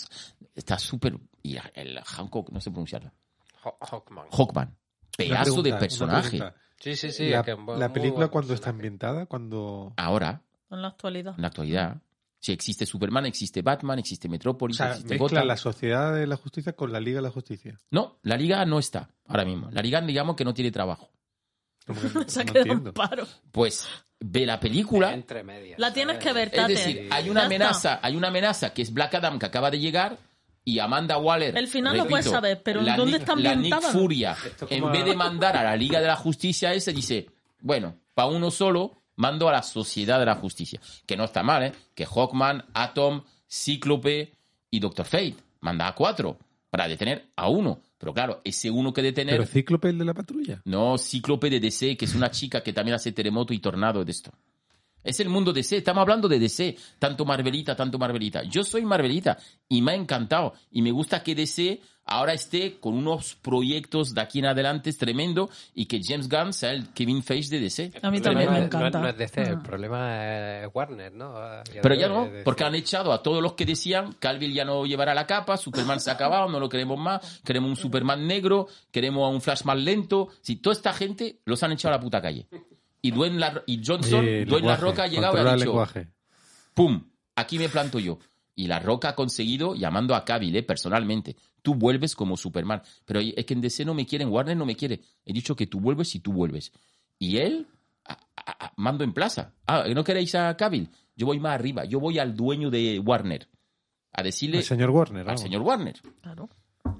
está 0.55 0.79
súper... 0.79 1.19
Y 1.43 1.57
el 1.75 2.01
Hancock, 2.05 2.51
no 2.51 2.61
sé 2.61 2.71
pronunciarlo. 2.71 3.13
Hawkman. 3.63 4.27
Hawkman, 4.33 4.77
pedazo 5.17 5.45
pregunta, 5.45 5.71
de 5.71 5.81
personaje. 5.81 6.41
Sí, 6.81 6.97
sí, 6.97 7.11
sí. 7.13 7.29
la, 7.29 7.45
la 7.77 7.93
película 7.93 8.29
cuando 8.29 8.55
está 8.55 8.71
ambientada, 8.71 9.27
cuando... 9.27 9.93
Ahora, 9.97 10.43
En 10.71 10.83
la 10.83 10.89
actualidad. 10.89 11.35
en 11.37 11.43
la 11.43 11.49
actualidad, 11.49 12.01
si 12.41 12.53
existe 12.53 12.87
Superman, 12.87 13.27
existe 13.27 13.63
Batman, 13.63 13.99
existe 13.99 14.29
O 14.29 14.31
Metrópolis, 14.31 14.77
sea, 14.77 14.91
existe 14.91 15.09
mezcla 15.19 15.29
Gotham. 15.41 15.47
la 15.49 15.57
sociedad 15.57 16.15
de 16.15 16.27
la 16.27 16.37
justicia 16.37 16.73
con 16.75 16.93
la 16.93 17.01
Liga 17.01 17.17
de 17.17 17.23
la 17.23 17.31
Justicia. 17.31 17.79
No, 17.91 18.19
la 18.23 18.37
liga 18.37 18.65
no 18.65 18.79
está 18.79 19.11
ahora 19.27 19.45
mismo. 19.45 19.69
La 19.73 19.83
liga, 19.83 20.01
digamos 20.01 20.37
que 20.37 20.45
no 20.45 20.55
tiene 20.55 20.71
trabajo. 20.71 21.11
Como 21.87 22.01
que 22.25 22.31
Se 22.31 22.41
ha 22.41 22.45
no 22.45 22.53
quedado 22.53 22.67
en 22.67 22.71
entiendo. 22.73 22.95
paro. 22.95 23.27
Pues 23.51 23.89
ve 24.21 24.47
la 24.47 24.61
película. 24.61 25.13
Entre 25.15 25.43
medias. 25.43 25.79
La 25.81 25.93
tienes 25.93 26.19
que 26.19 26.33
ver, 26.33 26.49
Es 26.49 26.55
Tate. 26.55 26.73
decir, 26.75 27.09
hay 27.11 27.29
una 27.29 27.47
amenaza, 27.47 27.99
hay 28.03 28.15
una 28.17 28.29
amenaza 28.29 28.73
que 28.73 28.83
es 28.83 28.93
Black 28.93 29.15
Adam 29.15 29.39
que 29.39 29.47
acaba 29.47 29.71
de 29.71 29.81
llegar 29.81 30.19
y 30.65 30.79
Amanda 30.81 31.17
Waller. 31.19 31.57
El 31.57 31.67
final 31.67 31.97
lo 31.97 32.03
repito, 32.05 32.11
puedes 32.11 32.27
saber, 32.31 32.63
pero 32.63 32.83
la 32.83 32.95
¿dónde 32.97 33.13
Nick- 33.19 33.21
está 33.23 33.35
La 33.37 33.55
Nick? 33.55 33.81
Furia, 33.81 34.37
en 34.69 34.93
vez 34.93 35.05
de 35.05 35.17
mandar 35.17 35.57
a 35.57 35.65
la 35.65 35.75
Liga 35.77 35.99
de 36.01 36.07
la 36.07 36.17
Justicia 36.17 36.73
ese, 36.75 36.93
dice, 36.93 37.27
bueno, 37.61 37.97
para 38.15 38.29
uno 38.29 38.51
solo, 38.51 39.03
mando 39.19 39.49
a 39.49 39.53
la 39.53 39.63
Sociedad 39.63 40.19
de 40.19 40.27
la 40.27 40.37
Justicia. 40.37 40.81
Que 41.05 41.17
no 41.17 41.25
está 41.25 41.43
mal, 41.43 41.63
¿eh? 41.65 41.73
Que 41.95 42.07
Hawkman, 42.07 42.65
Atom, 42.73 43.23
Cíclope 43.51 44.33
y 44.71 44.81
Doctor 44.81 45.05
Fate. 45.05 45.37
Manda 45.61 45.89
a 45.89 45.95
cuatro 45.95 46.39
para 46.71 46.89
detener 46.89 47.31
a 47.37 47.49
uno. 47.49 47.83
Pero 47.99 48.15
claro, 48.15 48.41
ese 48.45 48.71
uno 48.71 48.93
que 48.93 49.03
detener... 49.03 49.39
Pero 49.39 49.51
Cíclope 49.51 49.89
el 49.89 49.99
de 49.99 50.05
la 50.05 50.15
patrulla. 50.15 50.63
No, 50.65 50.97
Cíclope 50.97 51.51
de 51.51 51.59
DC, 51.59 51.97
que 51.97 52.05
es 52.05 52.15
una 52.15 52.31
chica 52.31 52.63
que 52.63 52.73
también 52.73 52.95
hace 52.95 53.13
terremoto 53.13 53.53
y 53.53 53.59
tornado 53.59 54.05
de 54.05 54.13
esto. 54.13 54.31
Es 55.09 55.21
el 55.21 55.31
mundo 55.31 55.55
DC, 55.55 55.79
estamos 55.79 56.03
hablando 56.03 56.29
de 56.29 56.39
DC, 56.39 56.77
tanto 56.99 57.25
Marvelita, 57.25 57.75
tanto 57.75 57.99
Marvelita. 57.99 58.43
Yo 58.43 58.63
soy 58.63 58.85
Marvelita 58.85 59.39
y 59.67 59.81
me 59.81 59.93
ha 59.93 59.95
encantado 59.95 60.53
y 60.71 60.83
me 60.83 60.91
gusta 60.91 61.23
que 61.23 61.35
DC 61.35 61.81
ahora 62.05 62.35
esté 62.35 62.79
con 62.79 62.93
unos 62.93 63.35
proyectos 63.37 64.13
de 64.13 64.21
aquí 64.21 64.41
en 64.41 64.47
adelante 64.47 64.91
es 64.91 64.99
tremendo 64.99 65.49
y 65.75 65.87
que 65.87 66.01
James 66.07 66.29
Gunn 66.29 66.53
sea 66.53 66.73
el 66.73 66.91
Kevin 66.93 67.23
Feige 67.23 67.49
de 67.49 67.61
DC. 67.61 67.93
A 68.03 68.11
mí 68.11 68.21
también 68.21 68.51
me 68.53 68.59
no- 68.59 68.65
encanta. 68.67 69.01
No, 69.01 69.09
es 69.09 69.17
DC, 69.17 69.41
el 69.45 69.57
Mm. 69.57 69.63
problema 69.63 70.61
es 70.65 70.69
Warner, 70.75 71.13
¿no? 71.15 71.35
Pero 71.81 71.95
ya 71.95 72.09
no, 72.09 72.29
porque 72.45 72.65
han 72.65 72.75
echado 72.75 73.11
a 73.15 73.23
todos 73.23 73.43
los 73.43 73.55
que 73.55 73.65
decían 73.65 74.15
Calvin 74.19 74.53
ya 74.53 74.67
no 74.67 74.85
llevará 74.85 75.15
la 75.15 75.27
capa, 75.27 75.57
Superman 75.57 76.01
se 76.01 76.11
ha 76.11 76.15
acabado, 76.15 76.51
no 76.51 76.61
lo 76.61 76.69
queremos 76.69 76.99
más, 76.99 77.41
queremos 77.47 77.71
un 77.71 77.77
Superman 77.77 78.27
negro, 78.27 78.69
queremos 78.91 79.25
a 79.25 79.29
un 79.29 79.41
Flash 79.41 79.63
más 79.65 79.79
lento. 79.79 80.29
Si 80.43 80.57
toda 80.57 80.75
esta 80.75 80.93
gente 80.93 81.41
los 81.47 81.63
han 81.63 81.73
echado 81.73 81.95
a 81.95 81.97
la 81.97 82.03
puta 82.03 82.21
calle. 82.21 82.47
Y, 83.03 83.11
Dwayne 83.13 83.39
La- 83.39 83.63
y 83.67 83.81
Johnson, 83.85 84.25
Dwayne 84.47 84.67
La 84.67 84.77
Roca 84.77 85.05
ha 85.05 85.07
llegado 85.07 85.37
y 85.37 85.41
ha 85.41 85.55
dicho, 85.55 85.65
lenguaje. 85.67 86.09
¡pum! 86.75 87.03
Aquí 87.37 87.59
me 87.59 87.69
planto 87.69 87.99
yo. 87.99 88.19
Y 88.57 88.67
La 88.67 88.81
Roca 88.81 89.11
ha 89.11 89.15
conseguido, 89.15 89.75
llamando 89.77 90.17
a 90.17 90.25
Cavill, 90.25 90.57
eh, 90.57 90.63
personalmente, 90.65 91.37
tú 91.63 91.77
vuelves 91.77 92.17
como 92.17 92.37
Superman. 92.37 92.83
Pero 93.05 93.21
es 93.21 93.45
que 93.47 93.55
en 93.55 93.61
DC 93.61 93.85
no 93.85 93.95
me 93.95 94.05
quieren, 94.05 94.29
Warner 94.31 94.57
no 94.57 94.67
me 94.67 94.75
quiere. 94.75 95.01
He 95.25 95.33
dicho 95.33 95.55
que 95.55 95.69
tú 95.69 95.79
vuelves 95.79 96.13
y 96.17 96.21
tú 96.21 96.33
vuelves. 96.33 96.73
Y 97.21 97.37
él, 97.37 97.69
a- 98.05 98.19
a- 98.37 98.67
a- 98.67 98.73
mando 98.77 99.05
en 99.05 99.13
plaza. 99.13 99.55
Ah, 99.67 99.85
¿no 99.95 100.03
queréis 100.03 100.35
a 100.35 100.57
Cavill? 100.57 100.91
Yo 101.15 101.27
voy 101.27 101.39
más 101.39 101.55
arriba. 101.55 101.85
Yo 101.85 102.01
voy 102.01 102.19
al 102.19 102.35
dueño 102.35 102.69
de 102.71 102.99
Warner. 102.99 103.49
A 104.13 104.23
decirle 104.25 104.59
El 104.59 104.65
señor 104.65 104.91
Warner. 104.91 105.21
al 105.21 105.27
vamos. 105.27 105.41
señor 105.41 105.63
Warner. 105.63 106.01
Claro. 106.21 106.49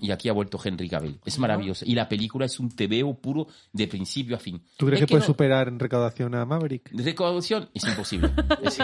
Y 0.01 0.11
aquí 0.11 0.29
ha 0.29 0.33
vuelto 0.33 0.59
Henry 0.63 0.89
Cavill. 0.89 1.21
Es 1.25 1.39
maravilloso. 1.39 1.85
Y 1.87 1.95
la 1.95 2.09
película 2.09 2.47
es 2.47 2.59
un 2.61 2.71
tebeo 2.71 3.15
puro 3.15 3.47
de 3.73 3.87
principio 3.89 4.37
a 4.37 4.39
fin. 4.39 4.63
¿Tú 4.77 4.87
crees 4.87 5.01
Es 5.03 5.07
que, 5.07 5.11
puede 5.13 5.21
no- 5.23 5.27
superar 5.27 5.69
en 5.69 5.79
recaudación 5.79 6.35
a 6.35 6.45
Maverick? 6.45 6.91
Recaudación 6.93 7.69
es 7.75 7.85
imposible. 7.87 8.31
Es- 8.63 8.79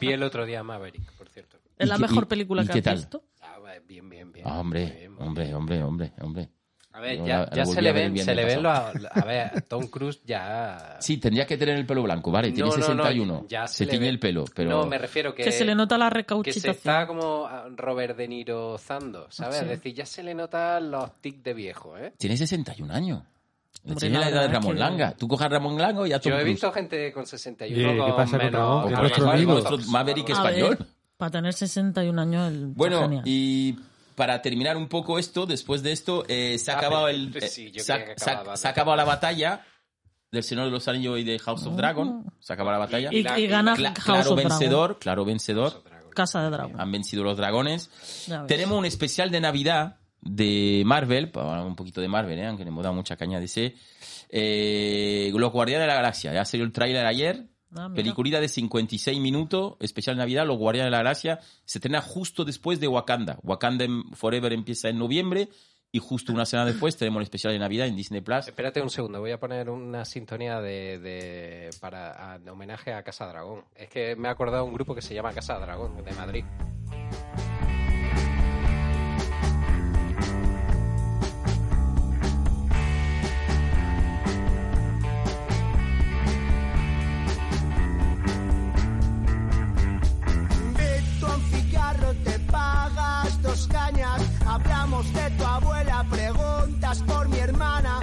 Vi, 0.00 0.08
el 0.12 0.22
otro 0.22 0.44
día 0.46 0.62
Maverick, 0.62 1.10
por 1.12 1.28
cierto. 1.28 1.58
Es 1.78 1.86
¿Y 1.86 1.88
la 1.88 1.96
qué- 1.96 2.02
mejor 2.02 2.24
y- 2.24 2.26
película 2.26 2.62
y 2.62 2.66
que 2.66 2.72
qué 2.72 2.78
has 2.80 2.84
tal? 2.84 2.96
visto. 2.96 3.24
Ah, 3.40 3.56
bien, 3.86 4.08
bien, 4.08 4.32
bien. 4.32 4.46
Ah, 4.48 4.60
hombre, 4.60 4.84
bien, 4.98 5.14
hombre, 5.18 5.44
bien. 5.44 5.56
hombre, 5.56 5.82
hombre, 5.82 6.12
hombre. 6.20 6.48
A 6.92 7.00
ver, 7.00 7.18
ya, 7.24 7.40
la- 7.40 7.50
ya 7.50 7.56
la 7.58 7.66
se 7.66 7.82
le 7.82 7.92
ven, 7.92 8.18
se 8.18 8.34
le 8.34 8.44
ven 8.44 8.62
los... 8.62 8.72
A 8.76 9.24
ver, 9.24 9.62
Tom 9.68 9.86
Cruise 9.86 10.20
ya... 10.24 10.96
Sí, 11.00 11.18
tendría 11.18 11.46
que 11.46 11.56
tener 11.56 11.76
el 11.76 11.86
pelo 11.86 12.02
blanco, 12.02 12.30
vale, 12.32 12.50
tiene 12.50 12.70
No, 12.70 12.76
no, 12.76 12.94
no, 12.94 13.04
61. 13.04 13.46
ya 13.48 13.66
se 13.68 13.84
se 13.84 13.86
tiñe 13.86 14.00
ve- 14.00 14.08
el 14.08 14.18
pelo, 14.18 14.44
pero... 14.54 14.70
No, 14.70 14.86
me 14.86 14.98
refiero 14.98 15.32
que... 15.34 15.44
Que 15.44 15.52
se 15.52 15.64
le 15.64 15.74
nota 15.76 15.96
la 15.96 16.06
que 16.06 16.10
se 16.10 16.16
recauchitación. 16.16 16.72
está 16.74 17.06
como 17.06 17.46
ah, 17.46 17.66
Robert 17.76 18.16
De 18.16 18.26
Niro 18.26 18.78
zando, 18.78 19.26
¿sabes? 19.30 19.56
Sí. 19.58 19.64
Es 19.64 19.70
decir, 19.70 19.94
ya 19.94 20.06
se 20.06 20.22
le 20.24 20.34
notan 20.34 20.90
los 20.90 21.12
tics 21.20 21.42
de 21.44 21.54
viejo, 21.54 21.96
¿eh? 21.98 22.14
Tiene 22.18 22.36
61 22.36 22.92
años. 22.92 23.22
Hombre, 23.84 24.00
tiene 24.00 24.18
la 24.18 24.28
edad 24.30 24.42
de 24.42 24.48
Ramón 24.48 24.72
que- 24.74 24.80
Langa. 24.80 25.12
Tú 25.12 25.28
coges 25.28 25.46
a 25.46 25.48
Ramón 25.50 25.78
Langa 25.78 26.08
y 26.08 26.12
a 26.12 26.18
Tom 26.18 26.32
Yo 26.32 26.38
he 26.38 26.44
visto 26.44 26.72
gente 26.72 27.12
con 27.12 27.26
61 27.26 27.88
Oye, 27.90 27.94
¿qué 27.94 27.98
con 28.00 28.16
pasa 28.16 28.36
con 28.38 28.46
menos... 28.46 28.90
Lo 28.90 28.98
nuestro 28.98 29.30
amigo. 29.30 29.60
Maverick 29.88 30.30
A 30.30 30.32
español. 30.32 30.76
ver, 30.78 30.86
para 31.16 31.30
tener 31.30 31.52
61 31.52 32.20
años, 32.20 32.48
el 32.52 32.66
Bueno, 32.68 33.22
y 33.24 33.78
para 34.18 34.42
terminar 34.42 34.76
un 34.76 34.88
poco 34.88 35.18
esto, 35.18 35.46
después 35.46 35.82
de 35.82 35.92
esto, 35.92 36.24
eh, 36.28 36.58
se 36.58 36.70
ha 36.70 36.74
Ah, 36.74 36.78
acabado 36.78 37.06
pero- 37.06 37.16
el... 37.16 37.34
eh, 37.36 37.48
sí, 37.48 37.70
yo 37.70 37.82
se, 37.82 37.92
ha- 37.94 37.96
creía 37.96 38.14
que 38.16 38.20
se 38.20 38.28
ha- 38.28 38.32
acababa 38.34 38.56
se 38.58 38.66
ha 38.66 38.68
de- 38.68 38.72
acabado 38.72 38.96
la 38.98 39.04
batalla 39.04 39.64
del 40.30 40.42
Señor 40.42 40.66
de 40.66 40.70
los 40.72 40.86
Anillos 40.88 41.18
y 41.18 41.24
de 41.24 41.38
House 41.38 41.64
of 41.64 41.74
Dragon. 41.76 42.24
Se 42.40 42.52
acaba 42.52 42.72
la 42.72 42.78
batalla. 42.78 43.08
Y, 43.10 43.18
y 43.40 43.46
gana 43.46 43.74
Cla- 43.74 43.94
House 43.94 44.04
claro 44.04 44.20
of 44.32 44.36
Dragon. 44.36 44.58
vencedor, 44.58 44.98
claro 44.98 45.24
vencedor. 45.24 45.82
Casa 46.14 46.42
de 46.42 46.50
Dragon. 46.50 46.78
Han 46.80 46.92
vencido 46.92 47.22
los 47.24 47.36
dragones. 47.38 47.90
Tenemos 48.48 48.76
un 48.78 48.84
especial 48.84 49.30
de 49.30 49.40
Navidad 49.40 49.96
de 50.20 50.82
Marvel, 50.84 51.30
para 51.30 51.48
hablar 51.52 51.66
un 51.66 51.76
poquito 51.76 52.00
de 52.00 52.08
Marvel, 52.08 52.38
¿eh? 52.40 52.46
aunque 52.46 52.64
le 52.64 52.70
hemos 52.70 52.82
dado 52.82 52.94
mucha 52.94 53.16
caña 53.16 53.38
de 53.38 53.44
ese. 53.46 53.76
Eh, 54.28 55.30
Los 55.34 55.52
Guardianes 55.52 55.84
de 55.84 55.86
la 55.88 55.94
Galaxia, 55.94 56.32
ya 56.34 56.44
salió 56.44 56.66
el 56.66 56.72
tráiler 56.72 57.06
ayer. 57.06 57.46
Ah. 57.76 57.90
Peliculita 57.94 58.40
de 58.40 58.48
56 58.48 59.20
minutos, 59.20 59.74
especial 59.80 60.16
de 60.16 60.20
Navidad, 60.20 60.46
Los 60.46 60.56
Guardianes 60.58 60.86
de 60.86 60.90
la 60.92 60.98
Galaxia. 60.98 61.40
Se 61.64 61.78
estrena 61.78 62.00
justo 62.00 62.44
después 62.44 62.80
de 62.80 62.88
Wakanda. 62.88 63.38
Wakanda 63.42 63.86
Forever 64.14 64.52
empieza 64.52 64.88
en 64.88 64.98
noviembre 64.98 65.48
y 65.92 65.98
justo 66.00 66.32
una 66.32 66.44
semana 66.46 66.70
después 66.70 66.96
tenemos 66.96 67.18
el 67.20 67.24
especial 67.24 67.52
de 67.52 67.58
Navidad 67.58 67.86
en 67.86 67.96
Disney 67.96 68.20
Plus. 68.20 68.48
Espérate 68.48 68.80
un 68.82 68.90
segundo, 68.90 69.20
voy 69.20 69.30
a 69.32 69.40
poner 69.40 69.70
una 69.70 70.04
sintonía 70.04 70.60
de, 70.60 70.98
de- 70.98 71.70
para 71.80 72.34
a- 72.34 72.38
de 72.38 72.50
homenaje 72.50 72.92
a 72.92 73.02
Casa 73.02 73.26
Dragón. 73.26 73.64
Es 73.74 73.88
que 73.88 74.14
me 74.16 74.28
he 74.28 74.30
acordado 74.30 74.64
de 74.64 74.68
un 74.68 74.74
grupo 74.74 74.94
que 74.94 75.02
se 75.02 75.14
llama 75.14 75.32
Casa 75.32 75.58
Dragón, 75.58 76.02
de 76.04 76.12
Madrid. 76.12 76.44
De 94.98 95.30
tu 95.38 95.44
abuela, 95.44 96.04
preguntas 96.10 97.02
por 97.04 97.28
mi 97.28 97.38
hermana. 97.38 98.00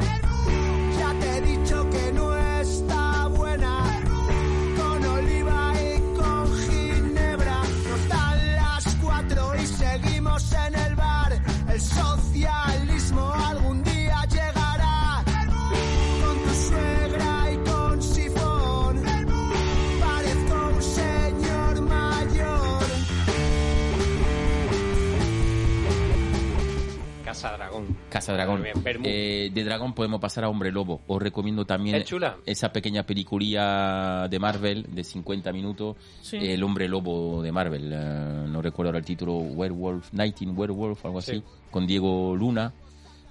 Casa 28.26 28.34
Dragón. 28.34 28.64
Eh, 29.04 29.52
de 29.54 29.64
Dragón 29.64 29.94
podemos 29.94 30.20
pasar 30.20 30.46
a 30.46 30.50
Hombre 30.50 30.72
Lobo. 30.72 31.02
Os 31.06 31.22
recomiendo 31.22 31.64
también 31.66 31.98
Es 31.98 32.06
chula. 32.06 32.38
esa 32.46 32.72
pequeña 32.74 33.04
peliculía 33.06 34.28
de 34.30 34.40
Marvel 34.40 34.86
de 34.90 35.04
50 35.04 35.52
minutos. 35.52 35.96
Sí. 36.22 36.38
El 36.38 36.64
Hombre 36.64 36.88
Lobo 36.88 37.44
de 37.44 37.52
Marvel. 37.52 37.92
eh, 37.94 38.46
no 38.48 38.62
recuerdo 38.64 38.90
ahora 38.90 39.00
el 39.00 39.06
título. 39.06 39.34
Werewolf, 39.38 40.12
Nighting 40.14 40.58
Werewolf, 40.58 41.06
algo 41.06 41.20
así. 41.20 41.34
Sí. 41.34 41.44
Con 41.70 41.86
Diego 41.86 42.36
Luna. 42.36 42.74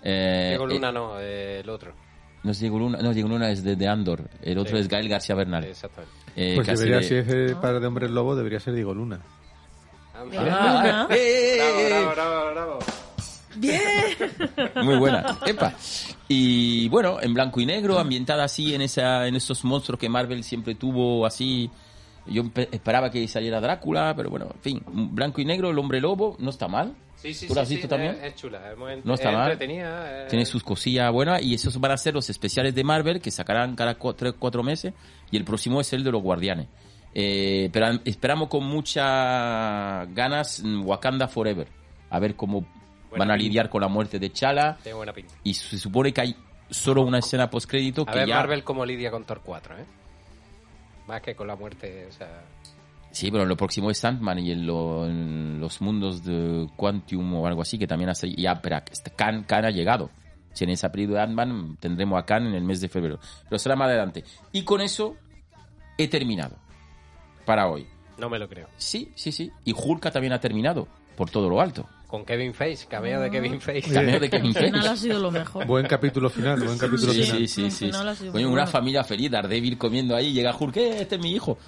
Eh, 0.02 0.50
Diego 0.50 0.68
eh, 0.68 0.74
Luna 0.74 0.92
no, 0.92 1.18
eh, 1.18 1.60
el 1.60 1.68
otro. 1.70 1.92
no 2.44 2.50
es 2.52 2.60
Diego 2.60 2.78
Luna, 2.78 2.98
no, 3.02 3.12
Diego 3.12 3.28
Luna 3.28 3.50
es 3.50 3.64
de, 3.64 3.74
de 3.74 3.88
Andor. 3.88 4.28
El 4.42 4.58
otro 4.58 4.76
Sí. 4.76 4.82
es 4.82 4.88
Gael 4.88 5.08
García 5.08 5.34
Bernal. 5.34 5.64
Exactamente. 5.64 6.14
Eh, 6.36 6.52
Pues 6.54 6.66
debería, 6.68 6.98
de- 6.98 7.02
si 7.02 7.14
es 7.16 7.54
para 7.56 7.80
de 7.80 7.86
hombres 7.86 8.10
lobo, 8.10 8.36
debería 8.36 8.60
ser 8.60 8.74
Diego 8.74 8.94
Luna. 8.94 9.18
Ah, 10.16 11.08
eh, 11.10 11.16
eh, 11.16 11.58
eh, 11.58 11.88
eh. 11.88 12.06
Bravo, 12.14 12.30
bravo, 12.50 12.50
bravo, 12.52 12.78
bravo. 13.56 14.82
Muy 14.84 14.96
buena. 14.96 15.38
Epa. 15.46 15.74
Y 16.28 16.88
bueno, 16.88 17.20
en 17.20 17.34
blanco 17.34 17.60
y 17.60 17.66
negro, 17.66 17.98
ambientada 17.98 18.44
así 18.44 18.74
en 18.74 18.82
esa, 18.82 19.26
en 19.26 19.36
esos 19.36 19.64
monstruos 19.64 19.98
que 19.98 20.08
Marvel 20.08 20.42
siempre 20.44 20.74
tuvo 20.74 21.26
así. 21.26 21.70
Yo 22.26 22.42
esperaba 22.72 23.10
que 23.10 23.28
saliera 23.28 23.60
Drácula, 23.60 24.14
pero 24.16 24.30
bueno, 24.30 24.46
en 24.54 24.60
fin, 24.60 24.82
blanco 25.12 25.40
y 25.42 25.44
negro, 25.44 25.70
el 25.70 25.78
hombre 25.78 26.00
lobo, 26.00 26.36
no 26.38 26.48
está 26.50 26.68
mal. 26.68 26.94
Sí, 27.16 27.34
sí, 27.34 27.46
¿Tú 27.46 27.54
lo 27.54 27.60
sí, 27.60 27.62
has 27.62 27.68
visto 27.68 27.84
sí, 27.86 27.88
también? 27.88 28.14
Es, 28.16 28.22
es 28.32 28.34
chula. 28.36 28.70
Es 28.72 28.78
muy 28.78 28.92
No 29.04 29.14
está 29.14 29.30
es 29.30 29.36
mal. 29.36 29.52
entretenida, 29.52 30.22
eh. 30.24 30.26
Tiene 30.28 30.44
sus 30.46 30.62
cosillas 30.62 31.10
buenas 31.12 31.42
y 31.42 31.54
esos 31.54 31.78
van 31.78 31.92
a 31.92 31.96
ser 31.98 32.14
los 32.14 32.28
especiales 32.30 32.74
de 32.74 32.82
Marvel 32.84 33.20
que 33.20 33.30
sacarán 33.30 33.76
cada 33.76 33.94
3 33.98 34.34
cuatro 34.38 34.62
meses 34.62 34.92
y 35.30 35.36
el 35.36 35.44
próximo 35.44 35.80
es 35.80 35.92
el 35.92 36.02
de 36.04 36.12
los 36.12 36.22
Guardianes. 36.22 36.68
Eh, 37.14 37.70
pero 37.72 37.86
am- 37.86 38.00
esperamos 38.04 38.48
con 38.48 38.64
muchas 38.64 40.12
ganas 40.14 40.62
mm, 40.62 40.84
Wakanda 40.86 41.28
Forever. 41.28 41.68
A 42.10 42.18
ver 42.18 42.36
cómo 42.36 42.66
Buena 43.16 43.24
van 43.24 43.30
a 43.30 43.34
pinta. 43.34 43.48
lidiar 43.48 43.68
con 43.70 43.80
la 43.80 43.88
muerte 43.88 44.18
de 44.18 44.32
Chala 44.32 44.76
Tiene 44.82 44.96
buena 44.96 45.12
pinta. 45.12 45.34
y 45.44 45.54
se 45.54 45.78
supone 45.78 46.12
que 46.12 46.20
hay 46.20 46.36
solo 46.70 47.02
una 47.02 47.18
escena 47.18 47.48
postcrédito 47.50 48.02
A 48.02 48.12
que 48.12 48.18
ver 48.20 48.28
ya... 48.28 48.36
Marvel 48.36 48.64
como 48.64 48.84
lidia 48.84 49.10
con 49.10 49.24
Thor 49.24 49.40
4, 49.44 49.78
¿eh? 49.78 49.84
Más 51.06 51.20
que 51.20 51.34
con 51.34 51.46
la 51.46 51.56
muerte, 51.56 52.06
o 52.08 52.12
sea... 52.12 52.42
Sí, 53.10 53.30
pero 53.30 53.44
lo 53.44 53.56
próximo 53.56 53.90
es 53.90 53.98
Sandman 53.98 54.40
y 54.40 54.50
en, 54.50 54.66
lo- 54.66 55.06
en 55.06 55.60
los 55.60 55.80
mundos 55.80 56.24
de 56.24 56.66
Quantum 56.76 57.34
o 57.34 57.46
algo 57.46 57.62
así 57.62 57.78
que 57.78 57.86
también 57.86 58.10
hace... 58.10 58.34
Ya, 58.34 58.60
pero 58.60 58.76
este 58.90 59.10
Khan, 59.12 59.44
Khan 59.44 59.64
ha 59.66 59.70
llegado. 59.70 60.10
Si 60.52 60.64
en 60.64 60.70
esa 60.70 60.90
película 60.90 61.18
de 61.20 61.24
Ant-Man 61.26 61.76
tendremos 61.80 62.20
a 62.20 62.24
Khan 62.24 62.46
en 62.46 62.54
el 62.54 62.64
mes 62.64 62.80
de 62.80 62.88
febrero. 62.88 63.18
Pero 63.48 63.58
será 63.58 63.76
más 63.76 63.88
adelante. 63.88 64.24
Y 64.52 64.62
con 64.62 64.80
eso 64.80 65.16
he 65.98 66.08
terminado. 66.08 66.56
Para 67.44 67.68
hoy. 67.68 67.86
No 68.18 68.28
me 68.30 68.38
lo 68.38 68.48
creo. 68.48 68.68
Sí, 68.76 69.12
sí, 69.16 69.30
sí. 69.32 69.50
Y 69.64 69.72
Hulka 69.76 70.10
también 70.10 70.32
ha 70.32 70.40
terminado. 70.40 70.86
Por 71.16 71.28
todo 71.30 71.48
lo 71.48 71.60
alto. 71.60 71.88
Con 72.06 72.24
Kevin 72.24 72.54
Face, 72.54 72.86
cameo 72.88 73.20
de 73.20 73.30
Kevin 73.30 73.60
Face. 73.60 73.82
Cameo 73.92 74.20
de 74.20 74.30
Kevin 74.30 74.56
Al 74.56 74.64
final 74.66 74.86
ha 74.88 74.96
sido 74.96 75.18
lo 75.18 75.30
mejor. 75.30 75.66
Buen 75.66 75.86
capítulo 75.86 76.30
final, 76.30 76.60
buen 76.62 76.78
capítulo 76.78 77.12
Sí, 77.12 77.22
final. 77.24 77.48
sí, 77.48 77.70
sí, 77.70 77.70
sí. 77.70 77.90
Coño, 78.30 78.50
una 78.50 78.66
familia 78.66 79.02
feliz, 79.02 79.30
Daredevil 79.30 79.76
comiendo 79.76 80.14
ahí, 80.14 80.32
llega 80.32 80.54
Hulk, 80.56 80.76
"Eh, 80.76 81.02
este 81.02 81.16
es 81.16 81.20
mi 81.20 81.32
hijo. 81.32 81.58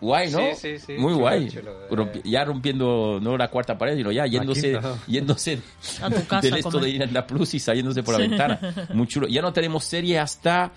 Guay, 0.00 0.30
¿no? 0.32 0.38
Sí, 0.38 0.56
sí, 0.56 0.78
sí, 0.78 0.92
Muy 0.94 1.12
chulo, 1.12 1.18
guay. 1.18 1.48
chulo, 1.48 1.70
eh. 1.84 1.88
Rompi- 1.90 2.22
ya 2.24 2.44
rompiendo, 2.44 3.20
no 3.22 3.36
la 3.36 3.48
cuarta 3.48 3.78
pared, 3.78 3.96
sino 3.96 4.10
ya 4.10 4.26
yéndose, 4.26 4.80
yéndose 5.06 5.60
A 6.02 6.10
tu 6.10 6.26
casa 6.26 6.40
del 6.42 6.54
a 6.54 6.58
esto 6.58 6.80
de 6.80 6.90
ir 6.90 7.02
en 7.02 7.12
la 7.14 7.24
Plus 7.26 7.54
y 7.54 7.60
saliéndose 7.60 8.02
por 8.02 8.14
la 8.18 8.24
Sí. 8.24 8.28
ventana. 8.28 8.58
Muy 8.94 9.06
chulo. 9.06 9.28
Ya 9.28 9.42
no 9.42 9.52
tenemos 9.52 9.84
serie 9.84 10.18
hasta 10.18 10.72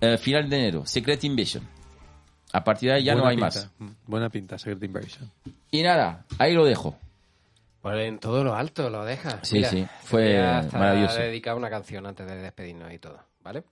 eh, 0.00 0.18
final 0.18 0.48
de 0.50 0.56
enero, 0.56 0.84
Secret 0.86 1.24
Invasion. 1.24 1.66
A 2.52 2.62
partir 2.62 2.90
de 2.90 2.96
ahí 2.96 3.04
ya 3.04 3.12
Buena 3.14 3.24
no 3.24 3.28
hay 3.30 3.36
pinta, 3.36 3.70
más. 3.78 3.94
Buena 4.06 4.28
pinta, 4.30 4.58
Secret 4.58 4.82
Invasion. 4.82 5.30
Y 5.70 5.82
nada, 5.82 6.24
ahí 6.38 6.52
lo 6.54 6.64
dejo. 6.66 6.96
Pues 7.88 8.06
en 8.06 8.18
todo 8.18 8.44
lo 8.44 8.54
alto 8.54 8.90
lo 8.90 9.02
deja. 9.02 9.42
Sí, 9.42 9.64
sí, 9.64 9.88
fue 10.02 10.38
hasta 10.38 10.76
maravilloso. 10.78 11.20
dedicar 11.20 11.56
una 11.56 11.70
canción 11.70 12.04
antes 12.04 12.26
de 12.26 12.36
despedirnos 12.36 12.92
y 12.92 12.98
todo, 12.98 13.18
¿vale? 13.40 13.64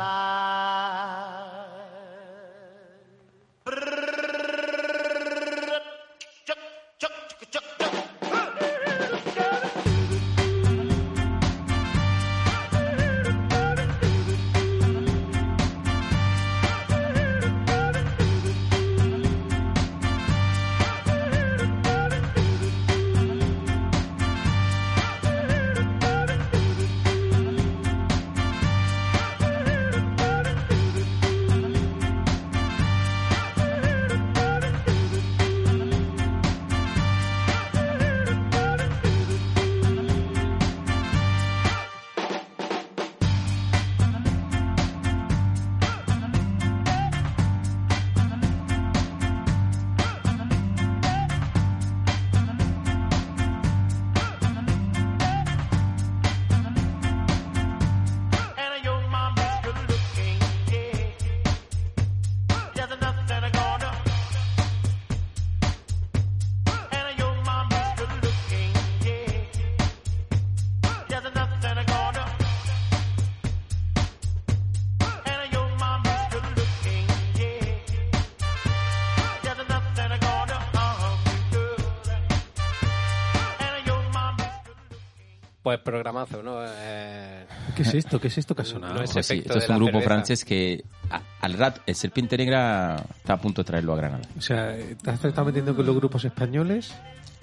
programazo, 86.11 86.41
¿no? 86.43 86.59
Eh, 86.65 87.45
¿Qué 87.75 87.81
es 87.81 87.93
esto? 87.93 88.19
¿Qué 88.19 88.27
es 88.27 88.37
esto 88.37 88.55
que 88.55 88.61
ha 88.61 88.65
sonado? 88.65 88.93
No 88.95 89.01
es 89.01 89.11
Pues 89.11 89.25
sí, 89.27 89.39
esto 89.39 89.57
es 89.57 89.69
un 89.69 89.75
grupo 89.77 89.91
cerveza. 89.93 90.09
francés 90.09 90.45
que 90.45 90.83
a- 91.09 91.21
al 91.41 91.53
rato, 91.53 91.81
el 91.85 91.95
Serpiente 91.95 92.37
Negra 92.37 92.95
está 93.17 93.33
a 93.33 93.37
punto 93.37 93.61
de 93.61 93.65
traerlo 93.67 93.93
a 93.93 93.97
Granada. 93.97 94.23
O 94.37 94.41
sea, 94.41 94.75
¿te 95.01 95.09
has 95.09 95.23
estado 95.23 95.45
metiendo 95.45 95.75
con 95.75 95.85
los 95.85 95.95
grupos 95.95 96.23
españoles? 96.25 96.93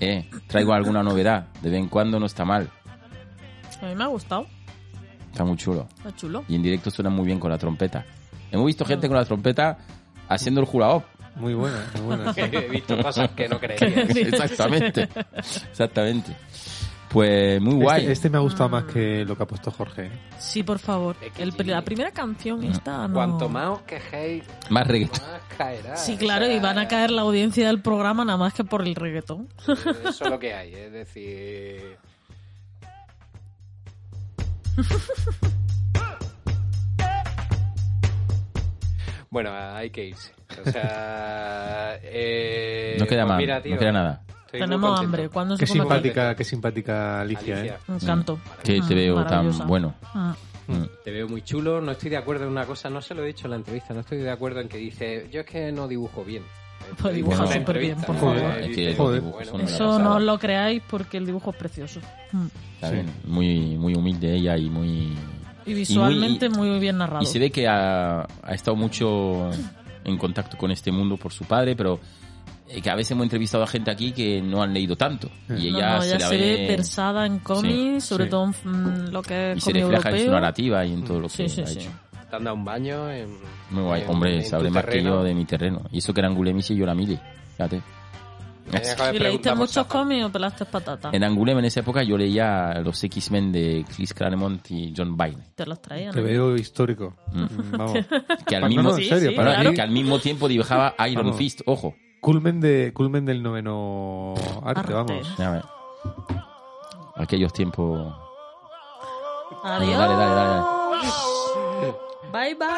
Eh, 0.01 0.29
traigo 0.47 0.73
alguna 0.73 1.03
novedad, 1.03 1.47
de 1.63 1.71
vez 1.71 1.79
en 1.79 1.89
cuando 1.89 2.19
no 2.19 2.27
está 2.27 2.45
mal, 2.45 2.69
A 3.83 3.87
mí 3.87 3.95
me 3.95 4.05
ha 4.05 4.09
gustado. 4.09 4.47
está 5.31 5.45
muy 5.45 5.57
chulo. 5.57 5.87
Está 5.99 6.15
chulo. 6.17 6.45
Y 6.49 6.55
en 6.57 6.63
directo 6.63 6.91
suena 6.91 7.11
muy 7.11 7.27
bien 7.27 7.39
con 7.39 7.51
la 7.51 7.59
trompeta. 7.59 8.05
Hemos 8.51 8.67
visto 8.67 8.85
gente 8.85 9.09
con 9.09 9.17
la 9.17 9.25
trompeta 9.25 9.79
haciendo 10.29 10.61
el 10.63 10.69
hula 10.73 10.89
hop. 10.91 11.03
Muy 11.37 11.53
buena, 11.55 11.85
muy 11.95 12.03
buena. 12.17 12.33
sí. 12.33 12.41
he 12.53 12.69
visto 12.69 12.97
cosas 13.03 13.31
que 13.33 13.49
no 13.49 13.59
creería. 13.61 14.03
Exactamente. 14.05 15.09
Exactamente. 15.71 16.33
Pues 17.15 17.61
muy 17.63 17.75
guay. 17.77 18.01
Este, 18.01 18.13
este 18.13 18.31
me 18.31 18.39
ha 18.39 18.41
gustado 18.41 18.69
más 18.71 18.85
que 18.87 19.25
lo 19.25 19.37
que 19.37 19.45
ha 19.45 19.47
puesto 19.47 19.71
Jorge. 19.71 20.07
¿eh? 20.07 20.11
Sí, 20.37 20.65
por 20.65 20.81
favor. 20.81 21.15
El- 21.39 21.55
la 21.65 21.81
primera 21.83 22.11
canción 22.11 22.65
esta 22.65 23.07
no... 23.07 23.15
Cuanto 23.15 23.49
más 23.49 23.69
os 23.69 23.83
quejéis, 23.83 24.43
Más 24.69 24.85
reggaetón. 24.85 25.21
más 25.31 25.41
caerá. 25.57 25.97
Sí, 25.97 26.15
o 26.15 26.19
claro, 26.19 26.47
sea, 26.47 26.57
y 26.57 26.59
van 26.59 26.77
a 26.79 26.89
caer 26.89 27.13
la 27.13 27.23
audiencia 27.23 27.69
del 27.69 27.81
programa 27.81 28.25
nada 28.25 28.37
más 28.37 28.53
que 28.53 28.65
por 28.65 28.83
el 28.83 28.97
reggaetón. 28.97 29.49
Eso 29.65 30.25
es 30.25 30.29
lo 30.29 30.41
que 30.41 30.55
hay, 30.55 30.75
es 30.75 30.91
decir... 30.93 31.99
Bueno, 39.31 39.51
hay 39.53 39.91
que 39.91 40.05
irse. 40.07 40.33
O 40.65 40.71
sea... 40.71 41.99
eh, 42.03 42.97
No 43.01 43.07
queda 43.07 43.23
pues 43.23 43.29
más, 43.31 43.39
mira, 43.39 43.61
tío, 43.63 43.75
no 43.75 43.79
queda 43.81 43.93
nada. 43.93 44.23
Tenemos 44.59 44.91
contento. 44.91 45.05
hambre. 45.05 45.29
¿Cuándo 45.29 45.57
Qué 45.57 45.67
se 45.67 45.73
come 45.73 45.83
simpática, 45.83 46.35
qué 46.35 46.45
simpática 46.45 47.21
Alicia, 47.21 47.57
Alicia. 47.59 47.75
¿eh? 47.75 47.79
Un 47.93 47.99
canto. 47.99 48.39
Que 48.63 48.81
te 48.81 48.95
Mm, 48.95 48.97
veo 48.97 49.25
tan 49.27 49.67
bueno. 49.67 49.95
Ah. 50.15 50.35
Mm. 50.67 50.85
Te 51.05 51.11
veo 51.11 51.29
muy 51.29 51.43
chulo, 51.43 51.81
no 51.81 51.93
estoy 51.93 52.09
de 52.11 52.17
acuerdo 52.17 52.45
en 52.45 52.51
una 52.51 52.65
cosa, 52.65 52.89
no 52.89 53.03
se 53.03 53.15
lo 53.15 53.23
he 53.23 53.27
dicho 53.27 53.47
en 53.47 53.51
la 53.51 53.57
entrevista, 53.57 53.93
no 53.93 54.01
estoy 54.01 54.19
de 54.19 54.31
acuerdo 54.31 54.61
en 54.61 54.69
que 54.69 54.79
dice, 54.79 55.29
yo 55.31 55.41
es 55.41 55.47
que 55.47 55.71
no 55.73 55.87
dibujo 55.87 56.25
bien. 56.25 56.43
Pues 57.01 57.15
dibuja 57.15 57.47
súper 57.47 57.79
bien, 57.79 57.97
por 58.03 58.17
favor. 58.17 58.37
Es 58.61 58.77
que 58.77 58.95
Joder. 58.95 59.23
Eso 59.65 59.99
no 59.99 60.17
os 60.17 60.23
lo 60.23 60.39
creáis 60.39 60.83
porque 60.89 61.17
el 61.19 61.27
dibujo 61.27 61.51
es 61.51 61.57
precioso. 61.57 62.01
Mm. 62.33 62.47
Está 62.75 62.91
bien, 62.91 63.07
Muy, 63.27 63.77
muy 63.79 63.95
humilde 63.95 64.35
ella 64.35 64.57
y 64.57 64.69
muy... 64.69 65.15
Y 65.67 65.73
visualmente 65.73 66.47
y- 66.47 66.49
muy, 66.51 66.79
bien 66.79 66.99
narrado. 66.99 67.23
Y 67.23 67.27
se 67.27 67.39
ve 67.39 67.51
que 67.51 67.67
ha, 67.67 68.21
ha 68.23 68.53
estado 68.55 68.77
mucho 68.77 69.51
en 70.05 70.19
contacto 70.19 70.59
con 70.59 70.71
este 70.71 70.93
mundo 70.93 71.17
por 71.17 71.33
su 71.33 71.45
padre, 71.47 71.75
pero 71.75 71.95
eh, 71.95 71.99
que 72.83 72.91
a 72.91 72.95
veces 72.95 73.13
hemos 73.13 73.25
entrevistado 73.25 73.63
a 73.65 73.67
gente 73.67 73.91
aquí 73.91 74.13
que 74.13 74.41
no 74.43 74.63
han 74.63 74.73
leído 74.73 74.97
tanto. 74.97 75.29
Y 75.49 75.71
No, 75.71 75.79
ella 75.79 75.97
no, 75.97 76.03
se 76.03 76.09
ella 76.09 76.19
la 76.19 76.29
se 76.29 76.37
ve 76.37 76.57
ve 76.57 76.67
versada 76.69 77.27
en 77.27 77.39
cómics, 77.41 78.05
sobre 78.05 78.25
sí. 78.25 78.31
todo 78.31 78.51
en 78.65 79.13
lo 79.13 79.23
que 79.23 79.53
y 79.55 79.59
es 79.59 79.65
se 79.65 79.71
cómic 79.73 79.83
refleja 79.85 80.09
en 80.11 80.15
su 80.15 80.21
europeo. 80.23 80.41
narrativa 80.41 80.85
y 80.87 80.93
en 80.93 81.05
todo 81.05 81.21
lo 81.21 81.29
que 81.29 81.35
Sí, 81.35 81.49
sí, 81.49 81.61
ha 81.63 81.67
sí. 81.67 81.79
hecho. 81.81 81.91
Te 82.31 82.37
han 82.37 82.45
dado 82.45 82.57
un 82.57 82.65
baño 82.65 83.11
en... 83.11 83.29
Muy 83.71 83.83
guay. 83.85 84.03
en- 84.03 84.11
Hombre, 84.11 84.37
en 84.37 84.45
sabe 84.45 84.69
tu 84.69 84.75
más 84.75 84.85
que 84.85 84.91
terreno. 84.93 85.11
yo 85.19 85.23
de 85.25 85.35
mi 85.35 85.45
terreno. 85.45 85.83
Y 85.93 85.99
eso 85.99 86.13
que 86.15 86.21
era 86.21 86.29
Angulemis 86.29 86.71
y 86.71 86.77
yo 86.77 86.87
la 86.87 86.95
mili. 86.95 87.19
Fíjate. 87.57 87.81
Que 88.71 89.17
¿Y 89.17 89.19
leíste 89.19 89.55
muchos 89.55 89.87
cómics 89.87 90.25
o 90.25 90.33
pelaste 90.33 90.65
patata? 90.65 91.11
En 91.13 91.23
Angulem 91.23 91.59
en 91.59 91.67
esa 91.67 91.81
época 91.81 92.03
yo 92.03 92.17
leía 92.17 92.81
los 92.83 93.05
X-Men 93.05 93.53
de 93.53 93.85
Chris 93.95 94.15
Claremont 94.15 94.69
y 94.71 94.93
John 94.97 95.15
Byrne. 95.19 95.45
Te 95.55 95.67
los 95.67 95.83
traían. 95.83 96.13
Te 96.15 96.21
¿eh? 96.21 96.23
veo 96.23 96.57
histórico. 96.57 97.15
Mm. 97.31 97.77
Vamos. 97.77 97.99
Que 98.47 98.57
al 98.57 98.69
mismo, 98.71 98.85
no, 98.85 98.93
serio, 98.97 99.29
Sí, 99.31 99.35
claro. 99.35 99.73
que 99.75 99.83
al 99.83 99.91
mismo 99.91 100.19
tiempo 100.19 100.49
dibujaba 100.49 100.95
Iron 101.11 101.25
Vamos. 101.27 101.37
Fist. 101.39 101.61
Ojo. 101.67 101.95
Culmen, 102.25 102.59
de, 102.59 102.93
culmen 102.95 103.27
del 103.27 103.43
noveno 103.43 104.33
arte, 104.63 104.81
Arte. 104.81 104.93
vamos. 104.95 105.37
Aquellos 107.17 107.53
tiempos. 107.53 108.15
Adiós. 109.63 109.99
Dale, 109.99 110.15
dale, 110.15 110.35
dale, 110.35 110.63
Bye, 112.33 112.55
bye. 112.55 112.69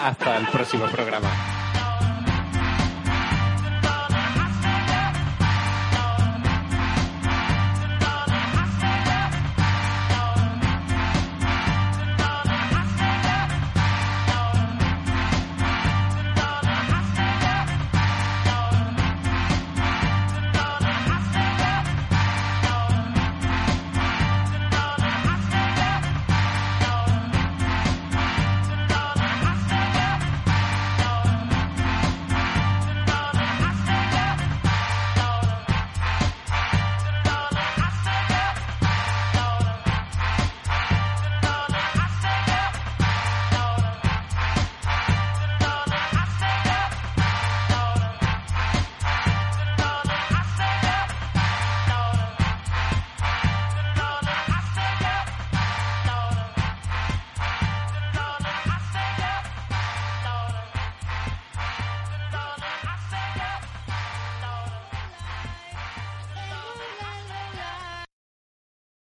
Hasta 0.00 0.36
el 0.36 0.46
próximo 0.46 0.86
programa. 0.86 1.55